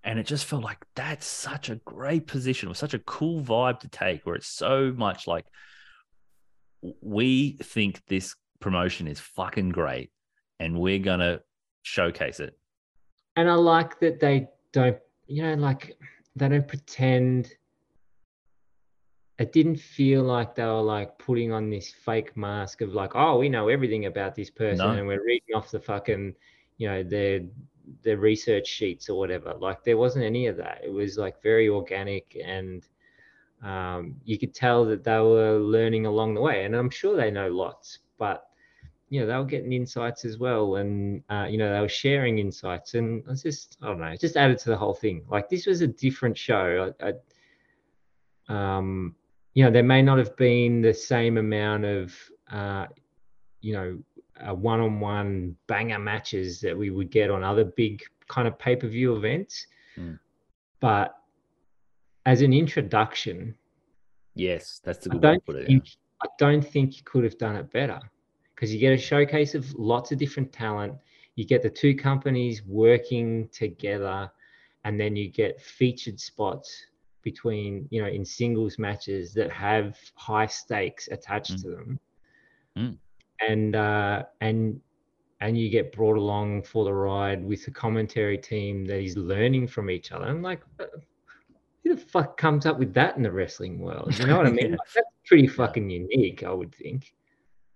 And 0.05 0.19
it 0.19 0.27
just 0.27 0.45
felt 0.45 0.63
like 0.63 0.79
that's 0.95 1.27
such 1.27 1.69
a 1.71 1.75
great 1.77 2.27
position, 2.29 2.69
with 2.69 2.79
such 2.79 2.95
a 2.95 3.01
cool 3.01 3.43
vibe 3.43 3.81
to 3.81 3.89
take, 3.89 4.25
where 4.25 4.37
it's 4.37 4.47
so 4.47 4.93
much 4.97 5.27
like 5.27 5.45
we 7.03 7.59
think 7.63 8.01
this 8.07 8.37
promotion 8.61 9.09
is 9.09 9.19
fucking 9.19 9.71
great 9.71 10.11
and 10.61 10.79
we're 10.79 11.01
gonna 11.01 11.41
showcase 11.83 12.41
it. 12.41 12.57
and 13.37 13.51
I 13.51 13.55
like 13.55 13.99
that 14.01 14.21
they 14.21 14.49
don't, 14.73 14.99
you 15.27 15.43
know, 15.43 15.55
like 15.55 15.97
they 16.37 16.49
don't 16.49 16.67
pretend. 16.69 17.51
It 19.39 19.53
didn't 19.53 19.77
feel 19.77 20.25
like 20.25 20.55
they 20.55 20.65
were 20.65 20.83
like 20.83 21.17
putting 21.19 21.53
on 21.53 21.71
this 21.71 21.93
fake 21.93 22.37
mask 22.37 22.81
of 22.81 22.93
like, 22.93 23.13
oh, 23.15 23.39
we 23.39 23.49
know 23.49 23.69
everything 23.69 24.07
about 24.07 24.35
this 24.35 24.51
person, 24.51 24.87
No. 24.87 24.93
and 24.99 25.07
we're 25.07 25.25
reading 25.25 25.55
off 25.55 25.71
the 25.71 25.79
fucking, 25.81 26.35
you 26.79 26.89
know, 26.89 27.03
their 27.03 27.41
their 28.03 28.19
research 28.19 28.67
sheets 28.67 29.09
or 29.09 29.19
whatever. 29.19 29.55
Like 29.59 29.83
there 29.85 29.97
wasn't 29.97 30.25
any 30.25 30.47
of 30.47 30.57
that. 30.57 30.81
It 30.85 30.93
was 30.93 31.17
like 31.17 31.41
very 31.43 31.69
organic, 31.69 32.37
and 32.45 32.87
um, 33.63 34.17
you 34.25 34.39
could 34.39 34.55
tell 34.55 34.85
that 34.87 35.05
they 35.05 35.19
were 35.21 35.59
learning 35.59 36.07
along 36.07 36.35
the 36.35 36.41
way. 36.41 36.65
And 36.65 36.75
I'm 36.75 36.91
sure 36.91 37.17
they 37.17 37.31
know 37.31 37.49
lots, 37.49 38.01
but 38.19 38.45
you 39.11 39.21
know, 39.21 39.27
they 39.27 39.37
were 39.37 39.45
getting 39.45 39.73
insights 39.73 40.25
as 40.25 40.39
well, 40.39 40.77
and 40.77 41.23
uh, 41.31 41.47
you 41.49 41.59
know, 41.59 41.73
they 41.73 41.81
were 41.81 41.89
sharing 41.89 42.39
insights, 42.39 42.95
and 42.95 43.23
it's 43.29 43.43
just, 43.43 43.79
I 43.81 43.87
don't 43.87 44.01
know, 44.01 44.07
it 44.07 44.21
just 44.21 44.37
added 44.37 44.59
to 44.59 44.71
the 44.71 44.77
whole 44.77 44.95
thing. 44.95 45.25
Like 45.31 45.49
this 45.49 45.65
was 45.67 45.81
a 45.81 45.87
different 45.87 46.37
show. 46.37 46.93
I, 47.01 47.13
I, 48.51 48.77
um, 48.77 49.15
you 49.55 49.65
know, 49.65 49.71
there 49.71 49.83
may 49.83 50.03
not 50.03 50.19
have 50.19 50.37
been 50.37 50.81
the 50.83 50.95
same 50.95 51.37
amount 51.39 51.85
of, 51.85 52.15
uh, 52.51 52.87
you 53.61 53.73
know, 53.73 53.99
uh, 54.47 54.55
one-on-one 54.55 55.57
banger 55.67 55.99
matches 55.99 56.61
that 56.61 56.77
we 56.77 56.91
would 56.91 57.11
get 57.11 57.31
on 57.31 57.43
other 57.43 57.65
big 57.65 58.03
kind 58.29 58.47
of 58.47 58.59
pay-per-view 58.59 59.17
events, 59.17 59.67
Mm. 59.97 60.19
but 60.81 61.17
as 62.27 62.43
an 62.43 62.53
introduction, 62.53 63.57
Yes, 64.35 64.81
that's 64.85 64.99
the 64.99 65.09
good 65.11 65.23
way 65.23 65.35
to 65.35 65.41
put 65.41 65.57
it. 65.57 65.67
think 65.67 65.89
I 66.23 66.29
don't 66.39 66.63
think 66.65 66.97
you 66.97 67.03
could 67.05 67.25
have 67.25 67.39
done 67.39 67.57
it 67.57 67.73
better 67.73 67.99
because 68.55 68.73
you 68.73 68.79
get 68.79 68.93
a 68.93 68.99
showcase 68.99 69.55
of 69.57 69.73
lots 69.75 70.13
of 70.13 70.19
different 70.19 70.53
talent. 70.53 70.95
You 71.37 71.45
get 71.45 71.63
the 71.63 71.71
two 71.71 71.95
companies 71.97 72.65
working 72.65 73.49
together, 73.49 74.31
and 74.85 75.01
then 75.01 75.17
you 75.17 75.29
get 75.31 75.61
featured 75.61 76.21
spots 76.21 76.87
between 77.31 77.71
you 77.91 78.01
know 78.03 78.09
in 78.19 78.25
singles 78.25 78.75
matches 78.79 79.25
that 79.39 79.51
have 79.53 79.89
high 80.15 80.47
stakes 80.47 81.05
attached 81.17 81.53
Mm. 81.57 81.63
to 81.63 81.69
them, 81.77 82.01
Mm. 82.79 82.95
and 83.49 83.77
uh, 83.77 84.17
and 84.41 84.81
and 85.41 85.53
you 85.61 85.69
get 85.79 85.93
brought 85.99 86.17
along 86.25 86.63
for 86.71 86.85
the 86.85 86.93
ride 86.93 87.41
with 87.51 87.63
a 87.69 87.71
commentary 87.85 88.39
team 88.53 88.75
that 88.87 89.01
is 89.09 89.17
learning 89.17 89.67
from 89.75 89.89
each 89.97 90.11
other. 90.13 90.25
I'm 90.33 90.43
like, 90.43 90.63
uh, 90.81 90.87
who 91.83 91.95
the 91.95 92.01
fuck 92.15 92.37
comes 92.37 92.67
up 92.67 92.77
with 92.83 92.93
that 92.95 93.17
in 93.17 93.23
the 93.23 93.31
wrestling 93.31 93.79
world? 93.79 94.19
You 94.19 94.27
know 94.27 94.37
what 94.39 94.47
I 94.47 94.51
mean? 94.61 94.71
Yeah. 94.73 94.81
Like, 94.83 94.93
that's 94.97 95.09
pretty 95.27 95.47
fucking 95.47 95.89
unique, 95.91 96.43
I 96.43 96.53
would 96.61 96.75
think. 96.75 97.15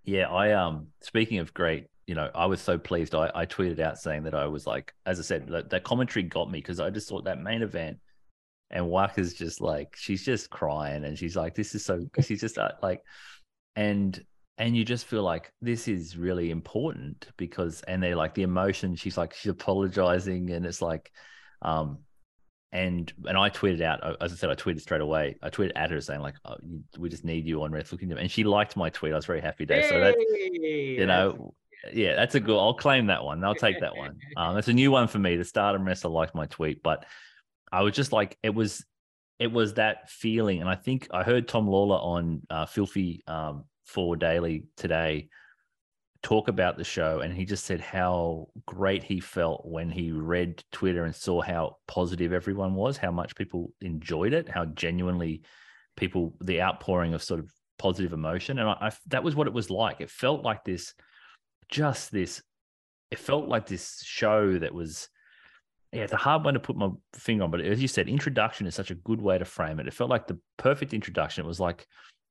Yeah, 0.05 0.27
I 0.29 0.53
um 0.53 0.89
speaking 1.01 1.39
of 1.39 1.55
great, 1.55 1.87
you 2.09 2.17
know, 2.17 2.29
I 2.35 2.47
was 2.47 2.61
so 2.61 2.77
pleased. 2.79 3.15
I, 3.15 3.31
I 3.43 3.47
tweeted 3.47 3.79
out 3.79 3.97
saying 3.99 4.25
that 4.25 4.35
I 4.35 4.47
was 4.47 4.67
like, 4.67 4.93
as 5.07 5.21
I 5.21 5.23
said, 5.23 5.47
that, 5.49 5.71
that 5.71 5.85
commentary 5.85 6.25
got 6.25 6.51
me 6.51 6.59
because 6.59 6.81
I 6.81 6.91
just 6.91 7.09
thought 7.09 7.25
that 7.25 7.41
main 7.41 7.63
event 7.63 7.99
and 8.73 8.89
Waka's 8.89 9.35
just 9.35 9.61
like 9.61 9.95
she's 9.97 10.25
just 10.25 10.51
crying 10.51 11.05
and 11.05 11.19
she's 11.19 11.37
like, 11.37 11.55
this 11.55 11.75
is 11.75 11.85
so 11.85 12.07
she's 12.23 12.41
just 12.41 12.59
uh, 12.59 12.73
like 12.83 13.03
and 13.77 14.23
and 14.59 14.77
you 14.77 14.85
just 14.85 15.07
feel 15.07 15.23
like 15.23 15.53
this 15.61 15.89
is 15.89 16.17
really 16.17 16.51
important 16.51 17.29
because 17.37 17.83
and 17.83 18.03
they're 18.03 18.17
like 18.17 18.35
the 18.35 18.43
emotion, 18.43 18.97
she's 18.97 19.19
like 19.19 19.35
she's 19.35 19.51
apologizing 19.51 20.51
and 20.51 20.67
it's 20.67 20.83
like 20.83 21.11
um 21.63 21.99
and 22.73 23.13
and 23.27 23.37
I 23.37 23.51
tweeted 23.51 23.83
out, 23.83 24.03
uh, 24.03 24.17
as 24.21 24.33
I 24.33 24.37
said, 24.37 24.51
I 24.51 24.55
tweeted 24.55 24.81
straight 24.81 25.03
away. 25.03 25.37
I 25.43 25.51
tweeted 25.51 25.73
at 25.77 25.91
her 25.91 26.01
saying 26.01 26.21
like, 26.21 26.37
oh, 26.47 26.57
"We 26.99 27.11
just 27.11 27.25
need 27.25 27.47
you 27.47 27.63
on 27.63 27.71
Wrestle 27.71 27.99
Kingdom," 27.99 28.17
and 28.17 28.31
she 28.31 28.45
liked 28.45 28.79
my 28.79 28.89
tweet. 28.89 29.13
I 29.13 29.17
was 29.17 29.27
very 29.27 29.43
happy 29.43 29.67
there. 29.67 29.87
So 29.87 30.01
that 30.01 30.17
you 30.19 31.05
know, 31.05 31.55
yeah, 31.93 32.15
that's 32.17 32.35
a 32.35 32.41
good. 32.41 32.59
I'll 32.59 32.73
claim 32.73 33.07
that 33.07 33.25
one. 33.25 33.45
I'll 33.45 33.55
take 33.55 33.81
that 33.81 33.97
one. 33.97 34.19
Um, 34.39 34.55
that's 34.55 34.69
a 34.69 34.73
new 34.73 34.91
one 34.91 35.09
for 35.09 35.19
me. 35.19 35.37
The 35.37 35.45
Stardom 35.45 35.85
Wrestler 35.85 36.11
liked 36.11 36.35
my 36.35 36.47
tweet, 36.47 36.83
but 36.83 37.05
I 37.73 37.83
was 37.83 37.95
just 37.95 38.13
like, 38.13 38.39
it 38.43 38.55
was, 38.55 38.85
it 39.39 39.51
was 39.51 39.75
that 39.75 40.11
feeling, 40.11 40.61
and 40.61 40.69
I 40.69 40.77
think 40.77 41.09
I 41.11 41.23
heard 41.23 41.49
Tom 41.49 41.67
Lawlor 41.67 41.97
on 41.97 42.43
uh, 42.51 42.67
Filthy 42.67 43.23
um, 43.27 43.65
Four 43.87 44.17
Daily 44.17 44.67
today 44.77 45.29
talk 46.23 46.47
about 46.47 46.77
the 46.77 46.85
show, 46.85 47.21
and 47.21 47.35
he 47.35 47.45
just 47.45 47.65
said 47.65 47.81
how 47.81 48.49
great 48.67 49.03
he 49.03 49.19
felt 49.19 49.67
when 49.67 49.91
he 49.91 50.13
read 50.13 50.63
Twitter 50.71 51.05
and 51.05 51.15
saw 51.15 51.41
how 51.41 51.79
positive 51.89 52.33
everyone 52.33 52.75
was, 52.75 52.97
how 52.97 53.11
much 53.11 53.35
people 53.35 53.73
enjoyed 53.81 54.33
it, 54.33 54.49
how 54.49 54.65
genuinely 54.67 55.43
people 55.97 56.35
the 56.41 56.63
outpouring 56.63 57.15
of 57.15 57.23
sort 57.23 57.41
of 57.41 57.51
positive 57.79 58.13
emotion, 58.13 58.59
and 58.59 58.69
I, 58.69 58.77
I 58.81 58.91
that 59.09 59.25
was 59.25 59.35
what 59.35 59.49
it 59.49 59.53
was 59.53 59.71
like. 59.71 60.01
It 60.01 60.11
felt 60.11 60.45
like 60.45 60.65
this, 60.65 60.95
just 61.69 62.13
this. 62.13 62.43
It 63.11 63.19
felt 63.19 63.49
like 63.49 63.67
this 63.67 64.01
show 64.05 64.59
that 64.59 64.73
was. 64.73 65.09
Yeah, 65.93 66.05
it's 66.05 66.13
a 66.13 66.17
hard 66.17 66.45
one 66.45 66.55
to 66.55 66.61
put 66.61 66.77
my 66.77 66.89
finger 67.15 67.45
on, 67.45 67.51
but 67.51 67.61
as 67.61 67.83
you 67.83 67.89
said, 67.89 68.09
introduction 68.09 68.67
is 68.67 68.75
such 68.75 68.91
a 68.91 68.95
good 68.95 69.21
way 69.21 69.37
to 69.37 69.45
frame 69.45 69.79
it. 69.79 69.87
It 69.87 69.93
felt 69.93 70.09
like 70.09 70.27
the 70.27 70.39
perfect 70.57 70.95
introduction. 70.95 71.45
It 71.45 71.49
was 71.49 71.61
like 71.61 71.87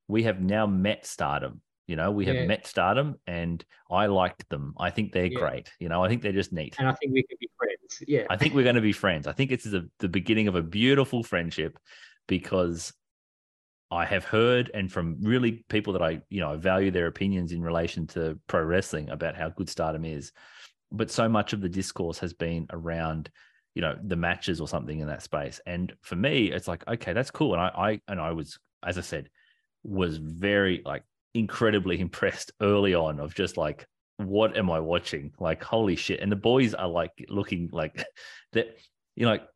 we 0.08 0.24
have 0.24 0.42
now 0.42 0.66
met 0.66 1.06
stardom. 1.06 1.62
You 1.86 1.96
know, 1.96 2.10
we 2.10 2.26
have 2.26 2.36
Yeah. 2.36 2.46
met 2.46 2.66
stardom 2.66 3.20
and 3.28 3.64
I 3.90 4.08
liked 4.08 4.50
them. 4.50 4.74
I 4.80 4.90
think 4.90 5.12
they're 5.12 5.26
Yeah. 5.26 5.40
great. 5.40 5.72
You 5.80 5.90
know, 5.90 6.04
I 6.04 6.08
think 6.08 6.22
they're 6.24 6.32
just 6.32 6.52
neat. 6.52 6.76
And 6.80 6.88
I 6.88 6.94
think 6.94 7.14
we 7.14 7.22
could 7.24 7.38
be 7.38 7.50
friends. 7.58 8.04
Yeah. 8.08 8.26
I 8.30 8.38
think 8.38 8.56
we're 8.56 8.64
going 8.64 8.76
to 8.76 8.82
be 8.82 8.94
friends. 8.94 9.28
I 9.28 9.34
think 9.34 9.52
it's 9.52 9.66
the, 9.66 9.90
the 10.00 10.10
beginning 10.10 10.48
of 10.48 10.56
a 10.56 10.64
beautiful 10.64 11.22
friendship 11.22 11.78
because 12.28 12.94
I 13.92 14.06
have 14.06 14.24
heard 14.24 14.72
and 14.74 14.92
from 14.92 15.18
really 15.22 15.66
people 15.70 15.94
that 15.94 16.02
I, 16.02 16.22
you 16.30 16.40
know, 16.40 16.54
I 16.54 16.56
value 16.56 16.92
their 16.92 17.08
opinions 17.08 17.52
in 17.52 17.62
relation 17.62 18.08
to 18.08 18.40
pro 18.48 18.64
wrestling 18.64 19.10
about 19.10 19.36
how 19.36 19.50
good 19.50 19.70
stardom 19.70 20.06
is. 20.06 20.32
But 20.92 21.12
so 21.12 21.30
much 21.30 21.54
of 21.54 21.62
the 21.62 21.70
discourse 21.70 22.20
has 22.20 22.34
been 22.34 22.68
around, 22.72 23.30
you 23.76 23.82
know, 23.82 23.98
the 24.04 24.16
matches 24.16 24.60
or 24.60 24.68
something 24.68 25.00
in 25.00 25.08
that 25.08 25.24
space. 25.24 25.60
And 25.66 25.94
for 26.02 26.16
me, 26.16 26.52
it's 26.52 26.68
like, 26.68 26.88
okay, 26.88 27.14
that's 27.14 27.32
cool. 27.32 27.54
And 27.54 27.62
I, 27.62 27.68
I 27.68 28.02
and 28.08 28.20
I 28.20 28.32
was, 28.32 28.60
as 28.86 28.98
I 28.98 29.02
said, 29.02 29.30
was 29.84 30.18
very 30.18 30.82
like 30.86 31.04
incredibly 31.34 32.00
impressed 32.02 32.52
early 32.62 32.94
on 32.94 33.20
of 33.20 33.34
just 33.34 33.58
like 33.58 33.88
what 34.26 34.58
am 34.58 34.70
I 34.70 34.80
watching? 34.80 35.32
Like, 35.40 35.64
holy 35.64 35.96
shit. 35.96 36.20
And 36.20 36.32
the 36.32 36.36
boys 36.36 36.74
are 36.74 36.88
like 36.88 37.12
looking 37.30 37.70
like 37.72 38.04
that, 38.54 38.78
you 39.16 39.26
know, 39.26 39.32
like, 39.32 39.48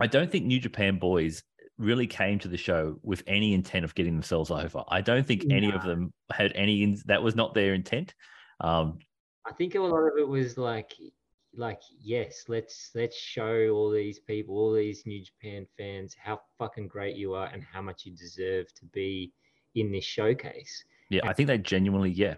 I 0.00 0.06
don't 0.06 0.30
think 0.30 0.46
New 0.46 0.58
Japan 0.58 0.98
boys 0.98 1.42
really 1.78 2.06
came 2.06 2.38
to 2.40 2.48
the 2.48 2.56
show 2.56 2.98
with 3.02 3.22
any 3.26 3.54
intent 3.54 3.84
of 3.84 3.94
getting 3.94 4.14
themselves 4.14 4.50
over. 4.50 4.82
I 4.88 5.00
don't 5.00 5.26
think 5.26 5.44
any 5.50 5.70
of 5.70 5.82
them 5.82 6.12
had 6.32 6.52
any, 6.54 6.96
that 7.06 7.22
was 7.22 7.34
not 7.34 7.54
their 7.54 7.74
intent. 7.74 8.14
Um, 8.60 8.98
I 9.46 9.52
think 9.52 9.74
a 9.74 9.80
lot 9.80 9.98
of 9.98 10.12
it 10.18 10.26
was 10.26 10.56
like 10.58 10.92
like 11.56 11.80
yes, 12.00 12.44
let's 12.48 12.90
let's 12.94 13.16
show 13.16 13.68
all 13.70 13.90
these 13.90 14.18
people, 14.20 14.56
all 14.56 14.72
these 14.72 15.04
New 15.06 15.22
Japan 15.22 15.66
fans 15.76 16.14
how 16.22 16.40
fucking 16.58 16.88
great 16.88 17.16
you 17.16 17.34
are 17.34 17.46
and 17.46 17.62
how 17.62 17.82
much 17.82 18.06
you 18.06 18.12
deserve 18.12 18.72
to 18.74 18.84
be 18.86 19.32
in 19.74 19.90
this 19.92 20.04
showcase. 20.04 20.84
yeah, 21.10 21.20
I 21.24 21.32
think 21.32 21.46
they 21.48 21.58
genuinely, 21.58 22.10
yeah. 22.10 22.34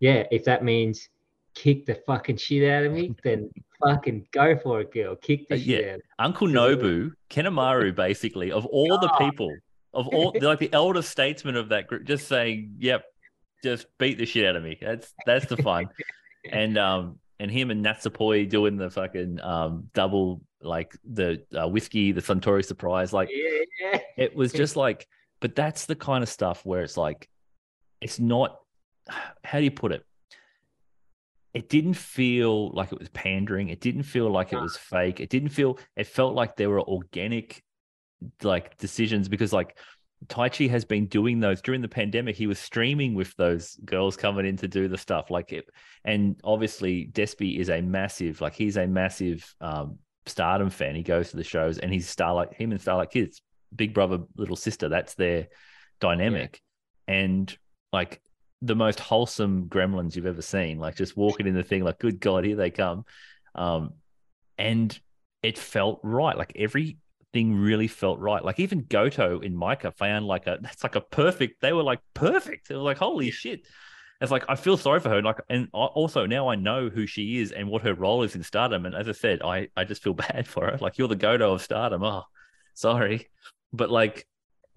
Yeah, 0.00 0.24
if 0.30 0.44
that 0.44 0.62
means 0.64 1.08
kick 1.54 1.86
the 1.86 1.94
fucking 2.06 2.36
shit 2.36 2.68
out 2.68 2.84
of 2.84 2.92
me, 2.92 3.14
then 3.24 3.50
fucking 3.82 4.26
go 4.32 4.56
for 4.58 4.80
it, 4.80 4.92
girl. 4.92 5.16
Kick 5.16 5.48
the 5.48 5.54
Uh, 5.54 5.58
shit 5.58 5.84
out. 5.88 5.94
of 5.94 5.96
me. 5.98 6.02
Uncle 6.18 6.48
Nobu, 6.48 7.12
Kanemaru, 7.30 7.94
basically, 7.94 8.50
of 8.52 8.66
all 8.66 8.98
the 8.98 9.08
people, 9.18 9.54
of 9.92 10.08
all, 10.08 10.34
like 10.40 10.58
the 10.58 10.72
elder 10.72 11.02
statesman 11.02 11.56
of 11.56 11.68
that 11.70 11.86
group, 11.86 12.04
just 12.04 12.26
saying, 12.28 12.74
"Yep, 12.78 13.04
just 13.62 13.86
beat 13.98 14.18
the 14.18 14.26
shit 14.26 14.44
out 14.46 14.56
of 14.56 14.62
me." 14.64 14.78
That's 14.80 15.12
that's 15.26 15.46
the 15.46 15.56
fun, 15.56 15.88
and 16.50 16.76
um, 16.76 17.18
and 17.40 17.50
him 17.50 17.70
and 17.70 17.84
Natsupoi 17.84 18.48
doing 18.48 18.76
the 18.76 18.90
fucking 18.90 19.40
um 19.40 19.90
double 19.92 20.42
like 20.62 20.96
the 21.04 21.44
uh, 21.58 21.68
whiskey, 21.68 22.12
the 22.12 22.20
Suntory 22.20 22.64
surprise, 22.64 23.12
like 23.12 23.28
Yeah, 23.80 23.98
it 24.16 24.34
was 24.34 24.52
just 24.62 24.76
like, 24.76 25.06
but 25.40 25.54
that's 25.54 25.86
the 25.86 25.96
kind 25.96 26.22
of 26.22 26.28
stuff 26.28 26.64
where 26.64 26.82
it's 26.82 26.96
like, 26.96 27.28
it's 28.00 28.18
not. 28.18 28.58
How 29.44 29.58
do 29.58 29.64
you 29.64 29.70
put 29.70 29.92
it? 29.92 30.04
It 31.52 31.68
didn't 31.68 31.94
feel 31.94 32.70
like 32.70 32.90
it 32.90 32.98
was 32.98 33.08
pandering. 33.10 33.68
It 33.68 33.80
didn't 33.80 34.02
feel 34.02 34.28
like 34.28 34.52
it 34.52 34.60
was 34.60 34.76
fake. 34.76 35.20
It 35.20 35.30
didn't 35.30 35.50
feel. 35.50 35.78
It 35.96 36.08
felt 36.08 36.34
like 36.34 36.56
there 36.56 36.68
were 36.68 36.82
organic, 36.82 37.62
like 38.42 38.76
decisions 38.78 39.28
because 39.28 39.52
like 39.52 39.76
Taichi 40.28 40.70
has 40.70 40.84
been 40.84 41.06
doing 41.06 41.40
those 41.40 41.60
during 41.60 41.82
the 41.82 41.88
pandemic. 41.88 42.36
He 42.36 42.46
was 42.46 42.58
streaming 42.58 43.14
with 43.14 43.34
those 43.36 43.76
girls 43.84 44.16
coming 44.16 44.46
in 44.46 44.56
to 44.58 44.68
do 44.68 44.88
the 44.88 44.98
stuff 44.98 45.30
like 45.30 45.52
it, 45.52 45.68
and 46.04 46.40
obviously 46.44 47.10
Despy 47.12 47.58
is 47.58 47.68
a 47.68 47.80
massive, 47.80 48.40
like 48.40 48.54
he's 48.54 48.76
a 48.76 48.86
massive 48.86 49.54
um, 49.60 49.98
Stardom 50.26 50.70
fan. 50.70 50.94
He 50.94 51.02
goes 51.02 51.30
to 51.30 51.36
the 51.36 51.44
shows 51.44 51.78
and 51.78 51.92
he's 51.92 52.08
Starlight. 52.08 52.54
Him 52.54 52.72
and 52.72 52.80
Starlight 52.80 53.10
Kids, 53.10 53.42
big 53.74 53.92
brother, 53.92 54.20
little 54.36 54.56
sister. 54.56 54.88
That's 54.88 55.14
their 55.14 55.48
dynamic, 56.00 56.60
and 57.06 57.56
like 57.92 58.20
the 58.62 58.76
most 58.76 59.00
wholesome 59.00 59.68
gremlins 59.68 60.16
you've 60.16 60.26
ever 60.26 60.42
seen. 60.42 60.78
Like 60.78 60.96
just 60.96 61.16
walking 61.16 61.46
in 61.46 61.54
the 61.54 61.62
thing, 61.62 61.84
like 61.84 61.98
good 61.98 62.20
God, 62.20 62.44
here 62.44 62.56
they 62.56 62.70
come, 62.70 63.04
um, 63.54 63.94
and 64.56 64.98
it 65.42 65.58
felt 65.58 66.00
right. 66.02 66.36
Like 66.36 66.52
every 66.56 66.96
thing 67.34 67.54
really 67.56 67.88
felt 67.88 68.18
right. 68.20 68.42
Like 68.44 68.58
even 68.60 68.86
Goto 68.88 69.40
in 69.40 69.54
Micah 69.54 69.92
found 69.92 70.26
like 70.26 70.46
a 70.46 70.58
that's 70.62 70.82
like 70.82 70.96
a 70.96 71.02
perfect. 71.02 71.60
They 71.60 71.74
were 71.74 71.82
like 71.82 72.00
perfect. 72.14 72.70
It 72.70 72.76
was 72.76 72.84
like 72.84 72.96
holy 72.98 73.30
shit. 73.30 73.66
it's 74.22 74.30
like 74.30 74.44
I 74.48 74.54
feel 74.54 74.78
sorry 74.78 75.00
for 75.00 75.10
her. 75.10 75.20
Like, 75.22 75.40
and 75.50 75.68
I- 75.74 75.78
also 75.78 76.24
now 76.26 76.48
I 76.48 76.54
know 76.54 76.88
who 76.88 77.06
she 77.06 77.38
is 77.40 77.52
and 77.52 77.68
what 77.68 77.82
her 77.82 77.94
role 77.94 78.22
is 78.22 78.34
in 78.36 78.42
Stardom. 78.42 78.86
And 78.86 78.94
as 78.94 79.08
I 79.08 79.12
said, 79.12 79.42
I 79.42 79.68
I 79.76 79.84
just 79.84 80.02
feel 80.02 80.14
bad 80.28 80.48
for 80.48 80.64
her. 80.70 80.78
Like 80.80 80.96
you're 80.96 81.08
the 81.08 81.16
Goto 81.16 81.52
of 81.52 81.60
Stardom. 81.62 82.02
Oh, 82.02 82.22
sorry, 82.74 83.28
but 83.72 83.90
like 83.90 84.26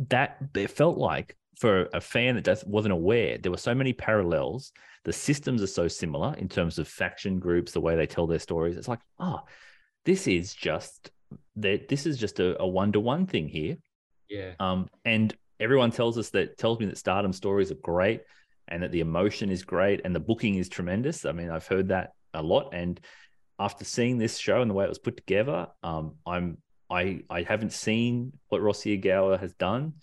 that, 0.10 0.38
it 0.56 0.72
felt 0.72 0.98
like 0.98 1.38
for 1.60 1.90
a 1.94 2.02
fan 2.02 2.36
that 2.36 2.46
just 2.46 2.68
wasn't 2.68 2.94
aware, 2.94 3.38
there 3.40 3.52
were 3.52 3.58
so 3.58 3.74
many 3.74 3.94
parallels. 3.94 4.72
The 5.06 5.14
systems 5.14 5.64
are 5.64 5.68
so 5.68 5.88
similar 5.88 6.36
in 6.38 6.50
terms 6.50 6.78
of 6.80 6.88
faction 6.88 7.40
groups, 7.40 7.72
the 7.72 7.82
way 7.82 7.96
they 7.96 8.06
tell 8.08 8.28
their 8.28 8.40
stories. 8.40 8.78
It's 8.78 8.88
like, 8.90 9.00
oh, 9.20 9.42
this 10.06 10.28
is 10.28 10.54
just 10.54 11.10
that. 11.58 11.88
This 11.88 12.06
is 12.06 12.18
just 12.18 12.40
a 12.40 12.66
one 12.66 12.92
to 12.94 13.00
one 13.00 13.26
thing 13.26 13.48
here. 13.48 13.78
Yeah. 14.30 14.54
Um, 14.60 14.90
and 15.06 15.36
everyone 15.60 15.92
tells 15.92 16.18
us 16.18 16.30
that 16.32 16.58
tells 16.58 16.80
me 16.80 16.86
that 16.88 16.98
Stardom 16.98 17.34
stories 17.34 17.72
are 17.72 17.76
great 17.76 18.22
and 18.68 18.84
that 18.84 18.92
the 18.92 19.00
emotion 19.00 19.50
is 19.50 19.64
great 19.64 20.02
and 20.04 20.16
the 20.16 20.20
booking 20.20 20.56
is 20.56 20.70
tremendous. 20.70 21.26
I 21.26 21.32
mean, 21.32 21.50
I've 21.50 21.68
heard 21.68 21.90
that 21.90 22.12
a 22.34 22.42
lot. 22.42 22.74
And 22.74 23.00
after 23.60 23.86
seeing 23.86 24.18
this 24.18 24.38
show 24.38 24.62
and 24.62 24.70
the 24.70 24.76
way 24.76 24.86
it 24.86 24.90
was 24.90 25.00
put 25.00 25.18
together, 25.18 25.68
um, 25.84 26.16
I'm 26.26 26.58
I 26.90 27.22
I 27.30 27.42
haven't 27.44 27.74
seen 27.74 28.34
what 28.50 28.62
Rossy 28.62 29.02
Ogawa 29.02 29.40
has 29.40 29.54
done, 29.54 29.94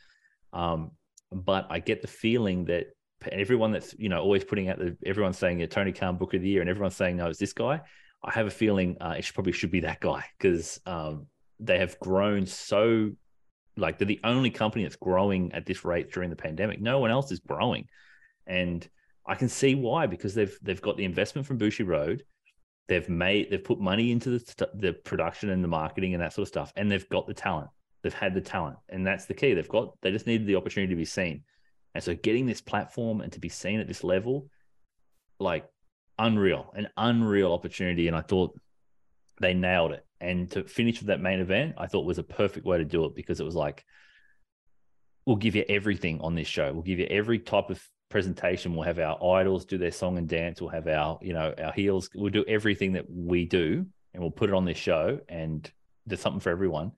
um, 0.53 0.93
but 1.31 1.67
I 1.71 1.79
get 1.81 2.03
the 2.03 2.09
feeling 2.09 2.67
that 2.67 2.89
everyone 3.33 3.73
that's 3.73 3.95
you 3.99 4.09
know 4.09 4.21
always 4.21 4.45
putting 4.45 4.69
out 4.69 4.79
the 4.79 4.97
everyone's 5.05 5.39
saying 5.39 5.61
yeah, 5.61 5.67
Tony 5.67 5.93
Khan 5.93 6.17
Book 6.17 6.35
of 6.35 6.43
the 6.43 6.49
Year 6.49 6.61
and 6.61 6.69
everyone's 6.69 6.97
saying 6.97 7.17
no, 7.17 7.29
it's 7.29 7.39
this 7.39 7.53
guy. 7.53 7.81
I 8.25 8.33
have 8.33 8.47
a 8.47 8.51
feeling 8.51 8.97
uh, 9.01 9.17
it 9.19 9.25
should, 9.25 9.35
probably 9.35 9.53
should 9.53 9.71
be 9.71 9.81
that 9.81 10.01
guy 10.01 10.25
because 10.39 10.81
um, 10.87 11.27
they 11.61 11.79
have 11.79 11.99
grown 12.01 12.47
so 12.47 13.11
like 13.77 13.99
they're 13.99 14.07
the 14.07 14.21
only 14.25 14.51
company 14.51 14.85
that's 14.85 14.97
growing 14.97 15.53
at 15.53 15.67
this 15.67 15.85
rate 15.85 16.13
during 16.13 16.31
the 16.31 16.37
pandemic. 16.37 16.81
No 16.81 17.01
one 17.01 17.11
else 17.11 17.33
is 17.33 17.41
growing, 17.41 17.87
and 18.47 18.89
I 19.27 19.35
can 19.35 19.49
see 19.49 19.75
why 19.75 20.07
because 20.07 20.35
they've 20.35 20.57
they've 20.63 20.81
got 20.81 20.97
the 20.97 21.05
investment 21.05 21.47
from 21.47 21.59
Bushiroad, 21.59 22.21
they've 22.89 23.09
made 23.09 23.51
they've 23.51 23.63
put 23.63 23.81
money 23.81 24.13
into 24.13 24.31
the 24.31 24.69
the 24.75 24.93
production 24.93 25.51
and 25.51 25.63
the 25.63 25.69
marketing 25.69 26.15
and 26.15 26.23
that 26.23 26.33
sort 26.33 26.45
of 26.45 26.49
stuff, 26.49 26.73
and 26.77 26.91
they've 26.91 27.09
got 27.09 27.27
the 27.27 27.35
talent. 27.35 27.71
They've 28.03 28.15
had 28.15 28.35
the 28.35 28.41
talent, 28.41 28.77
and 28.89 29.07
that's 29.07 29.27
the 29.27 29.35
key. 29.35 29.55
They've 29.55 29.69
got 29.69 29.95
they 30.03 30.13
just 30.13 30.27
needed 30.27 30.47
the 30.47 30.57
opportunity 30.57 30.93
to 30.93 30.97
be 30.97 31.05
seen, 31.05 31.43
and 31.95 32.05
so 32.05 32.15
getting 32.15 32.47
this 32.47 32.61
platform 32.61 33.21
and 33.21 33.33
to 33.33 33.41
be 33.41 33.49
seen 33.49 33.81
at 33.81 33.89
this 33.89 34.05
level, 34.05 34.49
like 35.41 35.67
unreal, 36.19 36.73
an 36.75 36.89
unreal 36.97 37.53
opportunity. 37.53 38.09
And 38.09 38.17
I 38.17 38.21
thought 38.21 38.59
they 39.41 39.55
nailed 39.55 39.93
it. 39.93 40.05
And 40.21 40.51
to 40.53 40.65
finish 40.65 41.01
with 41.01 41.09
that 41.09 41.21
main 41.21 41.41
event, 41.41 41.75
I 41.77 41.87
thought 41.87 42.07
was 42.07 42.19
a 42.19 42.25
perfect 42.25 42.67
way 42.67 42.79
to 42.79 42.85
do 42.85 43.05
it 43.05 43.15
because 43.15 43.41
it 43.41 43.45
was 43.45 43.55
like, 43.55 43.85
we'll 45.27 45.37
give 45.37 45.57
you 45.57 45.65
everything 45.69 46.21
on 46.21 46.35
this 46.35 46.47
show. 46.47 46.73
We'll 46.73 46.83
give 46.83 46.99
you 46.99 47.07
every 47.07 47.39
type 47.39 47.71
of 47.71 47.83
presentation. 48.11 48.75
We'll 48.75 48.85
have 48.85 48.99
our 48.99 49.39
idols 49.39 49.65
do 49.65 49.79
their 49.79 49.91
song 49.91 50.19
and 50.19 50.29
dance. 50.29 50.61
We'll 50.61 50.71
have 50.71 50.87
our, 50.87 51.19
you 51.21 51.33
know, 51.33 51.55
our 51.63 51.73
heels. 51.73 52.09
We'll 52.15 52.31
do 52.31 52.45
everything 52.47 52.93
that 52.93 53.07
we 53.11 53.45
do 53.45 53.87
and 54.13 54.23
we'll 54.23 54.31
put 54.31 54.49
it 54.49 54.55
on 54.55 54.65
this 54.65 54.79
show. 54.79 55.19
And 55.29 55.71
there's 56.07 56.21
something 56.21 56.41
for 56.41 56.51
everyone. 56.51 56.93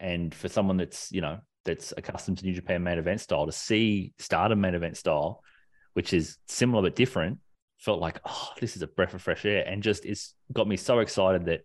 And 0.00 0.34
for 0.34 0.48
someone 0.48 0.76
that's, 0.76 1.12
you 1.12 1.20
know, 1.20 1.38
that's 1.64 1.92
accustomed 1.96 2.38
to 2.38 2.44
New 2.44 2.54
Japan 2.54 2.82
main 2.82 2.98
event 2.98 3.20
style 3.20 3.46
to 3.46 3.52
see 3.52 4.12
Stardom 4.18 4.60
main 4.60 4.74
event 4.74 4.96
style, 4.96 5.42
which 5.94 6.12
is 6.12 6.38
similar 6.48 6.82
but 6.82 6.96
different, 6.96 7.38
felt 7.84 8.00
like, 8.00 8.20
oh, 8.24 8.48
this 8.60 8.76
is 8.76 8.82
a 8.82 8.86
breath 8.86 9.14
of 9.14 9.22
fresh 9.22 9.44
air. 9.44 9.64
And 9.66 9.82
just 9.82 10.04
it's 10.04 10.34
got 10.52 10.66
me 10.66 10.76
so 10.76 11.00
excited 11.00 11.46
that 11.46 11.62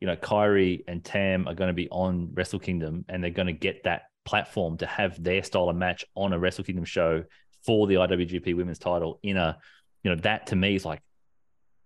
you 0.00 0.06
know, 0.06 0.16
Kairi 0.16 0.84
and 0.86 1.04
Tam 1.04 1.48
are 1.48 1.54
going 1.54 1.68
to 1.68 1.74
be 1.74 1.88
on 1.90 2.30
Wrestle 2.32 2.60
Kingdom 2.60 3.04
and 3.08 3.22
they're 3.22 3.30
going 3.32 3.48
to 3.48 3.52
get 3.52 3.82
that 3.82 4.02
platform 4.24 4.76
to 4.78 4.86
have 4.86 5.20
their 5.22 5.42
style 5.42 5.68
of 5.68 5.76
match 5.76 6.04
on 6.14 6.32
a 6.32 6.38
Wrestle 6.38 6.62
Kingdom 6.62 6.84
show 6.84 7.24
for 7.66 7.88
the 7.88 7.94
IWGP 7.94 8.56
women's 8.56 8.78
title 8.78 9.18
in 9.22 9.36
a, 9.36 9.58
you 10.04 10.10
know, 10.10 10.16
that 10.22 10.46
to 10.48 10.56
me 10.56 10.76
is 10.76 10.84
like, 10.84 11.00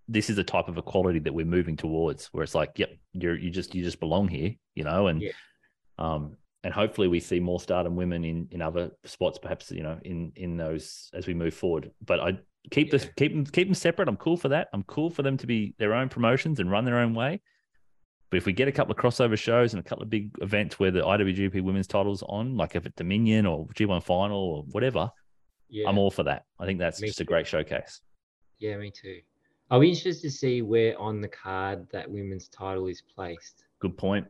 this 0.08 0.28
is 0.28 0.36
the 0.36 0.44
type 0.44 0.68
of 0.68 0.76
equality 0.76 1.20
that 1.20 1.32
we're 1.32 1.46
moving 1.46 1.76
towards 1.76 2.26
where 2.26 2.44
it's 2.44 2.54
like, 2.54 2.72
yep, 2.76 2.90
you're, 3.14 3.38
you 3.38 3.48
just, 3.48 3.74
you 3.74 3.82
just 3.82 3.98
belong 4.00 4.28
here, 4.28 4.56
you 4.74 4.84
know, 4.84 5.06
and, 5.06 5.22
Yeah. 5.22 5.32
um, 5.98 6.36
and 6.64 6.74
hopefully 6.74 7.08
we 7.08 7.18
see 7.18 7.40
more 7.40 7.60
stardom 7.60 7.96
women 7.96 8.24
in, 8.24 8.46
in 8.50 8.60
other 8.60 8.90
spots, 9.04 9.38
perhaps, 9.38 9.70
you 9.70 9.82
know, 9.82 9.98
in, 10.04 10.32
in 10.36 10.58
those 10.58 11.08
as 11.14 11.26
we 11.26 11.32
move 11.32 11.54
forward, 11.54 11.90
but 12.04 12.20
I 12.20 12.38
keep 12.70 12.90
this, 12.90 13.08
keep 13.16 13.32
them, 13.32 13.44
keep 13.44 13.68
them 13.68 13.74
separate. 13.74 14.08
I'm 14.08 14.16
cool 14.16 14.36
for 14.36 14.48
that. 14.48 14.68
I'm 14.72 14.82
cool 14.84 15.10
for 15.10 15.22
them 15.22 15.36
to 15.38 15.46
be 15.46 15.74
their 15.78 15.94
own 15.94 16.08
promotions 16.08 16.60
and 16.60 16.70
run 16.70 16.84
their 16.84 16.98
own 16.98 17.14
way. 17.14 17.40
But 18.30 18.38
if 18.38 18.46
we 18.46 18.52
get 18.54 18.66
a 18.68 18.72
couple 18.72 18.92
of 18.92 18.98
crossover 18.98 19.36
shows 19.36 19.74
and 19.74 19.80
a 19.80 19.82
couple 19.82 20.02
of 20.02 20.08
big 20.10 20.30
events 20.40 20.78
where 20.78 20.90
the 20.90 21.00
IWGP 21.00 21.62
women's 21.62 21.86
titles 21.86 22.22
on, 22.26 22.56
like 22.56 22.74
if 22.74 22.86
it's 22.86 22.94
Dominion 22.96 23.44
or 23.44 23.66
G1 23.74 24.02
Final 24.02 24.38
or 24.38 24.62
whatever, 24.70 25.10
Yeah. 25.68 25.88
I'm 25.88 25.98
all 25.98 26.10
for 26.10 26.22
that. 26.22 26.44
I 26.58 26.64
think 26.64 26.78
that's 26.78 27.00
Me 27.00 27.08
just 27.08 27.20
a 27.20 27.24
great 27.24 27.46
showcase. 27.46 28.00
Yeah, 28.58 28.76
me 28.78 28.90
too. 28.90 29.20
I'll 29.70 29.80
be 29.80 29.88
interested 29.90 30.20
to 30.22 30.30
see 30.30 30.62
where 30.62 30.98
on 30.98 31.20
the 31.20 31.28
card 31.28 31.88
that 31.92 32.10
women's 32.10 32.48
title 32.48 32.86
is 32.86 33.02
placed. 33.02 33.64
Good 33.80 33.96
point. 33.98 34.26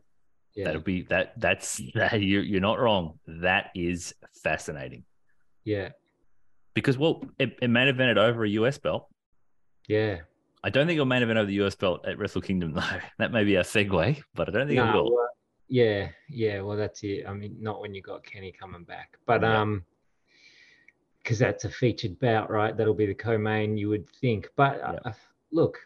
Yeah. 0.53 0.65
That'll 0.65 0.81
be 0.81 1.03
that. 1.03 1.39
That's 1.39 1.81
that. 1.95 2.13
You, 2.21 2.41
you're 2.41 2.61
not 2.61 2.79
wrong. 2.79 3.19
That 3.27 3.71
is 3.75 4.13
fascinating 4.43 5.03
Yeah. 5.63 5.89
Because 6.73 6.97
well, 6.97 7.23
it, 7.39 7.57
it 7.61 7.69
main 7.69 7.93
evented 7.93 8.17
over 8.17 8.43
a 8.43 8.49
US 8.49 8.77
belt. 8.77 9.07
Yeah. 9.87 10.19
I 10.63 10.69
don't 10.69 10.87
think 10.87 10.95
it'll 10.95 11.05
main 11.05 11.23
event 11.23 11.37
over 11.39 11.47
the 11.47 11.61
US 11.65 11.75
belt 11.75 12.05
at 12.07 12.17
Wrestle 12.17 12.41
Kingdom 12.41 12.73
though. 12.73 12.81
That 13.19 13.31
may 13.31 13.43
be 13.43 13.55
a 13.55 13.63
segue, 13.63 14.21
but 14.33 14.47
I 14.47 14.51
don't 14.51 14.67
think 14.67 14.79
it 14.79 14.93
will. 14.93 15.27
yeah, 15.67 16.09
yeah. 16.29 16.61
Well, 16.61 16.77
that's 16.77 17.03
it. 17.03 17.25
I 17.27 17.33
mean, 17.33 17.57
not 17.59 17.81
when 17.81 17.93
you 17.93 18.01
got 18.01 18.23
Kenny 18.23 18.51
coming 18.51 18.83
back, 18.83 19.17
but 19.25 19.41
Yeah. 19.41 19.61
um, 19.61 19.83
because 21.21 21.39
that's 21.39 21.63
a 21.63 21.69
featured 21.69 22.19
bout, 22.19 22.49
right? 22.49 22.75
That'll 22.75 22.93
be 22.93 23.05
the 23.05 23.13
co-main, 23.13 23.77
you 23.77 23.87
would 23.89 24.09
think. 24.09 24.49
But 24.57 24.81
uh, 24.81 24.93
Yeah. 25.05 25.11
uh, 25.11 25.13
look, 25.51 25.79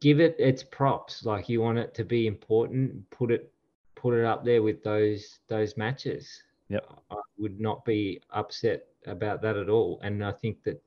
give 0.00 0.20
it 0.20 0.36
its 0.38 0.62
props. 0.62 1.24
Like 1.24 1.48
you 1.48 1.60
want 1.62 1.78
it 1.78 1.94
to 1.94 2.04
be 2.04 2.26
important, 2.26 3.08
put 3.10 3.30
it, 3.30 3.50
put 3.94 4.14
it 4.14 4.24
up 4.24 4.44
there 4.44 4.62
with 4.62 4.82
those 4.82 5.38
those 5.48 5.76
matches. 5.76 6.42
Yep. 6.70 6.86
I 7.10 7.16
would 7.38 7.60
not 7.60 7.84
be 7.84 8.20
upset 8.30 8.86
about 9.06 9.42
that 9.42 9.56
at 9.56 9.68
all. 9.68 10.00
And 10.02 10.24
I 10.24 10.32
think 10.32 10.62
that, 10.64 10.80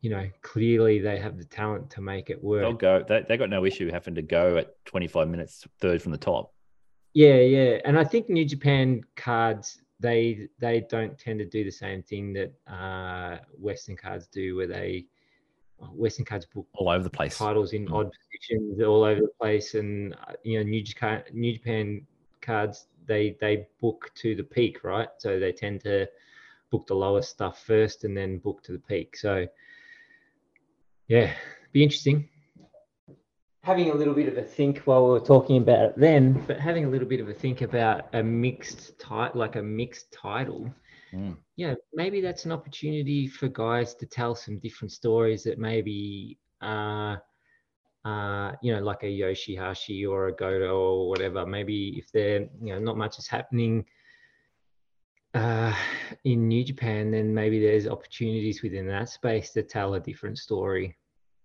you 0.00 0.10
know, 0.10 0.28
clearly 0.42 0.98
they 0.98 1.18
have 1.18 1.36
the 1.38 1.44
talent 1.44 1.90
to 1.90 2.00
make 2.00 2.30
it 2.30 2.42
work. 2.42 2.62
They'll 2.62 2.72
go. 2.72 3.04
They, 3.06 3.24
they 3.28 3.36
got 3.36 3.50
no 3.50 3.64
issue 3.64 3.90
having 3.90 4.14
to 4.14 4.22
go 4.22 4.56
at 4.56 4.74
25 4.86 5.28
minutes 5.28 5.66
third 5.78 6.02
from 6.02 6.12
the 6.12 6.18
top. 6.18 6.52
Yeah, 7.12 7.36
yeah, 7.36 7.78
and 7.84 7.98
I 7.98 8.04
think 8.04 8.28
New 8.28 8.44
Japan 8.44 9.02
cards 9.14 9.80
they 10.00 10.48
they 10.58 10.82
don't 10.90 11.18
tend 11.18 11.38
to 11.38 11.46
do 11.46 11.64
the 11.64 11.70
same 11.70 12.02
thing 12.02 12.34
that 12.34 12.52
uh, 12.70 13.38
Western 13.58 13.96
cards 13.96 14.26
do, 14.26 14.56
where 14.56 14.66
they 14.66 15.06
Western 15.78 16.24
cards 16.24 16.46
book 16.46 16.66
all 16.74 16.88
over 16.90 17.02
the 17.02 17.10
place. 17.10 17.38
titles 17.38 17.72
in 17.72 17.86
Mm. 17.86 17.94
odd 17.94 18.10
positions 18.12 18.82
all 18.82 19.02
over 19.04 19.20
the 19.22 19.32
place, 19.40 19.74
and 19.74 20.14
uh, 20.14 20.32
you 20.42 20.58
know 20.58 20.62
New 20.64 20.82
Japan 20.82 21.22
New 21.32 21.54
Japan 21.54 22.06
cards 22.42 22.86
they 23.06 23.36
they 23.40 23.66
book 23.80 24.10
to 24.16 24.34
the 24.34 24.44
peak, 24.44 24.84
right? 24.84 25.08
So 25.18 25.38
they 25.38 25.52
tend 25.52 25.82
to 25.82 26.06
book 26.70 26.86
the 26.86 26.94
lowest 26.94 27.30
stuff 27.30 27.64
first, 27.64 28.04
and 28.04 28.16
then 28.16 28.38
book 28.38 28.62
to 28.64 28.72
the 28.72 28.78
peak. 28.78 29.16
So 29.16 29.46
yeah, 31.08 31.32
be 31.72 31.82
interesting. 31.82 32.28
Having 33.62 33.90
a 33.90 33.94
little 33.94 34.14
bit 34.14 34.28
of 34.28 34.36
a 34.38 34.42
think 34.42 34.78
while 34.80 35.04
we 35.04 35.10
were 35.10 35.20
talking 35.20 35.56
about 35.56 35.86
it 35.86 35.94
then, 35.96 36.44
but 36.46 36.60
having 36.60 36.84
a 36.84 36.88
little 36.88 37.08
bit 37.08 37.20
of 37.20 37.28
a 37.28 37.34
think 37.34 37.62
about 37.62 38.06
a 38.12 38.22
mixed 38.22 38.98
title, 38.98 39.40
like 39.40 39.56
a 39.56 39.62
mixed 39.62 40.12
title. 40.12 40.72
Mm. 41.12 41.36
Yeah, 41.56 41.74
maybe 41.92 42.20
that's 42.20 42.44
an 42.44 42.52
opportunity 42.52 43.26
for 43.26 43.48
guys 43.48 43.94
to 43.96 44.06
tell 44.06 44.34
some 44.34 44.58
different 44.58 44.92
stories 44.92 45.42
that 45.44 45.58
maybe, 45.58 46.38
uh, 46.60 47.16
uh, 48.06 48.52
you 48.62 48.72
know, 48.72 48.80
like 48.80 49.02
a 49.02 49.06
Yoshihashi 49.06 50.08
or 50.08 50.28
a 50.28 50.32
Goto 50.32 50.76
or 50.76 51.08
whatever. 51.08 51.44
Maybe 51.44 51.94
if 51.98 52.12
they're, 52.12 52.42
you 52.62 52.72
know, 52.72 52.78
not 52.78 52.96
much 52.96 53.18
is 53.18 53.26
happening 53.26 53.84
uh, 55.34 55.74
in 56.24 56.46
New 56.46 56.62
Japan, 56.62 57.10
then 57.10 57.34
maybe 57.34 57.58
there's 57.58 57.88
opportunities 57.88 58.62
within 58.62 58.86
that 58.86 59.08
space 59.08 59.50
to 59.52 59.62
tell 59.64 59.94
a 59.94 60.00
different 60.00 60.38
story. 60.38 60.96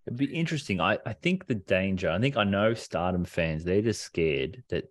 It'd 0.06 0.16
be 0.16 0.26
interesting. 0.26 0.80
I, 0.80 0.98
I 1.04 1.14
think 1.14 1.46
the 1.48 1.56
danger, 1.56 2.08
I 2.08 2.20
think 2.20 2.36
I 2.36 2.44
know 2.44 2.74
Stardom 2.74 3.24
fans, 3.24 3.64
they're 3.64 3.82
just 3.82 4.02
scared 4.02 4.62
that, 4.68 4.84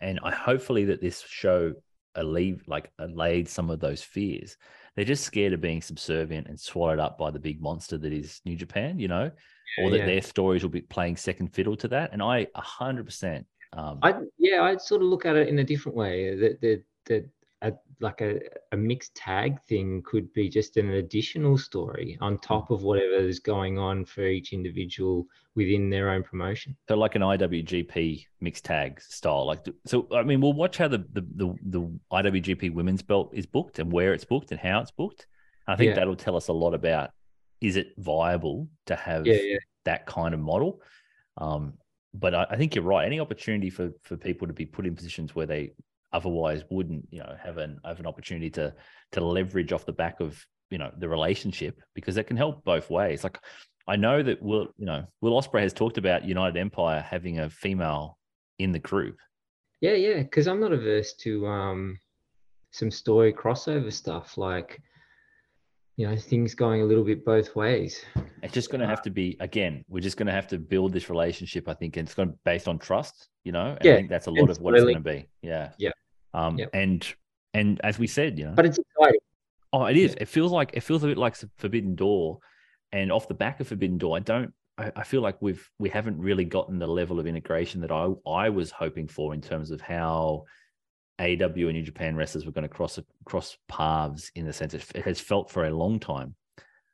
and 0.00 0.20
I 0.22 0.30
hopefully 0.30 0.84
that 0.86 1.00
this 1.00 1.22
show 1.22 1.74
alleviate, 2.14 2.68
like 2.68 2.92
allayed 3.00 3.48
some 3.48 3.68
of 3.68 3.80
those 3.80 4.02
fears. 4.02 4.56
They're 4.98 5.04
just 5.04 5.22
scared 5.22 5.52
of 5.52 5.60
being 5.60 5.80
subservient 5.80 6.48
and 6.48 6.58
swallowed 6.58 6.98
up 6.98 7.18
by 7.18 7.30
the 7.30 7.38
big 7.38 7.62
monster 7.62 7.96
that 7.98 8.12
is 8.12 8.40
New 8.44 8.56
Japan, 8.56 8.98
you 8.98 9.06
know, 9.06 9.30
or 9.80 9.90
that 9.90 9.98
yeah. 9.98 10.06
their 10.06 10.20
stories 10.20 10.64
will 10.64 10.70
be 10.70 10.80
playing 10.80 11.16
second 11.16 11.54
fiddle 11.54 11.76
to 11.76 11.86
that. 11.86 12.12
And 12.12 12.20
I, 12.20 12.48
a 12.56 12.60
hundred 12.60 13.06
percent, 13.06 13.46
um, 13.74 14.00
I 14.02 14.14
yeah, 14.38 14.62
I'd 14.62 14.80
sort 14.80 15.02
of 15.02 15.06
look 15.06 15.24
at 15.24 15.36
it 15.36 15.46
in 15.46 15.60
a 15.60 15.62
different 15.62 15.96
way. 15.96 16.34
That 16.34 16.60
that 16.62 16.82
that 17.04 17.28
a, 17.62 17.72
like 18.00 18.20
a, 18.20 18.38
a 18.72 18.76
mixed 18.76 19.14
tag 19.16 19.60
thing 19.68 20.02
could 20.06 20.32
be 20.32 20.48
just 20.48 20.76
an 20.76 20.90
additional 20.90 21.58
story 21.58 22.16
on 22.20 22.38
top 22.38 22.70
of 22.70 22.82
whatever 22.82 23.14
is 23.16 23.40
going 23.40 23.78
on 23.78 24.04
for 24.04 24.24
each 24.24 24.52
individual 24.52 25.26
within 25.56 25.90
their 25.90 26.10
own 26.10 26.22
promotion. 26.22 26.76
So 26.88 26.96
like 26.96 27.16
an 27.16 27.22
IWGP 27.22 28.24
mixed 28.40 28.64
tag 28.64 29.00
style, 29.00 29.44
like 29.46 29.66
so. 29.86 30.06
I 30.14 30.22
mean, 30.22 30.40
we'll 30.40 30.52
watch 30.52 30.78
how 30.78 30.88
the 30.88 30.98
the 31.12 31.22
the, 31.34 31.54
the 31.66 31.98
IWGP 32.12 32.72
women's 32.72 33.02
belt 33.02 33.30
is 33.32 33.46
booked 33.46 33.78
and 33.80 33.90
where 33.90 34.14
it's 34.14 34.24
booked 34.24 34.52
and 34.52 34.60
how 34.60 34.80
it's 34.80 34.92
booked. 34.92 35.26
I 35.66 35.74
think 35.76 35.88
Yeah. 35.90 35.94
that'll 35.96 36.16
tell 36.16 36.36
us 36.36 36.48
a 36.48 36.52
lot 36.52 36.74
about 36.74 37.10
is 37.60 37.76
it 37.76 37.88
viable 37.98 38.68
to 38.86 38.94
have 38.94 39.26
Yeah, 39.26 39.34
yeah, 39.34 39.58
that 39.84 40.06
kind 40.06 40.32
of 40.32 40.38
model. 40.40 40.80
Um, 41.38 41.74
but 42.14 42.34
I, 42.34 42.46
I 42.50 42.56
think 42.56 42.74
you're 42.76 42.84
right. 42.84 43.04
Any 43.04 43.18
opportunity 43.18 43.68
for 43.68 43.90
for 44.02 44.16
people 44.16 44.46
to 44.46 44.54
be 44.54 44.64
put 44.64 44.86
in 44.86 44.94
positions 44.94 45.34
where 45.34 45.46
they 45.46 45.72
otherwise 46.12 46.62
wouldn't, 46.70 47.06
you 47.10 47.20
know, 47.20 47.36
have 47.42 47.58
an 47.58 47.80
have 47.84 48.00
an 48.00 48.06
opportunity 48.06 48.50
to 48.50 48.74
to 49.12 49.20
leverage 49.24 49.72
off 49.72 49.86
the 49.86 49.92
back 49.92 50.20
of 50.20 50.44
you 50.70 50.78
know 50.78 50.90
the 50.98 51.08
relationship 51.08 51.80
because 51.94 52.14
that 52.16 52.26
can 52.26 52.36
help 52.36 52.64
both 52.64 52.90
ways. 52.90 53.24
Like 53.24 53.38
I 53.86 53.96
know 53.96 54.22
that 54.22 54.42
Will, 54.42 54.68
you 54.76 54.86
know, 54.86 55.06
Will 55.20 55.40
Ospreay 55.40 55.62
has 55.62 55.72
talked 55.72 55.98
about 55.98 56.24
United 56.24 56.58
Empire 56.58 57.00
having 57.00 57.38
a 57.38 57.48
female 57.48 58.18
in 58.58 58.72
the 58.72 58.78
group. 58.78 59.16
yeah, 59.80 59.94
yeah. 59.94 60.22
Because 60.22 60.46
I'm 60.46 60.60
not 60.60 60.72
averse 60.72 61.14
to 61.20 61.46
um 61.46 61.98
some 62.70 62.90
story 62.90 63.32
crossover 63.32 63.92
stuff, 63.92 64.36
like 64.36 64.80
you 65.98 66.08
know 66.08 66.16
things 66.16 66.54
going 66.54 66.80
a 66.80 66.84
little 66.84 67.02
bit 67.02 67.24
both 67.24 67.56
ways. 67.56 68.04
It's 68.44 68.54
just 68.54 68.70
going 68.70 68.80
to 68.80 68.86
have 68.86 69.02
to 69.02 69.10
be 69.10 69.36
again. 69.40 69.84
We're 69.88 70.00
just 70.00 70.16
going 70.16 70.28
to 70.28 70.32
have 70.32 70.46
to 70.48 70.58
build 70.58 70.92
this 70.92 71.10
relationship. 71.10 71.68
I 71.68 71.74
think 71.74 71.96
and 71.96 72.06
it's 72.06 72.14
going 72.14 72.28
to 72.28 72.32
be 72.34 72.40
based 72.44 72.68
on 72.68 72.78
trust. 72.78 73.28
You 73.42 73.50
know, 73.50 73.76
and 73.80 73.90
I 73.90 73.96
think 73.96 74.08
that's 74.08 74.28
a 74.28 74.30
lot 74.30 74.48
of 74.48 74.60
what 74.60 74.74
it's 74.74 74.84
going 74.84 74.94
to 74.94 75.00
be. 75.00 75.28
Yeah, 75.42 75.72
Yeah. 75.76 75.90
Um, 76.32 76.56
Yep. 76.56 76.70
and 76.72 77.14
and 77.52 77.80
as 77.82 77.98
we 77.98 78.06
said, 78.06 78.38
you 78.38 78.44
know, 78.44 78.52
But 78.54 78.66
it's 78.66 78.78
exciting. 78.78 79.20
Oh, 79.72 79.86
it 79.86 79.96
is. 79.96 80.12
Yeah. 80.12 80.18
It 80.22 80.28
feels 80.28 80.52
like 80.52 80.70
it 80.74 80.80
feels 80.84 81.02
a 81.02 81.08
bit 81.08 81.18
like 81.18 81.34
Forbidden 81.56 81.96
Door, 81.96 82.38
and 82.92 83.10
off 83.10 83.26
the 83.26 83.34
back 83.34 83.58
of 83.58 83.66
Forbidden 83.66 83.98
Door, 83.98 84.18
I 84.18 84.20
don't. 84.20 84.54
I, 84.78 84.92
I 84.94 85.02
feel 85.02 85.20
like 85.20 85.42
we've 85.42 85.68
we 85.80 85.88
haven't 85.88 86.18
really 86.20 86.44
gotten 86.44 86.78
the 86.78 86.86
level 86.86 87.18
of 87.18 87.26
integration 87.26 87.80
that 87.80 87.90
I 87.90 88.06
I 88.24 88.50
was 88.50 88.70
hoping 88.70 89.08
for 89.08 89.34
in 89.34 89.40
terms 89.40 89.72
of 89.72 89.80
how 89.80 90.44
AW 91.20 91.24
and 91.24 91.72
New 91.72 91.82
Japan 91.82 92.16
wrestlers 92.16 92.46
were 92.46 92.52
going 92.52 92.62
to 92.62 92.68
cross 92.68 92.98
cross 93.24 93.56
paths 93.68 94.30
in 94.34 94.46
the 94.46 94.52
sense 94.52 94.74
it, 94.74 95.04
has 95.04 95.20
felt 95.20 95.50
for 95.50 95.66
a 95.66 95.70
long 95.70 95.98
time 95.98 96.34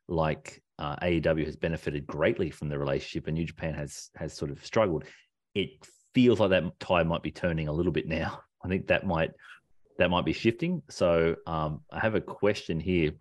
like 0.09 0.63
uh, 0.79 0.97
AEW 0.97 1.45
has 1.47 1.57
benefited 1.57 2.07
greatly 2.07 2.51
from 2.51 2.69
the 2.69 2.79
relationship, 2.79 3.27
and 3.27 3.37
New 3.37 3.45
Japan 3.45 3.75
has 3.75 4.11
has 4.17 4.33
sort 4.33 4.51
of 4.51 4.65
struggled. 4.65 5.05
It 5.55 5.71
feels 6.15 6.41
like 6.41 6.51
that 6.51 6.81
tide 6.81 7.07
might 7.07 7.23
be 7.23 7.31
turning 7.31 7.69
a 7.69 7.73
little 7.73 7.93
bit 7.93 8.09
now. 8.09 8.41
I 8.65 8.69
think 8.69 8.87
that 8.89 9.07
might 9.07 9.31
that 9.99 10.11
might 10.11 10.25
be 10.25 10.33
shifting. 10.33 10.83
So 10.89 11.37
um, 11.47 11.83
I 11.93 12.01
have 12.01 12.15
a 12.15 12.21
question 12.21 12.81
here. 12.81 13.13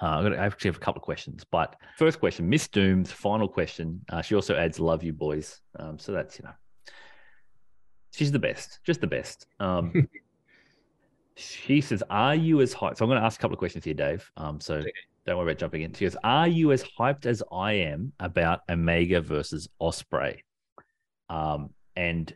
Uh, 0.00 0.06
I'm 0.06 0.22
gonna 0.24 0.36
I 0.36 0.46
actually 0.46 0.68
have 0.68 0.76
a 0.76 0.80
couple 0.80 1.00
of 1.00 1.04
questions, 1.04 1.44
but 1.50 1.76
first 1.96 2.20
question, 2.20 2.48
Miss 2.48 2.68
Doom's 2.68 3.10
final 3.10 3.48
question. 3.48 4.04
Uh, 4.10 4.22
she 4.22 4.34
also 4.34 4.56
adds, 4.56 4.78
"Love 4.78 5.02
you, 5.02 5.12
boys." 5.12 5.60
Um, 5.78 5.98
so 5.98 6.12
that's 6.12 6.38
you 6.38 6.44
know, 6.44 6.52
she's 8.12 8.32
the 8.32 8.38
best, 8.38 8.80
just 8.84 9.00
the 9.00 9.06
best. 9.06 9.46
Um, 9.60 10.08
she 11.36 11.80
says, 11.80 12.02
"Are 12.10 12.34
you 12.34 12.60
as 12.60 12.74
hyped?" 12.74 12.98
So 12.98 13.04
I'm 13.04 13.08
going 13.08 13.20
to 13.20 13.26
ask 13.26 13.38
a 13.38 13.42
couple 13.42 13.54
of 13.54 13.58
questions 13.58 13.84
here, 13.84 13.94
Dave. 13.94 14.30
Um, 14.36 14.60
so 14.60 14.76
Okay. 14.76 14.92
don't 15.26 15.36
worry 15.36 15.50
about 15.52 15.58
jumping 15.58 15.82
in. 15.82 15.92
She 15.94 16.04
goes, 16.04 16.16
"Are 16.22 16.48
you 16.48 16.72
as 16.72 16.84
hyped 16.98 17.26
as 17.26 17.42
I 17.52 17.72
am 17.72 18.12
about 18.20 18.60
Omega 18.70 19.20
versus 19.20 19.68
Ospreay?" 19.80 20.40
Um, 21.28 21.70
and 21.96 22.34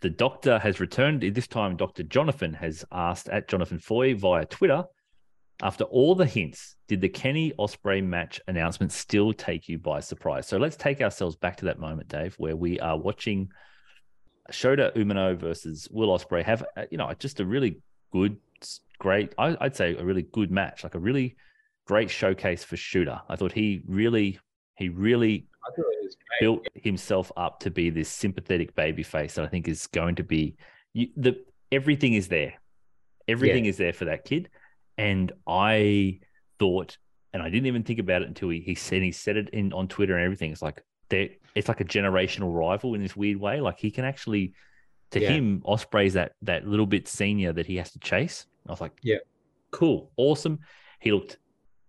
the 0.00 0.10
doctor 0.10 0.58
has 0.58 0.80
returned. 0.80 1.22
This 1.22 1.46
time, 1.46 1.76
Dr. 1.76 2.02
Jonathan 2.02 2.54
has 2.54 2.84
asked 2.90 3.28
at 3.28 3.48
Jonathan 3.48 3.78
Foy 3.78 4.14
via 4.14 4.44
Twitter, 4.46 4.84
after 5.62 5.84
all 5.84 6.16
the 6.16 6.26
hints, 6.26 6.74
did 6.88 7.00
the 7.00 7.08
Kenny 7.08 7.52
Ospreay 7.52 8.04
match 8.04 8.40
announcement 8.48 8.90
still 8.90 9.32
take 9.32 9.68
you 9.68 9.78
by 9.78 10.00
surprise? 10.00 10.48
So 10.48 10.58
let's 10.58 10.76
take 10.76 11.00
ourselves 11.00 11.36
back 11.36 11.58
to 11.58 11.66
that 11.66 11.78
moment, 11.78 12.08
Dave, 12.08 12.34
where 12.34 12.56
we 12.56 12.80
are 12.80 12.98
watching 12.98 13.48
Shota 14.52 14.94
Umino 14.96 15.36
versus 15.36 15.88
Will 15.90 16.08
Ospreay 16.08 16.44
have, 16.44 16.64
uh, 16.76 16.84
you 16.90 16.98
know, 16.98 17.12
just 17.18 17.40
a 17.40 17.44
really 17.44 17.80
good, 18.12 18.36
great, 18.98 19.34
I- 19.38 19.56
I'd 19.60 19.76
say 19.76 19.96
a 19.96 20.04
really 20.04 20.22
good 20.22 20.50
match, 20.50 20.84
like 20.84 20.94
a 20.94 20.98
really 20.98 21.36
great 21.86 22.10
showcase 22.10 22.62
for 22.62 22.76
Shooter. 22.76 23.20
I 23.28 23.36
thought 23.36 23.52
he 23.52 23.82
really, 23.86 24.38
he 24.76 24.88
really 24.88 25.46
I 25.66 25.70
thought 25.74 25.86
it 25.92 26.04
was 26.04 26.16
great. 26.16 26.40
built 26.40 26.66
himself 26.74 27.32
up 27.36 27.60
to 27.60 27.70
be 27.70 27.90
this 27.90 28.08
sympathetic 28.08 28.74
baby 28.74 29.02
face 29.02 29.34
that 29.34 29.44
I 29.44 29.48
think 29.48 29.68
is 29.68 29.86
going 29.88 30.16
to 30.16 30.22
be 30.24 30.56
you, 30.92 31.08
the 31.16 31.42
everything 31.70 32.14
is 32.14 32.28
there. 32.28 32.54
Everything 33.28 33.64
is 33.66 33.76
there 33.76 33.92
for 33.92 34.04
that 34.06 34.24
kid. 34.24 34.48
And 34.98 35.32
I 35.46 36.20
thought, 36.58 36.98
and 37.32 37.42
I 37.42 37.48
didn't 37.48 37.66
even 37.66 37.82
think 37.82 37.98
about 37.98 38.22
it 38.22 38.28
until 38.28 38.50
he, 38.50 38.60
he 38.60 38.74
said 38.74 39.02
he 39.02 39.12
said 39.12 39.36
it 39.36 39.48
in 39.50 39.72
on 39.72 39.88
Twitter 39.88 40.14
and 40.16 40.24
everything. 40.24 40.52
It's 40.52 40.60
like 40.62 40.82
there 41.08 41.28
it's 41.54 41.68
like 41.68 41.80
a 41.80 41.84
generational 41.84 42.54
rival 42.54 42.94
in 42.94 43.02
this 43.02 43.14
weird 43.16 43.38
way. 43.38 43.60
Like 43.60 43.78
he 43.78 43.90
can 43.90 44.04
actually 44.04 44.54
to 45.10 45.20
Yeah. 45.20 45.32
him, 45.32 45.60
Ospreay's 45.66 46.14
that 46.14 46.32
that 46.42 46.66
little 46.66 46.86
bit 46.86 47.06
senior 47.06 47.52
that 47.52 47.66
he 47.66 47.76
has 47.76 47.92
to 47.92 47.98
chase. 47.98 48.46
I 48.66 48.72
was 48.72 48.80
like, 48.80 48.98
Yeah. 49.02 49.18
cool, 49.70 50.10
awesome. 50.16 50.60
He 51.00 51.12
looked 51.12 51.38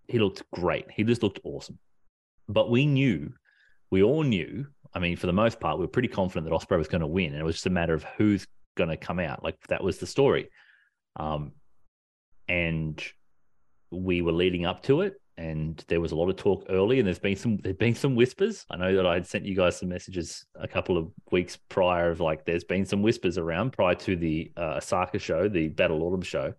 he 0.07 0.19
looked 0.19 0.43
great. 0.51 0.91
He 0.91 1.03
just 1.03 1.23
looked 1.23 1.39
awesome. 1.43 1.79
But 2.49 2.69
we 2.69 2.85
knew 2.85 3.33
we 3.89 4.03
all 4.03 4.23
knew. 4.23 4.67
I 4.95 4.99
mean, 4.99 5.15
for 5.15 5.27
the 5.27 5.33
most 5.33 5.59
part, 5.59 5.77
we 5.77 5.85
were 5.85 5.89
pretty 5.91 6.07
confident 6.07 6.45
that 6.49 6.53
Ospreay 6.55 6.77
was 6.77 6.87
going 6.87 7.01
to 7.01 7.07
win, 7.07 7.31
and 7.31 7.39
it 7.39 7.43
was 7.43 7.55
just 7.55 7.65
a 7.67 7.69
matter 7.71 7.93
of 7.93 8.03
who's 8.17 8.45
going 8.75 8.89
to 8.89 8.97
come 8.97 9.19
out. 9.19 9.43
Like 9.43 9.55
that 9.67 9.83
was 9.83 9.97
the 9.99 10.07
story, 10.07 10.49
um, 11.15 11.53
and 12.47 13.01
we 13.91 14.21
were 14.21 14.31
leading 14.31 14.65
up 14.65 14.83
to 14.83 15.01
it, 15.01 15.13
and 15.37 15.83
there 15.87 15.99
was 15.99 16.11
a 16.11 16.15
lot 16.15 16.29
of 16.29 16.35
talk 16.35 16.65
early, 16.69 16.99
and 16.99 17.07
there's 17.07 17.19
been 17.19 17.35
some 17.35 17.57
there's 17.57 17.75
been 17.75 17.95
some 17.95 18.15
whispers. 18.15 18.65
I 18.69 18.77
know 18.77 18.95
that 18.95 19.05
I 19.05 19.15
had 19.15 19.25
sent 19.25 19.45
you 19.45 19.55
guys 19.55 19.77
some 19.77 19.89
messages 19.89 20.45
a 20.55 20.67
couple 20.67 20.97
of 20.97 21.11
weeks 21.31 21.57
prior 21.69 22.11
of 22.11 22.19
like 22.19 22.45
there's 22.45 22.63
been 22.63 22.85
some 22.85 23.01
whispers 23.01 23.37
around 23.37 23.71
prior 23.71 23.95
to 23.95 24.15
the 24.15 24.51
uh, 24.55 24.75
Osaka 24.77 25.17
show, 25.17 25.49
the 25.49 25.69
Battle 25.69 26.03
Autumn 26.03 26.21
show. 26.21 26.53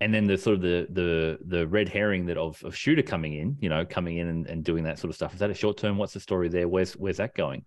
And 0.00 0.12
then 0.12 0.26
the 0.26 0.38
sort 0.38 0.56
of 0.56 0.62
the 0.62 0.86
the 0.90 1.38
the 1.44 1.66
red 1.66 1.88
herring 1.88 2.26
that 2.26 2.36
of, 2.38 2.62
of 2.64 2.76
shooter 2.76 3.02
coming 3.02 3.34
in, 3.34 3.56
you 3.60 3.68
know, 3.68 3.84
coming 3.84 4.18
in 4.18 4.28
and, 4.28 4.46
and 4.46 4.64
doing 4.64 4.84
that 4.84 4.98
sort 4.98 5.10
of 5.10 5.16
stuff. 5.16 5.32
Is 5.32 5.40
that 5.40 5.50
a 5.50 5.54
short 5.54 5.78
term? 5.78 5.98
What's 5.98 6.12
the 6.12 6.20
story 6.20 6.48
there? 6.48 6.68
Where's 6.68 6.94
where's 6.94 7.16
that 7.18 7.34
going? 7.34 7.64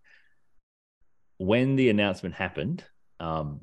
When 1.38 1.76
the 1.76 1.90
announcement 1.90 2.36
happened, 2.36 2.84
um, 3.20 3.62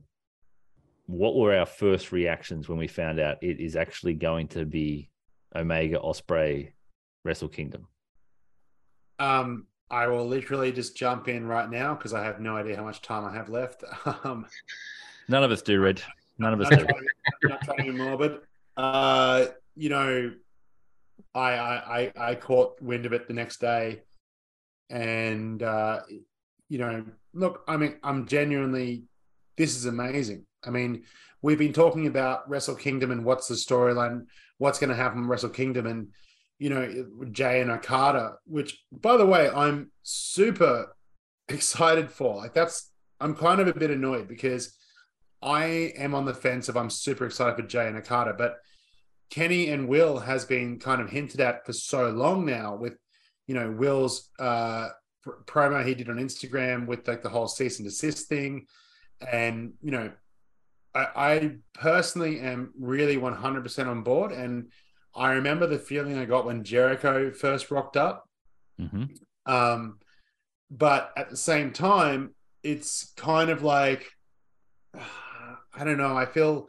what 1.07 1.37
were 1.37 1.55
our 1.55 1.67
first 1.67 2.11
reactions 2.11 2.69
when 2.69 2.79
we 2.79 2.89
found 2.89 3.21
out 3.21 3.37
it 3.43 3.61
is 3.61 3.77
actually 3.77 4.15
going 4.15 4.49
to 4.49 4.65
be 4.65 5.11
Omega 5.55 5.99
Ospreay 5.99 6.73
Wrestle 7.25 7.49
Kingdom? 7.49 7.87
Um, 9.19 9.67
I 9.91 10.07
will 10.09 10.27
literally 10.27 10.73
just 10.73 10.97
jump 10.97 11.29
in 11.29 11.47
right 11.47 11.71
now 11.71 11.95
because 11.95 12.13
I 12.13 12.25
have 12.25 12.41
no 12.41 12.57
idea 12.57 12.77
how 12.77 12.85
much 12.85 13.03
time 13.03 13.25
I 13.25 13.35
have 13.35 13.49
left. 13.49 13.85
Um, 14.25 14.47
None 15.29 15.43
of 15.43 15.51
us 15.51 15.63
do, 15.63 15.81
Red. 15.81 16.03
None 16.39 16.53
of 16.53 16.61
us 16.61 16.71
not 16.71 16.79
do. 16.81 16.85
trying, 16.87 17.01
to- 17.43 17.49
not 17.49 17.61
trying 17.63 17.79
to 17.79 17.83
be 17.85 17.91
morbid. 17.99 18.39
Uh, 18.77 19.47
you 19.75 19.89
know, 19.89 20.33
I, 21.35 21.53
I 21.53 22.01
I 22.01 22.13
I 22.31 22.35
caught 22.35 22.81
wind 22.81 23.07
of 23.07 23.13
it 23.13 23.27
the 23.27 23.35
next 23.35 23.61
day, 23.61 24.03
and 24.91 25.63
uh, 25.63 26.01
you 26.69 26.79
know, 26.79 27.05
look, 27.33 27.63
I 27.67 27.77
mean, 27.77 27.97
I'm 28.03 28.27
genuinely, 28.27 29.05
this 29.57 29.75
is 29.77 29.87
amazing. 29.87 30.45
I 30.67 30.71
mean, 30.71 31.05
we've 31.43 31.59
been 31.59 31.73
talking 31.73 32.07
about 32.07 32.49
Wrestle 32.49 32.75
Kingdom 32.75 33.11
and 33.11 33.25
what's 33.25 33.49
the 33.49 33.55
storyline, 33.55 34.27
what's 34.59 34.79
going 34.79 34.91
to 34.91 34.97
happen 34.97 35.21
in 35.21 35.29
Wrestle 35.29 35.51
Kingdom, 35.51 35.87
and 35.87 36.09
you 36.59 36.71
know, 36.71 37.07
Jay 37.33 37.61
and 37.61 37.71
Okada, 37.71 38.37
which, 38.47 38.83
by 38.91 39.17
the 39.17 39.27
way, 39.27 39.51
I'm 39.51 39.91
super 40.03 40.97
excited 41.49 42.11
for. 42.11 42.37
Like, 42.37 42.55
that's 42.55 42.91
I'm 43.21 43.35
kind 43.35 43.61
of 43.61 43.69
a 43.69 43.75
bit 43.75 43.91
annoyed 43.91 44.29
because 44.29 44.77
I 45.43 45.93
am 45.97 46.15
on 46.15 46.25
the 46.25 46.35
fence 46.35 46.69
of 46.69 46.77
I'm 46.77 46.91
super 46.91 47.27
excited 47.27 47.57
for 47.57 47.63
Jay 47.63 47.87
and 47.87 47.97
Okada, 47.97 48.35
but 48.37 48.59
Kenny 49.31 49.69
and 49.69 49.89
Will 49.89 50.19
has 50.19 50.45
been 50.45 50.79
kind 50.79 51.01
of 51.01 51.11
hinted 51.11 51.41
at 51.41 51.67
for 51.67 51.73
so 51.73 52.11
long 52.11 52.47
now 52.47 52.77
with, 52.77 52.97
you 53.47 53.55
know, 53.55 53.71
Will's 53.71 54.31
uh, 54.39 54.89
pr- 55.23 55.43
promo 55.47 55.85
he 55.85 55.95
did 55.95 56.09
on 56.09 56.17
Instagram 56.17 56.87
with 56.87 57.07
like 57.09 57.23
the 57.23 57.29
whole 57.29 57.49
cease 57.49 57.79
and 57.79 57.87
desist 57.87 58.29
thing. 58.29 58.67
And, 59.21 59.75
you 59.83 59.91
know, 59.91 60.13
I, 60.97 61.35
I 61.35 61.51
personally 61.75 62.41
am 62.41 62.73
really 62.79 63.17
100% 63.17 63.87
on 63.87 64.03
board. 64.03 64.33
And 64.33 64.71
I 65.15 65.33
remember 65.33 65.67
the 65.67 65.79
feeling 65.79 66.17
I 66.17 66.25
got 66.25 66.47
when 66.47 66.65
Jericho 66.65 67.31
first 67.33 67.71
rocked 67.71 67.97
up. 67.97 68.29
hmm 68.79 69.05
Um, 69.45 69.99
but 70.71 71.13
at 71.17 71.31
the 71.31 71.37
same 71.37 71.73
time, 71.73 72.35
it's 72.63 73.13
kind 73.17 73.51
of 73.51 73.63
like 73.63 74.11
I 75.79 75.85
don't 75.85 75.99
know. 75.99 76.17
I 76.17 76.25
feel 76.25 76.69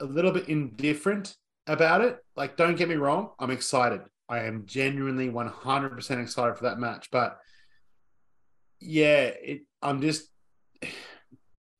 a 0.00 0.04
little 0.04 0.32
bit 0.32 0.48
indifferent 0.48 1.36
about 1.68 2.00
it. 2.00 2.18
Like, 2.36 2.56
don't 2.56 2.76
get 2.76 2.88
me 2.88 2.96
wrong, 2.96 3.30
I'm 3.38 3.52
excited. 3.52 4.00
I 4.28 4.40
am 4.40 4.66
genuinely 4.66 5.30
100% 5.30 6.22
excited 6.22 6.56
for 6.56 6.64
that 6.64 6.80
match. 6.80 7.10
But 7.12 7.38
yeah, 8.80 9.30
it, 9.40 9.60
I'm 9.80 10.00
just 10.00 10.28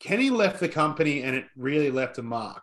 Kenny 0.05 0.31
left 0.31 0.61
the 0.61 0.69
company 0.69 1.23
and 1.23 1.35
it 1.35 1.47
really 1.57 1.91
left 1.91 2.19
a 2.19 2.23
mark. 2.23 2.63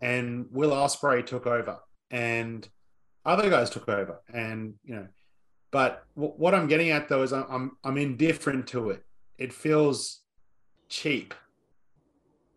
And 0.00 0.46
Will 0.50 0.70
Ospreay 0.70 1.26
took 1.26 1.46
over, 1.46 1.78
and 2.10 2.66
other 3.26 3.50
guys 3.50 3.68
took 3.68 3.86
over, 3.88 4.20
and 4.32 4.74
you 4.84 4.94
know. 4.94 5.08
But 5.72 6.04
w- 6.16 6.32
what 6.38 6.54
I'm 6.54 6.68
getting 6.68 6.88
at 6.90 7.08
though 7.08 7.22
is 7.22 7.32
I'm, 7.34 7.44
I'm 7.50 7.72
I'm 7.84 7.98
indifferent 7.98 8.66
to 8.68 8.90
it. 8.90 9.04
It 9.36 9.52
feels 9.52 10.22
cheap. 10.88 11.34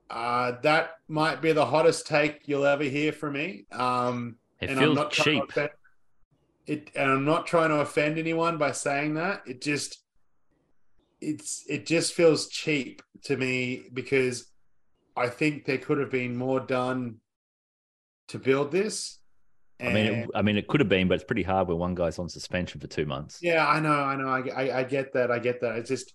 Uh, 0.09 0.53
that 0.61 0.91
might 1.07 1.41
be 1.41 1.51
the 1.51 1.65
hottest 1.65 2.07
take 2.07 2.47
you'll 2.47 2.65
ever 2.65 2.83
hear 2.83 3.11
from 3.11 3.33
me. 3.33 3.65
Um, 3.71 4.37
It 4.61 4.69
and 4.69 4.79
feels 4.79 4.89
I'm 4.89 4.95
not 5.03 5.11
cheap. 5.11 5.43
offend, 5.49 5.69
it, 6.67 6.91
and 6.95 7.11
I'm 7.11 7.25
not 7.25 7.45
trying 7.47 7.69
to 7.69 7.79
offend 7.79 8.17
anyone 8.19 8.57
by 8.57 8.71
saying 8.71 9.15
that. 9.15 9.41
It 9.47 9.59
just, 9.61 10.02
it's 11.23 11.63
it 11.69 11.85
just 11.85 12.13
feels 12.13 12.47
cheap 12.47 13.01
to 13.23 13.37
me 13.37 13.89
because 13.93 14.51
I 15.15 15.27
think 15.27 15.65
there 15.65 15.77
could 15.77 15.97
have 15.99 16.11
been 16.11 16.35
more 16.35 16.59
done 16.59 17.17
to 18.29 18.39
build 18.39 18.71
this. 18.71 19.19
I 19.79 19.91
mean, 19.91 20.05
it, 20.05 20.29
I 20.33 20.41
mean, 20.41 20.57
it 20.57 20.67
could 20.67 20.79
have 20.79 20.87
been, 20.87 21.07
but 21.07 21.15
it's 21.15 21.23
pretty 21.23 21.43
hard 21.43 21.67
when 21.67 21.77
one 21.77 21.93
guy's 21.93 22.17
on 22.17 22.29
suspension 22.29 22.79
for 22.79 22.87
two 22.87 23.05
months. 23.05 23.39
Yeah, 23.41 23.67
I 23.67 23.79
know, 23.81 23.91
I 23.91 24.15
know. 24.15 24.27
I, 24.27 24.39
I, 24.55 24.79
I 24.79 24.83
get 24.83 25.11
that. 25.13 25.29
I 25.29 25.39
get 25.39 25.59
that. 25.61 25.75
It's 25.77 25.89
just, 25.89 26.13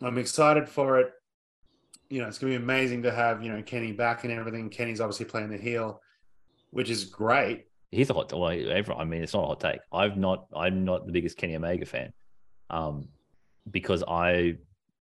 I'm 0.00 0.16
excited 0.16 0.68
for 0.68 0.98
it. 0.98 1.10
You 2.08 2.22
know, 2.22 2.28
it's 2.28 2.38
going 2.38 2.52
to 2.52 2.58
be 2.58 2.62
amazing 2.64 3.02
to 3.02 3.10
have, 3.10 3.42
you 3.42 3.52
know, 3.52 3.62
Kenny 3.62 3.92
back 3.92 4.24
and 4.24 4.32
everything. 4.32 4.70
Kenny's 4.70 5.02
obviously 5.02 5.26
playing 5.26 5.50
the 5.50 5.58
heel, 5.58 6.00
which 6.70 6.88
is 6.88 7.04
great. 7.04 7.66
He's 7.90 8.08
a 8.08 8.14
hot. 8.14 8.32
Well, 8.32 8.48
everyone, 8.48 9.02
I 9.02 9.04
mean, 9.04 9.22
it's 9.22 9.34
not 9.34 9.44
a 9.44 9.46
hot 9.48 9.60
take. 9.60 9.80
I've 9.92 10.16
not. 10.16 10.46
I'm 10.56 10.84
not 10.84 11.04
the 11.04 11.12
biggest 11.12 11.36
Kenny 11.36 11.56
Omega 11.56 11.84
fan, 11.84 12.14
um, 12.70 13.08
because 13.70 14.02
I, 14.06 14.56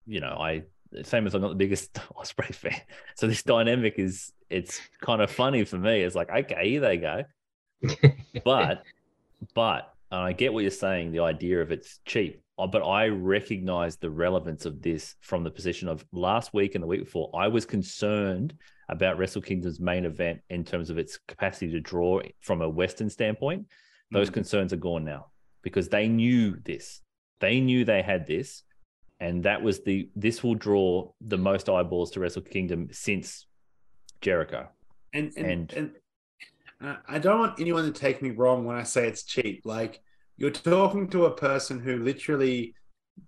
you 0.05 0.19
know, 0.19 0.37
I 0.39 0.63
same 1.03 1.27
as 1.27 1.33
I'm 1.33 1.41
not 1.41 1.49
the 1.49 1.55
biggest 1.55 1.93
Ospreay 2.15 2.53
fan. 2.53 2.79
So 3.15 3.27
this 3.27 3.43
dynamic 3.43 3.95
is 3.97 4.31
it's 4.49 4.79
kind 5.01 5.21
of 5.21 5.29
funny 5.31 5.63
for 5.65 5.77
me. 5.77 6.01
It's 6.01 6.15
like 6.15 6.29
okay, 6.29 6.69
here 6.69 6.81
they 6.81 6.97
go. 6.97 7.23
but 8.43 8.83
but 9.53 9.93
and 10.11 10.21
I 10.21 10.31
get 10.33 10.53
what 10.53 10.61
you're 10.61 10.71
saying. 10.71 11.11
The 11.11 11.19
idea 11.21 11.61
of 11.61 11.71
it's 11.71 11.99
cheap, 12.05 12.41
uh, 12.57 12.67
but 12.67 12.81
I 12.83 13.07
recognize 13.07 13.97
the 13.97 14.09
relevance 14.09 14.65
of 14.65 14.81
this 14.81 15.15
from 15.21 15.43
the 15.43 15.51
position 15.51 15.87
of 15.87 16.05
last 16.11 16.53
week 16.53 16.75
and 16.75 16.83
the 16.83 16.87
week 16.87 17.03
before. 17.03 17.29
I 17.35 17.47
was 17.47 17.65
concerned 17.65 18.53
about 18.89 19.17
Wrestle 19.17 19.41
Kingdom's 19.41 19.79
main 19.79 20.05
event 20.05 20.39
in 20.49 20.63
terms 20.63 20.89
of 20.91 20.97
its 20.97 21.17
capacity 21.27 21.71
to 21.71 21.79
draw 21.79 22.21
from 22.41 22.61
a 22.61 22.69
Western 22.69 23.09
standpoint. 23.09 23.65
Those 24.11 24.29
Mm. 24.29 24.33
concerns 24.35 24.73
are 24.73 24.77
gone 24.77 25.03
now 25.03 25.27
because 25.63 25.89
they 25.89 26.07
knew 26.07 26.55
this. 26.63 27.01
They 27.39 27.59
knew 27.59 27.85
they 27.85 28.01
had 28.01 28.25
this, 28.27 28.63
and 29.19 29.43
that 29.43 29.61
was 29.61 29.83
the 29.83 30.09
this 30.15 30.43
will 30.43 30.55
draw 30.55 31.11
the 31.21 31.37
most 31.37 31.69
eyeballs 31.69 32.11
to 32.11 32.19
Wrestle 32.19 32.41
Kingdom 32.41 32.89
since 32.91 33.45
Jericho. 34.21 34.67
And 35.13 35.31
and, 35.37 35.47
And- 35.47 35.73
and, 35.73 35.91
I 37.07 37.19
don't 37.19 37.39
want 37.39 37.59
anyone 37.59 37.85
to 37.91 37.99
take 37.99 38.21
me 38.21 38.31
wrong 38.31 38.65
when 38.65 38.75
I 38.75 38.83
say 38.83 39.07
it's 39.07 39.23
cheap. 39.23 39.61
Like 39.65 40.01
you're 40.37 40.51
talking 40.51 41.09
to 41.09 41.25
a 41.25 41.35
person 41.35 41.79
who 41.79 41.97
literally 41.97 42.75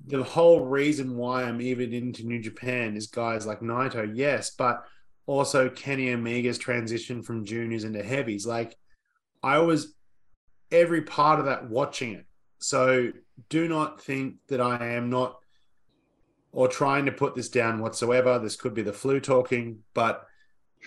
the 0.05 0.21
whole 0.23 0.65
reason 0.65 1.15
why 1.15 1.43
I'm 1.43 1.61
even 1.61 1.93
into 1.93 2.27
New 2.27 2.41
Japan 2.41 2.97
is 2.97 3.07
guys 3.07 3.47
like 3.47 3.61
Naito, 3.61 4.11
yes, 4.13 4.51
but 4.51 4.83
also 5.25 5.69
Kenny 5.69 6.13
Omega's 6.13 6.57
transition 6.57 7.23
from 7.23 7.45
juniors 7.45 7.85
into 7.85 8.03
heavies. 8.03 8.45
Like 8.45 8.75
I 9.41 9.59
was 9.59 9.95
every 10.71 11.01
part 11.03 11.39
of 11.39 11.45
that 11.45 11.69
watching 11.69 12.13
it. 12.13 12.25
So 12.59 13.11
do 13.49 13.67
not 13.67 14.01
think 14.01 14.35
that 14.47 14.61
I 14.61 14.93
am 14.93 15.09
not 15.09 15.39
or 16.51 16.67
trying 16.67 17.05
to 17.05 17.11
put 17.11 17.35
this 17.35 17.49
down 17.49 17.79
whatsoever. 17.79 18.39
This 18.39 18.55
could 18.55 18.73
be 18.73 18.81
the 18.81 18.93
flu 18.93 19.19
talking, 19.19 19.79
but 19.93 20.25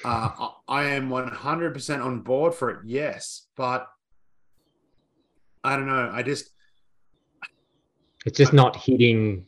uh, 0.05 0.31
I 0.69 0.83
I 0.83 0.85
am 0.85 1.11
100% 1.11 2.05
on 2.05 2.21
board 2.21 2.55
for 2.55 2.71
it, 2.71 2.79
yes. 2.85 3.47
But 3.57 3.87
I 5.63 5.77
don't 5.77 5.87
know. 5.87 6.11
I 6.13 6.23
just, 6.23 6.51
It's 8.25 8.39
just 8.39 8.53
not 8.53 8.77
hitting 8.77 9.47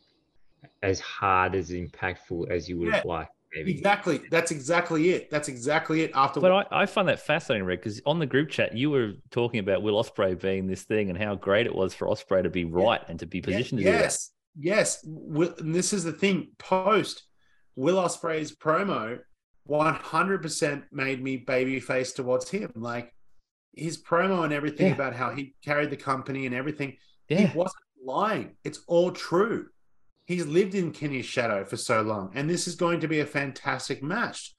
as 0.82 1.00
hard 1.00 1.54
as 1.54 1.70
impactful 1.70 2.50
as 2.50 2.68
you 2.68 2.78
would 2.78 2.92
have 2.92 3.04
liked, 3.04 3.34
maybe. 3.54 3.72
exactly, 3.72 4.20
that's 4.30 4.50
exactly 4.50 5.10
it. 5.10 5.30
That's 5.30 5.48
exactly 5.48 6.02
it. 6.02 6.10
After 6.14 6.40
But 6.40 6.52
I, 6.72 6.82
I 6.82 6.86
find 6.86 7.08
that 7.08 7.20
fascinating, 7.20 7.66
Rick, 7.66 7.82
because 7.82 8.00
on 8.06 8.18
the 8.18 8.26
group 8.26 8.50
chat 8.50 8.76
you 8.76 8.90
were 8.90 9.12
talking 9.30 9.60
about 9.60 9.82
Will 9.82 10.02
Ospreay 10.02 10.40
being 10.40 10.66
this 10.66 10.82
thing 10.84 11.10
and 11.10 11.18
how 11.18 11.34
great 11.34 11.66
it 11.66 11.74
was 11.74 11.94
for 11.94 12.06
Ospreay 12.08 12.42
to 12.42 12.50
be 12.50 12.64
right 12.64 13.00
and 13.08 13.18
to 13.20 13.26
be 13.26 13.40
positioned 13.40 13.78
to 13.80 13.84
do 13.84 13.92
that. 13.92 14.00
yes, 14.00 14.30
yes. 14.58 14.98
Will, 15.04 15.54
and 15.58 15.74
this 15.74 15.92
is 15.92 16.04
the 16.04 16.12
thing. 16.12 16.48
Post 16.58 17.24
Will 17.76 17.96
Ospreay's 17.96 18.54
promo, 18.56 19.18
100% 19.68 20.82
made 20.92 21.22
me 21.22 21.44
babyface 21.44 22.14
towards 22.14 22.50
him. 22.50 22.70
Like 22.74 23.12
his 23.74 24.02
promo 24.02 24.44
and 24.44 24.52
everything 24.52 24.88
Yeah. 24.88 24.94
about 24.94 25.14
how 25.14 25.30
he 25.30 25.54
carried 25.64 25.90
the 25.90 25.96
company 25.96 26.46
and 26.46 26.54
everything. 26.54 26.96
Yeah. 27.28 27.46
He 27.46 27.56
wasn't 27.56 27.82
lying. 28.04 28.56
It's 28.64 28.80
all 28.86 29.10
true. 29.12 29.68
He's 30.24 30.46
lived 30.46 30.74
in 30.74 30.92
Kenny's 30.92 31.26
shadow 31.26 31.64
for 31.64 31.76
so 31.76 32.00
long, 32.02 32.30
and 32.34 32.48
this 32.48 32.68
is 32.68 32.74
going 32.76 33.00
to 33.00 33.08
be 33.08 33.20
a 33.20 33.26
fantastic 33.26 34.02
match. 34.02 34.54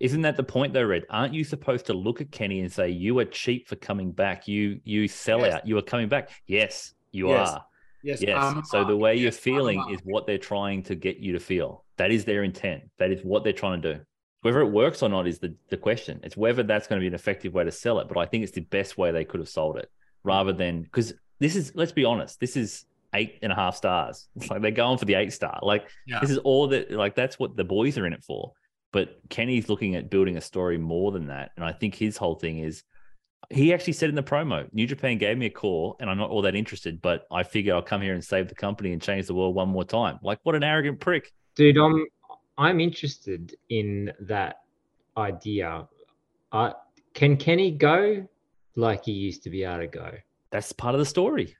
Isn't 0.00 0.22
that 0.22 0.36
the 0.36 0.42
point 0.42 0.72
though, 0.72 0.82
Red? 0.84 1.04
Aren't 1.08 1.34
you 1.34 1.44
supposed 1.44 1.86
to 1.86 1.92
look 1.94 2.20
at 2.20 2.30
Kenny 2.32 2.60
and 2.60 2.72
say, 2.72 2.88
You 2.88 3.18
are 3.20 3.24
cheap 3.24 3.68
for 3.68 3.76
coming 3.76 4.12
back. 4.12 4.48
You 4.48 4.80
you 4.84 5.06
sell 5.08 5.40
Yes. 5.40 5.54
out. 5.54 5.66
You 5.68 5.78
are 5.78 5.82
coming 5.82 6.08
back. 6.08 6.30
Yes, 6.46 6.94
you 7.12 7.28
Yes. 7.28 7.48
are. 7.50 7.64
Yes. 8.02 8.20
Yes. 8.22 8.36
I'm 8.36 8.64
so 8.64 8.84
the 8.84 8.96
way 8.96 9.14
you're 9.14 9.26
Yes, 9.26 9.38
a 9.38 9.40
feeling 9.42 9.76
mark. 9.78 9.92
is 9.92 10.00
what 10.04 10.26
they're 10.26 10.36
trying 10.36 10.82
to 10.84 10.94
get 10.94 11.18
you 11.18 11.32
to 11.32 11.40
feel. 11.40 11.84
That 11.96 12.10
is 12.10 12.24
their 12.24 12.42
intent. 12.42 12.82
That 12.98 13.12
is 13.12 13.22
what 13.22 13.44
they're 13.44 13.52
trying 13.52 13.80
to 13.82 13.94
do. 13.94 14.00
Whether 14.42 14.60
it 14.60 14.70
works 14.70 15.02
or 15.02 15.08
not 15.08 15.26
is 15.26 15.38
the, 15.38 15.54
the 15.70 15.76
question. 15.78 16.20
It's 16.22 16.36
whether 16.36 16.62
that's 16.62 16.86
going 16.86 16.98
to 17.00 17.02
be 17.04 17.06
an 17.08 17.14
effective 17.14 17.54
way 17.54 17.64
to 17.64 17.70
sell 17.72 17.98
it. 18.00 18.08
But 18.08 18.18
I 18.18 18.26
think 18.26 18.42
it's 18.42 18.52
the 18.52 18.60
best 18.62 18.98
way 18.98 19.10
they 19.10 19.24
could 19.24 19.40
have 19.40 19.48
sold 19.48 19.78
it 19.78 19.90
rather 20.22 20.52
than 20.52 20.82
because 20.82 21.14
this 21.38 21.56
is, 21.56 21.72
let's 21.74 21.92
be 21.92 22.04
honest, 22.04 22.40
this 22.40 22.56
is 22.56 22.84
eight 23.14 23.38
and 23.42 23.52
a 23.52 23.54
half 23.54 23.76
stars. 23.76 24.28
It's 24.36 24.48
like 24.50 24.60
they're 24.62 24.70
going 24.70 24.98
for 24.98 25.04
the 25.04 25.14
eight 25.14 25.32
star. 25.32 25.58
Like 25.62 25.88
Yeah. 26.06 26.20
this 26.20 26.30
is 26.30 26.38
all 26.38 26.68
that, 26.68 26.90
like 26.90 27.14
that's 27.14 27.38
what 27.38 27.56
the 27.56 27.64
boys 27.64 27.96
are 27.98 28.06
in 28.06 28.12
it 28.12 28.22
for. 28.24 28.52
But 28.92 29.18
Kenny's 29.28 29.68
looking 29.68 29.96
at 29.96 30.10
building 30.10 30.36
a 30.36 30.40
story 30.40 30.78
more 30.78 31.10
than 31.12 31.26
that. 31.26 31.50
And 31.56 31.64
I 31.64 31.72
think 31.72 31.94
his 31.94 32.16
whole 32.16 32.34
thing 32.36 32.58
is 32.58 32.82
he 33.50 33.74
actually 33.74 33.92
said 33.94 34.08
in 34.08 34.14
the 34.14 34.22
promo, 34.22 34.72
New 34.72 34.86
Japan 34.86 35.18
gave 35.18 35.36
me 35.36 35.46
a 35.46 35.50
call 35.50 35.96
and 36.00 36.08
I'm 36.08 36.16
not 36.18 36.30
all 36.30 36.42
that 36.42 36.54
interested, 36.54 37.02
but 37.02 37.26
I 37.30 37.42
figure 37.42 37.74
I'll 37.74 37.82
come 37.82 38.02
here 38.02 38.14
and 38.14 38.24
save 38.24 38.48
the 38.48 38.54
company 38.54 38.92
and 38.92 39.02
change 39.02 39.26
the 39.26 39.34
world 39.34 39.54
one 39.54 39.68
more 39.68 39.84
time. 39.84 40.18
Like, 40.22 40.38
what 40.44 40.54
an 40.54 40.62
arrogant 40.62 41.00
prick. 41.00 41.32
Dude, 41.56 41.76
I'm 41.76 42.06
I'm 42.56 42.78
interested 42.80 43.54
in 43.68 44.12
that 44.20 44.60
idea. 45.16 45.86
Uh, 46.52 46.72
can 47.14 47.36
Kenny 47.36 47.72
go 47.72 48.26
like 48.76 49.04
he 49.04 49.12
used 49.12 49.42
to 49.42 49.50
be 49.50 49.64
able 49.64 49.78
to 49.80 49.86
go? 49.88 50.10
That's 50.50 50.72
part 50.72 50.94
of 50.94 51.00
the 51.00 51.04
story. 51.06 51.56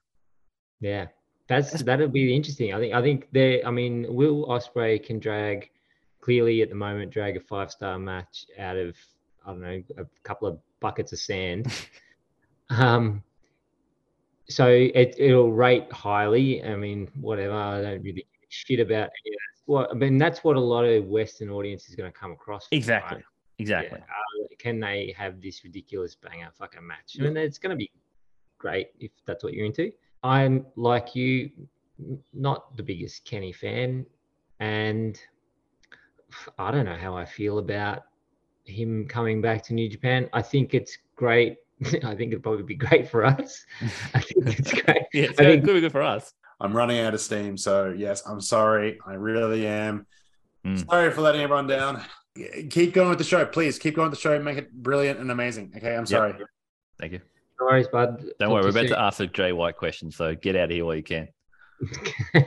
Yeah, 0.80 1.06
that's 1.48 1.82
that'll 1.82 2.08
be 2.08 2.34
interesting. 2.34 2.72
I 2.72 2.78
think 2.78 2.94
I 2.94 3.02
think 3.02 3.28
there. 3.32 3.60
I 3.66 3.70
mean, 3.70 4.06
Will 4.08 4.46
Ospreay 4.46 5.04
can 5.04 5.18
drag 5.18 5.70
clearly 6.20 6.62
at 6.62 6.70
the 6.70 6.74
moment 6.74 7.10
drag 7.10 7.36
a 7.36 7.40
five 7.40 7.70
star 7.70 7.98
match 7.98 8.46
out 8.58 8.76
of 8.76 8.96
I 9.44 9.50
don't 9.50 9.60
know 9.60 9.82
a 9.98 10.06
couple 10.22 10.48
of 10.48 10.58
buckets 10.80 11.12
of 11.12 11.18
sand. 11.18 11.66
um, 12.70 13.22
so 14.48 14.68
it 14.68 15.14
it'll 15.18 15.52
rate 15.52 15.90
highly. 15.92 16.64
I 16.64 16.76
mean, 16.76 17.10
whatever. 17.20 17.54
I 17.54 17.82
don't 17.82 18.02
really 18.02 18.12
give 18.12 18.42
a 18.42 18.46
shit 18.48 18.80
about 18.80 19.10
any 19.24 19.34
of 19.34 19.34
that. 19.34 19.54
Well, 19.66 19.88
I 19.90 19.94
mean, 19.94 20.18
that's 20.18 20.44
what 20.44 20.56
a 20.56 20.60
lot 20.60 20.84
of 20.84 21.06
Western 21.06 21.50
audience 21.50 21.88
is 21.88 21.94
going 21.94 22.10
to 22.10 22.18
come 22.18 22.32
across. 22.32 22.68
Exactly. 22.70 23.16
right? 23.16 23.24
Exactly. 23.58 23.98
Yeah, 23.98 24.04
uh, 24.04 24.46
can 24.58 24.80
they 24.80 25.14
have 25.16 25.40
this 25.40 25.64
ridiculous 25.64 26.14
banger 26.14 26.50
fucking 26.58 26.86
match? 26.86 27.16
I 27.18 27.24
mean, 27.24 27.36
it's 27.36 27.58
going 27.58 27.70
to 27.70 27.76
be 27.76 27.90
great 28.58 28.88
if 28.98 29.12
that's 29.26 29.44
what 29.44 29.54
you're 29.54 29.64
into. 29.64 29.92
I'm 30.24 30.66
like 30.74 31.14
you, 31.14 31.50
not 32.32 32.76
the 32.76 32.82
biggest 32.82 33.24
Kenny 33.24 33.52
fan, 33.52 34.04
and 34.58 35.20
I 36.58 36.70
don't 36.70 36.86
know 36.86 36.96
how 36.96 37.14
I 37.16 37.24
feel 37.26 37.58
about 37.58 38.04
him 38.64 39.06
coming 39.06 39.40
back 39.42 39.62
to 39.64 39.74
New 39.74 39.88
Japan. 39.88 40.28
I 40.32 40.40
think 40.42 40.74
it's 40.74 40.96
great. 41.14 41.58
I 42.02 42.14
think 42.14 42.32
it'd 42.32 42.42
probably 42.42 42.62
be 42.64 42.74
great 42.74 43.08
for 43.08 43.24
us. 43.24 43.64
I 44.14 44.20
think 44.20 44.58
it's 44.58 44.72
great. 44.82 45.02
Yeah, 45.12 45.24
it's 45.24 45.38
I 45.38 45.44
good, 45.44 45.52
think- 45.52 45.64
good, 45.66 45.80
good 45.82 45.92
for 45.92 46.02
us. 46.02 46.32
I'm 46.60 46.74
running 46.74 47.00
out 47.00 47.12
of 47.14 47.20
steam. 47.20 47.58
So, 47.58 47.92
yes, 47.96 48.22
I'm 48.26 48.40
sorry. 48.40 48.98
I 49.06 49.14
really 49.14 49.66
am. 49.66 50.06
Mm. 50.64 50.88
Sorry 50.88 51.10
for 51.10 51.20
letting 51.20 51.42
everyone 51.42 51.66
down. 51.66 52.02
Keep 52.70 52.94
going 52.94 53.10
with 53.10 53.18
the 53.18 53.24
show. 53.24 53.44
Please 53.44 53.78
keep 53.78 53.96
going 53.96 54.08
with 54.08 54.18
the 54.18 54.22
show. 54.22 54.38
Make 54.40 54.56
it 54.58 54.72
brilliant 54.72 55.18
and 55.18 55.30
amazing. 55.30 55.72
Okay. 55.76 55.94
I'm 55.94 56.06
sorry. 56.06 56.34
Thank 56.98 57.12
you. 57.12 57.20
No 57.64 57.70
worries, 57.70 57.88
bud. 57.88 58.18
Don't 58.38 58.48
Talk 58.48 58.50
worry, 58.50 58.62
we're 58.64 58.70
about 58.70 58.82
you 58.84 58.88
to 58.90 59.00
ask 59.00 59.20
a 59.20 59.26
Jay 59.26 59.52
White 59.52 59.76
question, 59.76 60.10
so 60.10 60.34
get 60.34 60.54
out 60.56 60.64
of 60.64 60.70
here 60.70 60.84
while 60.84 60.96
you 60.96 61.02
can. 61.02 61.28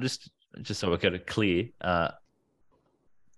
Just 0.00 0.30
just 0.60 0.80
so 0.80 0.90
we're 0.90 0.98
kind 0.98 1.14
of 1.14 1.24
clear, 1.24 1.68
uh, 1.80 2.10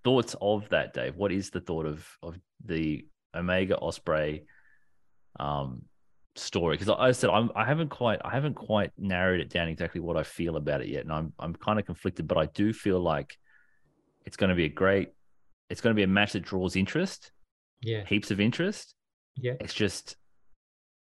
thoughts 0.02 0.34
of 0.40 0.68
that, 0.70 0.92
Dave. 0.94 1.14
What 1.16 1.30
is 1.30 1.50
the 1.50 1.60
thought 1.60 1.86
of 1.86 2.06
of 2.22 2.36
the 2.64 3.06
Omega 3.34 3.76
Ospreay 3.80 4.44
um, 5.38 5.82
story? 6.34 6.76
Because 6.76 6.88
I 6.88 7.08
I 7.08 7.12
said 7.12 7.30
I'm, 7.30 7.50
I 7.54 7.64
haven't 7.64 7.90
quite 7.90 8.20
I 8.24 8.30
haven't 8.30 8.54
quite 8.54 8.90
narrowed 8.98 9.40
it 9.40 9.50
down 9.50 9.68
exactly 9.68 10.00
what 10.00 10.16
I 10.16 10.22
feel 10.22 10.56
about 10.56 10.80
it 10.80 10.88
yet, 10.88 11.04
and 11.04 11.12
I'm 11.12 11.32
I'm 11.38 11.54
kind 11.54 11.78
of 11.78 11.86
conflicted, 11.86 12.26
but 12.26 12.38
I 12.38 12.46
do 12.46 12.72
feel 12.72 13.00
like 13.00 13.36
it's 14.24 14.36
going 14.36 14.50
to 14.50 14.56
be 14.56 14.64
a 14.64 14.70
great. 14.70 15.10
It's 15.70 15.80
going 15.80 15.94
to 15.94 15.98
be 15.98 16.04
a 16.04 16.08
match 16.08 16.32
that 16.32 16.42
draws 16.42 16.76
interest, 16.76 17.30
yeah, 17.80 18.04
heaps 18.06 18.30
of 18.30 18.40
interest. 18.40 18.94
yeah, 19.36 19.54
It's 19.60 19.74
just, 19.74 20.16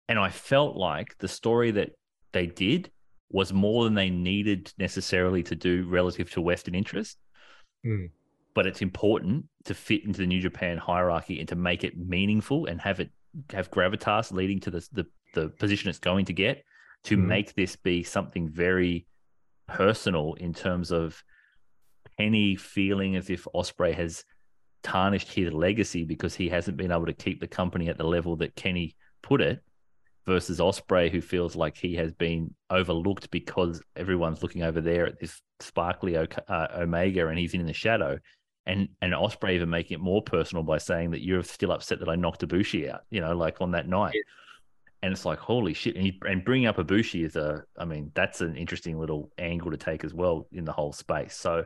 and 0.09 0.18
I 0.18 0.30
felt 0.30 0.76
like 0.76 1.16
the 1.18 1.28
story 1.28 1.70
that 1.72 1.90
they 2.32 2.47
did 2.47 2.90
was 3.30 3.52
more 3.52 3.85
than 3.85 3.94
they 3.94 4.10
needed 4.10 4.72
necessarily 4.78 5.43
to 5.44 5.55
do 5.55 5.86
relative 5.89 6.30
to 6.32 6.40
Western 6.40 6.74
interest. 6.74 7.18
Mm. 7.85 8.10
But 8.55 8.66
it's 8.66 8.80
important 8.82 9.44
to 9.64 9.74
fit 9.74 10.05
into 10.05 10.18
the 10.20 10.26
New 10.26 10.40
Japan 10.40 10.78
hierarchy 10.78 11.39
and 11.39 11.48
to 11.48 11.56
make 11.56 11.85
it 11.85 11.97
meaningful 11.98 12.66
and 12.66 12.80
have 12.80 13.01
it 13.01 13.10
have 13.52 13.70
gravitas 13.70 14.32
leading 14.32 14.59
to 14.60 14.70
the 14.70 14.89
the, 14.93 15.06
the 15.35 15.48
position 15.51 15.90
it's 15.90 15.98
going 15.98 16.24
to 16.24 16.32
get 16.32 16.64
to 17.05 17.16
Mhm. 17.16 17.26
make 17.26 17.55
this 17.55 17.76
be 17.76 18.02
something 18.02 18.48
very 18.48 19.06
personal 19.68 20.35
in 20.35 20.55
terms 20.55 20.90
of 20.90 21.22
Kenny 22.18 22.56
feeling 22.56 23.14
as 23.16 23.30
if 23.30 23.47
Ospreay 23.55 23.94
has 23.94 24.24
tarnished 24.82 25.32
his 25.32 25.52
legacy 25.52 26.05
because 26.05 26.35
he 26.35 26.48
hasn't 26.48 26.76
been 26.76 26.90
able 26.90 27.06
to 27.06 27.12
keep 27.12 27.40
the 27.40 27.47
company 27.47 27.89
at 27.89 27.98
the 27.98 28.05
level 28.05 28.36
that 28.36 28.56
Kenny 28.56 28.97
put 29.22 29.40
it 29.40 29.62
versus 30.28 30.60
Ospreay 30.60 31.10
who 31.10 31.20
feels 31.20 31.56
like 31.56 31.76
he 31.76 31.96
has 31.96 32.12
been 32.12 32.55
overlooked 32.70 33.30
because 33.32 33.82
everyone's 33.96 34.42
looking 34.42 34.62
over 34.62 34.80
there 34.80 35.06
at 35.06 35.18
this 35.18 35.40
sparkly 35.59 36.16
o- 36.16 36.26
uh, 36.46 36.68
Omega 36.76 37.26
and 37.26 37.38
he's 37.38 37.55
in 37.55 37.66
the 37.66 37.72
shadow. 37.72 38.18
And 38.66 38.88
and 39.02 39.12
Ospreay 39.14 39.55
even 39.55 39.70
making 39.70 39.96
it 39.96 40.00
more 40.00 40.22
personal 40.22 40.62
by 40.62 40.78
saying 40.78 41.10
that 41.12 41.24
you're 41.24 41.42
still 41.42 41.72
upset 41.72 41.98
that 42.00 42.09
I 42.09 42.16
knocked 42.16 42.46
Ibushi 42.46 42.92
out 42.92 43.00
you 43.10 43.20
know 43.20 43.34
like 43.34 43.60
on 43.60 43.72
that 43.72 43.88
night. 43.88 44.14
Yeah. 44.14 44.22
and 45.02 45.12
it's 45.12 45.24
like 45.24 45.38
holy 45.38 45.74
shit. 45.74 45.96
And, 45.96 46.05
he, 46.05 46.20
and 46.26 46.44
bringing 46.44 46.68
up 46.68 46.76
Ibushi 46.76 47.24
is 47.24 47.36
a 47.36 47.64
I 47.78 47.84
mean 47.86 48.12
that's 48.14 48.40
an 48.42 48.56
interesting 48.56 48.98
little 48.98 49.30
angle 49.38 49.70
to 49.70 49.76
take 49.78 50.05
as 50.05 50.14
well 50.14 50.46
in 50.52 50.64
the 50.64 50.72
whole 50.72 50.92
space. 50.92 51.34
So 51.34 51.64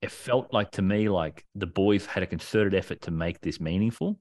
it 0.00 0.10
felt 0.10 0.52
like 0.52 0.70
to 0.72 0.82
me 0.82 1.08
like 1.08 1.44
the 1.54 1.66
boys 1.66 2.06
had 2.06 2.22
a 2.22 2.26
concerted 2.26 2.74
effort 2.74 3.00
to 3.02 3.10
make 3.10 3.40
this 3.40 3.60
meaningful, 3.60 4.18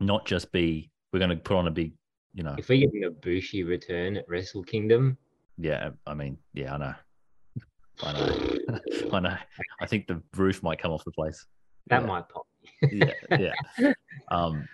not 0.00 0.26
just 0.26 0.52
be 0.52 0.90
we're 1.12 1.18
going 1.18 1.30
to 1.30 1.36
put 1.36 1.56
on 1.56 1.66
a 1.66 1.70
big, 1.70 1.92
you 2.36 2.42
know, 2.44 2.54
If 2.58 2.68
we 2.68 2.78
get 2.80 2.92
an 2.92 3.14
Ibushi 3.14 3.66
return 3.66 4.16
at 4.18 4.28
Wrestle 4.28 4.62
Kingdom, 4.62 5.16
yeah. 5.56 5.90
I 6.06 6.12
mean, 6.12 6.36
yeah, 6.52 6.74
I 6.74 6.76
know, 6.78 6.94
I 8.04 8.12
know, 8.12 8.78
I 9.12 9.20
know. 9.20 9.36
I 9.80 9.86
think 9.86 10.06
the 10.06 10.22
roof 10.36 10.62
might 10.62 10.78
come 10.78 10.92
off 10.92 11.02
the 11.04 11.10
place. 11.12 11.46
that 11.88 12.02
Yeah. 12.02 12.06
might 12.06 12.28
pop. 12.28 12.46
Yeah, 12.92 13.12
yeah. 13.38 13.54
Um, 14.30 14.68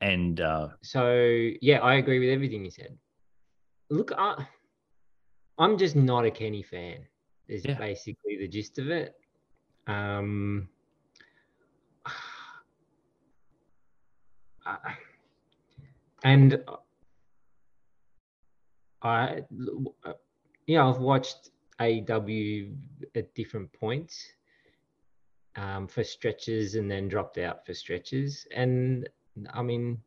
and 0.00 0.40
uh, 0.40 0.68
So 0.82 1.16
yeah, 1.60 1.78
I 1.80 1.94
agree 1.94 2.20
with 2.20 2.28
everything 2.28 2.64
you 2.64 2.70
said. 2.70 2.96
Look, 3.90 4.12
I, 4.16 4.46
I'm 5.58 5.76
just 5.76 5.96
not 5.96 6.24
a 6.24 6.30
Kenny 6.30 6.62
fan. 6.62 6.98
Is 7.48 7.64
Yeah. 7.64 7.74
basically 7.78 8.36
the 8.38 8.46
gist 8.48 8.78
of 8.78 8.90
it. 8.90 9.14
Um, 9.88 10.68
I- 14.66 14.96
and 16.24 16.58
I, 19.02 19.42
you 19.50 20.76
know, 20.76 20.88
I've 20.88 20.98
watched 20.98 21.50
AEW 21.80 22.74
at 23.14 23.34
different 23.34 23.72
points 23.72 24.32
um, 25.56 25.86
for 25.86 26.02
stretches 26.02 26.74
and 26.74 26.90
then 26.90 27.08
dropped 27.08 27.38
out 27.38 27.66
for 27.66 27.74
stretches. 27.74 28.46
And 28.54 29.08
I 29.52 29.62
mean, 29.62 29.98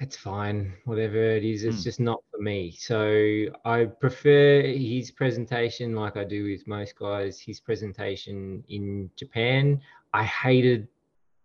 it's 0.00 0.16
fine, 0.16 0.74
whatever 0.84 1.16
it 1.16 1.44
is. 1.44 1.64
It's 1.64 1.78
Hmm. 1.78 1.82
just 1.84 2.00
not 2.00 2.20
for 2.30 2.42
me. 2.42 2.72
So 2.72 3.46
I 3.64 3.84
prefer 3.84 4.62
his 4.62 5.10
presentation, 5.12 5.94
like 5.94 6.16
I 6.16 6.24
do 6.24 6.44
with 6.44 6.66
most 6.66 6.96
guys, 6.96 7.40
his 7.40 7.60
presentation 7.60 8.64
in 8.68 9.10
Japan. 9.16 9.80
I 10.12 10.24
hated 10.24 10.88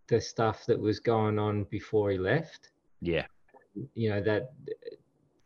the 0.08 0.20
stuff 0.20 0.66
that 0.66 0.80
was 0.80 1.00
going 1.00 1.38
on 1.40 1.66
before 1.66 2.12
he 2.12 2.18
left. 2.18 2.72
Yeah, 3.02 3.26
You 3.96 4.10
know, 4.12 4.22
that 4.22 4.54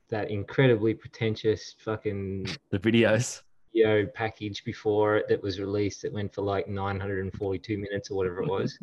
that 0.09 0.29
incredibly 0.29 0.93
pretentious 0.93 1.75
fucking 1.79 2.47
the 2.69 2.79
videos. 2.79 3.41
video 3.73 4.05
package 4.13 4.63
before 4.63 5.17
it 5.17 5.27
that 5.29 5.41
was 5.41 5.59
released 5.59 6.01
that 6.03 6.13
went 6.13 6.33
for 6.33 6.41
like 6.41 6.67
942 6.67 7.77
minutes 7.77 8.11
or 8.11 8.17
whatever 8.17 8.43
it 8.43 8.49
was. 8.49 8.77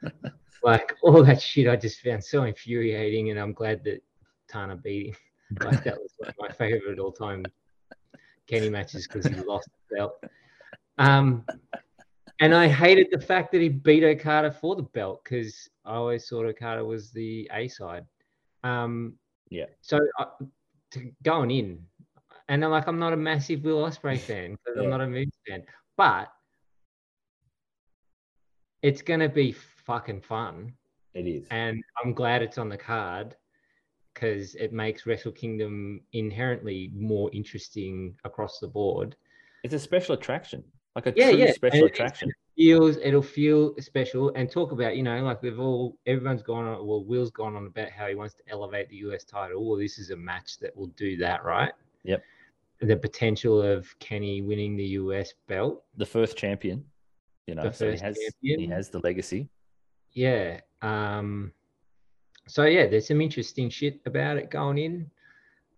like 0.62 0.94
all 1.02 1.24
that 1.24 1.42
shit 1.42 1.68
I 1.68 1.76
just 1.76 2.00
found 2.00 2.22
so 2.22 2.44
infuriating 2.44 3.30
and 3.30 3.38
I'm 3.38 3.52
glad 3.52 3.82
that 3.84 4.02
Tana 4.48 4.76
beat 4.76 5.08
him. 5.08 5.16
Like 5.60 5.82
that 5.84 5.98
was 5.98 6.12
one 6.18 6.30
of 6.30 6.36
my 6.38 6.48
favorite 6.52 6.98
all 6.98 7.12
time 7.12 7.44
Kenny 8.46 8.68
matches 8.68 9.06
because 9.06 9.26
he 9.26 9.34
lost 9.42 9.68
the 9.90 9.96
belt. 9.96 10.24
Um 10.98 11.44
and 12.42 12.54
I 12.54 12.68
hated 12.68 13.08
the 13.10 13.20
fact 13.20 13.52
that 13.52 13.60
he 13.60 13.68
beat 13.68 14.02
Okada 14.04 14.50
for 14.52 14.74
the 14.76 14.82
belt 14.82 15.22
because 15.24 15.68
I 15.84 15.94
always 15.94 16.28
thought 16.28 16.44
Okada 16.46 16.84
was 16.84 17.10
the 17.12 17.48
A 17.52 17.68
side. 17.68 18.04
Um, 18.64 19.14
Yeah. 19.50 19.66
So 19.80 19.98
uh, 20.18 20.26
to, 20.92 21.10
going 21.22 21.50
in, 21.50 21.86
and 22.48 22.64
I'm 22.64 22.70
like, 22.70 22.86
I'm 22.88 22.98
not 22.98 23.12
a 23.12 23.16
massive 23.16 23.62
Will 23.64 23.82
Ospreay 23.84 24.18
fan 24.28 24.52
because 24.52 24.76
Yeah. 24.76 24.82
I'm 24.84 24.90
not 24.90 25.00
a 25.00 25.06
Moose 25.06 25.28
fan, 25.48 25.62
but 25.96 26.32
it's 28.82 29.02
gonna 29.02 29.28
be 29.28 29.52
fucking 29.52 30.20
fun, 30.22 30.72
It 31.14 31.26
is. 31.26 31.46
and 31.50 31.82
I'm 32.02 32.12
glad 32.14 32.42
it's 32.42 32.58
on 32.58 32.68
the 32.68 32.76
card 32.76 33.36
because 34.14 34.54
it 34.56 34.72
makes 34.72 35.06
Wrestle 35.06 35.32
Kingdom 35.32 36.00
inherently 36.12 36.90
more 36.94 37.30
interesting 37.32 38.14
across 38.24 38.58
the 38.58 38.68
board. 38.68 39.16
It's 39.64 39.74
a 39.74 39.78
special 39.78 40.14
attraction, 40.16 40.64
like 40.96 41.06
a 41.06 41.12
Yeah, 41.16 41.30
true 41.30 41.38
yeah, 41.40 41.52
special 41.52 41.80
and 41.82 41.90
attraction. 41.90 42.32
feels 42.56 42.96
it'll 42.98 43.22
feel 43.22 43.74
special. 43.80 44.30
And 44.34 44.50
talk 44.50 44.72
about 44.72 44.96
you 44.96 45.02
know 45.02 45.22
like 45.24 45.42
we've 45.42 45.58
all 45.60 45.96
everyone's 46.06 46.42
gone 46.42 46.66
on 46.66 46.86
well 46.86 47.04
will's 47.04 47.30
gone 47.30 47.56
on 47.56 47.66
about 47.66 47.90
how 47.90 48.06
he 48.08 48.14
wants 48.14 48.34
to 48.34 48.42
elevate 48.50 48.88
the 48.90 48.96
us 48.96 49.24
title. 49.24 49.66
Well 49.68 49.78
this 49.78 49.98
is 49.98 50.10
a 50.10 50.16
match 50.16 50.58
that 50.60 50.76
will 50.76 50.88
do 50.88 51.16
that 51.18 51.44
right? 51.44 51.72
Yep. 52.04 52.22
the 52.80 52.96
potential 52.96 53.62
of 53.62 53.96
kenny 54.00 54.42
winning 54.42 54.76
the 54.76 54.84
us 54.86 55.32
belt. 55.46 55.84
The 55.96 56.06
first 56.06 56.36
champion, 56.36 56.84
you 57.46 57.54
know, 57.54 57.70
so 57.70 57.90
he 57.92 57.98
has 57.98 58.18
he 58.40 58.66
has 58.66 58.90
the 58.90 58.98
legacy. 59.00 59.48
yeah 60.12 60.60
um 60.82 61.52
so 62.48 62.64
yeah 62.64 62.86
there's 62.88 63.06
some 63.06 63.20
interesting 63.20 63.70
shit 63.70 64.00
about 64.04 64.36
it 64.36 64.50
going 64.50 64.78
in. 64.78 65.10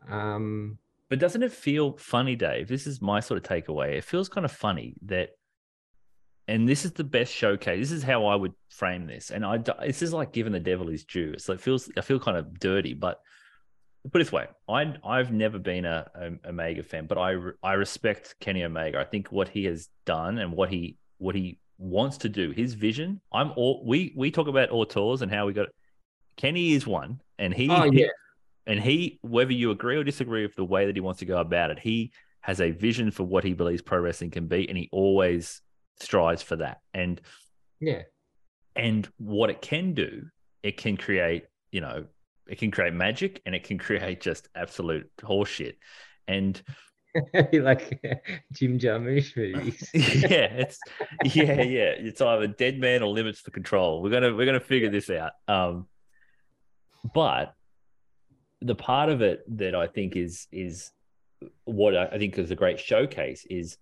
Um 0.08 0.78
But 1.14 1.20
doesn't 1.20 1.44
it 1.44 1.52
feel 1.52 1.92
funny, 1.96 2.34
Dave? 2.34 2.66
This 2.66 2.88
is 2.88 3.00
my 3.00 3.20
sort 3.20 3.38
of 3.38 3.44
takeaway. 3.48 3.92
It 3.92 4.02
feels 4.02 4.28
kind 4.28 4.44
of 4.44 4.50
funny 4.50 4.94
that, 5.02 5.28
and 6.48 6.68
this 6.68 6.84
is 6.84 6.90
the 6.90 7.04
best 7.04 7.32
showcase. 7.32 7.78
This 7.78 7.92
is 7.92 8.02
how 8.02 8.26
I 8.26 8.34
would 8.34 8.52
frame 8.68 9.06
this. 9.06 9.30
And 9.30 9.46
I, 9.46 9.58
this 9.58 10.02
is 10.02 10.12
like 10.12 10.32
giving 10.32 10.52
the 10.52 10.58
devil 10.58 10.88
his 10.88 11.04
due. 11.04 11.38
So 11.38 11.52
it 11.52 11.60
feels, 11.60 11.88
I 11.96 12.00
feel 12.00 12.18
kind 12.18 12.36
of 12.36 12.58
dirty, 12.58 12.94
but 12.94 13.20
put 14.10 14.20
it 14.20 14.24
this 14.24 14.32
way, 14.32 14.48
I, 14.68 14.92
I've 15.04 15.30
never 15.30 15.60
been 15.60 15.84
a, 15.84 16.04
a 16.16 16.48
Omega 16.48 16.82
fan, 16.82 17.06
but 17.06 17.16
I, 17.16 17.36
I 17.62 17.74
respect 17.74 18.34
Kenny 18.40 18.64
Omega. 18.64 18.98
I 18.98 19.04
think 19.04 19.30
what 19.30 19.48
he 19.48 19.66
has 19.66 19.88
done 20.06 20.38
and 20.38 20.50
what 20.50 20.68
he, 20.68 20.98
what 21.18 21.36
he 21.36 21.60
wants 21.78 22.18
to 22.18 22.28
do, 22.28 22.50
his 22.50 22.74
vision. 22.74 23.20
I'm 23.32 23.52
all 23.54 23.84
we 23.86 24.12
we 24.16 24.32
talk 24.32 24.48
about 24.48 24.72
auteurs 24.72 25.22
and 25.22 25.30
how 25.30 25.46
we 25.46 25.52
got. 25.52 25.68
Kenny 26.36 26.72
is 26.72 26.88
one, 26.88 27.20
and 27.38 27.54
he 27.54 27.70
oh 27.70 27.84
yeah 27.84 28.08
and 28.66 28.80
he, 28.80 29.18
whether 29.22 29.52
you 29.52 29.70
agree 29.70 29.96
or 29.96 30.04
disagree 30.04 30.42
with 30.42 30.54
the 30.54 30.64
way 30.64 30.86
that 30.86 30.96
he 30.96 31.00
wants 31.00 31.20
to 31.20 31.26
go 31.26 31.38
about 31.38 31.70
it, 31.70 31.78
he 31.78 32.12
has 32.40 32.60
a 32.60 32.70
vision 32.70 33.10
for 33.10 33.24
what 33.24 33.44
he 33.44 33.54
believes 33.54 33.82
pro 33.82 33.98
wrestling 33.98 34.30
can 34.30 34.46
be, 34.46 34.68
and 34.68 34.76
he 34.76 34.88
always 34.92 35.60
strives 36.00 36.42
for 36.42 36.56
that. 36.56 36.80
And 36.92 37.20
yeah 37.80 38.02
and 38.76 39.08
what 39.18 39.50
it 39.50 39.62
can 39.62 39.94
do, 39.94 40.26
it 40.62 40.76
can 40.76 40.96
create, 40.96 41.46
you 41.70 41.80
know, 41.80 42.06
it 42.46 42.58
can 42.58 42.70
create 42.70 42.92
magic, 42.92 43.40
and 43.46 43.54
it 43.54 43.64
can 43.64 43.78
create 43.78 44.20
just 44.20 44.48
absolute 44.54 45.10
horseshit. 45.20 45.76
And 46.26 46.60
like 47.52 48.00
jim 48.52 48.76
jarmusch 48.78 49.36
movies 49.36 49.88
yeah, 49.94 50.50
it's 50.50 50.78
yeah, 51.24 51.62
yeah. 51.62 51.92
It's 51.96 52.20
either 52.20 52.48
dead 52.48 52.78
man 52.78 53.02
or 53.02 53.08
limits 53.08 53.42
to 53.44 53.50
control. 53.50 54.02
We're 54.02 54.10
gonna 54.10 54.34
we're 54.34 54.46
gonna 54.46 54.60
figure 54.60 54.90
this 54.90 55.10
out. 55.10 55.32
Um, 55.46 55.86
but 57.14 57.54
the 58.64 58.74
part 58.74 59.10
of 59.10 59.20
it 59.20 59.44
that 59.58 59.74
I 59.74 59.86
think 59.86 60.16
is 60.16 60.48
is 60.50 60.90
what 61.64 61.96
I 61.96 62.18
think 62.18 62.38
is 62.38 62.50
a 62.50 62.56
great 62.56 62.80
showcase 62.80 63.46
is 63.48 63.76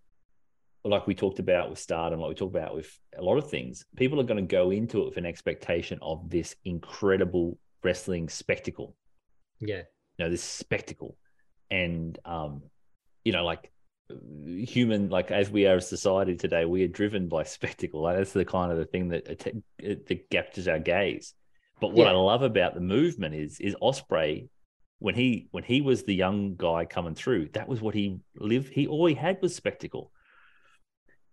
like 0.84 1.06
we 1.06 1.14
talked 1.14 1.38
about 1.38 1.70
with 1.70 1.78
Stardom, 1.78 2.18
like 2.18 2.30
we 2.30 2.34
talked 2.34 2.56
about 2.56 2.74
with 2.74 2.90
a 3.16 3.22
lot 3.22 3.38
of 3.38 3.48
things. 3.48 3.84
People 3.96 4.20
are 4.20 4.24
going 4.24 4.44
to 4.44 4.54
go 4.54 4.70
into 4.70 5.02
it 5.02 5.04
with 5.04 5.16
an 5.16 5.26
expectation 5.26 6.00
of 6.02 6.28
this 6.28 6.56
incredible 6.64 7.56
wrestling 7.84 8.28
spectacle. 8.28 8.96
Yeah. 9.60 9.82
You 10.18 10.24
know 10.24 10.30
this 10.30 10.42
spectacle. 10.42 11.16
And 11.70 12.18
um 12.24 12.64
you 13.24 13.32
know 13.32 13.44
like 13.44 13.70
human 14.44 15.08
like 15.08 15.30
as 15.30 15.48
we 15.48 15.66
are 15.66 15.76
a 15.76 15.80
society 15.80 16.36
today 16.36 16.66
we 16.66 16.82
are 16.82 16.88
driven 16.88 17.28
by 17.28 17.42
spectacle. 17.58 18.02
Like 18.02 18.16
that's 18.16 18.32
the 18.32 18.44
kind 18.44 18.72
of 18.72 18.78
the 18.78 18.86
thing 18.86 19.10
that 19.10 19.28
att- 19.28 20.06
that 20.08 20.28
captures 20.28 20.66
our 20.66 20.80
gaze. 20.80 21.34
But 21.80 21.92
what 21.92 22.06
i 22.06 22.12
love 22.12 22.42
about 22.42 22.74
the 22.74 22.80
movement 22.80 23.34
is 23.34 23.60
is 23.60 23.74
ospreay 23.82 24.48
when 25.02 25.14
he 25.14 25.48
when 25.50 25.64
he 25.64 25.80
was 25.80 26.02
the 26.02 26.14
young 26.14 26.54
guy 26.56 26.84
coming 26.84 27.14
through 27.14 27.48
that 27.52 27.68
was 27.68 27.80
what 27.80 27.94
he 27.94 28.20
lived 28.36 28.68
he 28.72 28.86
all 28.86 29.06
he 29.06 29.14
had 29.14 29.36
was 29.42 29.54
spectacle 29.54 30.12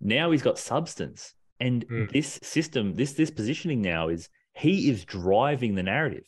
now 0.01 0.31
he's 0.31 0.41
got 0.41 0.57
substance 0.57 1.33
and 1.59 1.87
Mm. 1.87 2.11
this 2.11 2.39
system 2.41 2.95
this 2.95 3.13
this 3.13 3.31
positioning 3.31 3.81
now 3.81 4.09
is 4.09 4.29
he 4.53 4.89
is 4.89 5.05
driving 5.05 5.75
the 5.75 5.83
narrative 5.83 6.27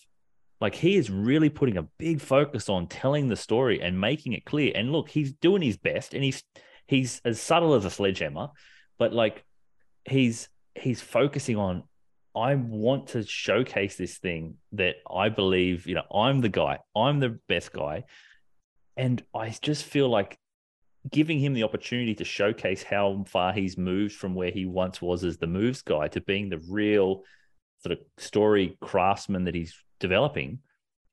like 0.62 0.76
he 0.76 0.96
is 0.96 1.10
really 1.10 1.50
putting 1.50 1.78
a 1.78 1.88
big 1.98 2.22
focus 2.22 2.70
on 2.70 2.88
telling 2.88 3.28
the 3.28 3.36
story 3.36 3.82
and 3.82 4.00
making 4.00 4.34
it 4.34 4.46
clear. 4.46 4.72
And 4.76 4.92
look, 4.92 5.10
he's 5.10 5.34
doing 5.34 5.64
his 5.64 5.76
best, 5.76 6.14
and 6.14 6.24
he's 6.24 6.44
he's 6.86 7.20
as 7.26 7.42
subtle 7.42 7.74
as 7.74 7.84
a 7.84 7.90
sledgehammer, 7.90 8.50
but 9.00 9.12
like 9.12 9.44
he's 10.08 10.50
he's 10.76 11.02
focusing 11.02 11.58
on 11.58 11.84
I 12.36 12.56
want 12.56 13.08
to 13.10 13.26
showcase 13.26 13.98
this 13.98 14.18
thing 14.18 14.56
that 14.74 14.96
I 15.10 15.30
believe, 15.30 15.88
you 15.88 15.96
know, 15.96 16.06
I'm 16.14 16.42
the 16.42 16.50
guy, 16.50 16.80
I'm 16.96 17.20
the 17.20 17.40
best 17.48 17.74
guy. 17.74 18.06
And 18.96 19.24
I 19.34 19.54
just 19.62 19.84
feel 19.84 20.10
like 20.10 20.38
giving 21.10 21.40
him 21.40 21.54
the 21.54 21.64
opportunity 21.64 22.16
to 22.16 22.24
showcase 22.24 22.84
how 22.84 23.24
far 23.28 23.54
he's 23.54 23.78
moved 23.78 24.16
from 24.16 24.36
where 24.36 24.52
he 24.52 24.66
once 24.66 25.02
was 25.02 25.24
as 25.24 25.38
the 25.38 25.48
moves 25.48 25.82
guy 25.82 26.08
to 26.10 26.22
being 26.22 26.50
the 26.50 26.62
real 26.70 27.24
sort 27.80 27.94
of 27.94 28.00
story 28.18 28.78
craftsman 28.82 29.46
that 29.46 29.56
he's 29.56 29.74
developing 30.00 30.60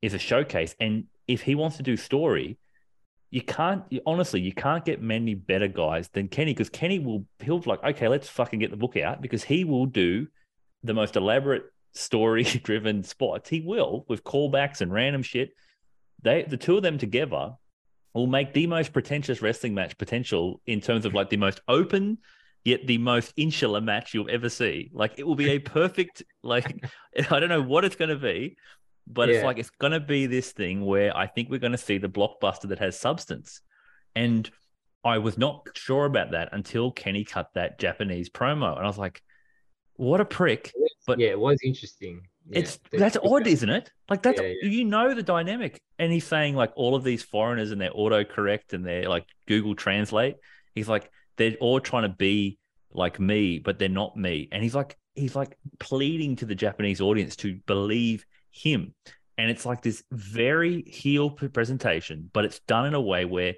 is 0.03 0.15
a 0.15 0.19
showcase. 0.19 0.75
And 0.79 1.05
if 1.27 1.43
he 1.43 1.55
wants 1.55 1.79
to 1.79 1.83
do 1.83 1.97
story, 1.97 2.59
you 3.31 3.43
can't 3.43 3.83
you, 3.91 4.01
honestly 4.07 4.41
you 4.41 4.53
can't 4.53 4.85
get 4.85 5.03
many 5.03 5.35
better 5.35 5.69
guys 5.69 6.09
than 6.09 6.29
Kenny 6.29 6.53
because 6.53 6.71
Kenny 6.71 6.99
will 6.99 7.27
he'll 7.41 7.59
be 7.59 7.69
like 7.69 7.85
okay 7.85 8.09
let's 8.09 8.29
fucking 8.29 8.59
get 8.59 8.71
the 8.71 8.77
book 8.77 8.97
out 8.97 9.21
because 9.21 9.45
he 9.45 9.65
will 9.65 9.85
do 9.85 10.27
the 10.83 10.95
most 10.95 11.17
elaborate 11.17 11.65
story 11.93 12.43
driven 12.63 13.03
spots. 13.03 13.49
He 13.49 13.61
will 13.61 14.05
with 14.09 14.25
callbacks 14.25 14.81
and 14.81 14.93
random 14.93 15.23
shit. 15.23 15.51
They 16.23 16.43
the 16.43 16.57
two 16.57 16.77
of 16.77 16.83
them 16.83 16.99
together 16.99 17.55
will 18.15 18.27
make 18.27 18.53
the 18.53 18.67
most 18.67 18.93
pretentious 18.93 19.43
wrestling 19.43 19.75
match 19.75 19.97
potential 19.99 20.61
in 20.67 20.81
terms 20.81 21.05
of 21.05 21.15
like 21.15 21.31
the 21.31 21.37
most 21.37 21.61
open 21.69 22.19
yet 22.65 22.87
the 22.87 22.99
most 22.99 23.33
insular 23.37 23.81
match 23.81 24.13
you'll 24.13 24.31
ever 24.31 24.49
see. 24.49 24.91
Like 24.93 25.15
it 25.17 25.27
will 25.27 25.37
be 25.37 25.51
a 25.51 25.59
perfect 25.79 26.23
like 26.43 26.85
I 27.31 27.39
don't 27.39 27.49
know 27.49 27.63
what 27.63 27.85
it's 27.85 27.97
going 27.97 28.11
to 28.11 28.17
be 28.17 28.57
but 29.11 29.31
it's 29.31 29.45
like 29.45 29.59
it's 29.59 29.71
going 29.71 29.93
to 29.93 30.01
be 30.01 30.27
this 30.27 30.53
thing 30.53 30.85
where 30.85 31.17
I 31.17 31.27
think 31.27 31.49
we're 31.49 31.59
going 31.59 31.73
to 31.73 31.79
see 31.79 31.99
the 31.99 32.09
blockbuster 32.09 32.69
that 32.69 32.79
has 32.79 32.99
substance. 32.99 33.63
And 34.15 34.49
I 35.05 35.19
was 35.19 35.39
not 35.39 35.67
sure 35.75 36.05
about 36.05 36.33
that 36.33 36.51
until 36.53 36.91
Kenny 36.91 37.25
cut 37.25 37.49
that 37.55 37.79
Japanese 37.79 38.29
promo, 38.29 38.77
and 38.77 38.85
I 38.85 38.87
was 38.87 38.99
like, 38.99 39.23
"What 39.99 40.21
a 40.21 40.25
prick!" 40.25 40.73
But- 41.07 41.19
yeah, 41.21 41.29
it 41.29 41.39
was 41.39 41.59
interesting. 41.63 42.23
Yeah, 42.51 42.61
it's 42.61 42.79
that's 42.91 43.17
odd, 43.23 43.47
isn't 43.47 43.69
it? 43.69 43.91
Like 44.09 44.23
that's 44.23 44.41
Yeah, 44.41 44.49
yeah. 44.63 44.69
you 44.71 44.85
know 44.85 45.15
the 45.15 45.23
dynamic. 45.23 45.81
And 45.99 46.11
he's 46.11 46.27
saying 46.27 46.55
like 46.57 46.73
all 46.77 46.95
of 46.95 47.05
these 47.05 47.23
foreigners 47.23 47.71
and 47.71 47.81
their 47.81 47.91
autocorrect 47.93 48.73
and 48.73 48.85
they're 48.87 49.09
like 49.09 49.27
Google 49.47 49.75
Translate. 49.75 50.37
He's 50.75 50.89
like 50.89 51.11
they're 51.37 51.57
all 51.61 51.79
trying 51.81 52.05
to 52.05 52.09
be 52.17 52.59
like 52.91 53.21
me, 53.21 53.59
but 53.59 53.79
they're 53.79 53.89
not 53.91 54.17
me. 54.17 54.49
And 54.51 54.63
he's 54.63 54.75
like 54.75 54.97
he's 55.15 55.37
like 55.37 55.59
pleading 55.79 56.37
to 56.37 56.47
the 56.47 56.55
Japanese 56.55 57.01
audience 57.03 57.37
to 57.37 57.59
believe 57.67 58.25
him. 58.51 58.95
And 59.37 59.51
it's 59.51 59.65
like 59.67 59.83
this 59.83 60.03
very 60.11 60.83
heel 60.83 61.31
presentation, 61.31 62.31
but 62.33 62.45
it's 62.45 62.61
done 62.61 62.87
in 62.87 62.95
a 62.95 63.01
way 63.01 63.25
where 63.25 63.55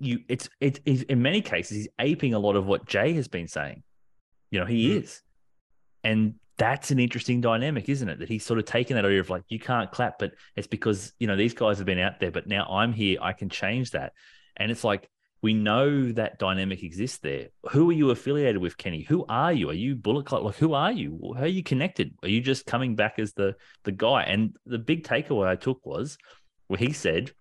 you 0.00 0.20
it's 0.28 0.48
it's, 0.60 0.80
it's 0.84 1.02
in 1.02 1.22
many 1.22 1.40
cases 1.40 1.76
he's 1.76 1.88
aping 1.98 2.34
a 2.34 2.38
lot 2.38 2.56
of 2.56 2.66
what 2.66 2.86
Jay 2.86 3.12
has 3.14 3.28
been 3.28 3.48
saying. 3.48 3.82
You 4.50 4.60
know, 4.60 4.66
he 4.66 4.90
Mm. 4.90 5.02
is. 5.02 5.22
And 6.04 6.34
that's 6.58 6.90
an 6.90 6.98
interesting 6.98 7.40
dynamic, 7.40 7.88
isn't 7.88 8.08
it? 8.08 8.18
That 8.18 8.28
he's 8.28 8.44
sort 8.44 8.58
of 8.58 8.64
taken 8.64 8.96
that 8.96 9.04
idea 9.04 9.20
of 9.20 9.30
like, 9.30 9.44
you 9.48 9.58
can't 9.58 9.90
clap, 9.90 10.18
but 10.18 10.32
it's 10.56 10.66
because, 10.66 11.12
you 11.18 11.26
know, 11.26 11.36
these 11.36 11.54
guys 11.54 11.78
have 11.78 11.86
been 11.86 11.98
out 11.98 12.20
there, 12.20 12.30
but 12.30 12.46
now 12.46 12.66
I'm 12.66 12.92
here. 12.92 13.18
I 13.20 13.32
can 13.32 13.48
change 13.48 13.92
that. 13.92 14.12
And 14.56 14.70
it's 14.70 14.84
like, 14.84 15.08
we 15.42 15.54
know 15.54 16.12
that 16.12 16.38
dynamic 16.38 16.84
exists 16.84 17.18
there. 17.18 17.48
Who 17.70 17.90
are 17.90 17.94
you 17.94 18.10
affiliated 18.10 18.58
with, 18.58 18.76
Kenny? 18.76 19.02
Who 19.02 19.24
are 19.28 19.52
you? 19.52 19.70
Are 19.70 19.74
you 19.74 19.96
Bullet 19.96 20.24
Club? 20.24 20.44
Like, 20.44 20.54
who 20.56 20.74
are 20.74 20.92
you? 20.92 21.34
How 21.36 21.42
are 21.42 21.48
you 21.48 21.64
connected? 21.64 22.14
Are 22.22 22.28
you 22.28 22.40
just 22.40 22.64
coming 22.64 22.94
back 22.94 23.18
as 23.18 23.32
the 23.32 23.56
the 23.82 23.90
guy? 23.90 24.22
And 24.22 24.56
the 24.66 24.78
big 24.78 25.02
takeaway 25.02 25.48
I 25.48 25.56
took 25.56 25.84
was 25.84 26.16
where 26.68 26.78
he 26.78 26.92
said, 26.92 27.32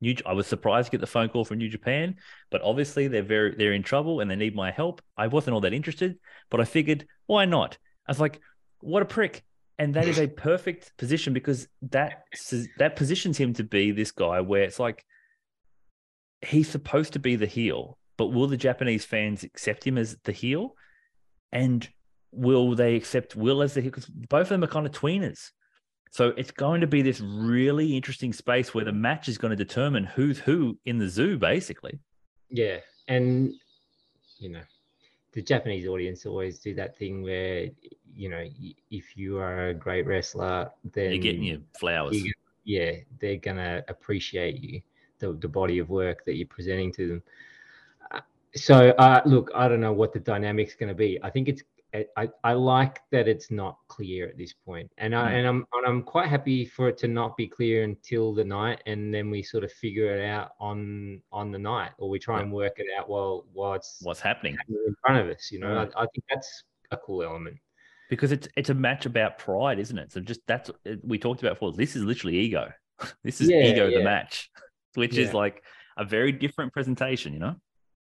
New, 0.00 0.14
I 0.24 0.32
was 0.32 0.46
surprised 0.46 0.86
to 0.86 0.90
get 0.92 1.00
the 1.00 1.06
phone 1.06 1.28
call 1.28 1.44
from 1.44 1.58
New 1.58 1.68
Japan, 1.68 2.16
but 2.50 2.62
obviously 2.62 3.08
they're 3.08 3.22
very 3.22 3.54
they're 3.54 3.74
in 3.74 3.82
trouble 3.82 4.20
and 4.20 4.30
they 4.30 4.36
need 4.36 4.54
my 4.54 4.70
help. 4.70 5.02
I 5.16 5.26
wasn't 5.26 5.54
all 5.54 5.60
that 5.60 5.74
interested, 5.74 6.18
but 6.50 6.60
I 6.60 6.64
figured 6.64 7.06
why 7.26 7.44
not? 7.44 7.76
I 8.06 8.10
was 8.10 8.20
like, 8.20 8.40
what 8.80 9.02
a 9.02 9.06
prick! 9.06 9.44
And 9.78 9.94
that 9.94 10.08
is 10.08 10.18
a 10.18 10.28
perfect 10.28 10.92
position 10.98 11.32
because 11.32 11.68
that 11.90 12.24
that 12.78 12.96
positions 12.96 13.38
him 13.38 13.54
to 13.54 13.64
be 13.64 13.92
this 13.92 14.10
guy 14.10 14.40
where 14.40 14.62
it's 14.62 14.78
like 14.78 15.04
he's 16.42 16.68
supposed 16.68 17.12
to 17.14 17.18
be 17.18 17.36
the 17.36 17.46
heel, 17.46 17.98
but 18.16 18.28
will 18.28 18.46
the 18.46 18.56
Japanese 18.56 19.04
fans 19.04 19.42
accept 19.44 19.86
him 19.86 19.98
as 19.98 20.16
the 20.24 20.32
heel? 20.32 20.74
And 21.52 21.88
will 22.32 22.74
they 22.74 22.94
accept 22.94 23.36
Will 23.36 23.62
as 23.62 23.74
the 23.74 23.80
heel? 23.80 23.90
Because 23.90 24.06
both 24.06 24.42
of 24.42 24.48
them 24.48 24.64
are 24.64 24.68
kind 24.68 24.86
of 24.86 24.92
tweeners. 24.92 25.50
So 26.10 26.28
it's 26.36 26.50
going 26.50 26.80
to 26.80 26.86
be 26.88 27.02
this 27.02 27.20
really 27.20 27.96
interesting 27.96 28.32
space 28.32 28.74
where 28.74 28.84
the 28.84 28.92
match 28.92 29.28
is 29.28 29.38
going 29.38 29.50
to 29.50 29.56
determine 29.56 30.04
who's 30.04 30.38
who 30.40 30.76
in 30.84 30.98
the 30.98 31.08
zoo, 31.08 31.38
basically. 31.38 31.98
Yeah, 32.50 32.78
and 33.06 33.54
you 34.38 34.48
know, 34.50 34.62
the 35.32 35.42
Japanese 35.42 35.86
audience 35.86 36.26
always 36.26 36.58
do 36.58 36.74
that 36.74 36.98
thing 36.98 37.22
where 37.22 37.68
you 38.16 38.28
know, 38.28 38.44
if 38.90 39.16
you 39.16 39.38
are 39.38 39.68
a 39.68 39.74
great 39.74 40.04
wrestler, 40.04 40.68
then 40.92 41.12
You're 41.12 41.22
getting 41.22 41.44
your 41.44 41.58
flowers. 41.78 42.16
you- 42.20 42.32
yeah, 42.64 42.96
they're 43.20 43.36
gonna 43.36 43.82
appreciate 43.88 44.60
you, 44.60 44.82
the 45.20 45.32
the 45.34 45.48
body 45.48 45.78
of 45.78 45.88
work 45.90 46.24
that 46.24 46.34
you're 46.36 46.46
presenting 46.46 46.92
to 46.92 47.08
them. 47.08 47.22
Uh, 48.10 48.20
So, 48.54 48.90
uh, 48.98 49.22
look, 49.24 49.50
I 49.54 49.68
don't 49.68 49.80
know 49.80 49.92
what 49.92 50.12
the 50.12 50.18
dynamic's 50.18 50.74
going 50.74 50.88
to 50.88 50.94
be. 50.94 51.18
I 51.22 51.30
think 51.30 51.48
it's 51.48 51.62
I- 52.16 52.30
I, 52.44 52.52
like 52.52 53.00
that 53.10 53.26
it's 53.28 53.50
not 53.50 53.76
clear 53.88 54.28
at 54.28 54.36
this 54.38 54.52
point, 54.52 54.90
and 54.98 55.14
I 55.14 55.32
Mm. 55.32 55.34
and 55.38 55.46
I'm 55.48 55.66
and 55.72 55.86
I'm 55.86 56.02
quite 56.02 56.28
happy 56.28 56.64
for 56.64 56.88
it 56.88 56.96
to 56.98 57.08
not 57.08 57.36
be 57.36 57.46
clear 57.48 57.82
until 57.82 58.32
the 58.32 58.44
night, 58.44 58.82
and 58.86 59.12
then 59.12 59.30
we 59.30 59.42
sort 59.42 59.64
of 59.64 59.72
figure 59.72 60.14
it 60.16 60.24
out 60.24 60.52
on 60.60 61.20
on 61.32 61.50
the 61.50 61.58
night, 61.58 61.92
or 61.98 62.08
we 62.08 62.18
try 62.18 62.36
Yeah. 62.36 62.42
and 62.44 62.52
work 62.52 62.78
it 62.78 62.86
out 62.96 63.08
while 63.08 63.46
while 63.52 63.74
it's 63.74 63.98
What's 64.02 64.20
happening? 64.20 64.56
happening 64.56 64.84
in 64.86 64.94
front 65.04 65.20
of 65.20 65.34
us. 65.34 65.50
You 65.50 65.58
know. 65.60 65.74
I, 65.96 66.02
I 66.02 66.06
think 66.06 66.24
that's 66.28 66.64
a 66.90 66.96
cool 66.96 67.22
element. 67.22 67.56
Because 68.08 68.32
it's 68.32 68.48
it's 68.56 68.70
a 68.70 68.74
match 68.74 69.06
about 69.06 69.38
pride, 69.38 69.78
isn't 69.78 69.98
it? 69.98 70.12
So 70.12 70.20
just 70.20 70.40
that's 70.46 70.70
we 71.02 71.18
talked 71.18 71.42
about 71.42 71.54
before. 71.54 71.72
This 71.72 71.96
is 71.96 72.04
literally 72.04 72.38
ego. 72.38 72.72
This 73.24 73.40
is 73.40 73.48
Yeah, 73.48 73.62
ego 73.64 73.90
the 73.90 74.02
match, 74.04 74.50
which 74.94 75.16
is 75.16 75.32
like 75.32 75.62
a 75.96 76.04
very 76.04 76.32
different 76.32 76.72
presentation, 76.72 77.32
you 77.32 77.38
know? 77.38 77.56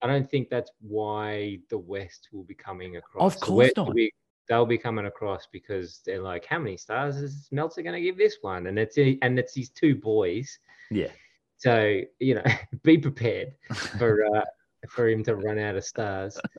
I 0.02 0.08
don't 0.08 0.28
think 0.28 0.48
that's 0.48 0.70
why 0.80 1.60
the 1.70 1.78
West 1.78 2.28
will 2.32 2.42
be 2.44 2.54
coming 2.54 2.96
across. 2.96 3.34
Of 3.34 3.40
course 3.40 3.70
not. 3.76 3.94
Be, 3.94 4.12
they'll 4.48 4.66
be 4.66 4.78
coming 4.78 5.06
across 5.06 5.46
because 5.52 6.00
they're 6.04 6.20
like, 6.20 6.44
how 6.44 6.58
many 6.58 6.76
stars 6.76 7.16
is 7.16 7.48
Meltzer 7.52 7.82
going 7.82 7.94
to 7.94 8.00
give 8.00 8.18
this 8.18 8.38
one? 8.40 8.66
And 8.66 8.78
it's 8.78 8.96
and 8.96 9.38
it's 9.38 9.54
these 9.54 9.70
two 9.70 9.94
boys. 9.94 10.58
Yeah. 10.90 11.10
So 11.58 12.00
you 12.18 12.34
know, 12.34 12.44
be 12.82 12.98
prepared 12.98 13.54
for 13.98 14.24
uh, 14.36 14.44
for 14.88 15.08
him 15.08 15.22
to 15.24 15.36
run 15.36 15.58
out 15.58 15.76
of 15.76 15.84
stars. 15.84 16.38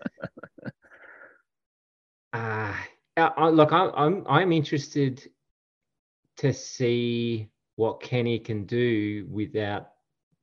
Uh, 2.34 2.74
I, 3.16 3.50
look, 3.50 3.72
I, 3.72 3.92
I'm 3.96 4.26
I'm 4.28 4.52
interested 4.52 5.22
to 6.38 6.52
see 6.52 7.48
what 7.76 8.02
Kenny 8.02 8.40
can 8.40 8.66
do 8.66 9.28
without 9.30 9.90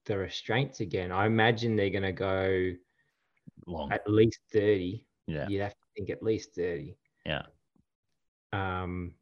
the 0.06 0.16
restraints 0.16 0.78
again. 0.78 1.10
I 1.10 1.26
imagine 1.26 1.74
they're 1.74 1.90
going 1.90 2.02
to 2.02 2.12
go 2.12 2.72
Long. 3.70 3.92
at 3.92 4.08
least 4.08 4.40
30. 4.52 5.04
Yeah. 5.26 5.48
You'd 5.48 5.62
have 5.62 5.72
to 5.72 5.86
think 5.96 6.10
at 6.10 6.22
least 6.22 6.54
30. 6.54 6.96
Yeah. 7.24 7.42
Um, 8.52 9.14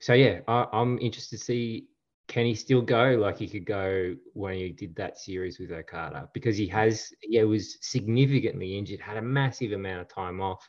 so 0.00 0.14
yeah, 0.14 0.40
I, 0.48 0.66
I'm 0.72 0.98
interested 0.98 1.38
to 1.38 1.44
see 1.44 1.86
can 2.28 2.46
he 2.46 2.54
still 2.54 2.80
go 2.80 3.16
like 3.20 3.38
he 3.38 3.46
could 3.46 3.66
go 3.66 4.14
when 4.32 4.56
he 4.56 4.70
did 4.70 4.94
that 4.96 5.18
series 5.18 5.58
with 5.58 5.70
Okada 5.70 6.28
because 6.32 6.56
he 6.56 6.66
has 6.68 7.12
yeah 7.22 7.42
was 7.42 7.78
significantly 7.80 8.78
injured, 8.78 9.00
had 9.00 9.16
a 9.16 9.22
massive 9.22 9.72
amount 9.72 10.00
of 10.00 10.08
time 10.08 10.40
off, 10.40 10.66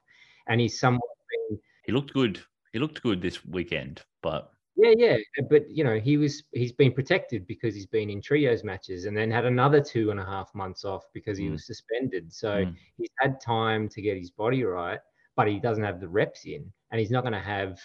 and 0.48 0.60
he's 0.60 0.80
somewhat 0.80 1.10
been 1.50 1.60
He 1.86 1.92
looked 1.92 2.14
good. 2.14 2.42
He 2.74 2.80
looked 2.80 3.02
good 3.02 3.22
this 3.22 3.46
weekend, 3.46 4.02
but 4.22 4.52
yeah 4.76 4.94
yeah 4.98 5.18
but 5.50 5.70
you 5.70 5.84
know 5.84 6.00
he 6.00 6.18
was 6.18 6.44
he's 6.52 6.72
been 6.72 6.92
protected 6.92 7.46
because 7.46 7.76
he's 7.76 7.86
been 7.86 8.10
in 8.10 8.22
trios 8.22 8.64
matches 8.64 9.06
and 9.06 9.16
then 9.16 9.30
had 9.30 9.46
another 9.46 9.80
two 9.80 10.10
and 10.12 10.20
a 10.20 10.26
half 10.26 10.54
months 10.56 10.84
off 10.84 11.04
because 11.14 11.38
he 11.38 11.46
Mm. 11.48 11.52
was 11.52 11.68
suspended 11.68 12.34
so 12.34 12.66
Mm. 12.66 12.76
he's 12.98 13.10
had 13.20 13.40
time 13.40 13.88
to 13.90 14.02
get 14.02 14.18
his 14.18 14.32
body 14.32 14.64
right 14.64 15.00
but 15.36 15.48
he 15.48 15.60
doesn't 15.60 15.84
have 15.84 16.00
the 16.00 16.08
reps 16.08 16.46
in 16.46 16.72
and 16.92 17.00
he's 17.00 17.12
not 17.12 17.22
going 17.22 17.34
to 17.34 17.40
have 17.40 17.80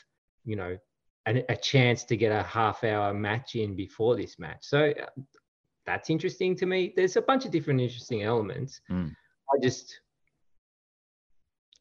you 0.45 0.57
know 0.57 0.77
an, 1.27 1.43
a 1.51 1.57
chance 1.57 2.05
to 2.05 2.17
get 2.17 2.33
a 2.33 2.43
half 2.43 2.83
hour 2.85 3.13
match 3.13 3.55
in 3.55 3.77
before 3.77 4.17
this 4.17 4.39
match 4.39 4.61
so 4.63 4.91
uh, 5.03 5.07
that's 5.85 6.09
interesting 6.09 6.57
to 6.57 6.65
me 6.65 6.93
there's 6.97 7.17
a 7.17 7.23
bunch 7.23 7.45
of 7.45 7.51
different 7.51 7.81
interesting 7.81 8.23
elements 8.23 8.81
Mm. 8.91 9.13
i 9.55 9.59
just 9.63 10.01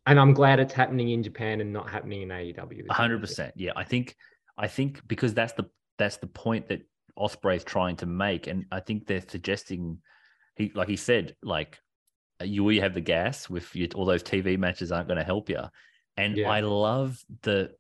and 0.06 0.20
i'm 0.20 0.34
glad 0.34 0.60
it's 0.60 0.74
happening 0.74 1.10
in 1.12 1.24
japan 1.24 1.62
and 1.62 1.72
not 1.72 1.90
happening 1.90 2.22
in 2.24 2.30
aew 2.30 2.50
is 2.50 2.56
the 2.56 2.64
A 2.64 2.92
other 2.92 2.94
hundred 2.94 3.18
thing. 3.18 3.22
percent. 3.28 3.54
Yeah, 3.56 3.72
I 3.76 3.84
think 3.84 4.16
I 4.58 4.68
think 4.68 5.08
because 5.08 5.34
that's 5.34 5.54
the 5.54 5.66
that's 5.98 6.18
the 6.18 6.28
point 6.28 6.68
that 6.70 6.82
Ospreay 7.18 7.58
is 7.58 7.64
trying 7.64 7.96
to 7.98 8.06
make, 8.06 8.48
and 8.48 8.66
I 8.72 8.80
think 8.80 9.08
they're 9.08 9.24
suggesting 9.28 10.00
he 10.56 10.72
like 10.76 10.88
he 10.88 10.96
said 10.96 11.36
like 11.44 11.80
you 12.44 12.70
you 12.70 12.82
have 12.82 12.94
the 12.94 13.02
gas 13.02 13.50
with 13.50 13.76
your, 13.76 13.90
all 13.96 14.06
those 14.06 14.24
TV 14.24 14.58
matches 14.58 14.92
aren't 14.92 15.08
going 15.08 15.18
to 15.18 15.24
help 15.24 15.50
you, 15.50 15.62
and 16.18 16.38
Yeah. 16.38 16.50
I 16.50 16.60
love 16.62 17.20
the 17.42 17.72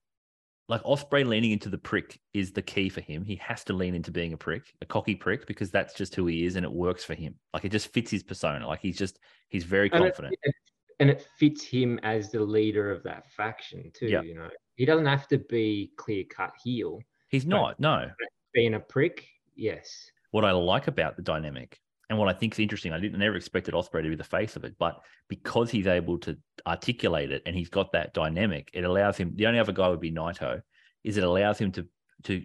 like 0.69 0.83
Ospreay 0.83 1.25
leaning 1.25 1.51
into 1.51 1.69
the 1.69 1.77
prick 1.77 2.19
is 2.33 2.51
the 2.51 2.61
key 2.61 2.89
for 2.89 2.99
him. 3.01 3.23
He 3.23 3.35
has 3.37 3.63
to 3.65 3.73
lean 3.73 3.95
into 3.95 4.11
being 4.11 4.33
a 4.33 4.37
prick, 4.37 4.63
a 4.81 4.85
cocky 4.85 5.15
prick, 5.15 5.47
because 5.47 5.71
that's 5.71 5.93
just 5.93 6.13
who 6.13 6.27
he 6.27 6.45
is, 6.45 6.55
and 6.57 6.65
it 6.65 6.71
works 6.71 7.03
for 7.05 7.13
him. 7.13 7.35
Like 7.53 7.63
it 7.65 7.69
just 7.71 7.87
fits 7.93 8.11
his 8.11 8.23
persona. 8.23 8.67
Like 8.67 8.81
he's 8.81 8.97
just 8.97 9.17
he's 9.49 9.63
very 9.63 9.87
it- 9.87 9.91
confident. 9.93 10.35
it- 10.43 10.55
and 10.99 11.09
it 11.09 11.27
fits 11.37 11.63
him 11.63 11.99
as 12.03 12.31
the 12.31 12.39
leader 12.39 12.91
of 12.91 13.03
that 13.03 13.29
faction 13.31 13.91
too. 13.93 14.07
Yeah. 14.07 14.21
You 14.21 14.35
know, 14.35 14.49
he 14.75 14.85
doesn't 14.85 15.05
have 15.05 15.27
to 15.29 15.37
be 15.37 15.91
clear 15.97 16.23
cut 16.29 16.53
heel. 16.63 16.99
He's 17.29 17.45
not. 17.45 17.79
No. 17.79 18.09
Being 18.53 18.75
a 18.75 18.79
prick, 18.79 19.27
yes. 19.55 20.09
what 20.31 20.45
I 20.45 20.51
like 20.51 20.87
about 20.87 21.15
the 21.15 21.21
dynamic 21.21 21.79
and 22.09 22.17
what 22.17 22.29
I 22.29 22.33
think 22.33 22.53
is 22.53 22.59
interesting, 22.59 22.93
I 22.93 22.99
didn't 22.99 23.19
never 23.19 23.35
expected 23.35 23.73
Ospreay 23.73 24.03
to 24.03 24.09
be 24.09 24.15
the 24.15 24.23
face 24.23 24.55
of 24.55 24.63
it, 24.63 24.75
but 24.79 25.01
because 25.27 25.69
he's 25.69 25.87
able 25.87 26.17
to 26.19 26.37
articulate 26.65 27.31
it 27.31 27.41
and 27.45 27.55
he's 27.55 27.69
got 27.69 27.91
that 27.91 28.13
dynamic, 28.13 28.69
it 28.73 28.83
allows 28.83 29.17
him. 29.17 29.33
The 29.35 29.47
only 29.47 29.59
other 29.59 29.73
guy 29.73 29.89
would 29.89 29.99
be 29.99 30.11
Naito, 30.11 30.61
is 31.03 31.17
it 31.17 31.23
allows 31.23 31.57
him 31.57 31.71
to 31.73 31.87
to 32.23 32.43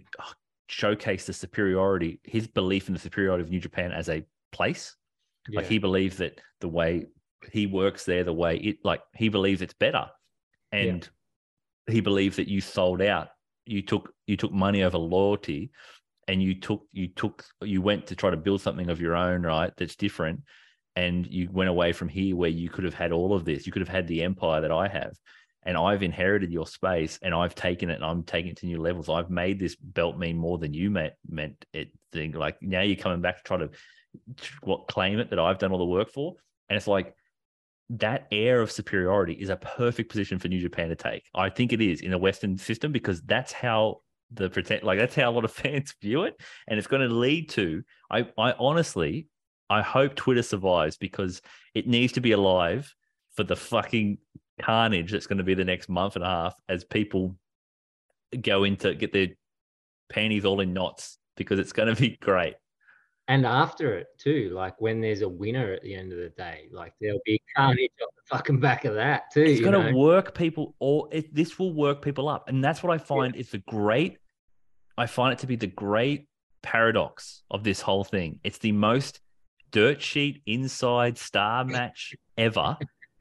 showcase 0.69 1.27
the 1.27 1.33
superiority, 1.33 2.21
his 2.25 2.47
belief 2.47 2.89
in 2.89 2.95
the 2.95 3.01
superiority 3.01 3.43
of 3.43 3.51
New 3.51 3.61
Japan 3.61 3.93
as 3.93 4.09
a 4.09 4.25
place. 4.53 4.97
Like 5.53 5.67
he 5.67 5.79
believes 5.79 6.19
that 6.19 6.41
the 6.61 6.69
way 6.69 7.07
he 7.51 7.67
works 7.67 8.05
there, 8.05 8.25
the 8.25 8.33
way 8.33 8.57
it 8.57 8.79
like 8.85 9.03
he 9.15 9.29
believes 9.29 9.63
it's 9.63 9.75
better, 9.75 10.07
and 10.71 11.09
he 11.89 12.01
believes 12.01 12.37
that 12.37 12.49
you 12.49 12.61
sold 12.61 13.03
out. 13.03 13.29
You 13.67 13.83
took 13.83 14.13
you 14.27 14.37
took 14.37 14.53
money 14.53 14.83
over 14.83 14.99
loyalty, 14.99 15.71
and 16.29 16.43
you 16.43 16.55
took 16.55 16.85
you 16.93 17.09
took 17.09 17.45
you 17.63 17.83
went 17.83 18.07
to 18.09 18.17
try 18.17 18.31
to 18.31 18.37
build 18.37 18.61
something 18.61 18.91
of 18.91 19.01
your 19.01 19.17
own, 19.17 19.43
right? 19.43 19.73
That's 19.77 19.97
different, 19.97 20.43
and 20.97 21.27
you 21.27 21.49
went 21.51 21.71
away 21.71 21.93
from 21.93 22.09
here 22.09 22.37
where 22.37 22.51
you 22.51 22.69
could 22.69 22.85
have 22.85 22.95
had 22.95 23.13
all 23.13 23.35
of 23.35 23.45
this. 23.45 23.67
You 23.67 23.73
could 23.73 23.83
have 23.83 23.89
had 23.89 24.07
the 24.07 24.23
empire 24.23 24.61
that 24.61 24.73
I 24.73 24.89
have, 24.89 25.13
and 25.65 25.77
I've 25.77 26.03
inherited 26.03 26.53
your 26.53 26.67
space, 26.67 27.19
and 27.23 27.35
I've 27.35 27.55
taken 27.55 27.91
it, 27.91 27.95
and 27.95 28.05
I'm 28.05 28.23
taking 28.23 28.53
it 28.53 28.59
to 28.59 28.67
new 28.67 28.81
levels. 28.81 29.09
I've 29.09 29.31
made 29.31 29.59
this 29.59 29.77
belt 29.77 30.19
mean 30.19 30.37
more 30.37 30.59
than 30.59 30.75
you 30.75 30.91
meant 30.91 31.15
meant 31.29 31.65
it. 31.73 31.91
Thing 32.13 32.33
like 32.33 32.61
now 32.61 32.83
you're 32.83 32.97
coming 32.97 33.23
back 33.23 33.39
to 33.39 33.43
try 33.43 33.57
to 33.57 33.71
what 34.63 34.87
claim 34.87 35.19
it 35.19 35.31
that 35.31 35.39
I've 35.39 35.59
done 35.59 35.73
all 35.73 35.79
the 35.79 35.85
work 35.85 36.11
for, 36.11 36.35
and 36.69 36.77
it's 36.77 36.87
like 36.87 37.15
that 37.99 38.27
air 38.33 38.61
of 38.61 38.73
superiority 38.73 39.35
is 39.35 39.51
a 39.51 39.57
perfect 39.57 40.11
position 40.11 40.39
for 40.39 40.49
New 40.49 40.61
Japan 40.61 40.89
to 40.89 40.97
take. 40.97 41.25
I 41.35 41.51
think 41.51 41.73
it 41.73 41.81
is 41.81 42.01
in 42.01 42.13
a 42.15 42.19
Western 42.19 42.57
system 42.57 42.91
because 42.91 43.21
that's 43.23 43.53
how 43.53 44.01
the 44.31 44.49
pretend 44.49 44.83
like 44.83 44.99
that's 44.99 45.15
how 45.15 45.31
a 45.31 45.33
lot 45.33 45.45
of 45.45 45.53
fans 45.53 45.95
view 46.01 46.23
it, 46.25 46.41
and 46.69 46.79
it's 46.79 46.89
going 46.89 47.07
to 47.07 47.15
lead 47.15 47.51
to. 47.51 47.83
I 48.11 48.27
I 48.39 48.53
honestly 48.59 49.29
I 49.69 49.83
hope 49.83 50.15
Twitter 50.15 50.43
survives 50.43 50.97
because 50.97 51.43
it 51.75 51.87
needs 51.87 52.15
to 52.15 52.21
be 52.21 52.33
alive 52.33 52.95
for 53.35 53.45
the 53.45 53.57
fucking 53.57 54.19
carnage 54.61 55.13
that's 55.13 55.27
going 55.27 55.39
to 55.39 55.45
be 55.45 55.55
the 55.55 55.65
next 55.65 55.89
month 55.89 56.17
and 56.17 56.25
a 56.25 56.29
half 56.29 56.55
as 56.69 56.85
people 56.85 57.37
go 58.41 58.65
into 58.65 58.95
get 58.95 59.13
their 59.13 59.29
panties 60.09 60.45
all 60.45 60.61
in 60.61 60.73
knots 60.73 61.19
because 61.37 61.59
it's 61.59 61.73
going 61.73 61.95
to 61.95 62.01
be 62.01 62.17
great. 62.23 62.55
And 63.29 63.47
after 63.47 63.97
it 63.97 64.09
too, 64.19 64.51
like 64.53 64.81
when 64.81 65.01
there's 65.01 65.23
a 65.23 65.29
winner 65.29 65.73
at 65.73 65.83
the 65.83 65.95
end 65.95 66.13
of 66.13 66.19
the 66.19 66.31
day, 66.31 66.69
like 66.73 66.93
there'll 67.01 67.21
be 67.25 67.41
carnage 67.57 67.91
off 68.03 68.11
the 68.17 68.37
fucking 68.37 68.61
back 68.61 68.85
of 68.85 68.95
that 68.95 69.31
too. 69.33 69.43
it's 69.43 69.61
going 69.61 69.87
to 69.87 69.97
work 69.97 70.35
people 70.35 70.75
or 70.81 71.09
it, 71.13 71.33
this 71.35 71.59
will 71.59 71.73
work 71.73 72.03
people 72.03 72.29
up. 72.29 72.49
And 72.49 72.63
that's 72.63 72.83
what 72.83 72.93
i 72.93 72.99
find 72.99 73.37
is 73.37 73.51
the 73.51 73.59
great 73.59 74.19
i 74.99 75.07
find 75.07 75.33
it 75.33 75.39
to 75.39 75.47
be 75.47 75.57
the 75.57 75.69
great 75.69 76.27
paradox 76.63 77.43
of 77.51 77.65
this 77.65 77.81
whole 77.81 78.05
thing. 78.05 78.41
It's 78.45 78.59
the 78.59 78.73
most 78.73 79.21
dirt 79.71 80.03
sheet 80.03 80.43
inside 80.47 81.19
star 81.19 81.65
match 81.77 82.15
ever 82.37 82.77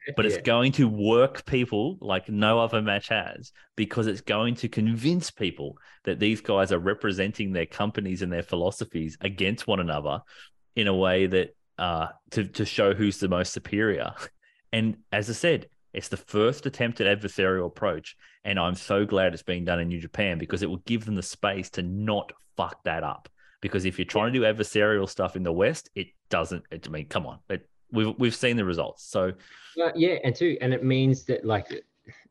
but 0.16 0.26
it's 0.26 0.36
Yeah. 0.36 0.42
going 0.42 0.72
to 0.72 0.88
work 0.88 1.44
people 1.46 1.98
like 2.00 2.28
no 2.28 2.58
other 2.58 2.82
match 2.82 3.08
has 3.08 3.52
because 3.76 4.06
it's 4.06 4.20
going 4.20 4.54
to 4.56 4.68
convince 4.68 5.30
people 5.30 5.76
that 6.04 6.18
these 6.18 6.40
guys 6.40 6.72
are 6.72 6.78
representing 6.78 7.52
their 7.52 7.66
companies 7.66 8.22
and 8.22 8.32
their 8.32 8.42
philosophies 8.42 9.16
against 9.20 9.66
one 9.66 9.80
another 9.80 10.20
in 10.76 10.86
a 10.88 10.94
way 10.94 11.26
that 11.26 11.54
uh 11.78 12.08
to 12.30 12.44
to 12.44 12.64
show 12.64 12.94
who's 12.94 13.18
the 13.18 13.28
most 13.28 13.52
superior 13.52 14.12
and 14.72 14.96
as 15.10 15.28
i 15.30 15.32
said 15.32 15.66
it's 15.92 16.08
the 16.08 16.16
first 16.16 16.66
attempt 16.66 17.00
at 17.00 17.20
adversarial 17.20 17.66
approach 17.66 18.16
and 18.44 18.58
i'm 18.58 18.74
so 18.74 19.04
glad 19.06 19.32
it's 19.32 19.42
being 19.42 19.64
done 19.64 19.80
in 19.80 19.88
new 19.88 20.00
japan 20.00 20.38
because 20.38 20.62
it 20.62 20.68
will 20.68 20.82
give 20.84 21.04
them 21.04 21.14
the 21.14 21.22
space 21.22 21.70
to 21.70 21.82
not 21.82 22.32
fuck 22.56 22.82
that 22.84 23.02
up 23.02 23.28
because 23.62 23.84
if 23.84 23.98
you're 23.98 24.04
trying 24.04 24.32
to 24.32 24.38
do 24.38 24.44
adversarial 24.44 25.08
stuff 25.08 25.36
in 25.36 25.42
the 25.42 25.52
west 25.52 25.88
it 25.94 26.08
doesn't 26.28 26.62
it, 26.70 26.86
i 26.86 26.90
mean 26.90 27.06
come 27.06 27.26
on 27.26 27.38
it, 27.48 27.66
we've 27.92 28.14
we've 28.18 28.34
seen 28.34 28.56
the 28.56 28.64
results 28.64 29.04
so 29.04 29.32
Well, 29.76 29.92
yeah, 29.94 30.16
and 30.24 30.34
too, 30.34 30.56
and 30.60 30.74
it 30.74 30.84
means 30.84 31.24
that 31.24 31.44
like, 31.44 31.70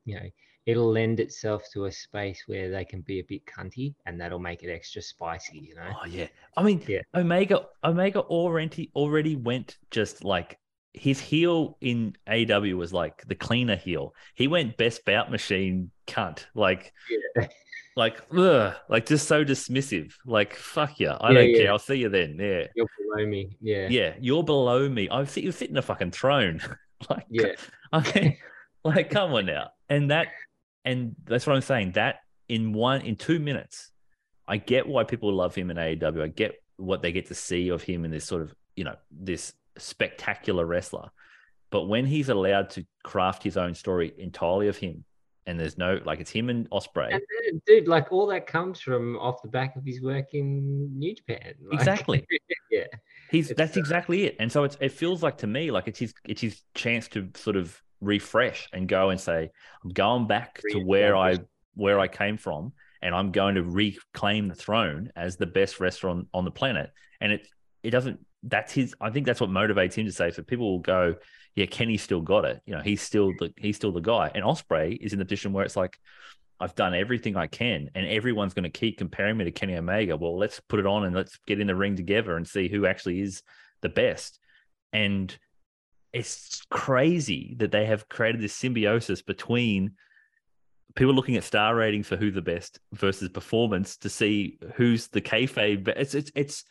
you 0.05 0.15
know, 0.15 0.29
it'll 0.65 0.91
lend 0.91 1.19
itself 1.19 1.63
to 1.73 1.85
a 1.85 1.91
space 1.91 2.43
where 2.47 2.69
they 2.69 2.85
can 2.85 3.01
be 3.01 3.19
a 3.19 3.23
bit 3.23 3.45
cunty, 3.45 3.95
and 4.05 4.19
that'll 4.19 4.39
make 4.39 4.63
it 4.63 4.71
extra 4.71 5.01
spicy. 5.01 5.59
You 5.59 5.75
know. 5.75 5.91
Oh 6.01 6.05
yeah. 6.05 6.27
I 6.57 6.63
mean, 6.63 6.83
Yeah. 6.87 7.01
Omega 7.15 7.67
Omega 7.83 8.19
already 8.19 8.91
already 8.95 9.35
went 9.35 9.77
just 9.89 10.23
like 10.23 10.57
his 10.93 11.19
heel 11.19 11.77
in 11.81 12.15
AW 12.27 12.75
was 12.75 12.91
like 12.93 13.25
the 13.27 13.35
cleaner 13.35 13.77
heel. 13.77 14.13
He 14.35 14.47
went 14.47 14.77
best 14.77 15.05
bout 15.05 15.31
machine 15.31 15.91
cunt. 16.07 16.45
Like 16.53 16.93
Yeah. 17.09 17.47
like 17.95 18.21
ugh, 18.35 18.73
like 18.89 19.05
just 19.05 19.27
so 19.27 19.43
dismissive. 19.43 20.13
Like 20.25 20.55
fuck 20.55 20.99
yeah. 20.99 21.17
I 21.19 21.29
Yeah, 21.31 21.33
don't 21.39 21.49
yeah. 21.49 21.57
care. 21.57 21.71
I'll 21.71 21.79
see 21.79 21.95
you 21.95 22.09
then. 22.09 22.37
Yeah. 22.39 22.67
You're 22.75 22.87
below 22.99 23.25
me. 23.27 23.57
Yeah. 23.61 23.87
Yeah. 23.89 24.13
You're 24.19 24.43
below 24.43 24.87
me. 24.87 25.09
I 25.09 25.23
see 25.25 25.41
you 25.41 25.51
sit 25.51 25.69
in 25.69 25.77
a 25.77 25.81
fucking 25.81 26.11
throne. 26.11 26.61
like 27.09 27.25
Yeah. 27.29 27.53
Okay. 27.93 28.39
like, 28.85 29.09
come 29.09 29.33
on 29.33 29.45
now. 29.47 29.71
And 29.89 30.11
that, 30.11 30.27
and 30.85 31.13
that's 31.25 31.45
what 31.45 31.57
I'm 31.57 31.61
saying. 31.61 31.91
That 31.93 32.19
in 32.47 32.71
one, 32.71 33.01
in 33.01 33.17
two 33.17 33.37
minutes, 33.37 33.91
I 34.47 34.55
get 34.55 34.87
why 34.87 35.03
people 35.03 35.33
love 35.33 35.53
him 35.53 35.69
in 35.71 35.75
AEW. 35.77 36.21
I 36.23 36.27
get 36.27 36.55
what 36.77 37.01
they 37.01 37.11
get 37.11 37.25
to 37.27 37.35
see 37.35 37.67
of 37.67 37.83
him 37.83 38.05
in 38.05 38.11
this 38.11 38.23
sort 38.23 38.43
of, 38.43 38.55
you 38.77 38.85
know, 38.85 38.95
this 39.11 39.51
spectacular 39.77 40.65
wrestler. 40.65 41.09
But 41.69 41.83
when 41.89 42.05
he's 42.05 42.29
allowed 42.29 42.69
to 42.71 42.85
craft 43.03 43.43
his 43.43 43.57
own 43.57 43.75
story 43.75 44.13
entirely 44.17 44.69
of 44.69 44.77
him, 44.77 45.03
and 45.47 45.59
there's 45.59 45.77
no, 45.77 45.99
like, 46.05 46.19
it's 46.19 46.31
him 46.31 46.49
and 46.49 46.69
Ospreay. 46.69 47.13
And 47.13 47.21
then, 47.43 47.61
dude, 47.65 47.87
like 47.87 48.11
all 48.11 48.27
that 48.27 48.47
comes 48.47 48.79
from 48.79 49.17
off 49.17 49.41
the 49.41 49.47
back 49.47 49.75
of 49.75 49.83
his 49.85 50.01
work 50.01 50.33
in 50.33 50.97
New 50.97 51.15
Japan. 51.15 51.53
Like, 51.63 51.79
Exactly. 51.79 52.25
yeah. 52.71 52.83
He's 53.29 53.49
It's, 53.49 53.57
that's 53.57 53.77
uh, 53.77 53.79
exactly 53.79 54.25
it. 54.25 54.35
And 54.39 54.51
so 54.51 54.63
it's 54.63 54.77
it 54.81 54.91
feels 54.91 55.23
like 55.23 55.37
to 55.39 55.47
me 55.47 55.71
like 55.71 55.87
it's 55.87 55.99
his 55.99 56.13
it's 56.25 56.41
his 56.41 56.61
chance 56.75 57.07
to 57.09 57.29
sort 57.35 57.55
of 57.55 57.81
refresh 58.01 58.67
and 58.73 58.87
go 58.87 59.09
and 59.09 59.19
say, 59.19 59.49
I'm 59.83 59.91
going 59.91 60.27
back 60.27 60.61
to 60.71 60.79
where 60.79 61.15
I 61.15 61.37
where 61.75 61.99
I 61.99 62.07
came 62.07 62.37
from 62.37 62.73
and 63.01 63.15
I'm 63.15 63.31
going 63.31 63.55
to 63.55 63.63
reclaim 63.63 64.47
the 64.47 64.55
throne 64.55 65.11
as 65.15 65.37
the 65.37 65.45
best 65.45 65.79
restaurant 65.79 66.27
on 66.33 66.45
the 66.45 66.51
planet. 66.51 66.91
And 67.21 67.31
it 67.31 67.47
it 67.83 67.91
doesn't 67.91 68.19
that's 68.43 68.73
his 68.73 68.95
I 68.99 69.11
think 69.11 69.25
that's 69.25 69.39
what 69.39 69.49
motivates 69.49 69.93
him 69.93 70.05
to 70.05 70.11
say. 70.11 70.31
So 70.31 70.43
people 70.43 70.71
will 70.71 70.79
go, 70.79 71.15
Yeah, 71.55 71.65
Kenny 71.65 71.97
still 71.97 72.21
got 72.21 72.45
it. 72.45 72.61
You 72.65 72.75
know, 72.75 72.81
he's 72.81 73.01
still 73.01 73.33
the 73.37 73.53
he's 73.57 73.75
still 73.75 73.91
the 73.91 73.99
guy. 73.99 74.31
And 74.33 74.43
Ospreay 74.43 74.97
is 74.99 75.13
in 75.13 75.19
the 75.19 75.25
position 75.25 75.53
where 75.53 75.65
it's 75.65 75.75
like 75.75 75.97
I've 76.59 76.75
done 76.75 76.93
everything 76.93 77.35
I 77.35 77.47
can, 77.47 77.89
and 77.95 78.05
everyone's 78.05 78.53
going 78.53 78.63
to 78.63 78.69
keep 78.69 78.97
comparing 78.97 79.37
me 79.37 79.45
to 79.45 79.51
Kenny 79.51 79.75
Omega. 79.75 80.15
Well, 80.15 80.37
let's 80.37 80.59
put 80.59 80.79
it 80.79 80.85
on 80.85 81.03
and 81.03 81.15
let's 81.15 81.37
get 81.47 81.59
in 81.59 81.67
the 81.67 81.75
ring 81.75 81.95
together 81.95 82.37
and 82.37 82.47
see 82.47 82.67
who 82.67 82.85
actually 82.85 83.21
is 83.21 83.41
the 83.81 83.89
best. 83.89 84.39
And 84.93 85.35
it's 86.13 86.61
crazy 86.69 87.55
that 87.59 87.71
they 87.71 87.85
have 87.85 88.07
created 88.09 88.41
this 88.41 88.53
symbiosis 88.53 89.21
between 89.21 89.93
people 90.95 91.13
looking 91.13 91.37
at 91.37 91.43
star 91.43 91.75
ratings 91.75 92.07
for 92.07 92.17
who 92.17 92.31
the 92.31 92.41
best 92.41 92.79
versus 92.91 93.29
performance 93.29 93.97
to 93.97 94.09
see 94.09 94.59
who's 94.75 95.07
the 95.07 95.21
kayfabe. 95.21 95.87
It's 95.89 96.13
it's 96.15 96.31
it's. 96.35 96.63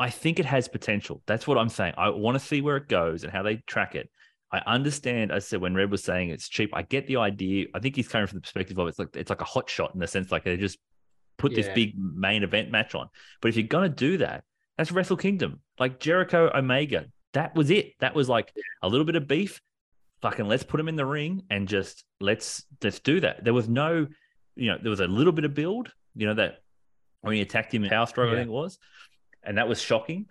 I 0.00 0.10
think 0.10 0.40
it 0.40 0.46
has 0.46 0.68
potential. 0.68 1.22
That's 1.26 1.46
what 1.46 1.58
I'm 1.58 1.68
saying. 1.68 1.94
I 1.96 2.10
want 2.10 2.38
to 2.38 2.44
see 2.44 2.60
where 2.60 2.76
it 2.76 2.88
goes 2.88 3.22
and 3.22 3.32
how 3.32 3.42
they 3.42 3.56
track 3.66 3.94
it. 3.94 4.10
I 4.50 4.62
understand. 4.66 5.32
I 5.32 5.40
said 5.40 5.60
when 5.60 5.74
Red 5.74 5.90
was 5.90 6.04
saying 6.04 6.30
it's 6.30 6.48
cheap, 6.48 6.70
I 6.74 6.82
get 6.82 7.06
the 7.06 7.16
idea. 7.16 7.66
I 7.74 7.80
think 7.80 7.96
he's 7.96 8.08
coming 8.08 8.26
from 8.26 8.38
the 8.38 8.42
perspective 8.42 8.78
of 8.78 8.86
it's 8.88 8.98
like 8.98 9.14
it's 9.16 9.30
like 9.30 9.40
a 9.40 9.44
hot 9.44 9.68
shot 9.68 9.92
in 9.94 10.00
the 10.00 10.06
sense 10.06 10.30
like 10.30 10.44
they 10.44 10.56
just 10.56 10.78
put 11.38 11.54
this 11.54 11.68
big 11.74 11.94
main 11.98 12.42
event 12.42 12.70
match 12.70 12.94
on. 12.94 13.08
But 13.40 13.48
if 13.48 13.56
you're 13.56 13.66
gonna 13.66 13.88
do 13.88 14.18
that, 14.18 14.44
that's 14.78 14.92
Wrestle 14.92 15.16
Kingdom. 15.16 15.60
Like 15.78 15.98
Jericho 15.98 16.50
Omega, 16.54 17.06
that 17.32 17.54
was 17.54 17.70
it. 17.70 17.94
That 18.00 18.14
was 18.14 18.28
like 18.28 18.52
a 18.82 18.88
little 18.88 19.04
bit 19.04 19.16
of 19.16 19.26
beef. 19.26 19.60
Fucking 20.22 20.46
let's 20.46 20.62
put 20.62 20.80
him 20.80 20.88
in 20.88 20.96
the 20.96 21.06
ring 21.06 21.42
and 21.50 21.66
just 21.68 22.04
let's 22.20 22.64
let's 22.82 23.00
do 23.00 23.20
that. 23.20 23.44
There 23.44 23.54
was 23.54 23.68
no, 23.68 24.06
you 24.54 24.70
know, 24.70 24.78
there 24.80 24.90
was 24.90 25.00
a 25.00 25.06
little 25.06 25.32
bit 25.32 25.44
of 25.44 25.54
build. 25.54 25.92
You 26.14 26.28
know 26.28 26.34
that 26.34 26.58
when 27.22 27.34
he 27.34 27.40
attacked 27.40 27.74
him 27.74 27.84
in 27.84 27.90
Power 27.90 28.06
Struggle, 28.06 28.34
I 28.34 28.36
think 28.38 28.48
it 28.48 28.52
was, 28.52 28.78
and 29.46 29.58
that 29.58 29.68
was 29.68 29.80
shocking. 29.80 30.26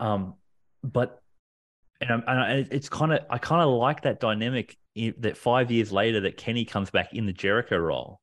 Um, 0.00 0.34
but 0.82 1.20
and, 2.00 2.10
I'm, 2.10 2.22
and 2.26 2.40
I- 2.40 2.66
it's 2.70 2.88
kind 2.88 3.12
of 3.12 3.20
I 3.28 3.38
kind 3.38 3.62
of 3.62 3.70
like 3.70 4.02
that 4.02 4.20
dynamic 4.20 4.76
i- 4.96 5.14
that 5.18 5.36
five 5.36 5.70
years 5.70 5.90
later 5.92 6.20
that 6.22 6.36
Kenny 6.36 6.64
comes 6.64 6.90
back 6.90 7.12
in 7.14 7.26
the 7.26 7.32
Jericho 7.32 7.76
role. 7.76 8.20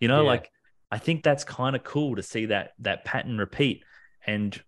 You 0.00 0.08
know, 0.08 0.22
Yeah. 0.22 0.28
like 0.28 0.50
I 0.90 0.98
think 0.98 1.22
that's 1.22 1.44
kind 1.44 1.76
of 1.76 1.84
cool 1.84 2.16
to 2.16 2.22
see 2.22 2.46
that 2.46 2.72
that 2.80 3.04
pattern 3.04 3.36
repeat. 3.38 3.84
And 4.26 4.60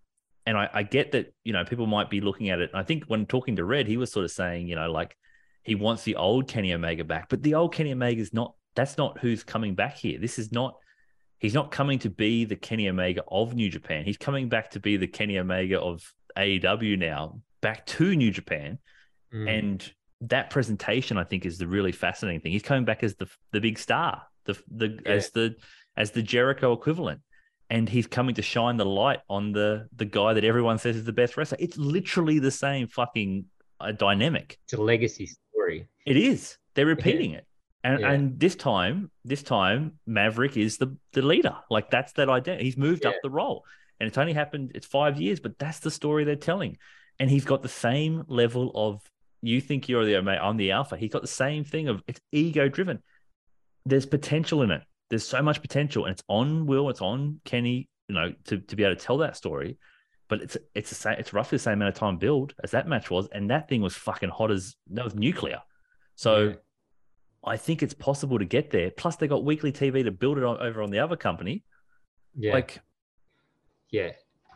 and 0.46 0.56
I, 0.56 0.68
I 0.72 0.82
get 0.82 1.12
that 1.12 1.32
you 1.44 1.52
know 1.52 1.64
people 1.64 1.86
might 1.86 2.10
be 2.10 2.20
looking 2.20 2.50
at 2.50 2.60
it. 2.60 2.70
I 2.74 2.82
think 2.82 3.04
when 3.04 3.26
talking 3.26 3.56
to 3.56 3.64
Red, 3.64 3.86
he 3.86 3.96
was 3.96 4.12
sort 4.12 4.24
of 4.24 4.30
saying 4.30 4.68
you 4.68 4.76
know 4.76 4.90
like 4.90 5.16
he 5.62 5.74
wants 5.74 6.02
the 6.04 6.16
old 6.16 6.48
Kenny 6.48 6.72
Omega 6.72 7.04
back, 7.04 7.28
but 7.28 7.42
the 7.42 7.54
old 7.54 7.74
Kenny 7.74 7.92
Omega 7.92 8.20
is 8.20 8.32
not. 8.34 8.54
That's 8.76 8.96
not 8.96 9.18
who's 9.18 9.42
coming 9.42 9.74
back 9.74 9.96
here. 9.96 10.18
This 10.18 10.38
is 10.38 10.52
not. 10.52 10.74
He's 11.40 11.54
not 11.54 11.70
coming 11.70 11.98
to 12.00 12.10
be 12.10 12.44
the 12.44 12.54
Kenny 12.56 12.88
Omega 12.88 13.22
of 13.28 13.54
New 13.54 13.68
Japan. 13.70 14.04
He's 14.04 14.16
coming 14.18 14.48
back 14.48 14.70
to 14.72 14.80
be 14.80 14.96
the 14.96 15.06
Kenny 15.08 15.38
Omega 15.38 15.80
of 15.80 16.02
AEW 16.36 16.96
now, 16.98 17.40
back 17.60 17.84
to 17.86 18.14
New 18.14 18.30
Japan 18.30 18.78
Mm. 19.32 19.48
and 19.58 19.92
that 20.22 20.50
presentation, 20.50 21.16
I 21.16 21.24
think, 21.24 21.46
is 21.46 21.56
the 21.56 21.66
really 21.68 21.92
fascinating 21.92 22.40
thing. 22.40 22.52
He's 22.52 22.62
coming 22.64 22.84
back 22.84 23.02
as 23.04 23.14
the 23.14 23.26
the 23.52 23.60
big 23.60 23.78
star, 23.78 24.22
the 24.44 24.60
the 24.68 24.88
Yeah. 25.06 25.12
as 25.12 25.30
the 25.30 25.54
as 25.96 26.10
the 26.10 26.22
Jericho 26.22 26.72
equivalent, 26.72 27.20
and 27.70 27.88
he's 27.88 28.06
coming 28.08 28.34
to 28.34 28.42
shine 28.42 28.76
the 28.76 28.84
light 28.84 29.20
on 29.28 29.52
the 29.52 29.88
the 29.96 30.04
guy 30.04 30.34
that 30.34 30.44
everyone 30.44 30.78
says 30.78 30.96
is 30.96 31.04
the 31.04 31.12
best 31.12 31.36
wrestler. 31.36 31.58
It's 31.60 31.78
literally 31.78 32.38
the 32.40 32.50
same 32.50 32.88
fucking 32.88 33.44
uh, 33.80 33.92
dynamic. 33.92 34.58
It's 34.64 34.72
a 34.74 34.82
legacy 34.82 35.26
story. 35.26 35.86
It 36.04 36.16
is. 36.16 36.58
They're 36.74 36.86
repeating 36.86 37.30
it. 37.32 37.46
And 37.82 38.00
Yeah. 38.00 38.12
and 38.12 38.38
this 38.38 38.56
time, 38.56 39.10
this 39.24 39.42
time, 39.42 39.98
Maverick 40.06 40.56
is 40.56 40.76
the 40.78 40.96
the 41.12 41.22
leader. 41.22 41.56
Like 41.70 41.90
that's 41.90 42.12
that 42.14 42.28
identity. 42.28 42.64
He's 42.64 42.76
moved 42.76 43.06
up 43.06 43.14
the 43.22 43.30
role. 43.30 43.64
And 43.98 44.06
it's 44.06 44.16
only 44.18 44.32
happened, 44.32 44.72
it's 44.74 44.86
five 44.86 45.20
years, 45.20 45.40
but 45.40 45.58
that's 45.58 45.80
the 45.80 45.90
story 45.90 46.24
they're 46.24 46.34
telling. 46.36 46.78
And 47.18 47.28
he's 47.30 47.44
got 47.44 47.60
the 47.60 47.68
same 47.68 48.24
level 48.28 48.72
of 48.74 49.02
you 49.42 49.60
think 49.60 49.88
you're 49.88 50.06
the 50.06 50.16
Omega, 50.16 50.42
I'm 50.42 50.56
the 50.56 50.70
alpha. 50.72 50.96
He's 50.96 51.10
got 51.12 51.20
the 51.22 51.28
same 51.28 51.64
thing 51.64 51.88
of 51.88 52.02
it's 52.06 52.20
ego 52.32 52.68
driven. 52.68 53.02
There's 53.84 54.06
potential 54.06 54.62
in 54.62 54.70
it. 54.70 54.82
There's 55.10 55.26
so 55.26 55.42
much 55.42 55.60
potential. 55.60 56.04
And 56.06 56.12
it's 56.12 56.22
on 56.28 56.66
Will, 56.66 56.88
it's 56.88 57.00
on 57.02 57.40
Kenny, 57.44 57.88
you 58.08 58.14
know, 58.14 58.32
to, 58.46 58.58
to 58.58 58.76
be 58.76 58.84
able 58.84 58.96
to 58.96 59.02
tell 59.02 59.18
that 59.18 59.36
story. 59.36 59.76
But 60.28 60.42
it's 60.42 60.56
it's 60.74 60.88
the 60.90 60.94
same, 60.94 61.16
it's 61.18 61.32
roughly 61.32 61.56
the 61.56 61.62
same 61.62 61.74
amount 61.74 61.94
of 61.94 61.98
time 61.98 62.16
build 62.16 62.54
as 62.62 62.70
that 62.70 62.86
match 62.88 63.10
was. 63.10 63.28
And 63.32 63.50
that 63.50 63.68
thing 63.68 63.82
was 63.82 63.94
fucking 63.96 64.30
hot 64.30 64.50
as 64.50 64.76
that 64.92 65.04
was 65.04 65.14
nuclear. 65.14 65.60
So 66.14 66.48
Yeah. 66.48 66.54
I 67.44 67.56
think 67.56 67.82
it's 67.82 67.94
possible 67.94 68.38
to 68.38 68.44
get 68.44 68.70
there. 68.70 68.90
Plus, 68.90 69.16
they 69.16 69.26
got 69.26 69.44
weekly 69.44 69.72
TV 69.72 70.04
to 70.04 70.10
build 70.10 70.38
it 70.38 70.44
on, 70.44 70.58
over 70.58 70.82
on 70.82 70.90
the 70.90 70.98
other 70.98 71.16
company. 71.16 71.64
Yeah. 72.36 72.52
Like, 72.52 72.80
yeah. 73.90 74.10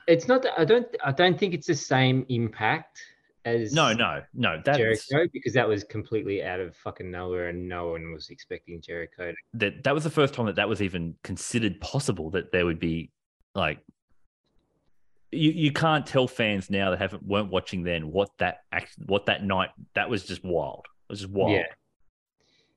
It's 0.07 0.29
not 0.29 0.43
that 0.43 0.53
I 0.59 0.65
don't 0.65 0.87
I 1.03 1.13
don't 1.13 1.39
think 1.39 1.55
it's 1.55 1.67
the 1.67 1.75
same 1.75 2.27
impact 2.29 3.01
as 3.47 3.73
no, 3.73 3.93
no, 3.93 4.23
no. 4.35 4.61
That's 4.65 4.79
Jericho 4.79 5.29
because 5.33 5.55
that 5.55 5.67
was 5.67 5.85
completely 5.85 6.43
out 6.43 6.61
of 6.61 6.77
fucking 6.77 7.11
nowhere 7.11 7.49
and 7.49 7.69
no 7.69 7.89
one 7.89 8.13
was 8.13 8.29
expecting 8.29 8.83
Jericho. 8.83 9.33
To, 9.33 9.37
that 9.55 9.85
that 9.85 9.95
was 9.95 10.05
the 10.05 10.11
first 10.11 10.35
time 10.35 10.47
that 10.47 10.57
that 10.57 10.69
was 10.69 10.83
even 10.83 11.15
considered 11.23 11.81
possible 11.81 12.31
that 12.31 12.53
there 12.53 12.67
would 12.67 12.79
be 12.79 13.11
like 13.55 13.79
you 15.31 15.51
you 15.51 15.73
can't 15.73 16.07
tell 16.07 16.29
fans 16.29 16.71
now 16.71 16.91
that 16.91 16.99
haven't 16.99 17.23
weren't 17.23 17.51
watching 17.51 17.83
then 17.83 18.11
what 18.11 18.31
that 18.39 18.59
act 18.73 18.95
what 19.07 19.27
that 19.27 19.43
night 19.43 19.71
that 19.95 20.09
was 20.09 20.25
just 20.25 20.45
wild. 20.45 20.85
It 21.09 21.13
was 21.13 21.21
just 21.21 21.33
wild. 21.33 21.53
Yeah. 21.53 21.65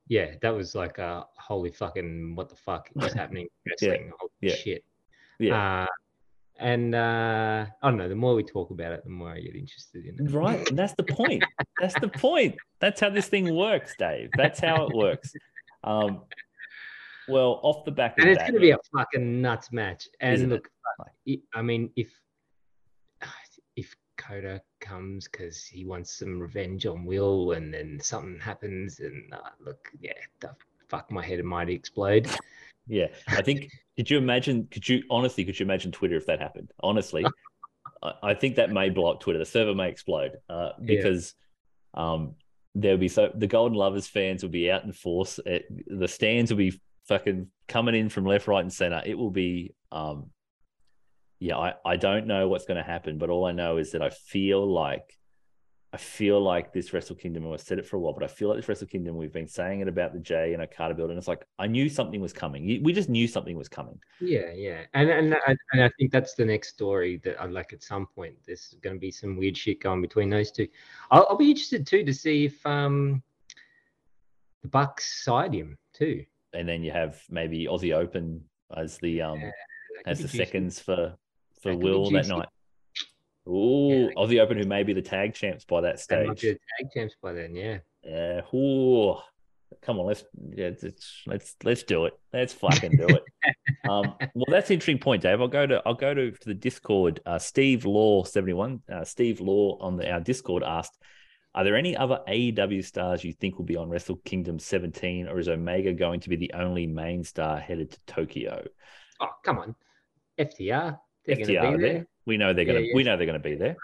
Yeah, 0.09 0.35
that 0.41 0.49
was 0.55 0.73
like 0.75 0.97
a 0.99 1.25
holy 1.37 1.71
fucking 1.71 2.35
what 2.35 2.49
the 2.49 2.55
fuck 2.55 2.89
is 3.01 3.13
happening 3.13 3.47
in 3.65 3.71
wrestling? 3.71 4.11
Holy 4.19 4.31
Yeah. 4.41 4.55
shit. 4.55 4.83
Yeah. 5.39 5.83
Uh, 5.83 5.87
and 6.59 6.95
uh, 6.95 7.65
I 7.83 7.89
don't 7.89 7.97
know. 7.97 8.09
The 8.09 8.15
more 8.15 8.33
we 8.33 8.43
talk 8.43 8.71
about 8.71 8.91
it, 8.93 9.03
the 9.03 9.09
more 9.11 9.29
I 9.29 9.39
get 9.39 9.55
interested 9.55 10.05
in 10.05 10.25
it. 10.25 10.31
Right. 10.31 10.67
And 10.69 10.77
that's 10.79 10.93
the 10.93 11.03
point. 11.03 11.43
That's 11.79 11.99
the 11.99 12.07
point. 12.07 12.55
That's 12.79 12.99
how 13.01 13.09
this 13.11 13.27
thing 13.27 13.53
works, 13.55 13.93
Dave. 13.99 14.29
That's 14.35 14.59
how 14.59 14.87
it 14.87 14.95
works. 14.95 15.33
Um, 15.83 16.23
well, 17.27 17.59
off 17.61 17.85
the 17.85 17.91
back 17.91 18.17
of 18.17 18.23
And 18.23 18.29
it's 18.31 18.41
going 18.41 18.53
to 18.53 18.59
be 18.59 18.71
a 18.71 18.77
fucking 18.95 19.41
nuts 19.41 19.71
match. 19.71 20.07
And 20.21 20.33
Isn't 20.33 20.51
it? 20.51 20.55
look, 20.55 20.69
I- 21.27 21.39
I 21.53 21.61
mean, 21.61 21.91
if 21.95 22.09
if 23.75 23.93
Kota 24.17 24.61
comes 24.79 25.27
because 25.27 25.63
he 25.63 25.85
wants 25.85 26.17
some 26.17 26.39
revenge 26.39 26.85
on 26.85 27.05
Will, 27.05 27.51
and 27.51 27.73
then 27.73 27.99
something 28.01 28.39
happens, 28.39 28.99
and 28.99 29.33
uh, 29.33 29.49
look, 29.63 29.89
yeah, 29.99 30.13
the 30.39 30.55
fuck, 30.89 31.09
my 31.11 31.23
head 31.25 31.43
might 31.43 31.69
explode. 31.69 32.27
Yeah, 32.87 33.07
I 33.27 33.41
think. 33.41 33.69
Could 33.95 34.09
you 34.09 34.17
imagine? 34.17 34.67
Could 34.71 34.87
you 34.87 35.03
honestly? 35.09 35.43
Could 35.45 35.59
you 35.59 35.65
imagine 35.65 35.91
Twitter 35.91 36.15
if 36.15 36.25
that 36.27 36.39
happened? 36.39 36.71
Honestly, 36.81 37.25
I, 38.03 38.13
I 38.23 38.33
think 38.33 38.55
that 38.55 38.71
may 38.71 38.89
blow 38.89 39.11
up 39.11 39.19
Twitter. 39.19 39.39
The 39.39 39.45
server 39.45 39.75
may 39.75 39.89
explode 39.89 40.37
uh, 40.49 40.71
Yeah. 40.79 40.95
because 40.95 41.35
um, 41.93 42.35
there'll 42.75 42.97
be 42.97 43.09
so 43.09 43.31
the 43.33 43.47
Golden 43.47 43.77
Lovers 43.77 44.07
fans 44.07 44.43
will 44.43 44.49
be 44.49 44.71
out 44.71 44.83
in 44.83 44.91
force. 44.91 45.39
It, 45.45 45.65
the 45.87 46.07
stands 46.07 46.51
will 46.51 46.57
be 46.57 46.79
fucking 47.07 47.47
coming 47.67 47.95
in 47.95 48.09
from 48.09 48.25
left, 48.25 48.47
right, 48.47 48.61
and 48.61 48.71
center. 48.73 49.01
It 49.05 49.17
will 49.17 49.31
be. 49.31 49.73
Um, 49.91 50.31
yeah, 51.39 51.57
I, 51.57 51.73
I 51.85 51.95
don't 51.97 52.27
know 52.27 52.47
what's 52.47 52.65
going 52.65 52.77
to 52.77 52.83
happen, 52.89 53.17
but 53.17 53.29
all 53.29 53.45
I 53.45 53.51
know 53.51 53.77
is 53.77 53.91
that 53.91 54.01
I 54.01 54.09
feel 54.09 54.65
like 54.65 55.17
I 55.93 55.97
feel 55.97 56.41
like 56.41 56.73
this 56.73 56.91
Wrestle 56.91 57.15
Kingdom, 57.15 57.45
and 57.45 57.53
I've 57.53 57.61
said 57.61 57.79
it 57.79 57.85
for 57.85 57.95
a 57.95 57.99
while, 57.99 58.11
but 58.13 58.21
I 58.21 58.27
feel 58.27 58.49
like 58.49 58.57
this 58.57 58.67
Wrestle 58.67 58.87
Kingdom, 58.87 59.15
we've 59.15 59.31
been 59.31 59.47
saying 59.47 59.79
it 59.79 59.87
about 59.87 60.11
the 60.13 60.19
Jay 60.19 60.53
and 60.53 60.61
Okada 60.61 60.93
build, 60.93 61.11
and 61.11 61.17
it's 61.17 61.29
like 61.29 61.45
I 61.57 61.67
knew 61.67 61.87
something 61.87 62.19
was 62.19 62.33
coming. 62.33 62.83
We 62.83 62.91
just 62.91 63.07
knew 63.07 63.25
something 63.25 63.55
was 63.55 63.69
coming. 63.69 63.97
Yeah, 64.19 64.51
yeah, 64.53 64.81
and 64.93 65.09
and 65.09 65.33
I- 65.47 65.55
and 65.71 65.83
I 65.83 65.89
think 65.97 66.11
that's 66.11 66.33
the 66.33 66.43
next 66.43 66.69
story 66.69 67.17
that 67.23 67.39
I 67.41 67.45
like. 67.45 67.71
At 67.71 67.83
some 67.83 68.05
point, 68.05 68.35
there's 68.45 68.75
going 68.81 68.97
to 68.97 68.99
be 68.99 69.11
some 69.11 69.37
weird 69.37 69.55
shit 69.55 69.79
going 69.79 70.01
between 70.01 70.29
those 70.29 70.51
two. 70.51 70.67
I'll, 71.09 71.25
I'll 71.29 71.37
be 71.37 71.49
interested 71.51 71.87
too 71.87 72.03
to 72.03 72.13
see 72.13 72.45
if 72.45 72.65
um 72.65 73.23
the 74.63 74.67
Bucks 74.67 75.23
side 75.23 75.53
him 75.53 75.77
too. 75.93 76.25
And 76.53 76.67
then 76.67 76.83
you 76.83 76.91
have 76.91 77.21
maybe 77.29 77.65
Aussie 77.65 77.95
Open 77.95 78.43
as 78.75 78.97
the 78.97 79.21
um 79.21 79.39
Yeah, 79.39 79.51
as 80.05 80.19
the 80.19 80.27
seconds 80.27 80.79
for 80.81 81.15
for 81.73 81.77
That 81.77 81.83
Will 81.83 82.11
that 82.11 82.27
night. 82.27 82.47
Ooh, 83.47 83.89
Yeah. 83.89 84.09
Aussie 84.17 84.41
Open, 84.41 84.57
who 84.57 84.65
may 84.65 84.83
be 84.83 84.93
the 84.93 85.01
tag 85.01 85.33
champs 85.33 85.63
by 85.65 85.81
that 85.81 85.99
stage. 85.99 86.41
the 86.41 86.57
tag 86.79 86.91
champs 86.93 87.15
by 87.21 87.33
then. 87.33 87.55
Yeah. 87.55 87.79
Yeah. 88.03 88.41
Ooh. 88.53 89.15
Come 89.81 89.99
on, 89.99 90.05
let's 90.05 90.23
yeah, 90.55 90.69
let's 90.81 91.23
let's 91.27 91.55
let's 91.65 91.83
do 91.83 92.05
it. 92.05 92.13
Let's 92.31 92.53
fucking 92.53 92.91
do 92.95 93.05
it. 93.07 93.23
um, 93.89 94.15
well, 94.33 94.45
that's 94.47 94.69
an 94.69 94.75
interesting 94.75 94.97
point, 94.97 95.21
Dave. 95.21 95.41
I'll 95.41 95.49
go 95.49 95.67
to 95.67 95.81
I'll 95.85 95.93
go 95.93 96.13
to, 96.13 96.31
to 96.31 96.45
the 96.47 96.53
Discord. 96.53 97.19
Uh, 97.25 97.37
Steve 97.37 97.85
Law 97.85 98.23
seventy 98.23 98.53
one. 98.53 98.81
Uh, 98.89 99.03
Steve 99.03 99.41
Law 99.41 99.77
on 99.81 99.97
the, 99.97 100.09
our 100.09 100.21
Discord 100.21 100.63
asked, 100.63 100.97
"Are 101.53 101.65
there 101.65 101.75
any 101.75 101.97
other 101.97 102.21
AEW 102.29 102.83
stars 102.85 103.25
you 103.25 103.33
think 103.33 103.57
will 103.57 103.65
be 103.65 103.75
on 103.75 103.89
Wrestle 103.89 104.21
Kingdom 104.23 104.57
seventeen, 104.57 105.27
or 105.27 105.37
is 105.37 105.49
Omega 105.49 105.91
going 105.91 106.21
to 106.21 106.29
be 106.29 106.37
the 106.37 106.53
only 106.53 106.87
main 106.87 107.25
star 107.25 107.59
headed 107.59 107.91
to 107.91 107.99
Tokyo?" 108.07 108.65
Oh 109.19 109.31
come 109.43 109.59
on, 109.59 109.75
FTR. 110.39 110.97
They're 111.27 111.35
FTR 111.37 111.45
be 111.45 111.77
there. 111.77 111.77
there. 111.93 112.07
We 112.25 112.37
know 112.37 112.53
they're 112.53 112.65
Yeah, 112.65 112.73
gonna. 112.73 112.85
yeah. 112.85 112.93
We 112.95 113.03
know 113.03 113.17
they're 113.17 113.25
gonna 113.27 113.39
be 113.39 113.55
there. 113.55 113.77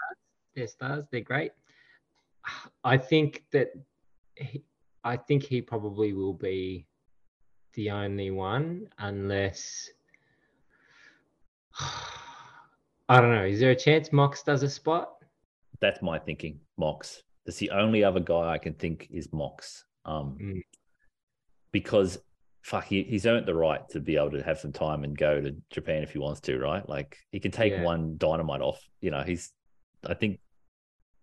They're 0.56 0.66
stars. 0.66 1.04
They're 1.10 1.20
great. 1.20 1.52
I 2.82 2.96
think 2.98 3.44
that 3.52 3.68
he, 4.36 4.62
I 5.04 5.16
think 5.16 5.42
he 5.44 5.60
probably 5.62 6.12
will 6.12 6.34
be 6.34 6.86
the 7.74 7.90
only 7.90 8.30
one 8.30 8.88
unless 8.98 9.90
I 13.08 13.20
don't 13.20 13.34
know. 13.34 13.44
Is 13.44 13.60
there 13.60 13.70
a 13.72 13.76
chance 13.76 14.12
Mox 14.12 14.42
does 14.42 14.62
a 14.62 14.68
spot? 14.70 15.16
That's 15.80 16.00
my 16.02 16.18
thinking. 16.18 16.60
Mox. 16.78 17.22
That's 17.44 17.58
the 17.58 17.70
only 17.70 18.02
other 18.02 18.20
guy 18.20 18.48
I 18.52 18.58
can 18.58 18.74
think 18.74 19.08
is 19.10 19.32
Mox. 19.32 19.84
Um, 20.06 20.38
Mm. 20.40 20.60
because 21.72 22.18
fuck, 22.64 22.86
he, 22.86 23.02
he's 23.02 23.26
earned 23.26 23.46
the 23.46 23.54
right 23.54 23.86
to 23.90 24.00
be 24.00 24.16
able 24.16 24.30
to 24.30 24.42
have 24.42 24.58
some 24.58 24.72
time 24.72 25.04
and 25.04 25.16
go 25.16 25.40
to 25.40 25.54
Japan 25.70 26.02
if 26.02 26.12
he 26.12 26.18
wants 26.18 26.40
to, 26.42 26.58
right? 26.58 26.88
Like 26.88 27.18
he 27.30 27.38
can 27.38 27.50
take 27.50 27.74
Yeah. 27.74 27.82
one 27.82 28.16
dynamite 28.16 28.62
off. 28.62 28.82
You 29.00 29.10
know, 29.10 29.22
he's. 29.22 29.52
I 30.04 30.14
think. 30.14 30.40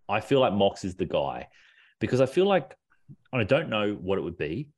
I 0.08 0.20
feel 0.20 0.40
like 0.40 0.52
Mox 0.52 0.84
is 0.84 0.96
the 0.96 1.06
guy 1.06 1.48
because 2.00 2.20
I 2.20 2.26
feel 2.26 2.46
like 2.46 2.74
I 3.32 3.44
don't 3.44 3.68
know 3.68 3.92
what 3.92 4.18
it 4.18 4.22
would 4.22 4.36
be, 4.38 4.68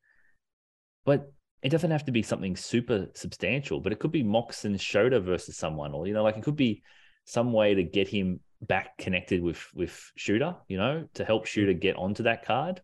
but 1.05 1.32
it 1.62 1.70
doesn't 1.70 1.91
have 1.91 2.05
to 2.07 2.12
be 2.12 2.23
something 2.23 2.57
super 2.57 3.09
substantial. 3.15 3.81
But 3.81 3.93
it 3.93 3.99
could 3.99 4.12
be 4.12 4.23
Mox 4.23 4.65
and 4.65 4.77
Shota 4.78 5.23
versus 5.23 5.57
someone, 5.57 5.93
or 5.93 6.07
you 6.07 6.15
know, 6.15 6.23
like 6.23 6.36
it 6.36 6.45
could 6.45 6.57
be 6.57 6.82
some 7.24 7.53
way 7.53 7.74
to 7.74 7.82
get 7.82 8.09
him 8.09 8.41
back 8.62 8.97
connected 8.97 9.43
with 9.43 9.66
with 9.74 10.12
Shota, 10.19 10.57
you 10.69 10.78
know, 10.78 11.09
to 11.15 11.24
help 11.24 11.47
Shota 11.47 11.74
mm. 11.74 11.81
get 11.81 11.97
onto 11.97 12.23
that 12.23 12.45
card. 12.45 12.81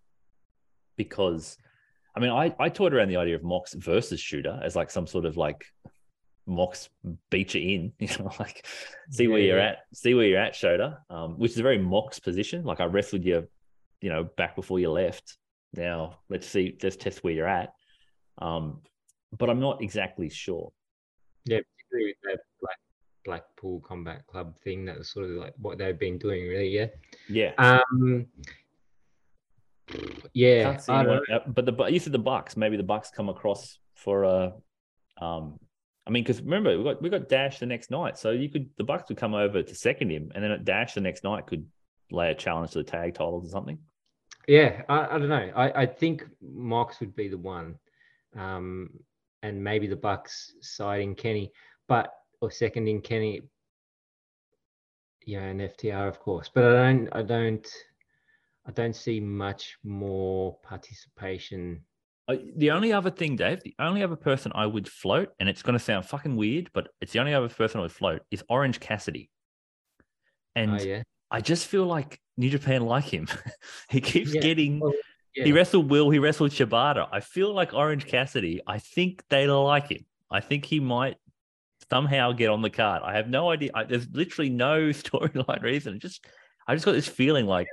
Because, 0.96 1.56
I 2.16 2.20
mean, 2.20 2.30
I 2.30 2.54
I 2.58 2.68
toyed 2.68 2.94
around 2.94 3.08
the 3.08 3.16
idea 3.16 3.36
of 3.36 3.42
Mox 3.42 3.74
versus 3.74 4.20
Shota 4.20 4.62
as 4.62 4.76
like 4.76 4.90
some 4.90 5.06
sort 5.06 5.24
of 5.24 5.36
like 5.36 5.64
Mox 6.46 6.88
beat 7.30 7.54
you 7.54 7.60
in, 7.60 7.92
you 7.98 8.08
know, 8.18 8.32
like 8.38 8.66
see 9.10 9.28
where 9.28 9.40
you're 9.40 9.58
yeah. 9.58 9.70
at, 9.70 9.78
see 9.94 10.14
where 10.14 10.26
you're 10.26 10.40
at, 10.40 10.54
Shota, 10.54 10.98
um, 11.08 11.38
which 11.38 11.52
is 11.52 11.58
a 11.58 11.62
very 11.62 11.78
Mox 11.78 12.18
position. 12.18 12.64
Like 12.64 12.80
I 12.80 12.84
wrestled 12.84 13.24
you, 13.24 13.48
you 14.00 14.10
know, 14.10 14.24
back 14.24 14.56
before 14.56 14.80
you 14.80 14.90
left. 14.90 15.36
Now 15.74 16.18
let's 16.28 16.46
see, 16.46 16.76
let's 16.82 16.96
test 16.96 17.22
where 17.22 17.32
you're 17.32 17.48
at. 17.48 17.72
Um, 18.38 18.80
but 19.36 19.48
I'm 19.48 19.60
not 19.60 19.82
exactly 19.82 20.28
sure. 20.28 20.72
Yeah, 21.44 21.60
particularly 21.60 22.14
with 22.14 22.16
that 22.24 22.40
Black 22.60 22.78
Blackpool 23.24 23.80
Combat 23.80 24.26
Club 24.26 24.58
thing. 24.58 24.84
That 24.86 24.98
was 24.98 25.10
sort 25.10 25.26
of 25.26 25.32
like 25.32 25.54
what 25.58 25.78
they've 25.78 25.98
been 25.98 26.18
doing, 26.18 26.48
really. 26.48 26.68
Yeah. 26.68 26.86
Yeah. 27.28 27.52
Um. 27.58 28.26
Yeah. 30.32 30.64
Can't 30.64 30.82
see 30.82 30.92
I 30.92 31.02
don't 31.02 31.22
anyone, 31.28 31.42
uh, 31.46 31.50
but 31.50 31.66
the 31.66 31.72
but 31.72 31.92
you 31.92 31.98
said 31.98 32.12
the 32.12 32.18
Bucks. 32.18 32.56
Maybe 32.56 32.76
the 32.76 32.82
Bucks 32.82 33.10
come 33.10 33.28
across 33.28 33.78
for 33.94 34.24
a. 34.24 34.52
Um, 35.20 35.58
I 36.06 36.10
mean, 36.10 36.24
because 36.24 36.40
remember 36.40 36.76
we 36.76 36.84
got 36.84 37.02
we 37.02 37.08
got 37.08 37.28
Dash 37.28 37.58
the 37.58 37.66
next 37.66 37.90
night, 37.90 38.18
so 38.18 38.30
you 38.30 38.48
could 38.48 38.70
the 38.76 38.84
Bucks 38.84 39.08
would 39.08 39.18
come 39.18 39.34
over 39.34 39.62
to 39.62 39.74
second 39.74 40.10
him, 40.10 40.32
and 40.34 40.42
then 40.42 40.50
at 40.50 40.64
Dash 40.64 40.94
the 40.94 41.00
next 41.00 41.24
night 41.24 41.46
could 41.46 41.66
lay 42.10 42.30
a 42.30 42.34
challenge 42.34 42.72
to 42.72 42.78
the 42.78 42.84
tag 42.84 43.14
titles 43.14 43.46
or 43.46 43.50
something. 43.50 43.78
Yeah, 44.48 44.82
I, 44.88 45.14
I 45.14 45.18
don't 45.18 45.28
know. 45.28 45.52
I, 45.54 45.82
I 45.82 45.86
think 45.86 46.26
Mox 46.42 46.98
would 47.00 47.14
be 47.14 47.28
the 47.28 47.38
one, 47.38 47.78
um, 48.36 48.90
and 49.42 49.62
maybe 49.62 49.86
the 49.86 49.96
Bucks 49.96 50.54
siding 50.60 51.14
Kenny, 51.14 51.52
but 51.86 52.12
or 52.40 52.50
seconding 52.50 53.02
Kenny. 53.02 53.42
Yeah, 55.26 55.42
and 55.42 55.60
FTR 55.60 56.08
of 56.08 56.18
course, 56.18 56.50
but 56.52 56.64
I 56.64 56.72
don't. 56.72 57.08
I 57.12 57.22
don't. 57.22 57.68
I 58.66 58.72
don't 58.72 58.94
see 58.94 59.20
much 59.20 59.78
more 59.82 60.58
participation. 60.62 61.84
The 62.56 62.70
only 62.70 62.92
other 62.92 63.10
thing, 63.10 63.34
Dave, 63.34 63.60
the 63.64 63.74
only 63.80 64.04
other 64.04 64.14
person 64.14 64.52
I 64.54 64.64
would 64.66 64.88
float, 64.88 65.30
and 65.40 65.48
it's 65.48 65.62
going 65.62 65.76
to 65.76 65.84
sound 65.84 66.06
fucking 66.06 66.36
weird, 66.36 66.70
but 66.72 66.88
it's 67.00 67.12
the 67.12 67.18
only 67.18 67.34
other 67.34 67.48
person 67.48 67.80
I 67.80 67.82
would 67.82 67.92
float 67.92 68.22
is 68.30 68.44
Orange 68.48 68.78
Cassidy. 68.78 69.30
And 70.54 70.80
oh 70.80 70.82
yeah, 70.82 71.02
I 71.30 71.40
just 71.40 71.66
feel 71.66 71.86
like 71.86 72.20
New 72.36 72.50
Japan 72.50 72.82
like 72.82 73.04
him. 73.04 73.26
he 73.90 74.00
keeps 74.00 74.32
Yeah, 74.32 74.40
getting. 74.42 74.78
well, 74.78 74.92
yeah. 75.34 75.44
He 75.44 75.52
wrestled 75.52 75.90
Will. 75.90 76.10
He 76.10 76.18
wrestled 76.18 76.50
Shibata. 76.50 77.08
I 77.10 77.20
feel 77.20 77.52
like 77.52 77.72
Orange 77.72 78.06
Cassidy. 78.06 78.60
I 78.66 78.78
think 78.78 79.24
they 79.28 79.46
like 79.48 79.88
him. 79.88 80.04
I 80.30 80.40
think 80.40 80.64
he 80.64 80.78
might 80.80 81.16
somehow 81.88 82.32
get 82.32 82.50
on 82.50 82.62
the 82.62 82.70
card. 82.70 83.02
I 83.04 83.16
have 83.16 83.28
no 83.28 83.50
idea. 83.50 83.70
I, 83.74 83.84
there's 83.84 84.08
literally 84.12 84.50
no 84.50 84.88
storyline 84.90 85.62
reason. 85.62 85.98
Just 85.98 86.24
I 86.66 86.74
just 86.74 86.84
got 86.84 86.92
this 86.92 87.08
feeling 87.08 87.46
like 87.46 87.66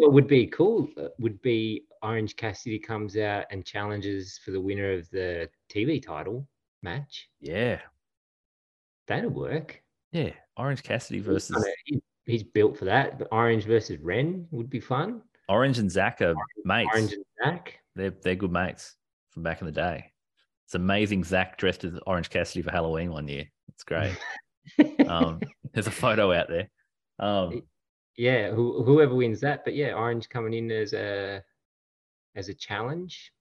what 0.00 0.12
would 0.12 0.26
be 0.26 0.46
cool 0.46 0.88
uh, 0.96 1.08
would 1.18 1.40
be 1.42 1.84
Orange 2.02 2.36
Cassidy 2.36 2.78
comes 2.78 3.16
out 3.16 3.44
and 3.50 3.64
challenges 3.64 4.38
for 4.44 4.50
the 4.50 4.60
winner 4.60 4.92
of 4.92 5.08
the 5.10 5.48
TV 5.72 6.02
title 6.02 6.46
match. 6.82 7.28
yeah, 7.40 7.78
That'd 9.06 9.34
work. 9.34 9.82
yeah. 10.12 10.30
Orange 10.56 10.82
Cassidy 10.82 11.20
versus 11.20 11.54
kinda- 11.56 11.70
he- 11.84 12.02
he's 12.26 12.42
built 12.42 12.76
for 12.78 12.84
that. 12.84 13.18
But 13.18 13.28
Orange 13.32 13.64
versus 13.64 13.98
Ren 14.00 14.46
would 14.50 14.68
be 14.70 14.80
fun. 14.80 15.22
Orange 15.48 15.78
and 15.78 15.90
Zack 15.90 16.20
are 16.20 16.34
mates. 16.64 16.90
Orange 16.94 17.12
and 17.14 17.24
Zack. 17.42 17.78
They're 17.96 18.10
they're 18.10 18.34
good 18.36 18.52
mates 18.52 18.94
from 19.30 19.42
back 19.42 19.60
in 19.60 19.66
the 19.66 19.72
day. 19.72 20.12
It's 20.66 20.74
amazing. 20.74 21.24
Zack 21.24 21.56
dressed 21.58 21.82
as 21.84 21.94
Orange 22.06 22.30
Cassidy 22.30 22.62
for 22.62 22.70
Halloween 22.70 23.10
one 23.10 23.26
year. 23.28 23.46
It's 23.68 23.84
great. 23.84 24.16
Um, 25.08 25.40
there's 25.72 25.86
a 25.88 25.90
photo 25.90 26.32
out 26.32 26.48
there. 26.48 26.68
Um, 27.18 27.62
yeah, 28.20 28.50
who, 28.50 28.82
whoever 28.84 29.14
wins 29.14 29.40
that. 29.40 29.64
But 29.64 29.74
yeah, 29.74 29.94
Orange 29.94 30.28
coming 30.28 30.52
in 30.52 30.70
as 30.70 30.92
a 30.92 31.42
as 32.36 32.48
a 32.48 32.54
challenge. 32.54 33.32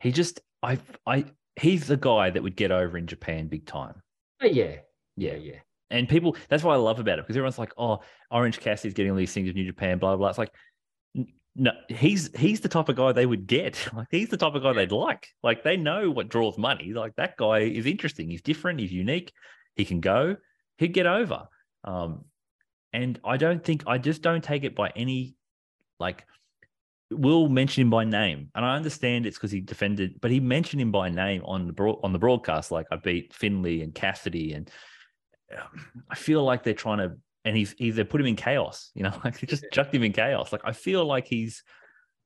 he 0.00 0.12
just 0.12 0.40
I 0.62 0.78
I 1.06 1.24
he's 1.60 1.86
the 1.86 1.96
guy 1.96 2.30
that 2.30 2.42
would 2.42 2.56
get 2.56 2.70
over 2.70 2.96
in 2.96 3.06
Japan 3.06 3.48
big 3.48 3.66
time. 3.66 4.00
But 4.40 4.54
yeah, 4.54 4.76
Yeah. 5.16 5.32
yeah, 5.32 5.34
yeah. 5.34 5.58
And 5.90 6.08
people, 6.08 6.36
that's 6.48 6.62
what 6.64 6.72
I 6.72 6.76
love 6.76 7.00
about 7.00 7.18
it 7.18 7.24
because 7.24 7.36
everyone's 7.36 7.58
like, 7.58 7.74
"Oh, 7.76 8.00
Orange 8.30 8.58
Cassidy's 8.60 8.94
getting 8.94 9.10
all 9.12 9.18
these 9.18 9.34
things 9.34 9.46
with 9.48 9.56
New 9.56 9.66
Japan, 9.66 9.98
blah 9.98 10.16
blah." 10.16 10.28
It's 10.30 10.38
like, 10.38 10.52
no, 11.54 11.72
he's 11.88 12.30
he's 12.34 12.60
the 12.60 12.68
type 12.70 12.88
of 12.88 12.96
guy 12.96 13.12
they 13.12 13.26
would 13.26 13.46
get. 13.46 13.76
Like 13.94 14.06
he's 14.10 14.30
the 14.30 14.38
type 14.38 14.54
of 14.54 14.62
guy 14.62 14.72
they'd 14.72 14.90
like. 14.92 15.28
Like 15.42 15.62
they 15.64 15.76
know 15.76 16.10
what 16.10 16.30
draws 16.30 16.56
money. 16.56 16.92
Like 16.94 17.16
that 17.16 17.36
guy 17.36 17.58
is 17.60 17.84
interesting. 17.86 18.30
He's 18.30 18.40
different. 18.40 18.80
He's 18.80 18.92
unique. 18.92 19.32
He 19.76 19.84
can 19.84 20.00
go. 20.00 20.36
He'd 20.78 20.94
get 20.94 21.06
over. 21.06 21.48
Um, 21.84 22.24
and 22.92 23.18
I 23.24 23.36
don't 23.36 23.62
think 23.62 23.84
I 23.86 23.98
just 23.98 24.22
don't 24.22 24.42
take 24.42 24.64
it 24.64 24.74
by 24.74 24.92
any 24.94 25.36
like. 25.98 26.26
Will 27.10 27.50
mention 27.50 27.82
him 27.82 27.90
by 27.90 28.04
name, 28.04 28.48
and 28.54 28.64
I 28.64 28.74
understand 28.74 29.26
it's 29.26 29.36
because 29.36 29.50
he 29.50 29.60
defended, 29.60 30.18
but 30.22 30.30
he 30.30 30.40
mentioned 30.40 30.80
him 30.80 30.90
by 30.90 31.10
name 31.10 31.42
on 31.44 31.66
the 31.66 31.72
broad, 31.74 31.98
on 32.02 32.14
the 32.14 32.18
broadcast. 32.18 32.70
Like 32.70 32.86
I 32.90 32.96
beat 32.96 33.34
Finlay 33.34 33.82
and 33.82 33.94
Cassidy, 33.94 34.54
and 34.54 34.70
um, 35.54 36.02
I 36.10 36.14
feel 36.14 36.42
like 36.42 36.62
they're 36.62 36.72
trying 36.72 36.98
to, 36.98 37.16
and 37.44 37.54
he's 37.54 37.74
either 37.76 38.06
put 38.06 38.18
him 38.18 38.26
in 38.28 38.36
chaos, 38.36 38.90
you 38.94 39.02
know, 39.02 39.12
like 39.24 39.38
they 39.38 39.46
just 39.46 39.66
chucked 39.72 39.94
him 39.94 40.04
in 40.04 40.12
chaos. 40.12 40.52
Like 40.52 40.62
I 40.64 40.72
feel 40.72 41.04
like 41.04 41.26
he's 41.26 41.62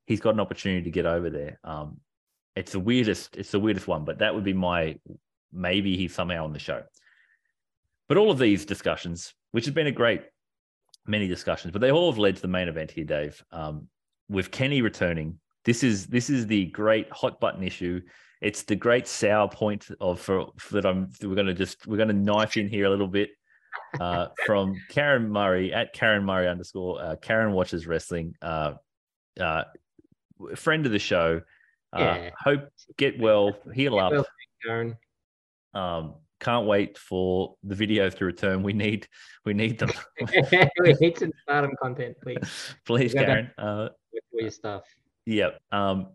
he's 0.07 0.21
got 0.21 0.35
an 0.35 0.41
opportunity 0.41 0.85
to 0.85 0.91
get 0.91 1.05
over 1.05 1.31
there. 1.31 1.59
Um, 1.65 1.99
it's 2.55 2.73
the 2.73 2.81
weirdest, 2.81 3.37
it's 3.37 3.51
the 3.51 3.61
weirdest 3.61 3.87
one, 3.87 4.05
but 4.05 4.19
that 4.21 4.35
would 4.35 4.45
be 4.45 4.55
my 4.55 4.99
maybe 5.53 5.97
he's 5.97 6.15
somehow 6.15 6.45
on 6.45 6.53
the 6.53 6.59
show. 6.59 6.83
But 8.09 8.19
all 8.19 8.31
of 8.31 8.39
these 8.39 8.65
discussions, 8.65 9.35
which 9.51 9.65
has 9.65 9.75
been 9.75 9.89
a 9.89 9.93
great 9.93 10.23
many 11.09 11.29
discussions, 11.29 11.73
but 11.73 11.81
they 11.81 11.91
all 11.91 12.11
have 12.11 12.19
led 12.19 12.37
to 12.37 12.43
the 12.43 12.49
main 12.49 12.69
event 12.69 12.91
here, 12.91 13.05
Dave. 13.05 13.43
Um, 13.53 13.89
with 14.29 14.51
Kenny 14.51 14.83
returning, 14.83 15.39
this 15.65 15.83
is 15.83 16.07
this 16.07 16.31
is 16.31 16.47
the 16.47 16.67
great 16.67 17.11
hot 17.11 17.41
button 17.41 17.63
issue. 17.63 18.01
It's 18.41 18.63
the 18.63 18.77
great 18.77 19.07
sour 19.07 19.49
point 19.49 19.89
of 20.01 20.21
for, 20.21 20.49
for 20.59 20.75
that 20.75 20.87
I'm 20.87 21.11
we're 21.23 21.35
gonna 21.35 21.55
just 21.55 21.87
we're 21.87 21.97
gonna 21.97 22.13
knife 22.13 22.57
in 22.57 22.69
here 22.69 22.87
a 22.87 22.91
little 22.91 23.09
bit 23.09 23.31
uh, 24.01 24.29
from 24.47 24.75
Karen 24.91 25.29
Murray 25.31 25.73
at 25.73 25.93
Karen 25.93 26.25
Murray 26.25 26.49
underscore 26.49 27.01
uh, 27.03 27.17
Karen 27.17 27.53
watches 27.53 27.87
wrestling. 27.87 28.35
Uh, 28.43 28.75
uh, 29.41 29.65
friend 30.55 30.87
of 30.87 30.93
the 30.93 30.99
show. 30.99 31.41
Uh, 31.93 31.99
Yeah. 31.99 32.31
Hope 32.39 32.69
get 32.97 33.19
well, 33.19 33.57
heal 33.75 33.99
up. 33.99 34.13
Well, 34.13 34.27
Karen. 34.65 34.97
Um, 35.75 36.15
can't 36.41 36.67
wait 36.67 36.99
for 36.99 37.55
the 37.63 37.75
videos 37.75 38.17
to 38.19 38.25
return. 38.25 38.63
We 38.63 38.73
need 38.73 39.09
we 39.45 39.55
need 39.55 39.79
them. 39.79 39.91
we 40.81 40.95
need 41.01 41.19
some 41.19 41.33
stardom 41.43 41.73
content, 41.83 42.17
please. 42.23 42.75
Please, 42.85 43.13
Karen. 43.15 43.51
Uh, 43.59 43.89
With 44.13 44.23
all 44.35 44.41
your 44.41 44.51
stuff. 44.51 44.83
yeah. 45.25 45.51
Um, 45.73 46.09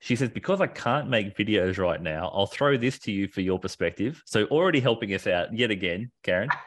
she 0.00 0.16
says 0.16 0.28
because 0.28 0.60
I 0.60 0.66
can't 0.66 1.08
make 1.08 1.36
videos 1.36 1.78
right 1.78 2.00
now, 2.00 2.30
I'll 2.34 2.46
throw 2.46 2.76
this 2.76 2.98
to 3.00 3.12
you 3.12 3.26
for 3.26 3.40
your 3.40 3.58
perspective. 3.58 4.22
So 4.26 4.44
already 4.46 4.80
helping 4.80 5.14
us 5.14 5.26
out 5.26 5.56
yet 5.56 5.70
again, 5.70 6.10
Karen. 6.22 6.50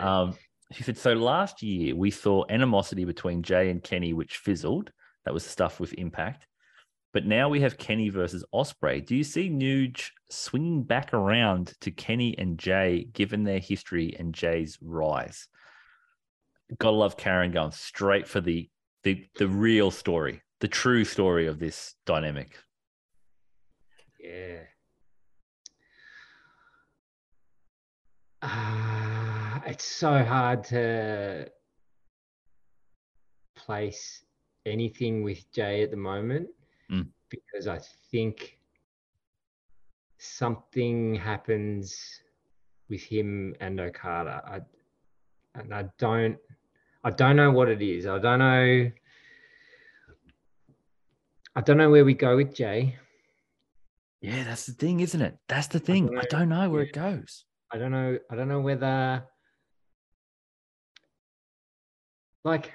Um, 0.00 0.34
she 0.72 0.82
said, 0.82 0.96
so 0.96 1.12
last 1.12 1.62
year 1.62 1.94
we 1.94 2.10
saw 2.10 2.44
animosity 2.48 3.04
between 3.04 3.42
Jay 3.42 3.70
and 3.70 3.82
Kenny, 3.82 4.14
which 4.14 4.38
fizzled. 4.38 4.90
That 5.24 5.34
was 5.34 5.44
the 5.44 5.50
stuff 5.50 5.78
with 5.78 5.92
Impact. 5.94 6.46
But 7.12 7.26
now 7.26 7.50
we 7.50 7.60
have 7.60 7.76
Kenny 7.76 8.08
versus 8.08 8.44
Ospreay. 8.54 9.04
Do 9.04 9.14
you 9.14 9.24
see 9.24 9.50
Nuge 9.50 10.10
swinging 10.30 10.82
back 10.82 11.12
around 11.12 11.74
to 11.80 11.90
Kenny 11.90 12.36
and 12.38 12.58
Jay, 12.58 13.06
given 13.12 13.44
their 13.44 13.58
history 13.58 14.16
and 14.18 14.32
Jay's 14.32 14.78
rise? 14.80 15.48
Gotta 16.78 16.96
love 16.96 17.18
Karen 17.18 17.52
going 17.52 17.72
straight 17.72 18.26
for 18.26 18.40
the 18.40 18.70
the 19.02 19.26
the 19.36 19.48
real 19.48 19.90
story, 19.90 20.40
the 20.60 20.68
true 20.68 21.04
story 21.04 21.46
of 21.46 21.58
this 21.58 21.94
dynamic. 22.06 22.56
yeah. 24.18 24.60
Ah, 28.40 29.62
it's 29.66 29.84
so 29.84 30.24
hard 30.24 30.64
to 30.64 31.48
place 33.54 34.24
anything 34.64 35.22
with 35.22 35.44
Jay 35.52 35.82
at 35.82 35.90
the 35.90 35.96
moment 35.96 36.48
Mm. 36.92 37.08
because 37.30 37.66
I 37.68 37.80
think 38.10 38.58
something 40.18 41.14
happens 41.14 41.96
with 42.90 43.02
him 43.02 43.54
and 43.60 43.80
Okada. 43.80 44.42
I 44.46 44.60
and 45.58 45.72
I 45.74 45.84
don't 45.98 46.36
I 47.02 47.10
don't 47.10 47.36
know 47.36 47.50
what 47.50 47.68
it 47.68 47.80
is. 47.80 48.06
I 48.06 48.18
don't 48.18 48.38
know 48.38 48.90
I 51.54 51.60
don't 51.60 51.78
know 51.78 51.90
where 51.90 52.04
we 52.04 52.14
go 52.14 52.36
with 52.36 52.54
Jay. 52.54 52.96
Yeah, 54.20 54.44
that's 54.44 54.66
the 54.66 54.72
thing, 54.72 55.00
isn't 55.00 55.20
it? 55.20 55.36
That's 55.48 55.66
the 55.66 55.80
thing. 55.80 56.08
I 56.10 56.12
know. 56.12 56.22
don't 56.30 56.48
know 56.48 56.70
where 56.70 56.82
it 56.82 56.92
goes. 56.92 57.44
I 57.72 57.78
don't 57.78 57.90
know. 57.90 58.18
I 58.30 58.36
don't 58.36 58.48
know 58.48 58.60
whether 58.60 59.24
like 62.44 62.72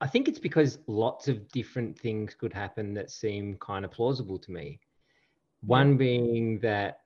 I 0.00 0.06
think 0.06 0.28
it's 0.28 0.38
because 0.38 0.78
lots 0.86 1.26
of 1.28 1.48
different 1.48 1.98
things 1.98 2.34
could 2.34 2.52
happen 2.52 2.94
that 2.94 3.10
seem 3.10 3.56
kind 3.58 3.84
of 3.84 3.90
plausible 3.90 4.38
to 4.38 4.52
me. 4.52 4.78
One 5.62 5.96
being 5.96 6.60
that 6.60 7.00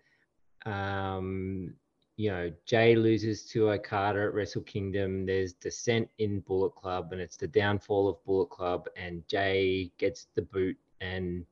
um 0.66 1.74
you 2.16 2.30
know 2.30 2.52
Jay 2.66 2.94
loses 2.94 3.46
to 3.46 3.70
Okada 3.70 4.20
at 4.20 4.34
Wrestle 4.34 4.62
Kingdom. 4.62 5.24
There's 5.24 5.54
dissent 5.54 6.08
in 6.18 6.40
Bullet 6.40 6.74
Club, 6.74 7.12
and 7.12 7.20
it's 7.20 7.36
the 7.38 7.48
downfall 7.48 8.08
of 8.08 8.22
Bullet 8.24 8.50
Club. 8.50 8.88
And 8.96 9.26
Jay 9.26 9.90
gets 9.98 10.26
the 10.34 10.42
boot, 10.42 10.76
and 11.00 11.46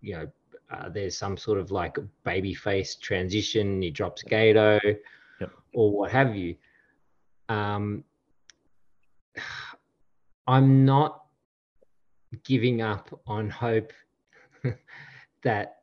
you 0.00 0.14
know 0.14 0.28
uh, 0.70 0.88
there's 0.88 1.18
some 1.18 1.36
sort 1.36 1.58
of 1.58 1.72
like 1.72 1.98
babyface 2.24 2.98
transition. 3.00 3.82
He 3.82 3.90
drops 3.90 4.22
Gedo, 4.22 4.78
Yep. 5.40 5.50
or 5.74 5.90
what 5.90 6.10
have 6.12 6.36
you. 6.36 6.54
Um, 7.48 8.04
I'm 10.48 10.86
not 10.86 11.24
giving 12.42 12.80
up 12.80 13.20
on 13.26 13.50
hope 13.50 13.92
that 15.42 15.76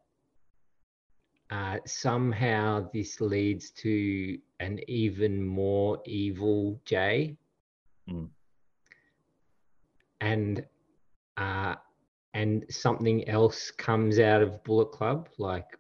uh, 1.52 1.78
somehow 1.86 2.90
this 2.92 3.22
leads 3.22 3.70
to 3.70 4.40
an 4.60 4.80
even 4.88 5.46
more 5.46 6.02
evil 6.06 6.82
Jay. 6.84 7.38
Mm. 8.10 8.30
And 10.22 10.66
uh, 11.38 11.76
and 12.34 12.66
something 12.72 13.30
else 13.30 13.70
comes 13.70 14.18
out 14.18 14.42
of 14.42 14.64
Bullet 14.64 14.92
Club, 14.92 15.30
like 15.38 15.78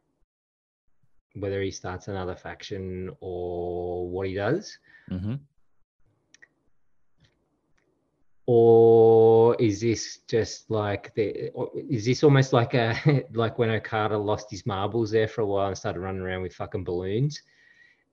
whether 1.34 1.62
he 1.64 1.72
starts 1.72 2.07
another 2.07 2.36
faction 2.36 3.10
or 3.20 4.07
what 4.07 4.28
he 4.28 4.36
does, 4.36 4.78
hmm 5.10 5.36
or 8.48 9.56
is 9.56 9.82
this 9.82 10.20
just 10.28 10.70
like 10.70 11.14
the? 11.16 11.52
Is 11.90 12.06
this 12.06 12.24
almost 12.24 12.54
like 12.54 12.74
a 12.74 13.24
like 13.34 13.58
when 13.58 13.70
Okada 13.72 14.18
lost 14.18 14.52
his 14.52 14.66
marbles 14.66 15.12
there 15.12 15.28
for 15.28 15.42
a 15.42 15.46
while 15.46 15.68
and 15.68 15.78
started 15.78 16.00
running 16.00 16.22
around 16.22 16.44
with 16.44 16.54
fucking 16.54 16.84
balloons? 16.84 17.42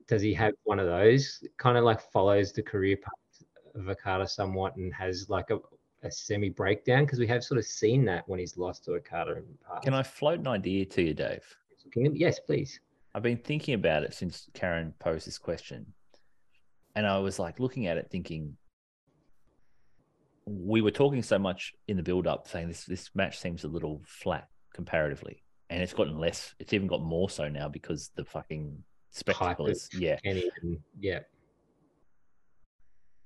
Does 0.09 0.23
he 0.23 0.33
have 0.35 0.55
one 0.65 0.79
of 0.79 0.87
those? 0.87 1.45
Kind 1.59 1.77
of 1.77 1.85
like 1.85 2.01
follows 2.13 2.53
the 2.53 2.63
career 2.63 2.97
path 2.97 3.47
of 3.75 3.89
Okada 3.89 4.27
somewhat 4.27 4.77
and 4.77 4.93
has 4.95 5.29
like 5.29 5.51
a, 5.51 5.59
a 6.03 6.11
semi 6.11 6.49
breakdown 6.49 7.05
because 7.05 7.19
we 7.19 7.27
have 7.27 7.45
sort 7.45 7.59
of 7.59 7.65
seen 7.67 8.05
that 8.07 8.29
when 8.29 8.39
he's 8.39 8.57
lost 8.57 8.85
to 8.85 8.95
Okada 8.95 9.33
in 9.33 9.45
the 9.47 9.59
past. 9.67 9.85
Can 9.85 9.95
I 9.95 10.03
float 10.03 10.41
an 10.41 10.49
idea 10.49 10.85
to 10.87 11.03
you, 11.03 11.15
Dave? 11.15 11.45
Can 11.93 12.05
you- 12.07 12.13
Yes, 12.15 12.41
please. 12.41 12.81
I've 13.15 13.23
been 13.23 13.37
thinking 13.37 13.75
about 13.75 14.03
it 14.05 14.15
since 14.15 14.49
Karen 14.55 14.95
posed 14.99 15.27
this 15.27 15.39
question. 15.39 15.93
And 16.95 17.07
I 17.07 17.19
was 17.19 17.39
like 17.39 17.61
looking 17.61 17.87
at 17.87 17.99
it 17.99 18.09
thinking 18.11 18.57
we 20.45 20.81
were 20.81 20.91
talking 20.91 21.23
so 21.23 21.39
much 21.39 21.73
in 21.89 21.97
the 21.97 22.03
build 22.03 22.27
up 22.27 22.49
saying 22.49 22.69
this 22.69 22.85
this 22.85 23.11
match 23.15 23.39
seems 23.39 23.65
a 23.65 23.69
little 23.69 24.03
flat 24.07 24.49
comparatively. 24.75 25.43
And 25.71 25.83
it's 25.83 25.95
gotten 25.95 26.19
less, 26.19 26.55
it's 26.59 26.73
even 26.73 26.87
got 26.87 27.03
more 27.03 27.31
so 27.31 27.49
now 27.49 27.69
because 27.69 28.11
the 28.15 28.25
fucking 28.25 28.83
spectacle 29.11 29.67
is 29.67 29.89
yeah. 29.93 30.19
And 30.25 30.43
yeah. 30.99 31.21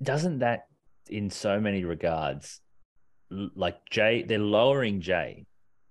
Doesn't 0.02 0.40
that 0.40 0.66
in 1.09 1.30
so 1.30 1.60
many 1.60 1.84
regards 1.84 2.60
like 3.30 3.88
Jay 3.90 4.22
they're 4.22 4.38
lowering 4.38 5.01
Jay 5.01 5.47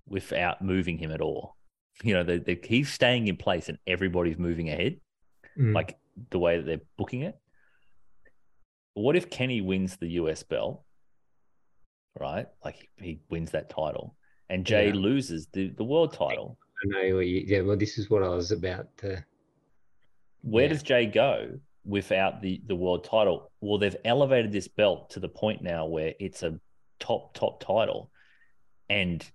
without 0.08 0.62
moving 0.62 0.98
him 0.98 1.12
at 1.12 1.22
all. 1.22 1.56
You 2.04 2.14
know, 2.14 2.24
they, 2.24 2.40
they, 2.40 2.60
he's 2.62 2.92
staying 2.92 3.28
in 3.28 3.38
place 3.38 3.70
and 3.70 3.78
everybody's 3.88 4.38
moving 4.38 4.70
ahead. 4.70 5.00
Mm. 5.58 5.74
like 5.74 5.98
the 6.32 6.40
way 6.40 6.58
that 6.58 6.66
they're 6.66 6.82
booking 6.98 7.22
it. 7.22 7.40
What 8.94 9.16
if 9.16 9.30
Kenny 9.30 9.62
wins 9.62 9.98
the 9.98 10.08
US 10.12 10.44
belt, 10.44 10.84
right? 12.20 12.48
Like 12.64 12.90
he 12.98 13.20
wins 13.30 13.52
that 13.52 13.70
title, 13.70 14.16
and 14.50 14.66
Jay 14.66 14.88
Yeah. 14.88 14.94
loses 14.96 15.48
the, 15.54 15.70
the 15.70 15.84
world 15.84 16.14
title. 16.14 16.58
I 16.84 16.88
know 16.88 17.20
yeah, 17.20 17.62
well, 17.62 17.78
this 17.78 17.98
is 17.98 18.10
what 18.10 18.24
I 18.24 18.30
was 18.30 18.52
about 18.52 18.96
to. 18.98 19.24
Where 20.42 20.64
Yeah. 20.66 20.70
does 20.70 20.84
Jay 20.84 21.06
go 21.06 21.60
without 21.84 22.42
the, 22.42 22.62
the 22.66 22.76
world 22.76 23.04
title? 23.04 23.52
Well, 23.62 23.78
they've 23.78 23.96
elevated 24.06 24.52
this 24.52 24.68
belt 24.68 25.12
to 25.12 25.20
the 25.20 25.30
point 25.30 25.62
now 25.62 25.86
where 25.86 26.14
it's 26.20 26.44
a 26.44 26.60
top, 27.00 27.34
top 27.34 27.62
title. 27.64 28.12
And 28.90 29.26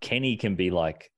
Kenny 0.00 0.36
can 0.36 0.54
be 0.54 0.70
like, 0.70 1.10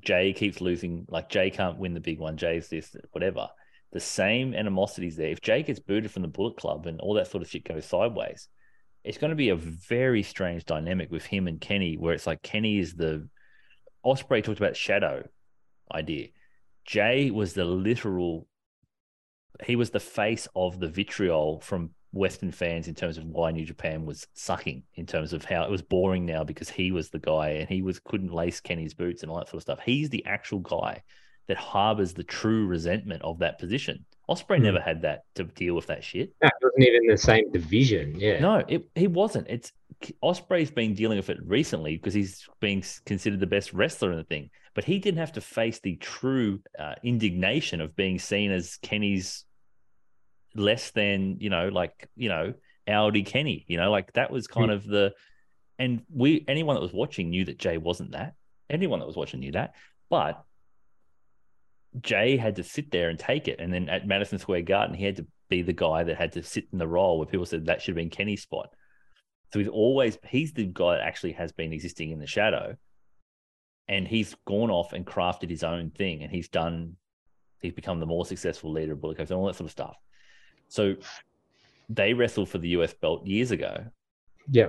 Jay 0.00 0.32
keeps 0.32 0.60
losing, 0.60 1.06
like 1.08 1.28
Jay 1.28 1.50
can't 1.50 1.78
win 1.78 1.94
the 1.94 2.00
big 2.00 2.18
one, 2.18 2.36
Jay's 2.36 2.68
this, 2.68 2.94
whatever. 3.12 3.48
The 3.92 4.00
same 4.00 4.54
animosity's 4.54 5.16
there. 5.16 5.30
If 5.30 5.40
Jay 5.40 5.62
gets 5.62 5.80
booted 5.80 6.10
from 6.10 6.22
the 6.22 6.28
Bullet 6.28 6.56
Club 6.56 6.86
and 6.86 7.00
all 7.00 7.14
that 7.14 7.26
sort 7.26 7.42
of 7.42 7.50
shit 7.50 7.64
goes 7.64 7.86
sideways, 7.86 8.48
it's 9.04 9.18
going 9.18 9.30
to 9.30 9.36
be 9.36 9.48
a 9.48 9.56
very 9.56 10.22
strange 10.22 10.64
dynamic 10.64 11.10
with 11.10 11.24
him 11.24 11.46
and 11.46 11.60
Kenny, 11.60 11.96
where 11.96 12.14
it's 12.14 12.26
like 12.26 12.42
Kenny 12.42 12.78
is 12.78 12.94
the 12.94 13.28
Ospreay 14.04 14.42
talked 14.42 14.58
about 14.58 14.76
shadow 14.76 15.26
idea. 15.92 16.28
Jay 16.84 17.30
was 17.30 17.54
the 17.54 17.64
literal 17.64 18.46
he 19.64 19.76
was 19.76 19.90
the 19.90 20.00
face 20.00 20.48
of 20.54 20.80
the 20.80 20.88
vitriol 20.88 21.60
from 21.60 21.90
Western 22.12 22.50
fans 22.50 22.88
in 22.88 22.94
terms 22.94 23.18
of 23.18 23.24
why 23.24 23.50
New 23.50 23.64
Japan 23.64 24.06
was 24.06 24.26
sucking, 24.34 24.82
in 24.94 25.06
terms 25.06 25.32
of 25.32 25.44
how 25.44 25.64
it 25.64 25.70
was 25.70 25.82
boring 25.82 26.26
now 26.26 26.44
because 26.44 26.68
he 26.68 26.92
was 26.92 27.10
the 27.10 27.18
guy 27.18 27.50
and 27.50 27.68
he 27.68 27.82
was 27.82 28.00
couldn't 28.00 28.32
lace 28.32 28.60
Kenny's 28.60 28.94
boots 28.94 29.22
and 29.22 29.30
all 29.30 29.38
that 29.38 29.48
sort 29.48 29.58
of 29.58 29.62
stuff. 29.62 29.80
He's 29.84 30.10
the 30.10 30.24
actual 30.26 30.60
guy 30.60 31.02
that 31.48 31.56
harbors 31.56 32.12
the 32.12 32.24
true 32.24 32.66
resentment 32.66 33.22
of 33.22 33.38
that 33.40 33.58
position. 33.58 34.04
Ospreay 34.30 34.58
Hmm. 34.58 34.64
never 34.64 34.80
had 34.80 35.02
that 35.02 35.24
to 35.34 35.44
deal 35.44 35.74
with 35.74 35.88
that 35.88 36.04
shit. 36.04 36.32
No, 36.42 36.46
it 36.48 36.52
wasn't 36.62 36.84
even 36.84 37.06
the 37.08 37.16
same 37.18 37.50
division. 37.50 38.14
Yeah. 38.18 38.38
No, 38.40 38.64
it, 38.68 38.84
he 38.94 39.06
wasn't. 39.08 39.48
It's 39.50 39.72
Ospreay's 40.22 40.70
been 40.70 40.94
dealing 40.94 41.18
with 41.18 41.28
it 41.30 41.38
recently 41.44 41.96
because 41.96 42.14
he's 42.14 42.48
being 42.60 42.82
considered 43.04 43.40
the 43.40 43.46
best 43.46 43.72
wrestler 43.72 44.12
in 44.12 44.18
the 44.18 44.24
thing, 44.24 44.50
but 44.74 44.84
he 44.84 44.98
didn't 44.98 45.18
have 45.18 45.32
to 45.32 45.40
face 45.40 45.80
the 45.80 45.96
true 45.96 46.60
uh, 46.78 46.94
indignation 47.02 47.80
of 47.80 47.96
being 47.96 48.18
seen 48.18 48.50
as 48.52 48.76
Kenny's 48.82 49.44
less 50.54 50.90
than 50.92 51.36
you 51.40 51.50
know, 51.50 51.68
like 51.68 52.08
you 52.16 52.28
know, 52.28 52.54
Audi 52.86 53.24
Kenny. 53.24 53.64
You 53.68 53.76
know, 53.76 53.90
like 53.90 54.12
that 54.14 54.30
was 54.30 54.46
kind 54.46 54.70
of 54.70 54.86
the, 54.86 55.12
and 55.78 56.02
we 56.12 56.44
anyone 56.48 56.76
that 56.76 56.82
was 56.82 56.92
watching 56.92 57.30
knew 57.30 57.44
that 57.46 57.58
Jay 57.58 57.76
wasn't 57.78 58.12
that. 58.12 58.34
Anyone 58.70 59.00
that 59.00 59.06
was 59.06 59.16
watching 59.16 59.40
knew 59.40 59.52
that, 59.52 59.74
but 60.08 60.42
Jay 62.00 62.36
had 62.36 62.56
to 62.56 62.62
sit 62.62 62.90
there 62.90 63.08
and 63.08 63.18
take 63.18 63.48
it. 63.48 63.58
And 63.60 63.72
then 63.72 63.88
at 63.88 64.06
Madison 64.06 64.38
Square 64.38 64.62
Garden, 64.62 64.94
he 64.94 65.04
had 65.04 65.16
to 65.16 65.26
be 65.48 65.62
the 65.62 65.72
guy 65.72 66.04
that 66.04 66.16
had 66.16 66.32
to 66.32 66.42
sit 66.42 66.68
in 66.72 66.78
the 66.78 66.86
role 66.86 67.18
where 67.18 67.26
people 67.26 67.46
said 67.46 67.66
that 67.66 67.82
should 67.82 67.92
have 67.92 67.96
been 67.96 68.10
Kenny's 68.10 68.42
spot. 68.42 68.72
So 69.52 69.58
he's 69.58 69.68
always 69.68 70.16
he's 70.28 70.52
the 70.52 70.66
guy 70.66 70.96
that 70.96 71.02
actually 71.06 71.32
has 71.32 71.50
been 71.52 71.72
existing 71.72 72.10
in 72.12 72.20
the 72.20 72.26
shadow. 72.26 72.76
And 73.88 74.06
he's 74.06 74.36
gone 74.46 74.70
off 74.70 74.92
and 74.92 75.04
crafted 75.04 75.50
his 75.50 75.64
own 75.64 75.90
thing. 75.90 76.22
And 76.22 76.30
he's 76.30 76.48
done 76.48 76.96
he's 77.60 77.72
become 77.72 77.98
the 78.00 78.06
more 78.06 78.24
successful 78.24 78.72
leader 78.72 78.92
of 78.92 79.00
Bullet 79.00 79.16
Club 79.16 79.28
and 79.30 79.38
all 79.38 79.46
that 79.46 79.56
sort 79.56 79.66
of 79.66 79.72
stuff. 79.72 79.96
So 80.68 80.94
they 81.88 82.14
wrestled 82.14 82.48
for 82.48 82.58
the 82.58 82.68
US 82.68 82.94
belt 82.94 83.26
years 83.26 83.50
ago 83.50 83.84
Yeah. 84.48 84.68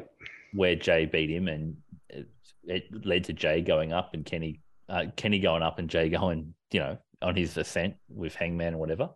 where 0.54 0.76
Jay 0.76 1.06
beat 1.06 1.30
him, 1.30 1.48
and 1.48 1.78
it, 2.10 2.28
it 2.64 3.06
led 3.06 3.26
to 3.26 3.34
Jay 3.34 3.62
going 3.62 3.94
up 3.94 4.16
and 4.16 4.26
Kenny, 4.26 4.60
uh, 4.90 5.06
Kenny 5.16 5.40
going 5.40 5.62
up 5.62 5.78
and 5.78 5.88
Jay 5.90 6.10
going, 6.10 6.56
you 6.72 6.80
know, 6.80 6.98
on 7.22 7.36
his 7.36 7.58
ascent 7.58 7.96
with 8.10 8.36
Hangman 8.36 8.74
or 8.76 8.78
whatever. 8.78 9.10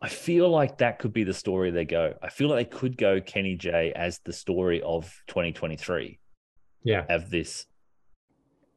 I 0.00 0.08
feel 0.08 0.48
like 0.50 0.78
that 0.78 0.98
could 0.98 1.12
be 1.12 1.24
the 1.24 1.32
story 1.34 1.70
they 1.70 1.84
go. 1.86 2.14
I 2.22 2.28
feel 2.28 2.48
like 2.48 2.70
they 2.70 2.76
could 2.78 2.96
go 2.96 3.20
Kenny 3.20 3.56
Jay 3.56 3.92
as 3.96 4.20
the 4.24 4.32
story 4.32 4.82
of 4.82 5.04
2023 5.28 6.18
Yeah. 6.84 7.04
have 7.08 7.30
this. 7.30 7.66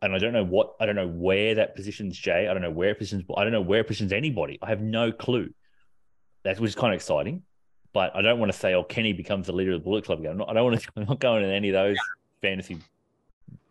And 0.02 0.16
I 0.16 0.18
don't 0.18 0.32
know 0.32 0.46
what 0.46 0.76
I 0.80 0.86
don't 0.86 0.96
know 0.96 1.10
where 1.10 1.56
that 1.56 1.76
positions 1.76 2.18
Jay. 2.18 2.48
I 2.48 2.54
don't 2.54 2.62
know 2.62 2.72
where 2.72 2.92
it 2.92 2.98
positions. 2.98 3.26
I 3.36 3.44
don't 3.44 3.52
know 3.52 3.62
where 3.62 3.82
it 3.82 3.88
positions 3.88 4.14
anybody. 4.14 4.58
I 4.62 4.70
have 4.70 4.82
no 4.82 5.12
clue. 5.12 5.50
That 6.46 6.58
which 6.58 6.70
is 6.70 6.76
kind 6.76 6.94
of 6.94 6.98
exciting, 6.98 7.44
but 7.92 8.16
I 8.16 8.22
don't 8.22 8.40
want 8.40 8.50
to 8.50 8.58
say, 8.58 8.74
"Oh, 8.74 8.84
Kenny 8.84 9.12
becomes 9.12 9.48
the 9.48 9.52
leader 9.52 9.74
of 9.74 9.82
the 9.82 9.84
Bullet 9.84 10.06
Club." 10.06 10.20
again. 10.20 10.32
I'm 10.32 10.38
not, 10.38 10.50
I 10.50 10.54
don't 10.54 10.64
want 10.72 10.82
to. 10.82 10.88
I'm 10.96 11.04
not 11.06 11.20
going 11.20 11.44
in 11.44 11.50
any 11.52 11.68
of 11.68 11.74
those 11.74 11.98
fantasy 12.42 12.78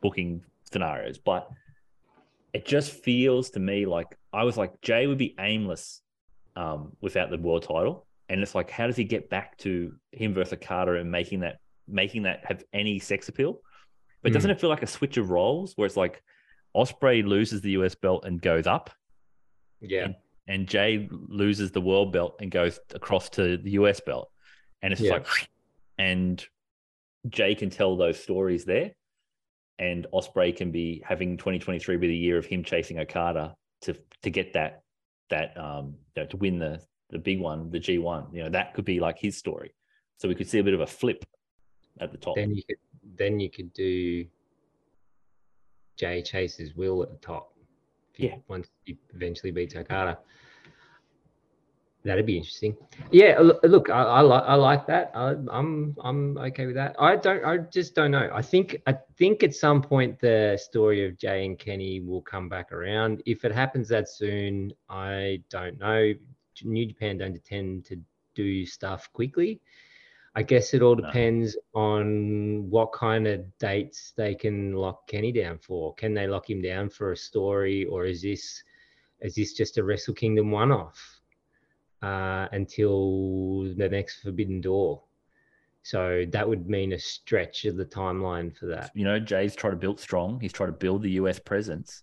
booking 0.03 0.43
scenarios, 0.71 1.17
but 1.17 1.49
it 2.53 2.67
just 2.67 2.93
feels 2.93 3.51
to 3.51 3.61
me 3.61 3.87
like 3.87 4.07
I 4.33 4.45
was 4.45 4.57
like 4.57 4.81
Jay 4.81 5.07
would 5.07 5.19
be 5.19 5.35
aimless 5.39 6.01
um, 6.57 6.93
without 7.01 7.31
the 7.31 7.39
world 7.39 7.63
title, 7.63 8.07
and 8.29 8.43
it's 8.43 8.55
like, 8.55 8.71
how 8.71 8.87
does 8.87 8.97
he 8.97 9.05
get 9.05 9.31
back 9.31 9.57
to 9.59 9.93
him 10.13 10.35
versus 10.35 10.55
Okada 10.55 10.95
and 10.95 11.11
making 11.11 11.41
that 11.41 11.59
making 11.87 12.23
that 12.23 12.45
have 12.45 12.65
any 12.73 12.99
sex 12.99 13.29
appeal? 13.29 13.61
But 14.23 14.31
Hmm. 14.31 14.35
doesn't 14.35 14.51
it 14.51 14.61
feel 14.61 14.71
like 14.71 14.83
a 14.83 14.87
switch 14.87 15.17
of 15.17 15.31
roles 15.31 15.75
where 15.77 15.87
it's 15.87 15.97
like 15.97 16.23
Ospreay 16.77 17.25
loses 17.25 17.61
the 17.61 17.71
US 17.73 17.95
belt 17.95 18.25
and 18.25 18.41
goes 18.41 18.67
up, 18.67 18.91
Yeah. 19.81 20.09
and 20.47 20.67
Jay 20.67 21.09
loses 21.11 21.71
the 21.71 21.81
world 21.81 22.13
belt 22.13 22.37
and 22.41 22.51
goes 22.51 22.81
across 22.95 23.29
to 23.31 23.59
the 23.59 23.73
US 23.73 24.01
belt, 24.01 24.31
and 24.83 24.93
it's 24.93 25.01
just 25.01 25.11
Yeah. 25.11 25.19
like, 25.19 25.49
and 25.99 26.45
Jay 27.29 27.55
can 27.55 27.71
tell 27.71 27.97
those 27.97 28.19
stories 28.23 28.65
there, 28.65 28.93
and 29.79 30.07
Ospreay 30.13 30.57
can 30.57 30.71
be 30.71 31.03
having 31.07 31.37
2023 31.37 31.97
be 31.97 32.09
the 32.09 32.17
year 32.17 32.37
of 32.39 32.47
him 32.47 32.65
chasing 32.65 32.99
Okada 32.99 33.55
to 33.83 33.95
to 34.23 34.31
get 34.31 34.53
that 34.55 34.83
that 35.31 35.57
um 35.57 35.95
you 36.17 36.23
know, 36.23 36.27
to 36.29 36.37
win 36.37 36.59
the 36.59 36.81
the 37.11 37.19
big 37.19 37.41
one, 37.41 37.71
the 37.71 37.79
G1. 37.81 38.35
You 38.35 38.45
know 38.45 38.51
that 38.51 38.75
could 38.75 38.85
be 38.85 39.01
like 39.01 39.19
his 39.19 39.37
story, 39.37 39.75
so 40.19 40.29
we 40.29 40.35
could 40.35 40.49
see 40.49 40.59
a 40.59 40.65
bit 40.65 40.75
of 40.75 40.81
a 40.81 40.87
flip 40.87 41.25
at 42.01 42.13
the 42.13 42.19
top. 42.19 42.37
Then 42.37 42.55
you 42.55 42.63
could 42.63 42.77
then 43.17 43.41
you 43.41 43.51
could 43.51 43.73
do 43.73 44.27
Jay 45.97 46.23
Chase's 46.23 46.75
will 46.75 47.03
at 47.03 47.11
the 47.11 47.17
top. 47.19 47.53
if 48.15 48.21
you- 48.21 48.29
Yeah. 48.31 48.37
Once 48.49 48.69
he 48.85 48.99
eventually 49.15 49.53
beats 49.53 49.75
Okada. 49.77 50.19
That'd 52.09 52.25
be 52.25 52.39
interesting. 52.39 52.75
Yeah, 53.13 53.39
look, 53.65 53.91
I, 53.91 54.03
I 54.03 54.21
like 54.23 54.45
I 54.45 54.55
like 54.55 54.87
that. 54.87 55.13
I, 55.15 55.35
I'm 55.51 55.95
I'm 56.03 56.39
okay 56.39 56.65
with 56.65 56.75
that. 56.77 56.97
I 56.99 57.17
don't. 57.17 57.45
I 57.45 57.59
just 57.59 57.95
don't 57.95 58.11
know. 58.11 58.31
I 58.33 58.41
think 58.41 58.81
I 58.87 58.97
think 59.19 59.43
at 59.43 59.55
some 59.55 59.83
point 59.83 60.19
the 60.19 60.59
story 60.59 61.07
of 61.07 61.19
Jay 61.19 61.45
and 61.45 61.59
Kenny 61.59 62.01
will 62.01 62.23
come 62.23 62.49
back 62.49 62.73
around. 62.73 63.23
If 63.27 63.45
it 63.45 63.53
happens 63.53 63.89
that 63.89 64.09
soon, 64.09 64.73
I 64.89 65.43
don't 65.51 65.79
know. 65.79 66.15
New 66.65 66.87
Japan 66.87 67.19
don't 67.19 67.45
tend 67.45 67.85
to 67.85 67.97
do 68.35 68.65
stuff 68.65 69.13
quickly. 69.13 69.61
I 70.35 70.43
guess 70.43 70.73
it 70.73 70.81
all 70.81 70.97
No. 70.97 71.05
depends 71.07 71.59
on 71.75 72.71
what 72.71 72.93
kind 72.93 73.27
of 73.27 73.45
dates 73.59 74.15
they 74.17 74.35
can 74.35 74.73
lock 74.73 75.07
Kenny 75.09 75.31
down 75.31 75.59
for. 75.59 75.95
Can 75.97 76.15
they 76.15 76.27
lock 76.27 76.49
him 76.49 76.63
down 76.63 76.89
for 76.89 77.13
a 77.13 77.17
story, 77.17 77.85
or 77.85 78.07
is 78.07 78.23
this 78.23 78.65
is 79.21 79.35
this 79.35 79.53
just 79.53 79.77
a 79.77 79.85
Wrestle 79.85 80.15
Kingdom 80.15 80.51
one-off 80.51 81.18
uh, 82.03 82.49
until 82.53 83.75
the 83.75 83.89
next 83.89 84.23
Forbidden 84.23 84.61
Door? 84.61 85.03
So 85.83 86.25
that 86.33 86.47
would 86.47 86.69
mean 86.69 86.93
a 86.93 86.99
stretch 86.99 87.65
of 87.65 87.77
the 87.77 87.85
timeline 87.85 88.55
for 88.57 88.67
that. 88.67 88.91
You 88.95 89.05
know, 89.05 89.19
Jay's 89.19 89.57
trying 89.57 89.73
to 89.73 89.79
build 89.79 90.01
strong. 90.01 90.39
He's 90.41 90.53
trying 90.53 90.71
to 90.71 90.77
build 90.77 91.03
the 91.03 91.13
US 91.13 91.39
presence. 91.39 92.03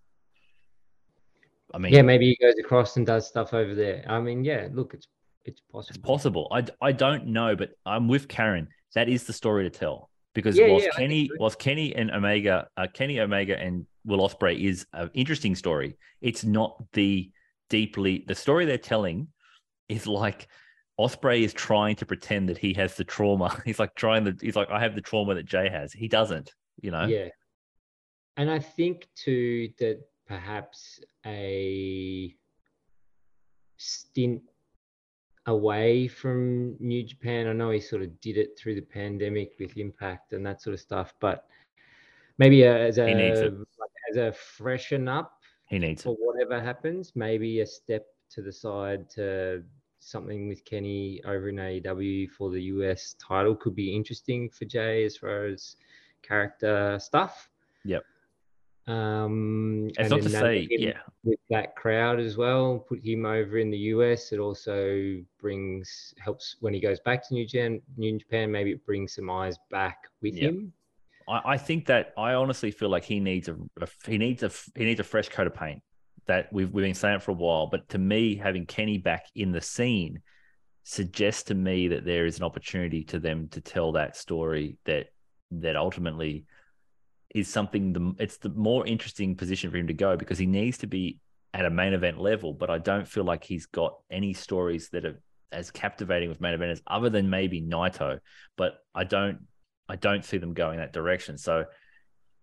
I 1.74 1.78
mean, 1.78 1.94
Yeah, 1.94 2.02
maybe 2.02 2.26
he 2.28 2.38
goes 2.44 2.56
across 2.60 2.98
and 2.98 3.06
does 3.06 3.28
stuff 3.28 3.54
over 3.54 3.76
there. 3.76 4.04
I 4.08 4.20
mean, 4.20 4.44
yeah, 4.44 4.70
look, 4.72 4.94
it's 4.94 5.08
it's 5.44 5.62
possible. 5.72 5.90
It's 5.90 6.06
possible. 6.06 6.48
I, 6.52 6.66
I 6.82 6.92
don't 6.92 7.28
know, 7.28 7.56
but 7.56 7.72
I'm 7.86 8.08
with 8.08 8.28
Karen. 8.28 8.68
That 8.96 9.10
is 9.10 9.26
the 9.26 9.34
story 9.34 9.64
to 9.64 9.70
tell 9.70 10.10
because 10.34 10.58
Yeah, 10.58 10.68
whilst 10.68 10.86
yeah, 10.86 10.92
Kenny, 10.96 11.30
whilst 11.40 11.60
Kenny 11.60 11.96
and 11.96 12.10
Omega, 12.12 12.68
uh, 12.78 12.88
Kenny 12.94 13.20
Omega 13.20 13.60
and 13.60 13.86
Will 14.06 14.28
Ospreay 14.28 14.60
is 14.60 14.88
an 14.94 15.12
interesting 15.14 15.56
story. 15.56 15.98
It's 16.22 16.44
not 16.44 16.82
the 16.94 17.30
deeply 17.70 18.24
the 18.28 18.36
story 18.36 18.66
they're 18.66 18.78
telling 18.78 19.28
is 19.90 20.08
like 20.08 20.48
Ospreay 21.00 21.42
is 21.44 21.54
trying 21.54 21.96
to 21.98 22.06
pretend 22.06 22.50
that 22.50 22.58
he 22.58 22.74
has 22.74 22.96
the 22.96 23.04
trauma. 23.04 23.62
He's 23.66 23.80
like 23.80 23.96
trying 23.96 24.26
to. 24.26 24.36
He's 24.42 24.56
like, 24.56 24.70
I 24.70 24.80
have 24.80 24.96
the 24.96 25.02
trauma 25.02 25.36
that 25.36 25.46
Jay 25.46 25.70
has. 25.70 25.92
He 25.94 26.08
doesn't. 26.08 26.54
You 26.82 26.92
know. 26.92 27.06
Yeah. 27.06 27.30
And 28.38 28.50
I 28.52 28.60
think 28.60 29.08
too 29.16 29.70
that 29.80 30.00
perhaps 30.28 31.00
a 31.26 32.36
stint 33.78 34.42
away 35.46 36.08
from 36.08 36.76
New 36.80 37.04
Japan. 37.04 37.48
I 37.48 37.54
know 37.54 37.70
he 37.72 37.80
sort 37.80 38.02
of 38.02 38.20
did 38.22 38.38
it 38.38 38.58
through 38.58 38.76
the 38.76 38.82
pandemic 38.82 39.54
with 39.60 39.78
Impact 39.78 40.34
and 40.34 40.46
that 40.46 40.62
sort 40.62 40.74
of 40.74 40.80
stuff, 40.80 41.14
but 41.20 41.46
maybe 42.38 42.64
as 42.66 42.98
a 42.98 43.08
He 43.08 43.14
needs 43.14 43.40
it. 43.40 43.54
like, 43.54 43.90
as 44.12 44.18
a 44.18 44.32
freshen 44.34 45.08
up 45.08 45.40
He 45.70 45.78
needs 45.80 46.04
for 46.04 46.14
it. 46.14 46.18
whatever 46.20 46.60
happens, 46.62 47.12
maybe 47.16 47.60
a 47.62 47.66
step 47.66 48.06
to 48.36 48.42
the 48.42 48.52
side 48.52 49.10
to 49.12 49.64
something 50.00 50.48
with 50.48 50.64
Kenny 50.66 51.22
over 51.26 51.50
in 51.50 51.56
AEW 51.56 52.30
for 52.30 52.52
the 52.52 52.62
US 52.64 53.16
title 53.20 53.56
could 53.56 53.76
be 53.76 53.96
interesting 53.96 54.50
for 54.50 54.66
Jay 54.66 55.04
as 55.06 55.18
far 55.18 55.46
as 55.46 55.78
character 56.22 56.98
stuff. 57.02 57.50
Yep. 57.86 58.04
Um, 58.88 59.88
It's 59.90 59.98
and 59.98 60.10
not 60.10 60.22
to 60.22 60.30
say, 60.30 60.68
yeah, 60.70 61.00
with 61.24 61.40
that 61.50 61.76
crowd 61.76 62.20
as 62.20 62.38
well. 62.38 62.86
Put 62.88 63.04
him 63.04 63.26
over 63.26 63.58
in 63.58 63.72
the 63.72 63.78
US. 63.78 64.32
It 64.32 64.40
also 64.40 65.18
brings 65.40 66.14
helps 66.20 66.58
when 66.60 66.74
he 66.74 66.80
goes 66.80 67.00
back 67.00 67.28
to 67.28 67.34
New 67.34 67.48
Japan. 67.48 67.82
New 67.98 68.20
Japan, 68.20 68.52
maybe 68.52 68.72
it 68.72 68.86
brings 68.86 69.16
some 69.16 69.30
eyes 69.30 69.58
back 69.72 70.04
with 70.22 70.36
Yep. 70.36 70.54
him. 70.54 70.74
I, 71.28 71.42
I 71.54 71.58
think 71.58 71.88
that 71.88 72.14
I 72.16 72.34
honestly 72.34 72.70
feel 72.70 72.90
like 72.90 73.04
he 73.04 73.20
needs 73.20 73.48
a, 73.48 73.56
a 73.82 73.88
he 74.06 74.20
needs 74.20 74.44
a 74.44 74.52
he 74.76 74.86
needs 74.86 75.00
a 75.00 75.04
fresh 75.04 75.30
coat 75.30 75.48
of 75.48 75.56
paint. 75.56 75.82
That 76.28 76.52
we've 76.52 76.72
we've 76.72 76.86
been 76.86 76.94
saying 76.94 77.18
it 77.18 77.22
for 77.22 77.32
a 77.32 77.36
while, 77.36 77.68
but 77.68 77.90
to 77.90 77.98
me, 77.98 78.36
having 78.36 78.66
Kenny 78.66 78.98
back 78.98 79.26
in 79.36 79.52
the 79.52 79.62
scene 79.62 80.22
suggests 80.84 81.44
to 81.44 81.56
me 81.56 81.88
that 81.90 82.06
there 82.06 82.26
is 82.26 82.38
an 82.38 82.44
opportunity 82.44 83.04
to 83.04 83.20
them 83.20 83.48
to 83.50 83.62
tell 83.62 83.92
that 83.94 84.16
story 84.16 84.78
that 84.86 85.08
that 85.52 85.76
ultimately 85.76 86.46
is 87.34 87.48
something 87.48 87.94
the 87.94 88.16
it's 88.20 88.38
the 88.38 88.50
more 88.50 88.86
interesting 88.88 89.36
position 89.36 89.70
for 89.70 89.78
him 89.78 89.88
to 89.88 89.94
go 89.94 90.16
because 90.16 90.38
he 90.38 90.46
needs 90.46 90.78
to 90.80 90.88
be 90.88 91.20
at 91.54 91.66
a 91.66 91.70
main 91.70 91.94
event 91.94 92.20
level, 92.20 92.54
but 92.54 92.70
I 92.70 92.80
don't 92.80 93.08
feel 93.08 93.24
like 93.24 93.44
he's 93.44 93.66
got 93.66 93.96
any 94.12 94.34
stories 94.34 94.90
that 94.90 95.06
are 95.06 95.22
as 95.52 95.72
captivating 95.72 96.28
with 96.28 96.42
main 96.42 96.58
eventers 96.58 96.82
other 96.86 97.10
than 97.10 97.30
maybe 97.30 97.62
Naito. 97.62 98.20
But 98.58 98.80
I 98.94 99.06
don't 99.06 99.40
I 99.88 99.96
don't 99.96 100.26
see 100.26 100.38
them 100.38 100.54
going 100.54 100.80
that 100.80 100.94
direction. 100.94 101.38
So 101.38 101.66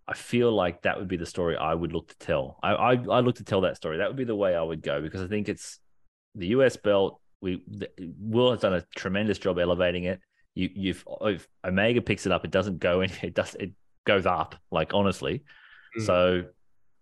I 0.08 0.14
feel 0.14 0.52
like 0.52 0.82
that 0.82 0.98
would 0.98 1.08
be 1.08 1.16
the 1.16 1.26
story 1.26 1.56
I 1.56 1.74
would 1.74 1.92
look 1.92 2.08
to 2.08 2.18
tell. 2.18 2.58
I 2.62 2.72
I, 2.72 2.90
I 2.92 3.20
look 3.20 3.36
to 3.36 3.44
tell 3.44 3.62
that 3.62 3.76
story. 3.76 3.98
That 3.98 4.08
would 4.08 4.16
be 4.16 4.24
the 4.24 4.34
way 4.36 4.54
I 4.54 4.62
would 4.62 4.82
go 4.82 5.00
because 5.00 5.22
I 5.22 5.28
think 5.28 5.48
it's 5.48 5.78
the 6.34 6.48
US 6.48 6.76
belt. 6.76 7.20
We 7.40 7.62
the, 7.66 7.88
Will 8.18 8.50
has 8.52 8.60
done 8.60 8.74
a 8.74 8.84
tremendous 8.96 9.38
job 9.38 9.58
elevating 9.58 10.04
it. 10.04 10.20
You 10.54 10.70
you've 10.74 11.04
if 11.22 11.48
Omega 11.64 12.02
picks 12.02 12.26
it 12.26 12.32
up, 12.32 12.44
it 12.44 12.50
doesn't 12.50 12.78
go 12.78 13.00
in. 13.04 13.10
It 13.22 13.34
does 13.34 13.54
it 13.54 13.72
goes 14.04 14.26
up. 14.26 14.56
Like 14.70 14.94
honestly, 14.94 15.44
Mm. 15.98 16.06
so. 16.06 16.44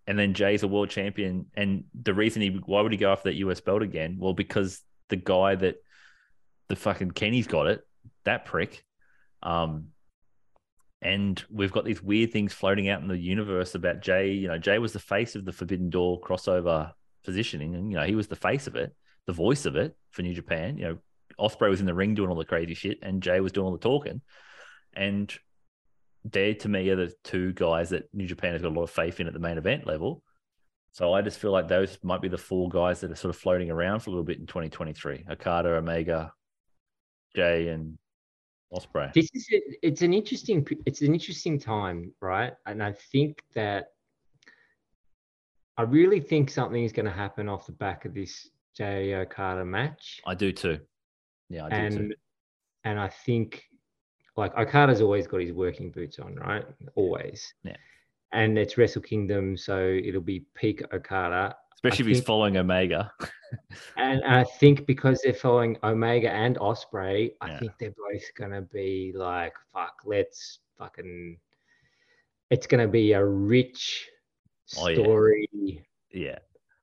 And 0.07 0.19
then 0.19 0.35
Jay's 0.35 0.65
a 0.65 0.69
world 0.69 0.91
champion, 0.91 1.47
and 1.55 1.85
the 1.95 2.13
reason 2.13 2.43
he 2.43 2.49
why 2.49 2.81
would 2.81 2.91
he 2.91 2.99
go 2.99 3.13
after 3.13 3.29
that 3.29 3.37
US 3.37 3.61
belt 3.61 3.83
again? 3.83 4.17
Well, 4.19 4.33
because 4.35 4.81
the 5.09 5.15
guy 5.17 5.55
that 5.55 5.77
the 6.69 6.75
fucking 6.75 7.13
Kenny's 7.13 7.47
got 7.47 7.69
it, 7.69 7.87
that 8.25 8.45
prick. 8.45 8.83
Um, 9.43 9.89
and 11.03 11.43
we've 11.51 11.73
got 11.73 11.85
these 11.85 12.03
weird 12.03 12.33
things 12.33 12.53
floating 12.53 12.89
out 12.89 13.01
in 13.01 13.09
the 13.09 13.17
universe 13.17 13.75
about 13.75 14.01
Jay. 14.01 14.33
You 14.33 14.49
know, 14.49 14.59
Jay 14.59 14.79
was 14.79 14.93
the 14.93 14.99
face 14.99 15.35
of 15.35 15.45
the 15.45 15.53
Forbidden 15.53 15.91
Door 15.91 16.21
crossover 16.21 16.93
positioning, 17.25 17.75
and 17.75 17.91
you 17.91 17.97
know 17.97 18.05
he 18.05 18.15
was 18.15 18.29
the 18.29 18.37
face 18.37 18.67
of 18.67 18.77
it, 18.77 18.95
the 19.27 19.33
voice 19.33 19.67
of 19.67 19.77
it 19.77 19.97
for 20.11 20.23
New 20.23 20.35
Japan. 20.35 20.77
You 20.77 20.85
know, 20.85 20.99
Ospreay 21.39 21.71
was 21.71 21.81
in 21.81 21.87
the 21.87 21.95
ring 21.95 22.15
doing 22.15 22.29
all 22.29 22.37
the 22.37 22.45
crazy 22.45 22.75
shit, 22.75 22.99
and 23.03 23.23
Jay 23.23 23.41
was 23.41 23.53
doing 23.53 23.67
all 23.67 23.73
the 23.73 23.79
talking. 23.79 24.21
And 24.93 25.33
they, 26.25 26.55
to 26.55 26.69
me, 26.69 26.91
are 26.91 26.97
the 26.97 27.15
two 27.25 27.53
guys 27.55 27.91
that 27.91 28.13
New 28.13 28.27
Japan 28.27 28.53
has 28.53 28.63
got 28.63 28.73
a 28.73 28.75
lot 28.75 28.83
of 28.83 28.91
faith 28.91 29.21
in 29.21 29.27
at 29.27 29.33
the 29.33 29.39
main 29.39 29.57
event 29.57 29.87
level. 29.87 30.23
So 30.93 31.15
I 31.15 31.23
just 31.23 31.39
feel 31.39 31.53
like 31.53 31.69
those 31.69 31.97
might 32.03 32.21
be 32.21 32.29
the 32.29 32.37
four 32.37 32.69
guys 32.69 33.01
that 33.01 33.13
are 33.13 33.17
sort 33.17 33.35
of 33.35 33.41
floating 33.41 33.71
around 33.71 34.01
for 34.01 34.11
a 34.11 34.13
little 34.13 34.25
bit 34.25 34.39
in 34.39 34.47
2023: 34.47 35.25
Okada, 35.31 35.77
Omega, 35.77 36.33
Jay, 37.35 37.69
and 37.69 37.97
Ospreay. 38.73 39.13
this 39.13 39.29
is 39.35 39.47
it, 39.51 39.63
it's 39.83 40.03
an 40.03 40.15
interesting 40.15 40.67
it's 40.87 41.01
an 41.03 41.13
interesting 41.13 41.59
time 41.59 42.13
right 42.21 42.53
and 42.67 42.83
i 42.83 42.93
think 43.13 43.43
that 43.55 43.89
i 45.77 45.83
really 45.83 46.21
think 46.21 46.51
something 46.51 46.85
is 46.85 46.93
going 46.93 47.07
to 47.07 47.13
happen 47.13 47.49
off 47.49 47.67
the 47.67 47.73
back 47.73 48.05
of 48.05 48.15
this 48.15 48.49
jay 48.77 49.15
okada 49.15 49.65
match 49.65 50.21
I 50.27 50.35
do 50.35 50.53
too. 50.53 50.79
Yeah, 51.49 51.65
I 51.67 51.69
do 51.69 51.77
too. 51.77 51.97
and 52.03 52.15
and 52.85 53.01
i 53.01 53.09
think 53.09 53.65
like 54.37 54.57
okada's 54.57 55.01
always 55.01 55.27
got 55.27 55.41
his 55.41 55.53
working 55.53 55.91
boots 55.91 56.19
on 56.21 56.37
right 56.37 56.65
always 56.95 57.53
Yeah. 57.65 57.77
and 58.33 58.57
it's 58.57 58.79
wrestle 58.79 59.03
kingdom 59.03 59.57
so 59.57 59.77
it'll 60.05 60.21
be 60.21 60.45
peak 60.55 60.83
okada 60.95 61.57
Especially 61.83 62.03
if 62.05 62.07
he's 62.09 62.17
think- 62.19 62.27
following 62.27 62.57
Omega. 62.59 63.13
and 63.97 64.23
I 64.25 64.45
think 64.45 64.87
because 64.87 65.21
they're 65.23 65.33
following 65.35 65.77
Omega 65.83 66.31
and 66.31 66.57
Ospreay, 66.59 67.33
I 67.41 67.49
Yeah. 67.53 67.59
think 67.59 67.73
they're 67.79 67.91
both 67.97 68.23
gonna 68.37 68.63
be 68.63 69.13
like, 69.15 69.55
fuck, 69.73 69.95
let's 70.05 70.59
fucking. 70.79 71.39
It's 72.51 72.67
gonna 72.67 72.89
be 72.89 73.13
a 73.13 73.25
rich 73.25 74.09
Oh, 74.79 74.89
yeah. 74.89 75.03
story. 75.03 75.49
yeah. 76.13 76.39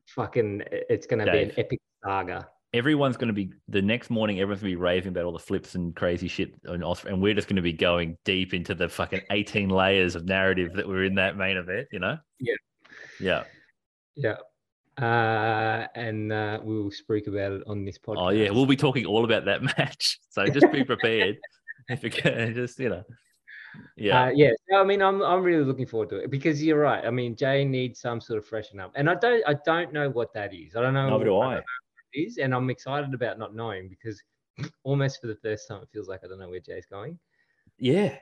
Fucking, 0.08 0.64
it's 0.72 1.06
gonna 1.06 1.32
be 1.32 1.44
an 1.44 1.52
epic 1.58 1.80
saga. 2.04 2.48
Everyone's 2.74 3.16
going 3.16 3.30
to 3.30 3.34
be 3.34 3.50
the 3.70 3.82
next 3.82 4.10
morning. 4.10 4.42
Everyone's 4.42 4.62
going 4.62 4.72
to 4.74 4.78
be 4.78 4.82
raving 4.82 5.08
about 5.10 5.24
all 5.24 5.32
the 5.32 5.40
flips 5.40 5.76
and 5.76 5.96
crazy 5.96 6.28
shit, 6.28 6.54
and, 6.66 6.84
Ospreay, 6.84 7.06
and 7.14 7.22
we're 7.22 7.34
just 7.34 7.48
going 7.48 7.56
to 7.56 7.62
be 7.62 7.72
going 7.72 8.18
deep 8.26 8.54
into 8.54 8.76
the 8.76 8.90
fucking 8.90 9.22
eighteen 9.32 9.70
layers 9.70 10.16
of 10.16 10.26
narrative 10.26 10.74
that 10.74 10.86
were 10.86 11.06
in 11.06 11.16
that 11.16 11.38
main 11.38 11.56
event. 11.56 11.88
You 11.94 12.00
know? 12.00 12.18
Yeah. 12.42 12.56
Yeah. 13.22 13.44
Yeah. 14.16 14.36
Uh, 15.02 15.86
and 15.96 16.32
uh, 16.34 16.60
we 16.64 16.76
will 16.76 16.92
speak 16.92 17.28
about 17.28 17.52
it 17.52 17.64
on 17.68 17.86
this 17.86 17.98
podcast. 18.00 18.16
Oh 18.18 18.30
yeah, 18.30 18.50
we'll 18.50 18.66
be 18.66 18.76
talking 18.76 19.06
all 19.06 19.26
about 19.26 19.46
that 19.46 19.62
match. 19.78 20.20
So 20.30 20.46
just 20.48 20.72
be 20.72 20.84
prepared. 20.84 21.38
if 21.90 22.04
you 22.04 22.10
can, 22.10 22.54
just 22.54 22.80
you 22.80 22.90
know. 22.90 23.04
Yeah. 23.96 24.24
Uh, 24.26 24.30
yeah. 24.30 24.52
So, 24.70 24.78
I 24.82 24.84
mean, 24.84 25.02
I'm 25.04 25.22
I'm 25.22 25.44
really 25.44 25.64
looking 25.64 25.86
forward 25.86 26.10
to 26.10 26.18
it 26.18 26.32
because 26.32 26.64
you're 26.64 26.80
right. 26.80 27.06
I 27.06 27.12
mean, 27.12 27.36
Jay 27.36 27.64
needs 27.64 28.00
some 28.00 28.20
sort 28.20 28.40
of 28.40 28.46
freshen 28.48 28.80
up, 28.80 28.92
and 28.96 29.08
I 29.10 29.16
don't 29.16 29.44
I 29.48 29.56
don't 29.66 29.94
know 29.94 30.10
what 30.10 30.34
that 30.34 30.54
is. 30.54 30.76
I 30.76 30.82
don't 30.82 30.94
know. 30.96 31.10
Neither 31.10 31.26
do 31.26 31.40
I. 31.40 31.56
know 31.56 31.62
it 32.14 32.20
is, 32.20 32.38
and 32.38 32.56
I'm 32.56 32.70
excited 32.72 33.14
about 33.14 33.38
not 33.38 33.54
knowing 33.54 33.90
because 33.90 34.22
almost 34.84 35.22
for 35.22 35.28
the 35.28 35.36
first 35.36 35.68
time 35.68 35.84
it 35.84 35.90
feels 35.94 36.08
like 36.08 36.22
I 36.24 36.28
don't 36.28 36.40
know 36.40 36.50
where 36.50 36.60
Jay's 36.60 36.88
going. 36.88 37.20
Yeah. 37.78 38.18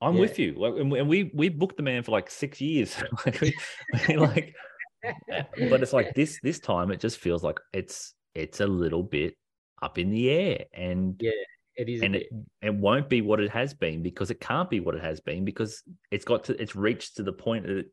I'm 0.00 0.14
Yeah. 0.14 0.20
with 0.20 0.38
you. 0.38 0.64
And 0.64 1.08
we- 1.08 1.30
we 1.34 1.48
booked 1.48 1.76
the 1.76 1.82
man 1.82 2.02
for 2.04 2.12
like 2.12 2.30
six 2.30 2.60
years. 2.60 2.96
like, 3.26 3.40
we, 3.40 4.16
like, 4.16 4.54
but 5.02 5.82
it's 5.82 5.92
like 5.92 6.14
this 6.14 6.38
this 6.42 6.58
time 6.58 6.90
it 6.90 7.00
just 7.00 7.18
feels 7.18 7.42
like 7.42 7.60
it's 7.72 8.14
it's 8.34 8.60
a 8.60 8.66
little 8.66 9.02
bit 9.02 9.34
up 9.82 9.98
in 9.98 10.10
the 10.10 10.30
air, 10.30 10.64
and 10.72 11.16
Yeah, 11.20 11.30
it 11.76 11.88
is. 11.88 12.02
and 12.02 12.16
it, 12.16 12.26
it 12.62 12.74
won't 12.74 13.08
be 13.08 13.22
what 13.22 13.40
it 13.40 13.50
has 13.50 13.74
been 13.74 14.02
because 14.02 14.30
it 14.30 14.40
can't 14.40 14.68
be 14.68 14.80
what 14.80 14.94
it 14.94 15.02
has 15.02 15.20
been 15.20 15.44
because 15.44 15.82
it's 16.10 16.24
got 16.24 16.44
to 16.44 16.60
it's 16.60 16.74
reached 16.74 17.16
to 17.16 17.22
the 17.22 17.32
point 17.32 17.66
that 17.66 17.86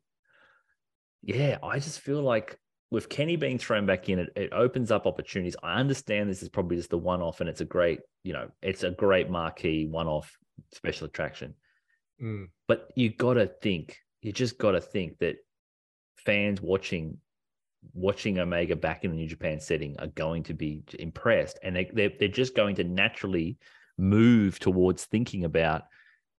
yeah 1.21 1.57
i 1.63 1.77
just 1.77 1.99
feel 1.99 2.21
like 2.21 2.57
with 2.91 3.09
kenny 3.09 3.35
being 3.35 3.57
thrown 3.57 3.85
back 3.85 4.09
in 4.09 4.19
it, 4.19 4.29
it 4.35 4.53
opens 4.53 4.91
up 4.91 5.05
opportunities. 5.07 5.55
I 5.61 5.75
understand 5.79 6.29
this 6.29 6.43
is 6.43 6.49
probably 6.49 6.77
just 6.77 6.89
the 6.89 6.97
one-off 6.97 7.41
and 7.41 7.49
it's 7.49 7.61
a 7.61 7.65
great 7.65 7.99
you 8.23 8.33
know 8.33 8.49
it's 8.61 8.83
a 8.83 8.91
great 8.91 9.29
marquee 9.29 9.85
one-off 9.85 10.35
special 10.73 11.07
attraction. 11.07 11.55
Mm, 12.21 12.49
but 12.67 12.89
you 12.95 13.09
gotta 13.09 13.47
think 13.61 13.97
you 14.21 14.31
just 14.31 14.57
gotta 14.57 14.81
think 14.81 15.17
that 15.19 15.35
fans 16.15 16.61
watching 16.61 17.17
watching 17.93 18.39
omega 18.39 18.75
back 18.75 19.03
in 19.03 19.11
the 19.11 19.17
new 19.17 19.27
japan 19.27 19.59
setting 19.59 19.95
are 19.99 20.07
going 20.07 20.41
to 20.41 20.55
be 20.55 20.83
impressed. 20.97 21.59
And 21.61 21.75
they, 21.75 21.89
they're, 21.93 22.11
they're 22.19 22.27
just 22.27 22.55
going 22.55 22.75
to 22.77 22.83
naturally 22.83 23.57
move 23.97 24.57
towards 24.57 25.05
thinking 25.05 25.45
about 25.45 25.83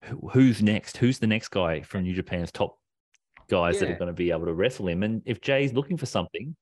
who, 0.02 0.28
who's 0.32 0.60
next 0.60 0.96
who's 0.96 1.20
the 1.20 1.26
next 1.26 1.48
guy 1.48 1.82
from 1.82 2.02
new 2.02 2.14
japan's 2.14 2.50
top 2.50 2.78
guys 3.48 3.78
that 3.78 3.90
are 3.90 3.96
going 3.96 4.08
to 4.08 4.12
be 4.12 4.30
able 4.30 4.46
to 4.46 4.54
wrestle 4.54 4.88
him. 4.88 5.02
And 5.02 5.22
if 5.24 5.40
jay's 5.40 5.72
looking 5.72 5.96
for 5.96 6.06
something. 6.06 6.56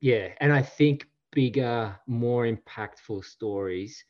Yeah, 0.00 0.28
and 0.40 0.52
I 0.52 0.62
think 0.62 1.06
bigger, 1.32 1.98
more 2.06 2.46
impactful 2.46 3.24
stories 3.24 4.04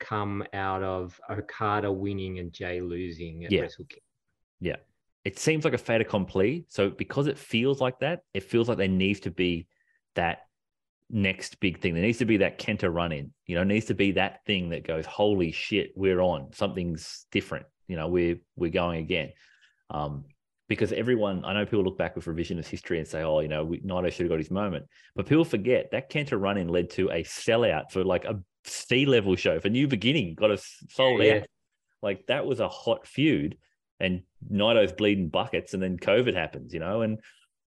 come 0.00 0.44
out 0.52 0.82
of 0.82 1.20
Okada 1.30 1.90
winning 1.90 2.38
and 2.38 2.52
Jay 2.52 2.80
losing 2.80 3.44
at 3.44 3.52
Yeah. 3.52 3.62
Wrestle 3.62 3.86
Kingdom. 3.86 4.02
It 5.24 5.38
seems 5.38 5.64
like 5.64 5.74
a 5.74 5.78
fait 5.78 6.00
accompli. 6.00 6.66
So 6.68 6.90
because 6.90 7.26
it 7.26 7.38
feels 7.38 7.80
like 7.80 7.98
that, 8.00 8.20
it 8.34 8.42
feels 8.42 8.68
like 8.68 8.78
there 8.78 8.88
needs 8.88 9.20
to 9.20 9.30
be 9.30 9.66
that 10.14 10.40
next 11.10 11.60
big 11.60 11.80
thing. 11.80 11.94
There 11.94 12.02
needs 12.02 12.18
to 12.18 12.24
be 12.24 12.38
that 12.38 12.58
Kenta 12.58 12.92
run 12.92 13.12
in. 13.12 13.32
You 13.46 13.56
know, 13.56 13.64
needs 13.64 13.86
to 13.86 13.94
be 13.94 14.12
that 14.12 14.44
thing 14.44 14.70
that 14.70 14.86
goes, 14.86 15.06
holy 15.06 15.52
shit, 15.52 15.92
we're 15.96 16.20
on. 16.20 16.52
Something's 16.52 17.26
different. 17.30 17.66
You 17.88 17.96
know, 17.96 18.08
we're 18.08 18.36
we're 18.56 18.70
going 18.70 19.00
again. 19.00 19.32
Um, 19.90 20.24
because 20.66 20.92
everyone, 20.92 21.44
I 21.44 21.52
know 21.52 21.66
people 21.66 21.84
look 21.84 21.98
back 21.98 22.16
with 22.16 22.24
revisionist 22.24 22.66
history 22.68 22.98
and 22.98 23.06
say, 23.06 23.22
oh, 23.22 23.40
you 23.40 23.48
know, 23.48 23.64
we, 23.64 23.80
Naito 23.80 24.10
should 24.10 24.24
have 24.24 24.30
got 24.30 24.38
his 24.38 24.50
moment. 24.50 24.86
But 25.14 25.26
people 25.26 25.44
forget 25.44 25.90
that 25.92 26.10
Kenta 26.10 26.40
run 26.40 26.56
in 26.56 26.68
led 26.68 26.88
to 26.90 27.10
a 27.10 27.22
sellout 27.22 27.90
for 27.90 28.02
like 28.02 28.24
a 28.24 28.40
C 28.64 29.04
level 29.04 29.36
show 29.36 29.60
for 29.60 29.68
New 29.68 29.86
Beginning 29.86 30.34
got 30.34 30.50
us 30.50 30.66
sold 30.90 31.22
Yeah. 31.22 31.34
out. 31.34 31.46
Like 32.02 32.26
that 32.28 32.46
was 32.46 32.60
a 32.60 32.68
hot 32.68 33.06
feud, 33.06 33.58
and 34.04 34.22
Naito's 34.50 34.92
bleeding 34.92 35.28
buckets, 35.28 35.74
and 35.74 35.82
then 35.82 35.96
COVID 35.98 36.34
happens, 36.34 36.72
you 36.74 36.80
know, 36.80 37.02
and 37.02 37.18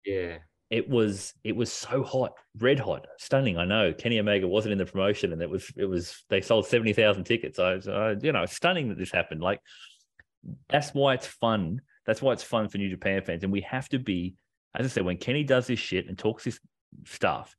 Yeah. 0.05 0.39
it 0.71 0.89
was 0.89 1.33
it 1.45 1.55
was 1.57 1.73
so 1.73 2.03
hot, 2.03 2.33
red 2.59 2.79
hot, 2.81 3.07
stunning. 3.19 3.57
I 3.59 3.65
know 3.65 3.93
Kenny 3.93 4.19
Omega 4.19 4.47
wasn't 4.49 4.73
in 4.73 4.79
the 4.79 4.87
promotion, 4.87 5.33
and 5.33 5.41
it 5.43 5.49
was 5.51 5.71
it 5.77 5.85
was 5.87 6.25
they 6.29 6.41
sold 6.41 6.67
seventy 6.67 6.93
thousand 6.93 7.25
tickets. 7.25 7.59
I 7.59 7.75
was, 7.75 7.89
uh, 7.89 8.17
you 8.23 8.33
know, 8.33 8.47
stunning 8.47 8.89
that 8.89 8.99
this 8.99 9.13
happened. 9.13 9.41
Like 9.43 9.61
that's 10.69 10.93
why 10.93 11.15
it's 11.15 11.27
fun. 11.27 11.81
That's 12.07 12.21
why 12.21 12.33
it's 12.33 12.43
fun 12.43 12.69
for 12.69 12.79
New 12.79 12.91
Japan 12.91 13.23
fans, 13.23 13.45
and 13.45 13.53
we 13.53 13.63
have 13.63 13.89
to 13.91 13.99
be, 13.99 14.35
as 14.75 14.85
I 14.87 14.89
said, 14.89 15.05
when 15.05 15.17
Kenny 15.17 15.45
does 15.45 15.67
this 15.67 15.79
shit 15.79 16.07
and 16.09 16.19
talks 16.19 16.45
this 16.45 16.61
stuff, 17.07 17.55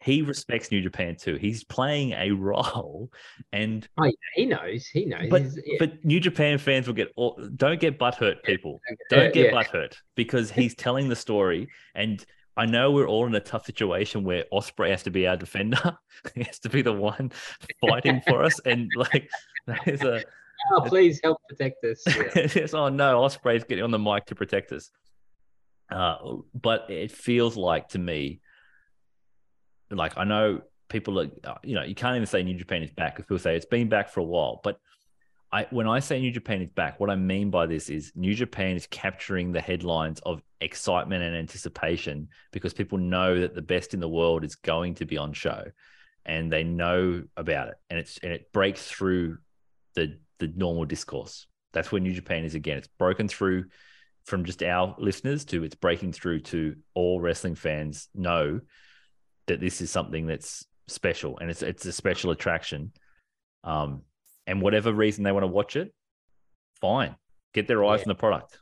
he 0.00 0.22
respects 0.22 0.70
New 0.70 0.82
Japan 0.82 1.16
too. 1.16 1.36
He's 1.36 1.64
playing 1.64 2.12
a 2.12 2.30
role, 2.30 3.10
and 3.52 3.88
He 4.34 4.46
knows. 4.46 4.86
He 4.86 5.06
knows. 5.06 5.28
But- 5.30 5.42
yeah. 5.64 5.76
but 5.78 6.04
New 6.04 6.20
Japan 6.20 6.58
fans 6.58 6.86
will 6.86 6.94
get 6.94 7.12
all, 7.16 7.40
don't 7.56 7.80
get 7.80 7.98
butthurt, 7.98 8.42
people. 8.42 8.80
Yeah, 8.88 8.96
Don't 9.18 9.34
get 9.34 9.52
yeah. 9.52 9.62
butthurt 9.62 9.94
because 10.14 10.50
he's 10.52 10.74
telling 10.74 11.08
the 11.08 11.16
story. 11.16 11.68
And 11.94 12.24
I 12.58 12.66
know 12.66 12.90
we're 12.90 13.08
all 13.08 13.26
in 13.26 13.34
a 13.34 13.40
tough 13.40 13.66
situation 13.66 14.22
where 14.24 14.44
Ospreay 14.52 14.90
has 14.90 15.02
to 15.04 15.10
be 15.10 15.26
our 15.26 15.36
defender. 15.36 15.96
he 16.34 16.42
has 16.44 16.58
to 16.60 16.68
be 16.68 16.82
the 16.82 16.92
one 16.92 17.32
fighting 17.86 18.22
for 18.26 18.42
us. 18.44 18.58
And 18.64 18.90
like, 18.96 19.28
there's 19.84 20.02
a, 20.02 20.22
Oh, 20.72 20.80
please 20.80 21.20
help 21.22 21.38
protect 21.48 21.84
us. 21.84 22.02
Yeah. 22.06 22.22
it's, 22.34 22.74
oh 22.74 22.88
no, 22.88 23.20
Ospreay's 23.20 23.64
getting 23.64 23.84
on 23.84 23.90
the 23.90 23.98
mic 23.98 24.26
to 24.26 24.34
protect 24.34 24.72
us. 24.72 24.90
Uh, 25.90 26.16
but 26.54 26.90
it 26.90 27.12
feels 27.12 27.56
like 27.56 27.88
to 27.88 27.98
me, 27.98 28.40
like 29.90 30.16
I 30.16 30.24
know 30.24 30.62
people 30.88 31.20
are, 31.20 31.28
uh, 31.44 31.54
you 31.62 31.74
know, 31.74 31.82
you 31.82 31.94
can't 31.94 32.16
even 32.16 32.26
say 32.26 32.42
New 32.42 32.54
Japan 32.54 32.82
is 32.82 32.90
back 32.90 33.16
because 33.16 33.26
people 33.26 33.38
say 33.38 33.56
it's 33.56 33.66
been 33.66 33.88
back 33.88 34.08
for 34.08 34.20
a 34.20 34.24
while. 34.24 34.60
But 34.62 34.78
I, 35.52 35.66
when 35.70 35.86
I 35.86 36.00
say 36.00 36.20
New 36.20 36.32
Japan 36.32 36.60
is 36.62 36.70
back, 36.70 36.98
what 36.98 37.10
I 37.10 37.16
mean 37.16 37.50
by 37.50 37.66
this 37.66 37.88
is 37.88 38.12
New 38.14 38.34
Japan 38.34 38.76
is 38.76 38.86
capturing 38.88 39.52
the 39.52 39.60
headlines 39.60 40.20
of 40.20 40.42
excitement 40.60 41.22
and 41.22 41.36
anticipation 41.36 42.28
because 42.52 42.72
people 42.72 42.98
know 42.98 43.40
that 43.40 43.54
the 43.54 43.62
best 43.62 43.94
in 43.94 44.00
the 44.00 44.08
world 44.08 44.44
is 44.44 44.56
going 44.56 44.94
to 44.96 45.04
be 45.04 45.16
on 45.16 45.32
show, 45.32 45.64
and 46.24 46.52
they 46.52 46.64
know 46.64 47.22
about 47.36 47.68
it, 47.68 47.76
and 47.90 47.98
it's 47.98 48.18
and 48.18 48.32
it 48.32 48.52
breaks 48.52 48.86
through 48.86 49.38
the 49.94 50.18
the 50.38 50.48
normal 50.48 50.84
discourse. 50.84 51.46
That's 51.72 51.92
where 51.92 52.00
New 52.00 52.12
Japan 52.12 52.44
is 52.44 52.54
again. 52.54 52.78
It's 52.78 52.88
broken 52.98 53.28
through 53.28 53.66
from 54.24 54.44
just 54.44 54.62
our 54.62 54.96
listeners 54.98 55.44
to 55.44 55.62
it's 55.62 55.76
breaking 55.76 56.12
through 56.12 56.40
to 56.40 56.74
all 56.94 57.20
wrestling 57.20 57.54
fans 57.54 58.08
know 58.12 58.60
that 59.46 59.60
this 59.60 59.80
is 59.80 59.90
something 59.90 60.26
that's 60.26 60.66
special 60.88 61.36
and 61.38 61.50
it's 61.50 61.62
it's 61.62 61.84
a 61.86 61.92
special 61.92 62.30
attraction. 62.30 62.92
Um, 63.64 64.02
and 64.46 64.62
whatever 64.62 64.92
reason 64.92 65.24
they 65.24 65.32
want 65.32 65.42
to 65.42 65.48
watch 65.48 65.74
it, 65.76 65.92
fine. 66.80 67.16
Get 67.52 67.66
their 67.66 67.84
eyes 67.84 68.00
Yeah. 68.00 68.04
on 68.04 68.08
the 68.08 68.14
product. 68.14 68.58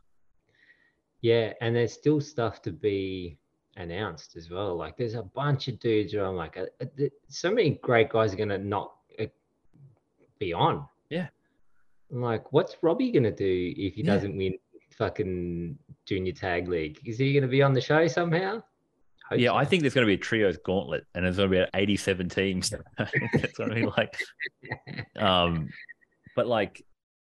Yeah, 1.21 1.53
and 1.61 1.75
there's 1.75 1.93
still 1.93 2.21
stuff 2.21 2.63
to 2.63 2.73
be 2.73 3.39
announced 3.77 4.37
as 4.37 4.51
well. 4.51 4.77
Like 4.77 4.97
there's 4.97 5.15
a 5.15 5.23
bunch 5.23 5.69
of 5.69 5.79
dudes 5.81 6.15
where 6.15 6.25
I'm 6.27 6.37
like, 6.37 6.57
uh, 6.57 6.67
uh, 6.81 6.87
so 7.29 7.51
many 7.51 7.71
great 7.83 8.09
guys 8.11 8.33
are 8.33 8.37
gonna 8.37 8.59
not 8.59 8.95
uh, 9.19 9.27
be 10.39 10.53
on. 10.53 10.87
Yeah. 11.11 11.29
I'm 12.13 12.23
like, 12.23 12.53
what's 12.53 12.77
Robbie 12.83 13.11
gonna 13.11 13.31
do 13.33 13.73
if 13.77 13.95
he 13.95 14.03
Yeah. 14.03 14.15
doesn't 14.15 14.37
win 14.37 14.59
fucking 14.93 15.79
junior 16.07 16.33
tag 16.33 16.69
league? 16.69 17.01
Is 17.05 17.19
he 17.19 17.33
gonna 17.35 17.49
be 17.49 17.63
on 17.63 17.73
the 17.73 17.81
show 17.81 18.07
somehow? 18.07 18.63
Yeah. 19.39 19.55
I 19.55 19.65
think 19.65 19.83
there's 19.83 19.95
going 19.95 20.07
to 20.07 20.11
be 20.11 20.15
a 20.15 20.19
trios 20.19 20.57
gauntlet, 20.65 21.05
and 21.15 21.25
there's 21.25 21.37
going 21.37 21.51
to 21.51 21.57
be 21.57 21.67
87 21.75 22.29
teams. 22.29 22.73
it's 22.99 23.59
going 23.59 23.71
to 23.71 23.77
be 23.77 23.87
like, 23.87 24.17
um, 25.17 25.69
but 26.37 26.47
like, 26.47 26.83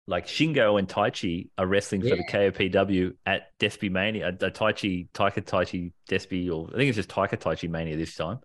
like 0.07 0.27
Shingo 0.27 0.79
and 0.79 0.87
Taichi 0.87 1.49
are 1.57 1.67
wrestling 1.67 2.03
for 2.03 2.11
the 2.11 2.25
KOPW 2.25 3.15
at 3.25 3.49
Despy 3.59 3.91
Mania, 3.91 4.29
uh, 4.29 4.33
Taichi, 4.33 5.09
Taika 5.13 5.43
Taichi 5.43 5.93
Despy, 6.11 6.51
or 6.51 6.69
I 6.75 6.77
think 6.77 6.89
it's 6.91 6.97
just 6.97 7.09
Taika 7.09 7.39
Taichi 7.39 7.71
Mania 7.71 7.97
this 7.97 8.15
time. 8.15 8.41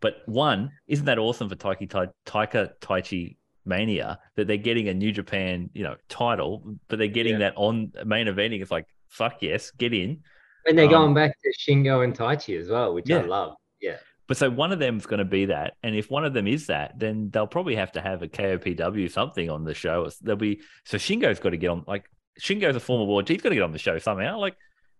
But 0.00 0.16
one, 0.26 0.70
isn't 0.86 1.06
that 1.06 1.18
awesome 1.18 1.48
for 1.48 1.56
Taiki 1.56 1.90
Tai, 1.90 2.08
Taika 2.26 2.72
Taichi 2.80 3.36
Mania 3.64 4.18
that 4.36 4.46
they're 4.46 4.56
getting 4.56 4.88
a 4.88 4.94
New 4.94 5.10
Japan, 5.10 5.70
you 5.74 5.82
know, 5.82 5.96
title, 6.08 6.76
but 6.88 6.98
they're 6.98 7.08
getting 7.08 7.32
Yeah. 7.34 7.38
that 7.50 7.54
on 7.56 7.92
main 8.04 8.26
eventing? 8.28 8.62
It's 8.62 8.70
like, 8.70 8.86
fuck 9.08 9.38
yes, 9.40 9.72
get 9.72 9.92
in. 9.92 10.20
And 10.66 10.78
they're 10.78 10.86
um, 10.86 10.90
going 10.90 11.14
back 11.14 11.36
to 11.42 11.52
Shingo 11.58 12.04
and 12.04 12.16
Taichi 12.16 12.58
as 12.58 12.68
well, 12.68 12.94
which 12.94 13.10
I 13.10 13.22
love. 13.22 13.54
Yeah. 13.80 13.96
But 14.26 14.38
so 14.38 14.48
one 14.50 14.72
of 14.72 14.78
them's 14.78 15.04
going 15.04 15.18
to 15.18 15.24
be 15.24 15.46
that, 15.46 15.74
and 15.82 15.94
if 15.94 16.10
one 16.10 16.24
of 16.24 16.32
them 16.32 16.46
is 16.46 16.66
that, 16.68 16.98
then 16.98 17.28
they'll 17.30 17.46
probably 17.46 17.76
have 17.76 17.92
to 17.92 18.00
have 18.00 18.22
a 18.22 18.28
KOPW 18.28 19.10
something 19.10 19.50
on 19.50 19.64
the 19.64 19.74
show. 19.74 20.08
There'll 20.22 20.38
be 20.38 20.60
so 20.84 20.96
Shingo's 20.96 21.40
got 21.40 21.50
to 21.50 21.58
get 21.58 21.68
on. 21.68 21.84
Like 21.86 22.06
Shingo's 22.40 22.76
a 22.76 22.80
former 22.80 23.04
world, 23.04 23.28
he's 23.28 23.42
got 23.42 23.50
to 23.50 23.54
get 23.54 23.62
on 23.62 23.72
the 23.72 23.78
show 23.78 23.98
somehow. 23.98 24.38
Like, 24.38 24.56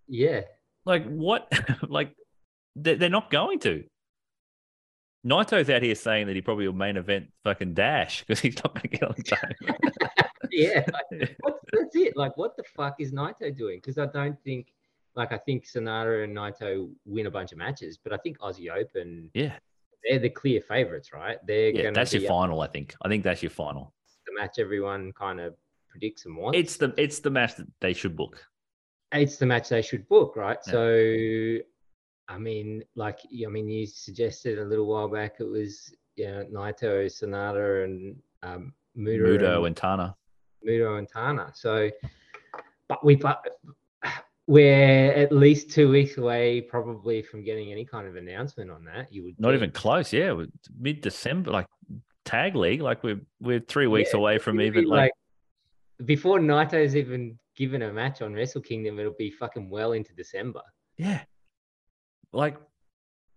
Yeah. 0.09 0.43
like 0.85 1.07
what? 1.09 1.51
like 1.89 2.15
they're, 2.77 2.97
they're 2.97 3.09
not 3.09 3.31
going 3.31 3.61
to. 3.61 3.85
Naito's 5.27 5.71
out 5.71 5.83
here 5.83 5.95
saying 5.95 6.27
that 6.27 6.37
he 6.37 6.43
probably 6.43 6.67
will 6.67 6.75
main 6.75 6.99
event 6.99 7.29
fucking 7.45 7.73
Dash 7.73 8.21
because 8.21 8.41
he's 8.41 8.57
not 8.57 8.75
going 8.75 8.83
to 8.83 8.89
get 8.89 9.03
on 9.05 9.15
the 9.17 9.25
show. 9.25 9.71
Yeah. 10.51 10.85
Like, 10.93 11.37
what's, 11.41 11.59
that's 11.73 11.97
it. 11.97 12.17
Like, 12.17 12.37
what 12.37 12.57
the 12.57 12.65
fuck 12.77 12.97
is 13.01 13.13
Naito 13.13 13.57
doing? 13.57 13.79
Because 13.79 13.99
I 13.99 14.07
don't 14.07 14.37
think, 14.45 14.69
like, 15.17 15.33
I 15.33 15.39
think 15.39 15.65
Sanada 15.67 16.25
and 16.25 16.37
Naito 16.37 16.91
win 17.05 17.27
a 17.27 17.31
bunch 17.31 17.53
of 17.53 17.59
matches, 17.59 17.99
but 18.03 18.13
I 18.13 18.17
think 18.19 18.39
Aussie 18.39 18.71
Open, 18.71 19.31
yeah, 19.35 19.55
they're 20.05 20.19
the 20.19 20.31
clear 20.31 20.61
favorites, 20.61 21.13
right? 21.13 21.39
They're 21.47 21.71
yeah, 21.71 21.83
gonna 21.85 21.95
that's 21.95 22.13
your 22.13 22.29
final. 22.29 22.61
I 22.61 22.69
think. 22.69 22.95
I 23.03 23.09
think 23.09 23.25
that's 23.25 23.43
your 23.43 23.51
final. 23.51 23.93
the 24.27 24.41
match 24.41 24.59
everyone 24.59 25.13
kind 25.13 25.41
of 25.41 25.55
predicts 25.89 26.27
and 26.27 26.37
wants. 26.37 26.59
It's 26.59 26.77
the 26.77 26.95
it's 26.97 27.21
the 27.21 27.31
match 27.31 27.57
that 27.57 27.67
they 27.81 27.93
should 27.93 28.17
book. 28.17 28.45
it's 29.13 29.37
the 29.37 29.47
match 29.47 29.69
they 29.69 29.83
should 29.83 30.09
book, 30.09 30.37
right? 30.37 30.59
Yeah. 30.67 30.73
So, 30.73 31.59
I 32.29 32.39
mean, 32.39 32.83
like, 32.97 33.21
I 33.25 33.49
mean, 33.49 33.69
you 33.69 33.87
suggested 33.87 34.59
a 34.59 34.65
little 34.65 34.87
while 34.87 35.09
back 35.09 35.37
it 35.41 35.49
was, 35.49 35.95
you 36.17 36.27
know, 36.27 36.45
Naito, 36.53 37.07
Sanada, 37.07 37.85
and 37.85 38.17
um, 38.43 38.73
Muda, 38.95 39.25
Muto 39.25 39.57
and, 39.59 39.67
and 39.67 39.77
Tana. 39.77 40.17
Muto 40.67 40.99
and 40.99 41.09
Tana. 41.09 41.53
So, 41.55 41.91
but 42.89 43.05
we, 43.05 43.17
but 43.17 43.45
we're 44.47 45.13
at 45.13 45.33
least 45.33 45.71
two 45.71 45.91
weeks 45.91 46.19
away, 46.19 46.61
probably 46.61 47.23
from 47.23 47.43
getting 47.45 47.73
any 47.73 47.85
kind 47.85 48.07
of 48.07 48.17
announcement 48.17 48.71
on 48.71 48.85
that. 48.85 49.13
You 49.13 49.25
would 49.25 49.41
Not 49.41 49.49
think. 49.51 49.57
even 49.63 49.71
close. 49.71 50.13
Yeah, 50.13 50.43
mid 50.79 51.01
December, 51.01 51.51
like 51.51 51.67
tag 52.25 52.55
league. 52.55 52.83
Like 52.83 53.03
we're 53.03 53.21
we're 53.41 53.61
three 53.61 53.87
weeks 53.87 54.11
Yeah, 54.13 54.19
away 54.21 54.39
from 54.39 54.61
even 54.61 54.85
like, 54.87 55.13
before 56.05 56.39
Naito's 56.41 56.95
even 56.97 57.39
given 57.57 57.83
a 57.83 57.93
match 57.93 58.21
on 58.21 58.35
Wrestle 58.35 58.61
Kingdom, 58.61 58.99
it'll 58.99 59.15
be 59.19 59.31
fucking 59.31 59.71
well 59.71 59.93
into 59.93 60.13
December. 60.15 60.61
yeah, 60.99 61.23
like 62.33 62.57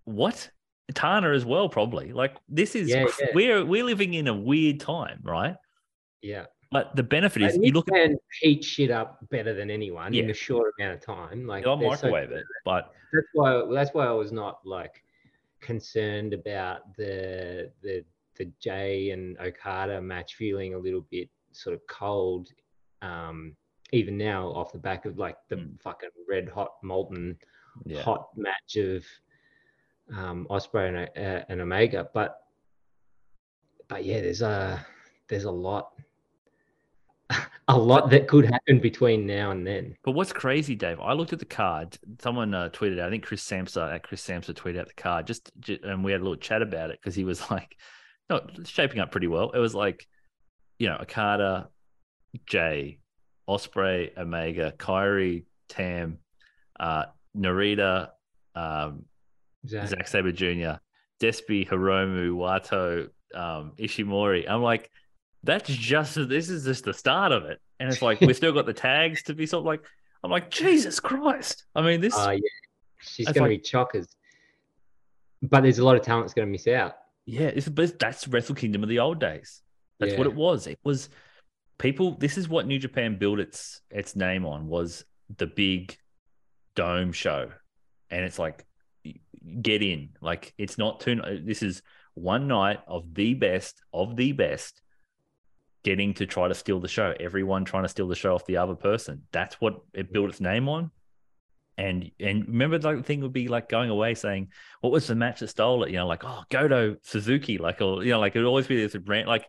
what 0.05 0.49
Tana 0.93 1.31
as 1.31 1.45
well. 1.45 1.69
Probably 1.69 2.11
like 2.13 2.35
this 2.49 2.75
is 2.75 2.89
Yeah, 2.89 3.05
yeah. 3.19 3.27
we're 3.33 3.65
we're 3.65 3.83
living 3.85 4.13
in 4.13 4.27
a 4.27 4.33
weird 4.35 4.79
time, 4.81 5.19
right? 5.23 5.55
Yeah. 6.21 6.45
But 6.71 6.95
the 6.95 7.03
benefit 7.03 7.41
is 7.43 7.57
you 7.61 7.71
look 7.71 7.89
at 7.93 8.11
heat 8.41 8.63
shit 8.63 8.91
up 8.91 9.19
better 9.29 9.53
than 9.53 9.69
anyone 9.71 10.13
in 10.13 10.29
a 10.29 10.33
short 10.33 10.73
amount 10.77 10.95
of 10.95 11.01
time. 11.01 11.47
Like 11.47 11.63
they'll 11.63 11.77
they're 11.77 11.95
so 11.95 12.07
microwave 12.07 12.31
it, 12.31 12.43
but 12.65 12.93
that's 13.13 13.27
why 13.33 13.63
that's 13.71 13.93
why 13.93 14.05
I 14.05 14.11
was 14.11 14.31
not 14.31 14.59
like 14.65 15.03
concerned 15.61 16.33
about 16.33 16.95
the 16.97 17.71
the 17.81 18.03
the 18.35 18.51
Jay 18.59 19.11
and 19.11 19.37
Okada 19.39 20.01
match 20.01 20.35
feeling 20.35 20.73
a 20.73 20.77
little 20.77 21.05
bit 21.09 21.29
sort 21.53 21.73
of 21.73 21.81
cold. 21.87 22.49
Um, 23.01 23.55
even 23.93 24.17
now, 24.17 24.47
off 24.49 24.73
the 24.73 24.77
back 24.77 25.05
of 25.05 25.17
like 25.17 25.37
the 25.47 25.55
Mm. 25.55 25.81
fucking 25.81 26.09
red 26.27 26.49
hot 26.49 26.73
molten 26.83 27.37
yeah, 27.85 28.01
hot 28.01 28.27
match 28.35 28.75
of 28.75 29.05
um, 30.13 30.47
Ospreay 30.49 30.89
and, 30.89 31.25
uh, 31.25 31.45
and 31.47 31.61
Omega, 31.61 32.09
but 32.13 32.41
but 33.87 34.03
yeah, 34.03 34.19
there's 34.19 34.41
a 34.41 34.85
there's 35.29 35.45
a 35.45 35.51
lot 35.51 35.93
a 37.69 37.77
lot 37.77 38.09
that 38.11 38.27
could 38.27 38.45
happen 38.45 38.79
between 38.79 39.25
now 39.25 39.51
and 39.51 39.67
then. 39.67 39.95
But 40.03 40.11
what's 40.11 40.31
crazy, 40.31 40.75
Dave? 40.75 40.99
I 41.01 41.13
looked 41.13 41.33
at 41.33 41.39
the 41.39 41.45
card. 41.45 41.97
Someone 42.21 42.53
uh, 42.53 42.69
tweeted 42.69 42.99
out. 42.99 43.07
I 43.07 43.09
think 43.09 43.25
Chris 43.25 43.43
Samsa 43.43 43.93
at 43.93 44.03
Chris 44.03 44.25
Samsa 44.25 44.53
tweeted 44.53 44.79
out 44.79 44.87
the 44.87 44.93
card. 44.93 45.27
Just, 45.27 45.51
ju- 45.59 45.79
and 45.83 46.03
we 46.03 46.13
had 46.13 46.21
a 46.21 46.23
little 46.23 46.37
chat 46.37 46.61
about 46.61 46.91
it 46.91 46.99
because 47.01 47.15
he 47.15 47.25
was 47.25 47.41
like, 47.51 47.75
no, 48.29 48.41
shaping 48.63 48.99
up 48.99 49.11
pretty 49.11 49.27
well. 49.27 49.51
It 49.51 49.59
was 49.59 49.75
like, 49.75 50.07
you 50.79 50.87
know, 50.87 50.97
Okada, 51.01 51.69
Jay, 52.45 52.99
Ospreay, 53.49 54.17
Omega, 54.17 54.73
Kairi, 54.77 55.43
Tam, 55.67 56.19
uh, 56.79 57.05
Narita, 57.35 58.09
um, 58.55 59.05
Zach. 59.67 59.89
Zack 59.89 60.07
Sabre 60.07 60.31
Jr., 60.31 60.79
Despy, 61.21 61.67
Hiromu, 61.67 62.31
Wato, 62.31 63.09
um, 63.33 63.73
Ishimori. 63.77 64.49
I'm 64.49 64.61
like, 64.61 64.89
that's 65.47 65.69
just 65.69 66.15
this 66.29 66.49
is 66.49 66.65
just 66.65 66.83
the 66.83 66.93
start 66.93 67.31
of 67.31 67.45
it. 67.45 67.59
And 67.79 67.89
it's 67.89 68.01
like 68.03 68.21
we've 68.21 68.35
still 68.35 68.53
got 68.53 68.65
the 68.67 68.73
tags 68.89 69.23
to 69.23 69.33
be 69.33 69.47
sort 69.47 69.61
of 69.61 69.65
like 69.65 69.83
I'm 70.23 70.29
like, 70.29 70.51
Jesus 70.51 70.99
Christ. 70.99 71.65
I 71.73 71.81
mean, 71.81 72.01
this 72.01 72.15
Uh, 72.15 72.31
yeah, 72.31 72.39
she's 72.99 73.25
going 73.27 73.49
like- 73.49 73.63
to 73.63 73.69
be 73.69 73.77
chockers. 73.77 74.07
But 75.41 75.61
there's 75.61 75.79
a 75.79 75.85
lot 75.85 75.95
of 75.95 76.01
talent 76.01 76.25
that's 76.25 76.33
going 76.33 76.47
to 76.47 76.51
miss 76.51 76.67
out. 76.67 76.95
Yeah, 77.25 77.47
it's 77.47 77.69
but 77.69 77.99
that's 77.99 78.27
Wrestle 78.27 78.55
Kingdom 78.55 78.83
of 78.83 78.89
the 78.89 78.99
old 78.99 79.19
days. 79.19 79.61
That's 79.99 80.15
what 80.15 80.27
it 80.27 80.35
was. 80.35 80.67
It 80.67 80.79
was 80.83 81.09
people. 81.77 82.15
This 82.17 82.37
is 82.37 82.47
what 82.47 82.67
New 82.67 82.79
Japan 82.79 83.17
built 83.17 83.39
its 83.39 83.81
its 83.91 84.15
name 84.15 84.45
on 84.45 84.67
was 84.67 85.03
the 85.37 85.47
big 85.47 85.97
dome 86.75 87.11
show, 87.11 87.51
and 88.09 88.23
it's 88.25 88.39
like 88.39 88.65
get 89.61 89.83
in. 89.83 90.09
Like 90.21 90.53
it's 90.57 90.77
not 90.77 91.01
two. 91.01 91.21
This 91.43 91.61
is 91.61 91.81
one 92.13 92.47
night 92.47 92.79
of 92.87 93.13
the 93.13 93.33
best 93.33 93.81
of 93.93 94.15
the 94.15 94.31
best. 94.31 94.81
Getting 95.87 96.13
to 96.15 96.25
try 96.25 96.49
to 96.49 96.53
steal 96.53 96.81
the 96.81 96.89
show. 96.89 97.13
Everyone 97.17 97.63
trying 97.63 97.83
to 97.83 97.87
steal 97.87 98.09
the 98.09 98.15
show 98.15 98.35
off 98.35 98.45
the 98.45 98.57
other 98.57 98.75
person. 98.75 99.21
That's 99.31 99.55
what 99.61 99.79
it 99.93 100.11
built 100.11 100.27
its 100.29 100.41
name 100.41 100.67
on. 100.67 100.91
And 101.77 102.11
and 102.19 102.45
remember 102.45 102.77
the 102.77 103.01
thing 103.03 103.21
would 103.21 103.31
be 103.31 103.47
like 103.47 103.69
going 103.69 103.89
away 103.89 104.13
saying, 104.13 104.49
what 104.81 104.91
was 104.91 105.07
the 105.07 105.15
match 105.15 105.39
that 105.39 105.47
stole 105.47 105.83
it? 105.85 105.91
You 105.91 105.95
know, 105.95 106.07
like 106.07 106.25
oh 106.25 106.43
Goto 106.49 106.97
Suzuki, 107.03 107.57
like 107.57 107.81
or 107.81 108.03
you 108.03 108.11
know, 108.11 108.19
like 108.19 108.35
it 108.35 108.39
would 108.39 108.47
always 108.49 108.67
be 108.67 108.75
this 108.85 108.97
ran 109.05 109.27
like 109.27 109.45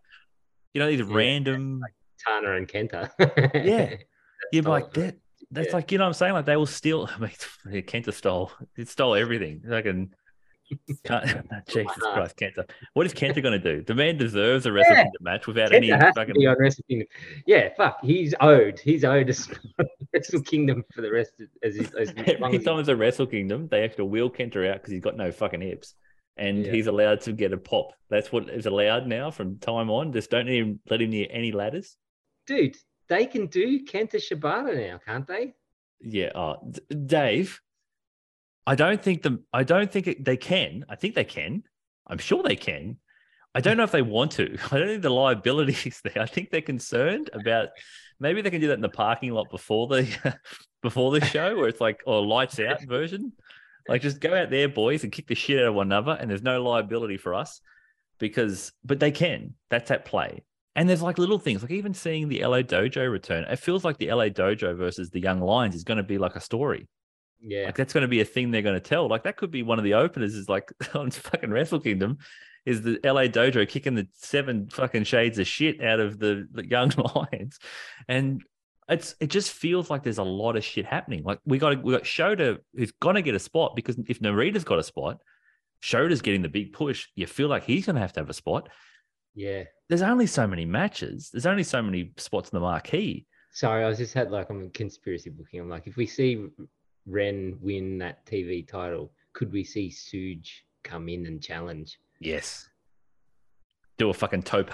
you 0.75 0.79
know 0.79 0.87
these 0.89 1.01
Yeah. 1.01 1.07
random 1.11 1.81
Tana 2.25 2.53
and 2.55 2.69
Kenta. 2.69 3.11
Yeah. 3.53 3.97
you'd 4.53 4.65
be 4.65 4.71
like 4.71 4.93
that. 4.93 5.17
That's 5.51 5.71
Yeah. 5.71 5.75
like 5.75 5.91
you 5.91 5.99
know 5.99 6.05
what 6.05 6.09
I'm 6.11 6.15
saying. 6.15 6.35
Like 6.35 6.47
they 6.47 6.57
will 6.57 6.67
steal. 6.67 7.11
I 7.17 7.19
mean, 7.19 7.31
Kenta 7.83 8.15
stole. 8.15 8.53
It 8.77 8.89
stole 8.89 9.17
everything. 9.17 9.63
Like 9.65 9.87
and 9.87 10.15
Jesus. 11.69 11.97
Christ, 11.97 12.37
Kenta. 12.37 12.69
What 12.95 13.07
is 13.07 13.15
Kenta 13.15 13.43
going 13.43 13.61
to 13.61 13.77
do? 13.77 13.83
The 13.83 13.95
man 13.95 14.17
deserves 14.17 14.67
a 14.67 14.73
Wrestle 14.73 14.95
Yeah. 14.97 15.05
Match 15.21 15.47
without 15.47 15.73
any 15.73 15.89
Kenta 15.89 16.01
has 16.03 16.15
to 16.15 16.21
fucking. 16.21 16.35
be 16.35 16.47
on 16.47 16.57
Kingdom. 16.89 17.09
Yeah, 17.47 17.69
fuck. 17.77 17.99
He's 18.03 18.35
owed. 18.41 18.79
He's 18.79 19.05
owed 19.05 19.31
a 19.31 19.35
Wrestle 20.15 20.43
Kingdom 20.43 20.85
for 20.95 21.01
the 21.03 21.11
rest 21.11 21.33
of 21.41 21.49
as, 21.63 21.75
he- 21.77 21.87
as 21.99 22.15
long 22.41 22.55
Every 22.55 22.59
time 22.65 22.77
there's 22.77 22.89
a 22.89 22.97
Wrestle 22.97 23.27
Kingdom, 23.27 23.69
they 23.71 23.83
have 23.83 23.97
to 23.97 24.05
wheel 24.05 24.31
Kenta 24.31 24.69
out 24.71 24.77
because 24.77 24.93
he's 24.93 25.03
got 25.03 25.17
no 25.17 25.33
fucking 25.33 25.61
hips. 25.61 25.95
And 26.37 26.65
Yeah. 26.67 26.73
he's 26.73 26.87
allowed 26.87 27.23
to 27.23 27.33
get 27.33 27.53
a 27.53 27.57
pop. 27.59 27.93
That's 28.11 28.31
what 28.31 28.49
is 28.49 28.67
allowed 28.67 29.07
now 29.07 29.31
from 29.31 29.59
time 29.59 29.91
on. 29.91 30.13
Just 30.13 30.31
don't 30.31 30.49
even 30.49 30.79
let 30.89 31.01
him 31.03 31.11
near 31.11 31.27
any 31.31 31.51
ladders. 31.53 31.97
dude, 32.47 32.77
they 33.09 33.25
can 33.27 33.47
do 33.47 33.85
Kenta 33.87 34.17
Shibata 34.17 34.77
now, 34.77 34.99
can't 35.05 35.27
they? 35.27 35.55
Yeah, 36.01 36.29
uh, 36.35 36.57
Dave. 37.07 37.61
I 38.69 38.75
don't 38.75 39.03
think 39.03 39.23
the 39.23 39.43
I 39.51 39.65
don't 39.65 39.91
think 39.91 40.09
it, 40.09 40.23
they 40.27 40.37
can. 40.37 40.85
I 40.91 40.95
think 40.95 41.15
they 41.15 41.25
can. 41.25 41.63
I'm 42.07 42.19
sure 42.19 42.43
they 42.43 42.55
can. 42.55 42.99
I 43.55 43.63
don't 43.63 43.79
know 43.79 43.83
if 43.83 43.93
they 43.93 44.03
want 44.03 44.33
to. 44.33 44.59
I 44.71 44.79
don't 44.79 44.89
think 44.89 45.03
the 45.03 45.09
liability 45.09 45.73
is 45.89 46.03
there. 46.03 46.23
I 46.23 46.27
think 46.27 46.51
they're 46.51 46.61
concerned 46.61 47.31
about 47.33 47.71
maybe 48.21 48.43
they 48.43 48.51
can 48.51 48.61
do 48.61 48.69
that 48.69 48.75
in 48.75 48.83
the 48.83 48.91
parking 48.91 49.33
lot 49.33 49.49
before 49.51 49.87
the 49.87 50.39
before 50.83 51.13
the 51.13 51.25
show, 51.25 51.57
where 51.57 51.69
it's 51.69 51.81
like 51.81 52.03
or 52.07 52.21
lights 52.21 52.61
out 52.61 52.83
version. 52.83 53.33
Like 53.89 54.03
just 54.03 54.21
go 54.21 54.35
out 54.35 54.51
there, 54.51 54.69
boys, 54.69 55.03
and 55.03 55.11
kick 55.11 55.29
the 55.29 55.35
shit 55.35 55.63
out 55.63 55.69
of 55.69 55.75
one 55.75 55.87
another, 55.87 56.19
and 56.21 56.29
there's 56.29 56.43
no 56.43 56.63
liability 56.63 57.17
for 57.17 57.35
us 57.35 57.63
because, 58.19 58.71
but 58.85 59.01
they 59.01 59.13
can. 59.13 59.55
That's 59.71 59.91
at 59.91 60.05
play. 60.05 60.43
And 60.77 60.87
there's 60.87 61.01
like 61.01 61.17
little 61.17 61.39
things, 61.39 61.63
like 61.63 61.71
even 61.71 61.95
seeing 61.95 62.29
the 62.29 62.45
LA 62.45 62.59
Dojo 62.59 63.11
return. 63.11 63.45
It 63.45 63.61
feels 63.61 63.83
like 63.83 63.97
the 63.97 64.13
LA 64.13 64.27
Dojo 64.27 64.77
versus 64.77 65.09
the 65.09 65.21
Young 65.21 65.41
Lions 65.41 65.75
is 65.75 65.85
going 65.85 65.97
to 65.97 66.03
be 66.03 66.19
like 66.19 66.37
a 66.37 66.41
story. 66.41 66.87
Yeah. 67.41 67.67
Like 67.67 67.77
that's 67.77 67.93
going 67.93 68.03
to 68.03 68.09
be 68.09 68.21
a 68.21 68.25
thing 68.25 68.51
they're 68.51 68.63
going 68.63 68.75
to 68.75 68.81
tell. 68.81 69.09
Like 69.09 69.25
that 69.25 69.37
could 69.37 69.51
be 69.51 69.63
one 69.63 69.79
of 69.79 69.85
the 69.85 69.95
openers. 69.95 70.35
Is 70.35 70.49
like 70.49 70.73
on 70.95 71.11
fucking 71.11 71.51
Wrestle 71.51 71.81
Kingdom, 71.81 72.19
is 72.67 72.83
the 72.83 73.01
LA 73.05 73.23
Dojo 73.23 73.69
kicking 73.69 73.95
the 73.95 74.09
seven 74.15 74.69
fucking 74.69 75.05
shades 75.05 75.39
of 75.39 75.47
shit 75.47 75.83
out 75.83 76.01
of 76.01 76.19
the, 76.19 76.47
the 76.53 76.67
Young 76.67 76.93
Lions, 77.15 77.59
and 78.09 78.43
it's 78.89 79.15
it 79.21 79.29
just 79.29 79.51
feels 79.53 79.91
like 79.91 80.03
there's 80.03 80.19
a 80.19 80.25
lot 80.25 80.57
of 80.57 80.65
shit 80.65 80.87
happening. 80.87 81.23
Like 81.23 81.41
we 81.45 81.59
got 81.59 81.83
we 81.83 81.93
got 81.93 82.05
Shota 82.05 82.59
who's 82.75 82.93
gonna 83.01 83.23
get 83.23 83.35
a 83.35 83.39
spot 83.39 83.77
because 83.77 83.99
if 84.09 84.21
Narita's 84.21 84.65
got 84.65 84.79
a 84.79 84.83
spot, 84.83 85.19
Shota's 85.83 86.23
getting 86.23 86.43
the 86.43 86.49
big 86.49 86.73
push. 86.73 87.07
You 87.15 87.27
feel 87.27 87.49
like 87.49 87.65
he's 87.65 87.87
gonna 87.87 88.01
have 88.01 88.13
to 88.15 88.21
have 88.21 88.31
a 88.31 88.35
spot. 88.35 88.69
Yeah. 89.35 89.65
There's 89.89 90.03
only 90.03 90.27
so 90.27 90.47
many 90.47 90.65
matches. 90.65 91.31
There's 91.33 91.47
only 91.47 91.63
so 91.63 91.81
many 91.81 92.13
spots 92.17 92.51
in 92.51 92.57
the 92.57 92.61
marquee. 92.61 93.27
Sorry, 93.53 93.85
I 93.85 93.89
was 93.89 93.99
just 93.99 94.15
had 94.15 94.31
like 94.31 94.51
I'm 94.51 94.67
a 94.67 94.71
conspiracy 94.71 95.31
booking. 95.31 95.61
I'm 95.61 95.71
like, 95.71 95.87
if 95.87 95.97
we 95.97 96.07
see 96.07 96.49
Ren 97.09 97.57
win 97.61 97.99
that 97.99 98.25
TV 98.27 98.67
title, 98.67 99.13
could 99.33 99.53
we 99.53 99.65
see 99.65 99.89
Suge 99.91 100.49
come 100.85 101.09
in 101.09 101.27
and 101.27 101.43
challenge? 101.43 101.99
Yes. 102.21 102.69
Do 103.97 104.11
a 104.11 104.15
fucking 104.15 104.43
tope. 104.43 104.71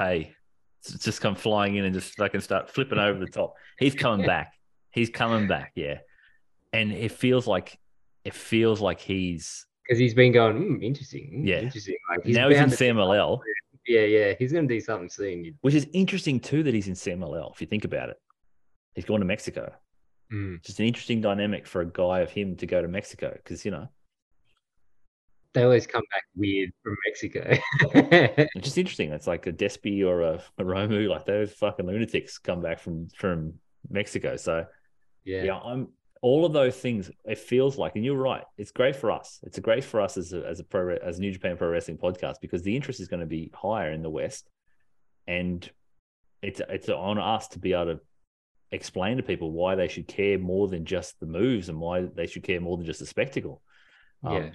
Just 0.99 1.21
come 1.21 1.35
flying 1.35 1.77
in 1.77 1.85
and 1.85 1.95
just 1.95 2.15
fucking 2.17 2.41
start 2.43 2.69
flipping 2.71 2.99
over 2.99 3.19
the 3.19 3.27
top. 3.27 3.55
He's 3.79 3.95
coming 3.95 4.27
back. 4.35 4.53
He's 4.91 5.11
coming 5.11 5.49
back. 5.49 5.73
Yeah. 5.75 5.99
And 6.73 6.93
it 6.93 7.13
feels 7.13 7.47
like 7.47 7.79
it 8.25 8.35
feels 8.35 8.81
like 8.81 9.01
he's 9.01 9.67
Because 9.87 9.99
he's 9.99 10.15
been 10.15 10.33
going, 10.33 10.57
mm, 10.57 10.83
interesting, 10.85 11.43
mm, 11.45 11.49
Yeah. 11.49 11.61
interesting. 11.61 11.97
Like 12.11 12.25
he's 12.25 12.37
now 12.37 12.49
he's 12.49 12.59
in 12.59 12.69
CMLL. 12.71 13.41
Yeah, 13.87 14.01
yeah, 14.01 14.33
he's 14.39 14.53
gonna 14.53 14.67
do 14.67 14.81
something 14.81 15.11
soon. 15.11 15.57
which 15.61 15.75
is 15.75 15.87
interesting 15.93 16.41
too 16.41 16.63
that 16.63 16.73
he's 16.75 16.89
in 16.89 16.95
CMLL. 16.95 17.53
If 17.55 17.61
you 17.61 17.67
think 17.67 17.85
about 17.85 18.09
it, 18.09 18.17
he's 18.95 19.05
going 19.05 19.21
to 19.21 19.27
Mexico. 19.27 19.73
Mm. 20.35 20.63
Just 20.65 20.81
an 20.81 20.87
interesting 20.87 21.21
dynamic 21.21 21.67
for 21.67 21.81
a 21.81 21.87
guy 21.87 22.21
of 22.21 22.31
him 22.31 22.57
to 22.57 22.67
go 22.67 22.83
to 22.83 22.89
Mexico 22.89 23.33
because 23.33 23.65
you 23.65 23.71
know 23.71 23.89
They 25.53 25.63
always 25.63 25.87
come 25.87 26.03
back 26.11 26.25
weird 26.35 26.71
from 26.83 26.97
Mexico. 27.07 27.57
it's 27.93 28.55
just 28.65 28.79
interesting. 28.79 29.13
It's 29.13 29.29
like 29.29 29.47
a 29.47 29.53
Despi 29.53 30.05
or 30.05 30.23
a, 30.23 30.43
a 30.59 30.65
Romu, 30.65 31.09
like 31.09 31.25
those 31.25 31.53
fucking 31.53 31.87
lunatics 31.87 32.39
come 32.39 32.61
back 32.61 32.81
from 32.81 33.09
from 33.17 33.55
Mexico. 33.89 34.37
So 34.37 34.67
yeah, 35.25 35.45
yeah, 35.45 35.59
I'm 35.59 35.89
all 36.21 36.45
of 36.45 36.53
those 36.53 36.77
things. 36.77 37.11
It 37.25 37.39
feels 37.39 37.77
like, 37.77 37.97
and 37.97 38.05
you're 38.05 38.17
right. 38.17 38.45
It's 38.57 38.73
great 38.73 38.97
for 38.97 39.11
us. 39.13 39.41
It's 39.43 39.59
great 39.59 39.85
for 39.85 40.01
us 40.01 40.17
as 40.17 40.33
a, 40.33 40.45
as 40.45 40.59
a 40.59 40.65
pro 40.65 40.97
as 40.97 41.19
a 41.19 41.21
New 41.21 41.31
Japan 41.31 41.57
Pro 41.57 41.69
Wrestling 41.69 41.99
podcast 41.99 42.37
because 42.41 42.63
the 42.63 42.75
interest 42.75 42.99
is 42.99 43.09
going 43.09 43.21
to 43.21 43.27
be 43.27 43.53
higher 43.55 43.93
in 43.93 44.03
the 44.03 44.11
West, 44.11 44.49
and 45.29 45.71
it's 46.43 46.61
it's 46.69 46.89
on 46.89 47.19
us 47.19 47.49
to 47.49 47.59
be 47.61 47.75
able 47.75 47.97
to 47.97 48.01
explain 48.75 49.17
to 49.17 49.23
people 49.23 49.51
why 49.53 49.75
they 49.75 49.89
should 49.89 50.07
care 50.09 50.39
more 50.39 50.69
than 50.69 50.85
just 50.85 51.19
the 51.21 51.27
moves 51.27 51.69
and 51.69 51.81
why 51.81 52.03
they 52.03 52.27
should 52.27 52.43
care 52.43 52.61
more 52.61 52.77
than 52.77 52.87
just 52.87 53.01
the 53.01 53.07
spectacle. 53.07 53.63
Um, 54.23 54.35
Yeah. 54.35 54.51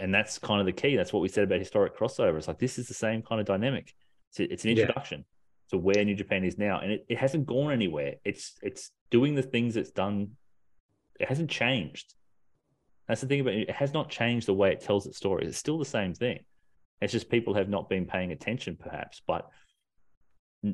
and 0.00 0.14
that's 0.14 0.38
kind 0.38 0.60
of 0.60 0.66
the 0.66 0.72
key. 0.72 0.96
That's 0.96 1.12
what 1.12 1.20
we 1.20 1.28
said 1.28 1.44
about 1.44 1.58
historic 1.60 1.96
crossover. 1.96 2.36
It's 2.36 2.48
like 2.48 2.58
this 2.58 2.78
is 2.78 2.88
the 2.88 2.94
same 2.94 3.22
kind 3.22 3.40
of 3.40 3.46
dynamic. 3.46 3.94
It's, 4.30 4.40
it's 4.40 4.64
an 4.64 4.70
Yeah. 4.70 4.82
introduction 4.82 5.24
to 5.70 5.78
where 5.78 6.04
New 6.04 6.14
Japan 6.14 6.44
is 6.44 6.58
now, 6.58 6.80
and 6.80 6.92
it, 6.92 7.06
it 7.08 7.18
hasn't 7.18 7.46
gone 7.46 7.72
anywhere. 7.72 8.16
It's 8.24 8.56
it's 8.62 8.90
doing 9.10 9.34
the 9.34 9.42
things 9.42 9.76
it's 9.76 9.90
done. 9.90 10.36
It 11.18 11.28
hasn't 11.28 11.50
changed. 11.50 12.14
That's 13.08 13.20
the 13.20 13.26
thing 13.26 13.40
about 13.40 13.54
it. 13.54 13.68
It 13.68 13.74
has 13.76 13.92
not 13.92 14.10
changed 14.10 14.46
the 14.46 14.54
way 14.54 14.72
it 14.72 14.80
tells 14.80 15.06
its 15.06 15.16
story. 15.16 15.46
It's 15.46 15.58
still 15.58 15.78
the 15.78 15.84
same 15.84 16.12
thing. 16.14 16.40
It's 17.00 17.12
just 17.12 17.28
people 17.30 17.54
have 17.54 17.68
not 17.68 17.88
been 17.88 18.06
paying 18.06 18.32
attention, 18.32 18.76
perhaps. 18.76 19.22
But 19.26 19.48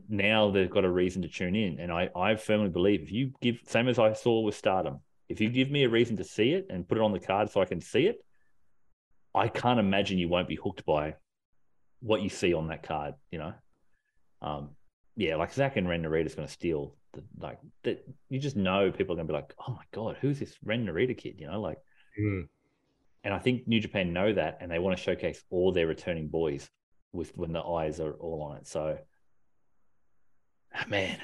now 0.08 0.50
they've 0.50 0.70
got 0.70 0.84
a 0.84 0.90
reason 0.90 1.22
to 1.22 1.28
tune 1.28 1.56
in, 1.56 1.80
and 1.80 1.90
I 1.92 2.08
I 2.14 2.36
firmly 2.36 2.68
believe 2.68 3.02
if 3.02 3.12
you 3.12 3.32
give 3.40 3.60
same 3.66 3.88
as 3.88 3.98
I 3.98 4.12
saw 4.12 4.40
with 4.40 4.54
Stardom, 4.54 5.00
if 5.28 5.40
you 5.40 5.48
give 5.48 5.70
me 5.70 5.84
a 5.84 5.88
reason 5.88 6.16
to 6.18 6.24
see 6.24 6.52
it 6.52 6.66
and 6.70 6.88
put 6.88 6.98
it 6.98 7.02
on 7.02 7.12
the 7.12 7.20
card 7.20 7.50
so 7.50 7.60
I 7.60 7.64
can 7.64 7.80
see 7.80 8.06
it, 8.06 8.24
I 9.34 9.48
can't 9.48 9.80
imagine 9.80 10.18
you 10.18 10.28
won't 10.28 10.48
be 10.48 10.56
hooked 10.56 10.84
by 10.84 11.16
what 12.00 12.22
you 12.22 12.28
see 12.28 12.54
on 12.54 12.68
that 12.68 12.82
card. 12.82 13.14
You 13.30 13.38
know, 13.38 13.54
um, 14.42 14.70
yeah, 15.16 15.36
like 15.36 15.52
Zack 15.52 15.76
and 15.76 15.88
Ren 15.88 16.02
Narita's 16.02 16.34
going 16.34 16.48
to 16.48 16.52
steal. 16.52 16.96
The, 17.12 17.24
like 17.38 17.58
that, 17.82 18.06
you 18.28 18.38
just 18.38 18.56
know 18.56 18.92
people 18.92 19.14
are 19.14 19.16
going 19.16 19.26
to 19.26 19.32
be 19.32 19.36
like, 19.36 19.52
oh 19.66 19.72
my 19.72 19.82
god, 19.92 20.16
who's 20.20 20.38
this 20.38 20.56
Ren 20.64 20.86
Narita 20.86 21.16
kid? 21.16 21.36
You 21.38 21.48
know, 21.48 21.60
like, 21.60 21.78
Mm. 22.20 22.48
and 23.24 23.34
I 23.34 23.38
think 23.38 23.68
New 23.68 23.80
Japan 23.80 24.12
know 24.12 24.32
that, 24.32 24.58
and 24.60 24.70
they 24.70 24.78
want 24.78 24.96
to 24.96 25.02
showcase 25.02 25.42
all 25.50 25.72
their 25.72 25.86
returning 25.86 26.28
boys 26.28 26.68
with 27.12 27.36
when 27.36 27.52
the 27.52 27.62
eyes 27.62 27.98
are 28.00 28.12
all 28.14 28.42
on 28.42 28.56
it. 28.58 28.66
So, 28.66 28.98
Ah, 30.74 30.84
man, 30.88 31.18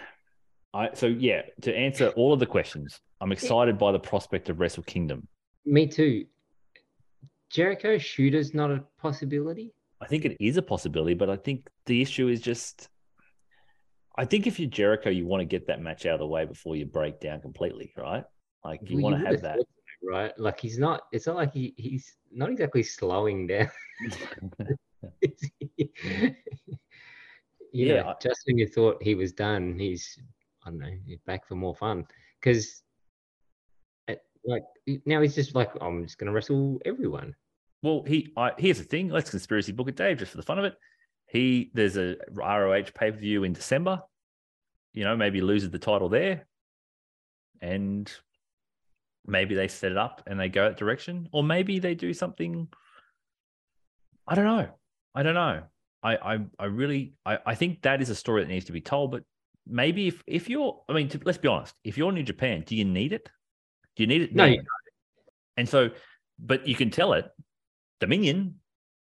I 0.74 0.90
so 0.94 1.06
yeah. 1.06 1.42
To 1.62 1.74
answer 1.74 2.08
all 2.16 2.32
of 2.32 2.40
the 2.40 2.46
questions, 2.46 3.00
I'm 3.20 3.32
excited 3.32 3.78
by 3.78 3.92
the 3.92 3.98
prospect 3.98 4.48
of 4.48 4.60
Wrestle 4.60 4.82
Kingdom. 4.82 5.26
Me 5.64 5.86
too. 5.86 6.26
Jericho 7.50 7.96
Shota's 7.98 8.54
not 8.54 8.70
a 8.70 8.84
possibility. 8.98 9.72
I 10.00 10.06
think 10.06 10.24
it 10.24 10.36
is 10.40 10.56
a 10.56 10.62
possibility, 10.62 11.14
but 11.14 11.30
I 11.30 11.36
think 11.36 11.68
the 11.86 12.02
issue 12.02 12.28
is 12.28 12.40
just. 12.40 12.88
I 14.18 14.24
think 14.24 14.46
if 14.46 14.58
you're 14.58 14.70
Jericho, 14.70 15.10
you 15.10 15.26
want 15.26 15.42
to 15.42 15.44
get 15.44 15.66
that 15.66 15.80
match 15.80 16.06
out 16.06 16.14
of 16.14 16.20
the 16.20 16.26
way 16.26 16.46
before 16.46 16.74
you 16.74 16.86
break 16.86 17.20
down 17.20 17.40
completely, 17.40 17.92
right? 17.96 18.24
Like 18.64 18.80
you 18.88 18.96
Well, 18.96 19.12
want 19.12 19.16
to 19.16 19.22
would 19.24 19.32
have 19.32 19.42
that. 19.42 19.56
thought 19.58 19.66
right? 20.02 20.38
Like 20.38 20.58
he's 20.60 20.78
not. 20.78 21.02
It's 21.12 21.26
not 21.26 21.36
like 21.36 21.52
he, 21.52 21.74
he's 21.76 22.16
not 22.32 22.50
exactly 22.50 22.82
slowing 22.82 23.46
down. 23.46 23.70
you 27.72 27.94
Yeah, 27.94 28.14
just 28.20 28.42
when 28.46 28.58
you 28.58 28.66
thought 28.66 29.02
he 29.02 29.14
was 29.14 29.32
done, 29.32 29.78
he's 29.78 30.18
I 30.64 30.70
don't 30.70 30.78
know, 30.78 30.90
he's 31.06 31.20
back 31.26 31.46
for 31.46 31.54
more 31.54 31.74
fun. 31.74 32.06
Because 32.40 32.82
like 34.46 34.62
now 35.04 35.20
he's 35.20 35.34
just 35.34 35.54
like, 35.54 35.70
I'm 35.80 36.04
just 36.04 36.18
gonna 36.18 36.32
wrestle 36.32 36.80
everyone. 36.84 37.34
Well, 37.82 38.02
he 38.06 38.32
I, 38.36 38.52
here's 38.56 38.78
the 38.78 38.84
thing. 38.84 39.08
Let's 39.08 39.30
conspiracy 39.30 39.72
book 39.72 39.88
it, 39.88 39.96
Dave, 39.96 40.18
just 40.18 40.30
for 40.30 40.36
the 40.36 40.42
fun 40.42 40.58
of 40.58 40.64
it. 40.64 40.74
He 41.26 41.70
there's 41.74 41.96
a 41.96 42.16
ROH 42.32 42.90
pay 42.94 43.10
per 43.10 43.18
view 43.18 43.44
in 43.44 43.52
December. 43.52 44.02
You 44.94 45.04
know, 45.04 45.16
maybe 45.16 45.40
loses 45.40 45.70
the 45.70 45.78
title 45.78 46.08
there, 46.08 46.46
and 47.60 48.10
maybe 49.26 49.54
they 49.54 49.68
set 49.68 49.92
it 49.92 49.98
up 49.98 50.22
and 50.26 50.38
they 50.38 50.48
go 50.48 50.68
that 50.68 50.78
direction, 50.78 51.28
or 51.32 51.42
maybe 51.42 51.78
they 51.78 51.94
do 51.94 52.14
something. 52.14 52.68
I 54.26 54.34
don't 54.34 54.44
know. 54.44 54.68
I 55.14 55.22
don't 55.22 55.34
know. 55.34 55.62
I 56.06 56.34
I, 56.34 56.38
I 56.58 56.64
really 56.66 57.14
I, 57.24 57.38
I 57.46 57.54
think 57.54 57.82
that 57.82 58.00
is 58.00 58.10
a 58.10 58.14
story 58.14 58.42
that 58.42 58.48
needs 58.48 58.66
to 58.66 58.72
be 58.72 58.80
told. 58.80 59.10
But 59.10 59.24
maybe 59.66 60.08
if 60.08 60.22
if 60.26 60.48
you're, 60.48 60.80
I 60.88 60.92
mean, 60.92 61.08
to, 61.10 61.20
let's 61.24 61.38
be 61.38 61.48
honest, 61.48 61.74
if 61.84 61.98
you're 61.98 62.12
New 62.12 62.22
Japan, 62.22 62.62
do 62.66 62.76
you 62.76 62.84
need 62.84 63.12
it? 63.12 63.28
Do 63.96 64.02
you 64.02 64.06
need 64.06 64.22
it? 64.22 64.34
No, 64.34 64.48
now? 64.48 64.56
And 65.56 65.68
so, 65.68 65.90
but 66.38 66.66
you 66.66 66.74
can 66.74 66.90
tell 66.90 67.14
it, 67.14 67.30
Dominion, 68.00 68.60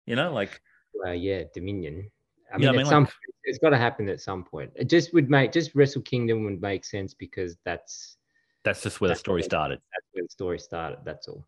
you 0.06 0.16
know, 0.16 0.32
like 0.34 0.62
Well, 0.94 1.16
yeah, 1.16 1.44
Dominion. 1.54 2.12
I 2.54 2.58
mean, 2.58 2.70
I 2.70 2.72
mean, 2.74 2.86
some 2.86 3.04
like- 3.06 3.14
point, 3.14 3.36
it's 3.46 3.58
got 3.58 3.72
to 3.72 3.78
happen 3.78 4.08
at 4.10 4.22
some 4.22 4.44
point. 4.44 4.72
It 4.76 4.90
just 4.90 5.14
would 5.14 5.30
make 5.30 5.52
just 5.52 5.74
Wrestle 5.74 6.02
Kingdom 6.04 6.44
would 6.46 6.62
make 6.62 6.86
sense 6.86 7.14
because 7.14 7.58
that's 7.66 8.18
that's 8.64 8.84
just 8.84 9.02
where 9.02 9.10
the 9.10 9.16
story 9.16 9.42
what- 9.42 9.46
started. 9.46 9.80
that's 9.92 10.08
where 10.12 10.24
the 10.24 10.30
story 10.30 10.60
started. 10.60 11.00
That's 11.04 11.28
all. 11.28 11.46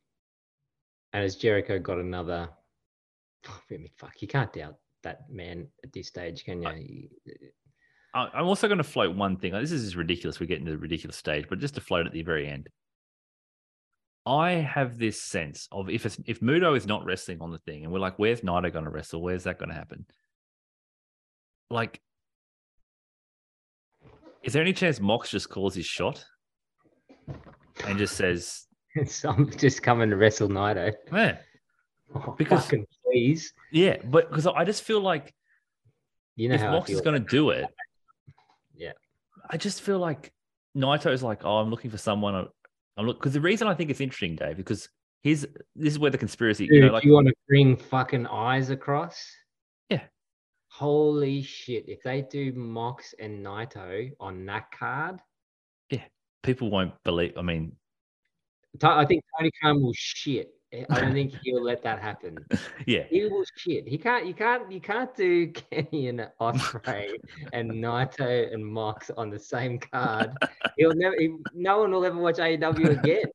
And 1.14 1.24
as 1.24 1.36
Jericho 1.36 1.78
got 1.80 2.00
another, 2.00 2.50
I 3.48 3.52
mean, 3.70 3.90
fuck, 3.98 4.22
you 4.22 4.28
can't 4.28 4.52
doubt 4.52 4.78
that 5.06 5.22
man 5.30 5.68
at 5.84 5.94
this 5.94 6.08
stage, 6.10 6.44
can 6.44 6.62
you? 6.62 7.08
Uh, 8.14 8.18
I- 8.18 8.40
I'm 8.40 8.46
also 8.46 8.68
going 8.68 8.78
to 8.80 8.84
float 8.84 9.16
one 9.16 9.38
thing. 9.38 9.54
This 9.54 9.72
is 9.72 9.96
ridiculous. 9.96 10.40
We're 10.40 10.46
getting 10.48 10.66
to 10.66 10.72
the 10.72 10.78
ridiculous 10.78 11.16
stage, 11.16 11.46
but 11.50 11.60
just 11.60 11.76
to 11.76 11.82
float 11.82 12.06
at 12.06 12.12
the 12.12 12.22
very 12.24 12.48
end. 12.48 12.68
I 14.28 14.52
have 14.54 14.98
this 14.98 15.22
sense 15.22 15.68
of 15.72 15.90
if 15.90 16.06
it's, 16.06 16.18
if 16.26 16.40
Muto 16.40 16.76
is 16.76 16.88
not 16.88 17.06
wrestling 17.06 17.38
on 17.42 17.52
the 17.52 17.60
thing, 17.60 17.84
and 17.84 17.94
we're 17.94 18.00
like, 18.00 18.18
where's 18.18 18.42
Naito 18.42 18.74
going 18.74 18.86
to 18.86 18.92
wrestle? 18.92 19.22
Where's 19.22 19.44
that 19.44 19.60
going 19.60 19.70
to 19.70 19.76
happen? 19.76 20.06
Like, 21.70 22.02
is 24.44 24.54
there 24.54 24.62
any 24.62 24.74
chance 24.74 25.00
Mox 25.00 25.30
just 25.30 25.50
calls 25.50 25.76
his 25.76 25.86
shot 25.86 26.24
and 27.86 27.98
just 27.98 28.16
says, 28.16 28.66
Some 29.06 29.52
just 29.58 29.84
coming 29.84 30.10
to 30.10 30.16
wrestle 30.16 30.48
Naito. 30.50 30.92
"Man, 31.12 31.38
Oh, 32.16 32.34
Because- 32.38 32.64
fucking 32.66 32.86
please. 33.16 33.54
yeah," 33.72 33.98
but 34.04 34.30
because 34.30 34.46
I 34.48 34.64
just 34.66 34.84
feel 34.84 35.00
like 35.02 35.34
You 36.36 36.50
know 36.50 36.56
if 36.56 36.62
how 36.62 36.72
Mox 36.72 36.90
is 36.90 37.02
going 37.02 37.22
to 37.22 37.28
do 37.30 37.50
it, 37.52 37.66
Yeah. 38.76 38.92
I 39.50 39.58
just 39.58 39.82
feel 39.82 40.00
like 40.00 40.34
Naito's 40.76 41.24
like, 41.24 41.46
oh, 41.46 41.58
I'm 41.58 41.70
looking 41.70 41.92
for 41.92 41.98
someone. 41.98 42.36
I- 42.36 42.48
I'm 42.98 43.06
look 43.06 43.20
because 43.20 43.34
the 43.34 43.42
reason 43.42 43.68
I 43.68 43.74
think 43.74 43.90
it's 43.90 44.00
interesting, 44.02 44.36
Dave, 44.38 44.56
because 44.58 44.88
here's 45.22 45.42
this 45.42 45.94
is 45.94 46.00
where 46.00 46.12
the 46.12 46.18
conspiracy, 46.18 46.66
Dude, 46.66 46.76
you 46.76 46.82
know, 46.86 46.94
like 46.94 47.04
you 47.04 47.12
want 47.14 47.28
to 47.28 47.34
bring 47.48 47.76
fucking 47.76 48.26
eyes 48.28 48.70
across? 48.70 49.30
Yeah. 49.90 50.04
Holy 50.70 51.42
shit! 51.42 51.90
If 51.90 52.04
they 52.04 52.22
do 52.22 52.54
Mox 52.54 53.14
and 53.20 53.46
Naito 53.46 54.12
on 54.20 54.46
that 54.46 54.72
card, 54.72 55.20
yeah, 55.90 56.04
people 56.42 56.70
won't 56.70 56.94
believe. 57.04 57.38
I 57.38 57.42
mean, 57.42 57.76
I 58.82 59.04
think 59.06 59.24
Tony 59.38 59.52
Khan 59.62 59.82
will 59.82 59.94
shit. 59.94 60.55
I 60.74 61.00
don't 61.00 61.14
think 61.14 61.34
he'll 61.44 61.64
let 61.64 61.82
that 61.84 62.00
happen. 62.00 62.38
yeah, 62.86 63.04
He 63.10 63.26
will 63.26 63.46
shit. 63.56 63.88
He 63.88 63.98
can't. 63.98 64.26
You 64.26 64.34
can't. 64.34 64.72
You 64.72 64.82
can't 64.82 65.16
do 65.16 65.52
Kenny 65.52 66.08
and 66.08 66.28
Ospreay 66.42 67.12
and 67.54 67.72
Naito 67.84 68.54
and 68.54 68.66
Mox 68.66 69.10
on 69.16 69.30
the 69.30 69.40
same 69.40 69.80
card. 69.80 70.32
He'll 70.78 70.96
never. 70.96 71.16
He, 71.18 71.36
no 71.54 71.80
one 71.80 71.92
will 71.92 72.06
ever 72.06 72.18
watch 72.18 72.38
AEW 72.38 73.04
again. 73.04 73.26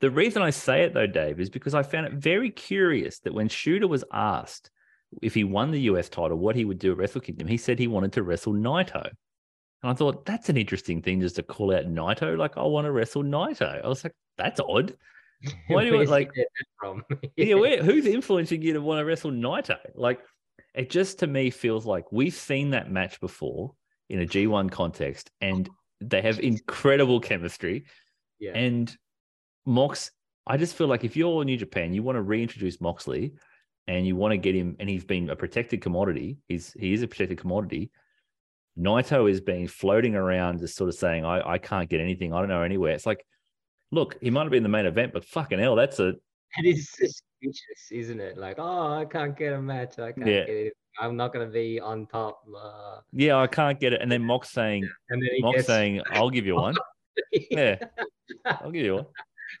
the 0.00 0.10
reason 0.10 0.42
I 0.42 0.50
say 0.50 0.82
it 0.82 0.94
though, 0.94 1.06
Dave, 1.06 1.40
is 1.40 1.50
because 1.50 1.74
I 1.74 1.82
found 1.82 2.06
it 2.06 2.12
very 2.14 2.50
curious 2.50 3.18
that 3.20 3.34
when 3.34 3.48
Shooter 3.48 3.88
was 3.88 4.04
asked 4.12 4.70
if 5.22 5.34
he 5.34 5.44
won 5.44 5.70
the 5.70 5.80
US 5.82 6.08
title, 6.08 6.36
what 6.36 6.56
he 6.56 6.64
would 6.64 6.78
do 6.78 6.92
at 6.92 6.98
Wrestle 6.98 7.20
Kingdom, 7.20 7.48
he 7.48 7.56
said 7.56 7.78
he 7.78 7.88
wanted 7.88 8.12
to 8.14 8.22
wrestle 8.22 8.52
Naito. 8.52 9.04
And 9.82 9.90
I 9.90 9.94
thought 9.94 10.24
that's 10.24 10.48
an 10.48 10.56
interesting 10.56 11.02
thing 11.02 11.20
just 11.20 11.36
to 11.36 11.42
call 11.42 11.74
out 11.74 11.84
Naito. 11.84 12.36
Like, 12.36 12.56
I 12.56 12.62
want 12.62 12.86
to 12.86 12.92
wrestle 12.92 13.22
Naito. 13.22 13.84
I 13.84 13.88
was 13.88 14.04
like, 14.04 14.14
that's 14.36 14.60
odd. 14.60 14.96
Why 15.68 15.84
do 15.84 15.96
you 15.96 16.04
like- 16.04 16.32
from? 16.80 17.02
yeah, 17.36 17.54
where, 17.54 17.82
who's 17.82 18.06
influencing 18.06 18.62
you 18.62 18.72
to 18.74 18.80
want 18.80 19.00
to 19.00 19.04
wrestle 19.04 19.30
Naito? 19.30 19.78
Like, 19.94 20.20
it 20.74 20.90
just 20.90 21.20
to 21.20 21.26
me 21.26 21.50
feels 21.50 21.86
like 21.86 22.10
we've 22.12 22.34
seen 22.34 22.70
that 22.70 22.90
match 22.90 23.20
before 23.20 23.74
in 24.08 24.20
a 24.20 24.26
G1 24.26 24.70
context, 24.70 25.30
and 25.40 25.68
they 26.00 26.22
have 26.22 26.38
incredible 26.38 27.20
chemistry. 27.20 27.84
yeah. 28.38 28.52
And 28.54 28.94
Mox, 29.64 30.10
I 30.46 30.56
just 30.56 30.76
feel 30.76 30.86
like 30.86 31.02
if 31.04 31.16
you're 31.16 31.44
New 31.44 31.56
Japan, 31.56 31.92
you 31.92 32.02
want 32.02 32.16
to 32.16 32.22
reintroduce 32.22 32.80
Moxley, 32.80 33.32
and 33.88 34.06
you 34.06 34.16
want 34.16 34.32
to 34.32 34.36
get 34.36 34.54
him, 34.54 34.76
and 34.78 34.88
he's 34.88 35.04
been 35.04 35.30
a 35.30 35.36
protected 35.36 35.80
commodity. 35.80 36.38
He's 36.48 36.72
he 36.72 36.92
is 36.92 37.02
a 37.02 37.08
protected 37.08 37.38
commodity. 37.38 37.90
Naito 38.78 39.30
is 39.30 39.40
being 39.40 39.66
floating 39.68 40.14
around, 40.14 40.58
just 40.58 40.76
sort 40.76 40.88
of 40.88 40.94
saying, 40.94 41.24
"I 41.24 41.54
I 41.54 41.58
can't 41.58 41.88
get 41.88 42.00
anything. 42.00 42.32
I 42.32 42.40
don't 42.40 42.48
know 42.48 42.62
anywhere." 42.62 42.92
It's 42.92 43.06
like, 43.06 43.24
look, 43.92 44.16
he 44.20 44.30
might 44.30 44.42
have 44.42 44.50
been 44.50 44.62
the 44.62 44.68
main 44.68 44.86
event, 44.86 45.12
but 45.12 45.24
fucking 45.24 45.58
hell, 45.58 45.76
that's 45.76 45.98
a 46.00 46.14
It 46.58 46.64
is 46.64 46.90
suspicious, 46.90 47.90
isn't 47.90 48.20
it? 48.20 48.36
Like, 48.38 48.56
oh, 48.58 48.92
I 48.94 49.04
can't 49.04 49.36
get 49.36 49.52
a 49.52 49.60
match. 49.60 49.98
I 49.98 50.12
can't 50.12 50.26
Yeah. 50.26 50.46
get 50.46 50.48
it. 50.56 50.72
I'm 50.98 51.16
not 51.16 51.32
going 51.32 51.46
to 51.46 51.52
be 51.52 51.78
on 51.78 52.06
top. 52.06 52.42
Uh, 52.56 53.00
Yeah, 53.12 53.36
I 53.36 53.46
can't 53.46 53.78
get 53.78 53.92
it. 53.92 54.00
And 54.00 54.10
then 54.10 54.22
Mox 54.22 54.50
saying, 54.50 54.88
and 55.10 55.20
then 55.20 55.28
Mox 55.40 55.56
gets 55.56 55.66
saying, 55.66 56.00
I'll 56.10 56.30
give 56.30 56.46
you 56.46 56.54
one. 56.66 56.74
Yeah, 57.50 57.76
I'll 58.46 58.70
give 58.70 58.84
you 58.84 58.94
one. 58.96 59.06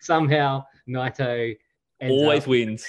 somehow 0.00 0.64
Naito 0.88 1.54
Always 2.00 2.46
wins. 2.46 2.86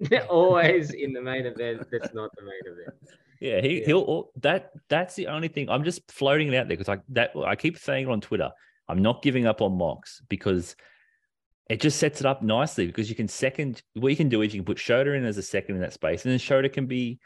always 0.28 0.90
in 0.92 1.12
the 1.12 1.20
main 1.20 1.46
event. 1.46 1.86
That's 1.90 2.12
not 2.14 2.30
the 2.36 2.42
main 2.42 2.72
event. 2.74 2.96
Yeah, 3.40 3.60
he 3.60 3.80
Yeah. 3.80 3.86
he'll 3.86 4.30
that 4.40 4.72
that's 4.88 5.14
the 5.14 5.26
only 5.28 5.48
thing. 5.48 5.68
I'm 5.70 5.84
just 5.84 6.10
floating 6.10 6.48
it 6.48 6.56
out 6.56 6.68
there 6.68 6.76
because 6.76 6.88
I 6.88 6.98
that 7.10 7.30
I 7.36 7.54
keep 7.56 7.78
saying 7.78 8.08
it 8.08 8.10
on 8.10 8.20
Twitter. 8.20 8.50
I'm 8.90 9.02
not 9.02 9.22
giving 9.22 9.46
up 9.46 9.60
on 9.62 9.76
Mox 9.78 10.22
because 10.28 10.76
it 11.68 11.80
just 11.80 11.98
sets 11.98 12.20
it 12.20 12.26
up 12.26 12.42
nicely 12.42 12.86
because 12.86 13.08
you 13.08 13.14
can 13.14 13.28
second 13.28 13.82
what 13.94 14.08
you 14.08 14.16
can 14.16 14.28
do 14.28 14.42
is 14.42 14.52
you 14.52 14.60
can 14.60 14.66
put 14.66 14.76
Shota 14.78 15.16
in 15.16 15.24
as 15.24 15.38
a 15.38 15.42
second 15.42 15.76
in 15.76 15.80
that 15.82 15.92
space, 15.92 16.24
and 16.24 16.32
then 16.32 16.38
Shota 16.38 16.72
can 16.72 16.86
be 16.86 17.20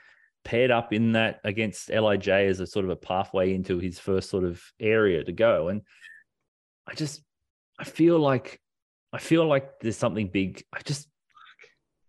paired 0.44 0.70
up 0.70 0.92
in 0.92 1.12
that 1.12 1.40
against 1.44 1.88
LIJ 1.88 2.28
as 2.28 2.60
a 2.60 2.66
sort 2.66 2.84
of 2.84 2.90
a 2.90 2.96
pathway 2.96 3.54
into 3.54 3.78
his 3.78 3.98
first 3.98 4.28
sort 4.28 4.44
of 4.44 4.62
area 4.78 5.24
to 5.24 5.32
go. 5.32 5.68
And 5.68 5.80
I 6.86 6.94
just 6.94 7.22
I 7.78 7.84
feel 7.84 8.18
like 8.18 8.60
I 9.12 9.18
feel 9.18 9.46
like 9.46 9.80
there's 9.80 9.96
something 9.96 10.28
big. 10.28 10.62
I 10.72 10.80
just 10.84 11.08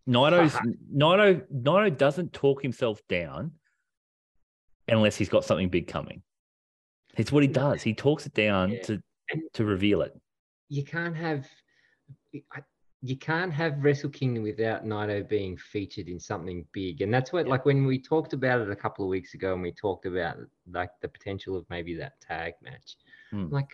Naito's 0.10 0.54
Naito 0.94 1.44
Naito 1.54 1.98
doesn't 1.98 2.34
talk 2.34 2.62
himself 2.62 3.02
down 3.08 3.52
unless 4.88 5.16
he's 5.16 5.30
got 5.30 5.46
something 5.46 5.70
big 5.70 5.88
coming. 5.88 6.22
It's 7.18 7.32
what 7.32 7.44
he 7.44 7.48
does. 7.48 7.82
He 7.82 7.94
talks 7.94 8.26
it 8.26 8.34
down 8.34 8.72
Yeah. 8.72 8.82
to 8.84 9.04
to 9.54 9.66
reveal 9.66 10.02
it. 10.02 10.14
you 10.70 10.84
can't 10.84 11.16
have 11.16 11.48
you 13.02 13.18
can't 13.18 13.54
have 13.54 13.84
Wrestle 13.84 14.10
Kingdom 14.10 14.44
without 14.44 14.84
Naito 14.84 15.28
being 15.30 15.56
featured 15.58 16.08
in 16.08 16.20
something 16.20 16.66
big, 16.72 17.02
and 17.02 17.14
that's 17.14 17.32
what 17.32 17.46
Yeah. 17.46 17.52
like 17.52 17.66
when 17.66 17.86
we 17.86 18.00
talked 18.02 18.34
about 18.34 18.62
it 18.62 18.70
a 18.72 18.76
couple 18.76 19.06
of 19.06 19.10
weeks 19.10 19.36
ago, 19.36 19.54
and 19.54 19.62
we 19.62 19.72
talked 19.72 20.06
about 20.08 20.38
like 20.72 20.90
the 21.02 21.08
potential 21.08 21.56
of 21.56 21.66
maybe 21.70 21.96
that 21.98 22.20
tag 22.20 22.54
match. 22.64 22.96
Hmm. 23.32 23.48
Like, 23.52 23.70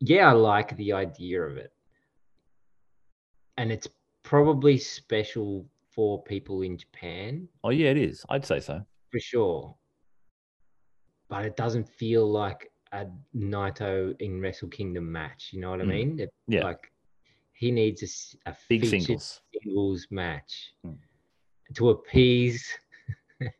yeah, 0.00 0.30
I 0.30 0.32
like 0.32 0.74
the 0.76 0.92
idea 0.94 1.42
of 1.42 1.56
it, 1.58 1.72
and 3.58 3.70
it's 3.70 3.88
probably 4.22 4.78
special 4.78 5.66
for 5.94 6.22
people 6.24 6.62
in 6.62 6.76
Japan 6.78 7.48
Oh 7.64 7.70
yeah, 7.70 7.90
it 7.90 7.96
is. 7.98 8.24
I'd 8.28 8.44
say 8.44 8.60
so. 8.60 8.84
for 9.10 9.20
sure, 9.20 9.76
but 11.28 11.44
it 11.44 11.56
doesn't 11.56 11.88
feel 11.88 12.30
like 12.30 12.70
a 12.92 13.06
Naito 13.34 14.18
in 14.20 14.40
Wrestle 14.40 14.68
Kingdom 14.68 15.10
match. 15.10 15.50
You 15.52 15.60
know 15.60 15.70
what 15.70 15.80
I 15.80 15.84
Mm. 15.84 15.88
mean? 15.88 16.20
It- 16.20 16.34
Yeah. 16.48 16.64
Like 16.64 16.92
he 17.52 17.70
needs 17.70 18.36
a 18.46 18.56
Big 18.68 18.82
featured 18.82 19.02
singles. 19.02 19.42
singles 19.52 20.06
match 20.10 20.74
Mm. 20.84 20.98
to 21.74 21.90
appease 21.90 22.68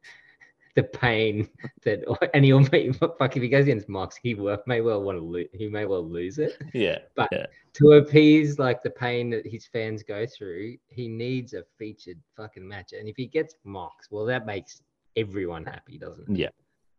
the 0.75 0.83
pain 0.83 1.49
that, 1.85 2.01
and 2.35 2.45
he'll 2.45 2.61
make, 2.71 2.95
fuck 2.97 3.37
if 3.37 3.43
he 3.43 3.49
goes 3.49 3.65
against 3.65 3.89
Mox, 3.89 4.17
he 4.17 4.35
may 4.67 4.81
well 4.83 5.03
want 5.03 5.19
to 5.19 5.25
lose. 5.25 5.49
He 5.55 5.69
may 5.69 5.87
well 5.87 6.07
lose 6.07 6.39
it. 6.39 6.57
Yeah. 6.75 6.99
But 7.15 7.31
yeah. 7.33 7.47
to 7.75 7.93
appease 7.93 8.59
like 8.59 8.83
the 8.83 8.91
pain 8.91 9.31
that 9.31 9.47
his 9.47 9.67
fans 9.67 10.03
go 10.03 10.27
through, 10.27 10.77
he 10.89 11.09
needs 11.09 11.55
a 11.55 11.65
featured 11.79 12.19
fucking 12.37 12.67
match. 12.67 12.93
And 12.93 13.09
if 13.09 13.17
he 13.17 13.27
gets 13.27 13.57
Mox, 13.65 14.11
well, 14.11 14.27
that 14.27 14.45
makes 14.45 14.83
everyone 15.17 15.65
happy, 15.65 15.97
doesn't 15.97 16.29
it? 16.29 16.37
Yeah. 16.39 16.49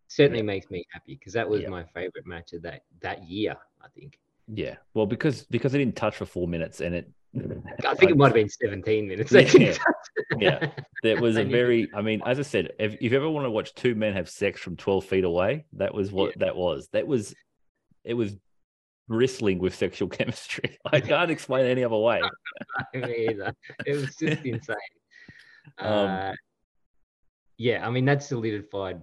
Certainly 0.07 0.41
makes 0.43 0.69
me 0.69 0.85
happy 0.91 1.15
because 1.15 1.33
that 1.33 1.49
was 1.49 1.61
Yeah. 1.61 1.69
my 1.69 1.83
favorite 1.83 2.25
match 2.25 2.53
of 2.53 2.61
that 2.63 2.83
that 3.01 3.27
year. 3.27 3.55
I 3.81 3.87
think. 3.89 4.19
Yeah. 4.47 4.75
Well, 4.93 5.05
because 5.05 5.43
because 5.43 5.73
it 5.73 5.79
didn't 5.79 5.95
touch 5.95 6.15
for 6.15 6.25
four 6.25 6.47
minutes 6.47 6.81
and 6.81 6.95
it 6.95 7.11
I 7.85 7.93
think 7.95 8.11
it 8.11 8.17
might 8.17 8.27
have 8.27 8.33
been 8.33 8.49
17 8.49 9.07
minutes. 9.07 9.31
Yeah, 9.31 9.75
yeah. 10.39 10.71
That 11.03 11.19
was 11.21 11.37
a 11.37 11.43
very, 11.43 11.87
I 11.93 12.01
mean, 12.01 12.21
as 12.25 12.39
I 12.39 12.43
said, 12.43 12.71
if, 12.79 12.93
if 12.95 13.11
you 13.11 13.17
ever 13.17 13.29
want 13.29 13.45
to 13.45 13.51
watch 13.51 13.75
two 13.75 13.95
men 13.95 14.13
have 14.13 14.29
sex 14.29 14.59
from 14.61 14.75
12 14.75 15.05
feet 15.05 15.23
away, 15.23 15.65
that 15.73 15.93
was 15.93 16.11
what 16.11 16.39
that 16.39 16.55
was. 16.55 16.87
That 16.93 17.05
was, 17.05 17.35
it 18.03 18.13
was 18.15 18.37
bristling 19.07 19.59
with 19.59 19.75
sexual 19.75 20.07
chemistry. 20.17 20.79
I 20.85 20.99
can't 21.01 21.29
explain 21.29 21.65
it 21.65 21.69
any 21.69 21.83
other 21.83 21.97
way. 21.97 22.21
me 22.93 23.27
either. 23.29 23.53
It 23.85 23.93
was 23.93 24.15
just 24.15 24.43
insane. 24.43 24.75
Um, 25.77 26.09
uh, 26.09 26.31
yeah, 27.57 27.85
I 27.85 27.89
mean 27.91 28.05
that 28.05 28.23
solidified 28.23 29.01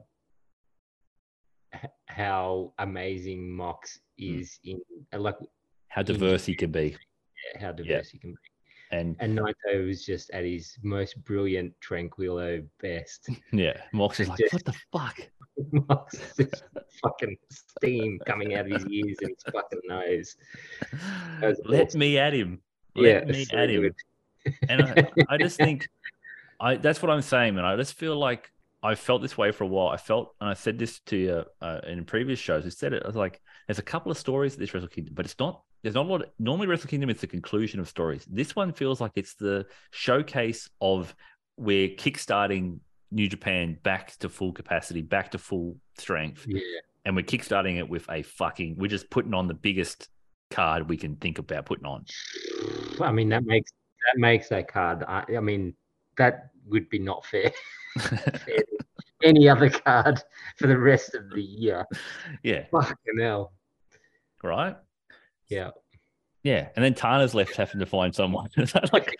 how 2.07 2.73
amazing 2.79 3.51
Mox 3.51 3.99
Hmm. 4.19 4.39
is 4.41 4.59
in 4.65 4.81
uh, 5.13 5.19
like 5.19 5.37
How 5.89 6.03
diverse 6.03 6.45
he 6.47 6.55
can 6.55 6.71
be. 6.71 6.97
how 7.61 7.73
diverse 7.73 8.11
he 8.11 8.19
can 8.19 8.31
be. 8.31 8.37
And 8.97 9.17
And 9.19 9.37
Naito 9.37 9.87
was 9.87 10.05
just 10.05 10.31
at 10.31 10.45
his 10.45 10.79
most 10.83 11.23
brilliant 11.25 11.73
Tranquilo 11.81 12.65
best. 12.81 13.29
yeah, 13.53 13.77
Mox 13.93 14.21
is 14.21 14.29
like, 14.29 14.39
Just- 14.39 14.53
what 14.55 14.65
the 14.65 14.75
fuck? 14.93 15.17
Mox 15.89 16.15
is 16.15 16.37
just 16.37 16.63
fucking 17.03 17.37
steam 17.51 18.19
coming 18.27 18.55
out 18.55 18.67
of 18.67 18.73
his 18.73 18.87
ears 18.87 19.17
and 19.23 19.31
his 19.31 19.53
fucking 19.53 19.81
nose. 19.89 20.37
Let 21.65 21.89
awesome. 21.89 22.01
me 22.01 22.19
at 22.19 22.33
him. 22.35 22.61
Let 22.97 23.25
yeah, 23.27 23.33
me 23.33 23.45
so 23.45 23.57
at 23.57 23.71
him. 23.71 23.95
and 24.69 24.83
I, 24.83 25.07
I 25.29 25.37
just 25.39 25.57
think 25.67 25.89
I 26.61 26.77
that's 26.77 27.01
what 27.03 27.11
I'm 27.11 27.23
saying, 27.23 27.55
man. 27.57 27.65
I 27.65 27.77
just 27.77 27.95
feel 27.95 28.17
like 28.17 28.51
I 28.85 28.95
felt 28.95 29.23
this 29.23 29.39
way 29.39 29.51
for 29.51 29.65
a 29.65 29.67
while. 29.67 29.89
I 29.89 29.97
felt, 29.97 30.35
and 30.43 30.51
I 30.51 30.53
said 30.53 30.79
this 30.79 31.01
to 31.07 31.17
you 31.17 31.45
uh, 31.63 31.81
in 31.87 32.05
previous 32.05 32.39
shows. 32.39 32.67
I 32.67 32.69
said 32.69 32.93
it. 32.93 33.03
I 33.03 33.07
was 33.07 33.17
like, 33.17 33.41
there's 33.67 33.79
a 33.79 33.83
couple 33.83 34.13
of 34.13 34.19
stories 34.19 34.53
at 34.53 34.59
this 34.59 34.75
Wrestle 34.75 34.91
Kingdom, 34.91 35.15
but 35.15 35.25
it's 35.25 35.39
not. 35.39 35.63
There's 35.83 35.95
not 35.95 36.05
a 36.05 36.09
lot. 36.09 36.23
Normally, 36.39 36.67
Wrestle 36.67 36.91
Kingdom 36.91 37.09
is 37.09 37.21
the 37.21 37.27
conclusion 37.27 37.81
of 37.81 37.89
stories. 37.89 38.27
This 38.31 38.55
one 38.55 38.75
feels 38.75 39.01
like 39.01 39.13
it's 39.17 39.35
the 39.35 39.67
showcase 39.91 40.69
of 40.83 41.15
we're 41.57 41.89
kickstarting 41.89 42.81
New 43.11 43.27
Japan 43.27 43.79
back 43.83 44.15
to 44.19 44.29
full 44.29 44.53
capacity, 44.53 45.01
back 45.01 45.31
to 45.31 45.39
full 45.39 45.79
strength, 45.97 46.45
yeah, 46.47 46.61
and 47.07 47.17
we're 47.17 47.25
kickstarting 47.25 47.79
it 47.79 47.89
with 47.89 48.07
a 48.11 48.21
fucking. 48.21 48.77
We're 48.77 48.89
just 48.89 49.09
putting 49.09 49.33
on 49.33 49.49
the 49.49 49.55
biggest 49.55 50.09
card 50.51 50.91
we 50.91 50.99
can 50.99 51.17
think 51.17 51.39
about 51.39 51.65
putting 51.65 51.87
on. 51.87 52.05
I 53.01 53.13
mean 53.13 53.31
that 53.31 53.45
makes 53.45 53.71
that 54.07 54.21
makes 54.21 54.49
that 54.51 54.69
card. 54.69 55.05
I, 55.09 55.25
I 55.37 55.41
mean 55.41 55.75
that 56.19 56.51
would 56.69 56.89
be 56.89 56.99
not 56.99 57.25
fair. 57.27 57.53
any 59.23 59.49
other 59.49 59.71
card 59.71 60.21
for 60.59 60.67
the 60.67 60.79
rest 60.79 61.15
of 61.15 61.31
the 61.31 61.43
year. 61.43 61.85
yeah, 62.43 62.65
Fucking 62.71 63.19
hell. 63.19 63.53
right. 64.43 64.77
Yeah. 65.49 65.71
Yeah, 66.43 66.69
and 66.77 66.85
then 66.85 66.93
Tana's 66.95 67.35
left 67.35 67.57
having 67.57 67.81
to 67.81 67.87
find 67.87 68.15
someone. 68.15 68.49
Like, 68.93 69.17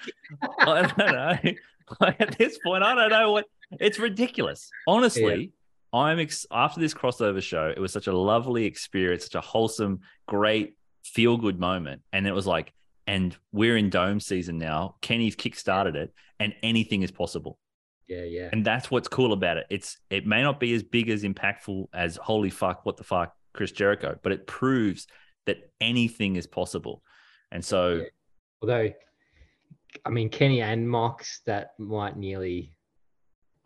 I 0.61 0.83
don't 0.83 0.99
know. 0.99 1.53
Like, 2.01 2.21
at 2.21 2.37
this 2.37 2.59
point, 2.65 2.83
I 2.83 2.95
don't 2.95 3.11
know 3.11 3.33
what. 3.33 3.47
It's 3.81 3.99
ridiculous. 3.99 4.71
Honestly, 4.87 5.53
I'm 5.93 6.19
ex- 6.19 6.47
after 6.51 6.81
this 6.81 6.93
crossover 6.93 7.43
show. 7.43 7.73
It 7.75 7.79
was 7.81 7.93
such 7.93 8.09
a 8.09 8.13
lovely 8.17 8.67
experience, 8.67 9.25
such 9.25 9.35
a 9.37 9.41
wholesome, 9.41 10.01
great, 10.27 10.77
feel 11.03 11.37
good 11.39 11.59
moment, 11.59 12.03
and 12.13 12.27
it 12.27 12.33
was 12.33 12.47
like, 12.47 12.73
and 13.07 13.35
we're 13.53 13.77
in 13.79 13.89
dome 13.91 14.21
season 14.21 14.59
now. 14.59 14.97
Kenny's 15.01 15.37
kickstarted 15.37 15.95
it, 15.95 16.13
and 16.41 16.55
anything 16.63 17.03
is 17.03 17.11
possible. 17.11 17.59
Yeah, 18.07 18.25
yeah. 18.25 18.49
And 18.53 18.65
that's 18.65 18.91
what's 18.91 19.09
cool 19.09 19.33
about 19.33 19.57
it. 19.57 19.67
It's 19.71 19.99
it 20.11 20.27
may 20.27 20.43
not 20.43 20.61
be 20.61 20.75
as 20.75 20.83
big 20.83 21.09
as 21.09 21.23
impactful 21.23 21.87
as 21.95 22.17
holy 22.17 22.51
fuck, 22.51 22.85
what 22.85 22.97
the 22.97 23.05
fuck, 23.05 23.35
Chris 23.55 23.73
Jericho, 23.73 24.19
but 24.23 24.33
it 24.33 24.47
proves 24.47 25.07
that 25.47 25.71
anything 25.81 26.37
is 26.37 26.47
possible. 26.47 27.03
And 27.51 27.65
so 27.65 27.95
Yeah. 27.97 28.05
Although, 28.63 28.91
I 30.07 30.11
mean, 30.11 30.29
Kenny 30.31 30.63
and 30.63 30.89
Mox, 30.89 31.41
that 31.47 31.73
might 31.79 32.17
nearly. 32.17 32.73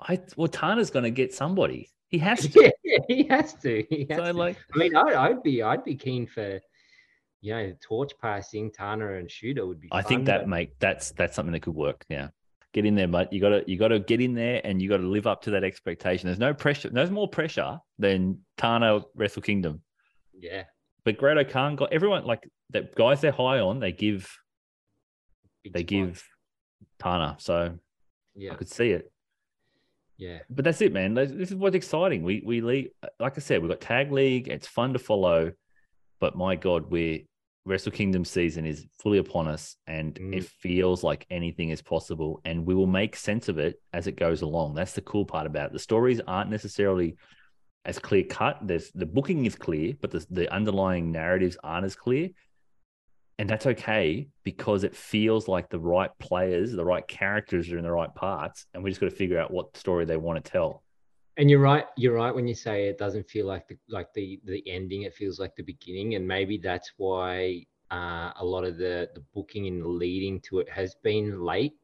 I 0.01 0.21
well, 0.37 0.49
Tana's 0.49 0.91
gonna 0.91 1.11
get 1.11 1.33
somebody. 1.35 1.91
He 2.09 2.19
has 2.19 2.41
to. 2.49 2.63
Yeah, 2.63 2.71
yeah, 2.85 2.99
he 3.09 3.25
has 3.25 3.55
to. 3.55 3.85
He 3.91 4.07
has 4.11 4.19
so 4.19 4.25
to. 4.27 4.33
like 4.33 4.57
I 4.75 4.79
mean, 4.79 4.97
I'd, 4.97 5.15
I'd 5.15 5.43
be, 5.43 5.63
I'd 5.63 5.85
be 5.85 5.95
keen 5.97 6.27
for, 6.27 6.61
you 7.41 7.55
know, 7.55 7.73
torch 7.81 8.13
passing 8.21 8.71
Tana 8.73 9.15
and 9.15 9.31
Shooter 9.31 9.67
would 9.67 9.81
be. 9.81 9.89
I 9.93 10.03
think 10.03 10.27
that 10.27 10.43
but- 10.43 10.49
make 10.49 10.79
that's 10.79 11.11
that's 11.13 11.35
something 11.37 11.53
that 11.53 11.61
could 11.63 11.75
work. 11.75 12.05
Yeah. 12.09 12.29
Get 12.75 12.85
in 12.85 12.95
there, 12.95 13.09
but 13.09 13.33
you 13.33 13.41
gotta 13.41 13.65
you 13.67 13.79
gotta 13.79 13.99
get 13.99 14.21
in 14.21 14.35
there 14.35 14.61
and 14.63 14.81
you 14.83 14.89
gotta 14.91 15.07
live 15.07 15.27
up 15.27 15.43
to 15.43 15.51
that 15.53 15.65
expectation. 15.65 16.27
There's 16.27 16.39
no 16.39 16.53
pressure, 16.53 16.91
there's 16.91 17.11
more 17.11 17.27
pressure 17.29 17.79
than 17.99 18.41
Tana 18.59 19.01
Wrestle 19.15 19.41
Kingdom. 19.43 19.83
Yeah. 20.39 20.65
But 21.05 21.17
Grado 21.17 21.45
Khan 21.45 21.77
got 21.77 21.93
everyone 21.93 22.25
like 22.27 22.47
the 22.71 22.83
guys 22.95 23.23
they're 23.23 23.33
high 23.33 23.61
on, 23.61 23.81
they 23.81 23.93
give 23.93 24.31
big 25.65 25.73
they 25.73 25.83
give 25.83 26.23
Tana. 26.99 27.37
So 27.39 27.79
Yeah. 28.35 28.53
I 28.53 28.55
could 28.57 28.69
see 28.69 28.91
it. 28.91 29.11
Yeah. 30.19 30.41
but 30.51 30.65
that's 30.65 30.83
it, 30.83 30.93
man. 30.93 31.15
This 31.15 31.31
this 31.31 31.51
is 31.51 31.57
what's 31.57 31.77
exciting. 31.77 32.23
We 32.23 32.43
we 32.45 32.61
lead, 32.61 32.91
like 33.19 33.39
I 33.39 33.41
said, 33.41 33.63
we've 33.63 33.71
got 33.71 33.81
tag 33.81 34.13
league. 34.13 34.49
It's 34.49 34.67
fun 34.67 34.93
to 34.93 34.99
follow, 34.99 35.53
but 36.21 36.37
my 36.37 36.55
God, 36.57 36.91
we're 36.91 37.21
Wrestle 37.69 37.93
Kingdom 37.93 38.25
season 38.25 38.65
is 38.65 38.87
fully 38.99 39.19
upon 39.19 39.47
us, 39.47 39.77
and 39.87 40.15
Mm. 40.15 40.35
it 40.35 40.45
feels 40.45 41.05
like 41.05 41.27
anything 41.29 41.69
is 41.69 41.83
possible, 41.83 42.41
and 42.47 42.65
we 42.65 42.75
will 42.75 42.87
make 42.87 43.15
sense 43.15 43.49
of 43.51 43.59
it 43.59 43.81
as 43.93 44.07
it 44.07 44.17
goes 44.17 44.41
along. 44.41 44.75
That's 44.75 44.95
the 44.95 45.03
cool 45.03 45.27
part 45.27 45.47
about 45.47 45.67
it. 45.67 45.73
The 45.75 45.79
stories 45.79 46.21
aren't 46.27 46.51
necessarily 46.51 47.17
as 47.85 47.99
clear 47.99 48.25
cut. 48.25 48.59
There's 48.63 48.91
the 48.93 49.07
booking 49.07 49.45
is 49.45 49.55
clear, 49.55 49.95
but 50.01 50.11
the 50.11 50.27
the 50.31 50.53
underlying 50.53 51.13
narratives 51.13 51.59
aren't 51.63 51.85
as 51.85 51.95
clear. 51.95 52.31
And 53.39 53.49
that's 53.49 53.67
okay 53.67 54.29
because 54.43 54.83
it 54.83 54.97
feels 54.97 55.47
like 55.47 55.69
the 55.69 55.79
right 55.79 56.11
players, 56.19 56.73
the 56.73 56.85
right 56.85 57.07
characters 57.07 57.71
are 57.71 57.79
in 57.79 57.85
the 57.85 57.93
right 57.93 58.13
parts, 58.15 58.67
and 58.73 58.83
we 58.83 58.91
just 58.91 59.01
got 59.01 59.11
to 59.11 59.17
figure 59.17 59.39
out 59.39 59.53
what 59.53 59.77
story 59.77 60.07
they 60.07 60.17
want 60.17 60.43
to 60.43 60.51
tell. 60.51 60.83
And 61.39 61.51
you're 61.51 61.61
right. 61.61 61.87
You're 61.97 62.15
right 62.15 62.35
when 62.35 62.49
you 62.49 62.55
say 62.55 62.89
it 62.89 62.99
doesn't 62.99 63.29
feel 63.31 63.47
like 63.47 63.69
the 63.69 63.79
like 63.89 64.13
the 64.15 64.41
the 64.45 64.63
ending. 64.69 65.03
It 65.03 65.15
feels 65.15 65.39
like 65.41 65.57
the 65.57 65.63
beginning, 65.63 66.17
and 66.17 66.27
maybe 66.27 66.59
that's 66.59 66.93
why 66.99 67.65
uh, 67.93 68.33
a 68.41 68.45
lot 68.45 68.65
of 68.65 68.77
the 68.77 69.09
the 69.15 69.23
booking 69.35 69.67
and 69.69 69.83
the 69.83 69.89
leading 69.89 70.41
to 70.43 70.59
it 70.61 70.69
has 70.71 70.95
been 70.97 71.41
late, 71.43 71.75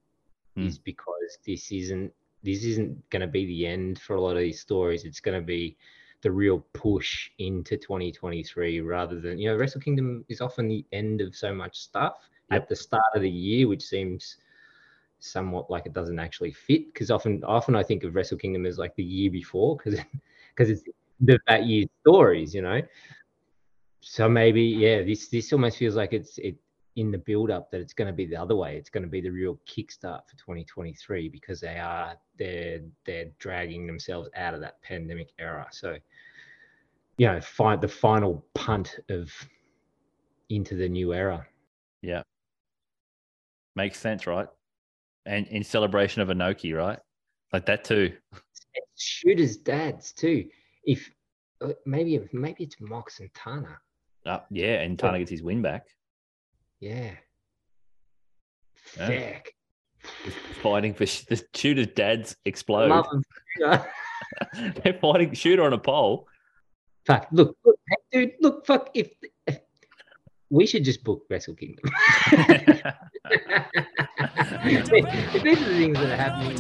Hmm. 0.56 0.70
is 0.70 0.78
because 0.78 1.38
this 1.46 1.72
isn't 1.72 2.12
this 2.42 2.64
isn't 2.64 3.08
going 3.10 3.22
to 3.22 3.28
be 3.28 3.46
the 3.46 3.66
end 3.66 4.00
for 4.00 4.16
a 4.16 4.20
lot 4.20 4.36
of 4.36 4.42
these 4.42 4.60
stories. 4.60 5.04
It's 5.04 5.20
going 5.20 5.40
to 5.40 5.46
be 5.46 5.76
the 6.22 6.32
real 6.32 6.60
push 6.74 7.30
into 7.38 7.76
2023 7.76 8.80
rather 8.80 9.20
than 9.20 9.38
you 9.38 9.48
know 9.50 9.56
Wrestle 9.56 9.80
Kingdom 9.80 10.24
is 10.28 10.40
often 10.40 10.68
the 10.68 10.84
end 10.92 11.20
of 11.20 11.34
so 11.36 11.54
much 11.54 11.76
stuff 11.78 12.28
Yep. 12.48 12.60
at 12.60 12.68
the 12.68 12.76
start 12.76 13.04
of 13.14 13.22
the 13.22 13.30
year, 13.30 13.68
which 13.68 13.82
seems 13.82 14.36
somewhat 15.24 15.70
like 15.70 15.86
it 15.86 15.92
doesn't 15.92 16.18
actually 16.18 16.52
fit 16.52 16.92
because 16.92 17.10
often 17.10 17.42
often 17.44 17.74
I 17.74 17.82
think 17.82 18.04
of 18.04 18.14
Wrestle 18.14 18.38
Kingdom 18.38 18.66
as 18.66 18.78
like 18.78 18.94
the 18.96 19.04
year 19.04 19.30
before 19.30 19.76
because 19.76 19.98
because 20.54 20.70
it's 20.70 20.82
the, 21.20 21.38
that 21.46 21.66
year's 21.66 21.88
stories, 22.00 22.54
you 22.54 22.62
know. 22.62 22.80
So 24.00 24.28
maybe 24.28 24.62
yeah, 24.62 25.02
this 25.02 25.28
this 25.28 25.52
almost 25.52 25.78
feels 25.78 25.96
like 25.96 26.12
it's 26.12 26.38
it 26.38 26.56
in 26.96 27.10
the 27.10 27.18
build 27.18 27.50
up 27.50 27.70
that 27.70 27.80
it's 27.80 27.92
going 27.92 28.06
to 28.06 28.12
be 28.12 28.26
the 28.26 28.36
other 28.36 28.54
way. 28.54 28.76
It's 28.76 28.90
going 28.90 29.02
to 29.02 29.08
be 29.08 29.20
the 29.20 29.30
real 29.30 29.58
kickstart 29.66 30.28
for 30.28 30.36
2023 30.36 31.28
because 31.28 31.60
they 31.60 31.78
are 31.78 32.14
they're 32.38 32.80
they're 33.04 33.30
dragging 33.38 33.86
themselves 33.86 34.28
out 34.36 34.54
of 34.54 34.60
that 34.60 34.80
pandemic 34.82 35.30
era. 35.38 35.66
So 35.72 35.96
you 37.16 37.26
know, 37.26 37.40
find 37.40 37.80
the 37.80 37.88
final 37.88 38.44
punt 38.54 38.98
of 39.08 39.32
into 40.50 40.74
the 40.74 40.88
new 40.88 41.14
era. 41.14 41.46
Yeah. 42.02 42.22
Makes 43.76 43.98
sense, 43.98 44.26
right? 44.26 44.48
And 45.26 45.46
in 45.48 45.64
celebration 45.64 46.22
of 46.22 46.28
Inoki, 46.28 46.76
right? 46.76 46.98
Like 47.52 47.66
that 47.66 47.84
too. 47.84 48.12
Shooters' 48.96 49.56
dads 49.56 50.12
too. 50.12 50.48
If 50.84 51.10
uh, 51.62 51.72
maybe 51.86 52.20
maybe 52.32 52.64
it's 52.64 52.76
Mox 52.80 53.20
and 53.20 53.32
Tana. 53.34 53.78
Uh, 54.26 54.40
yeah, 54.50 54.80
and 54.80 54.98
Tana 54.98 55.18
gets 55.18 55.30
his 55.30 55.42
win 55.42 55.62
back. 55.62 55.86
Yeah. 56.80 57.12
Yeah. 58.98 59.06
Feck. 59.06 59.52
Fighting 60.62 60.92
for 60.92 61.06
sh- 61.06 61.22
the 61.22 61.42
shooter's 61.54 61.86
dads 61.88 62.36
explode. 62.44 62.90
Love 62.90 63.06
'em. 63.12 63.22
Yeah. 63.58 63.84
They're 64.82 64.98
fighting 65.00 65.32
shooter 65.32 65.62
on 65.62 65.72
a 65.72 65.78
pole. 65.78 66.26
Fuck. 67.06 67.28
Look, 67.32 67.56
look, 67.64 67.76
dude. 68.12 68.32
Look, 68.40 68.66
fuck. 68.66 68.90
If, 68.94 69.12
if 69.46 69.58
we 70.54 70.66
should 70.66 70.84
just 70.84 71.02
book 71.02 71.24
Wrestle 71.28 71.54
Kingdom. 71.54 71.90
these 74.64 74.78
are 74.78 74.94
the 75.42 75.76
things 75.76 75.98
that 75.98 76.12
are 76.12 76.16
happening, 76.16 76.58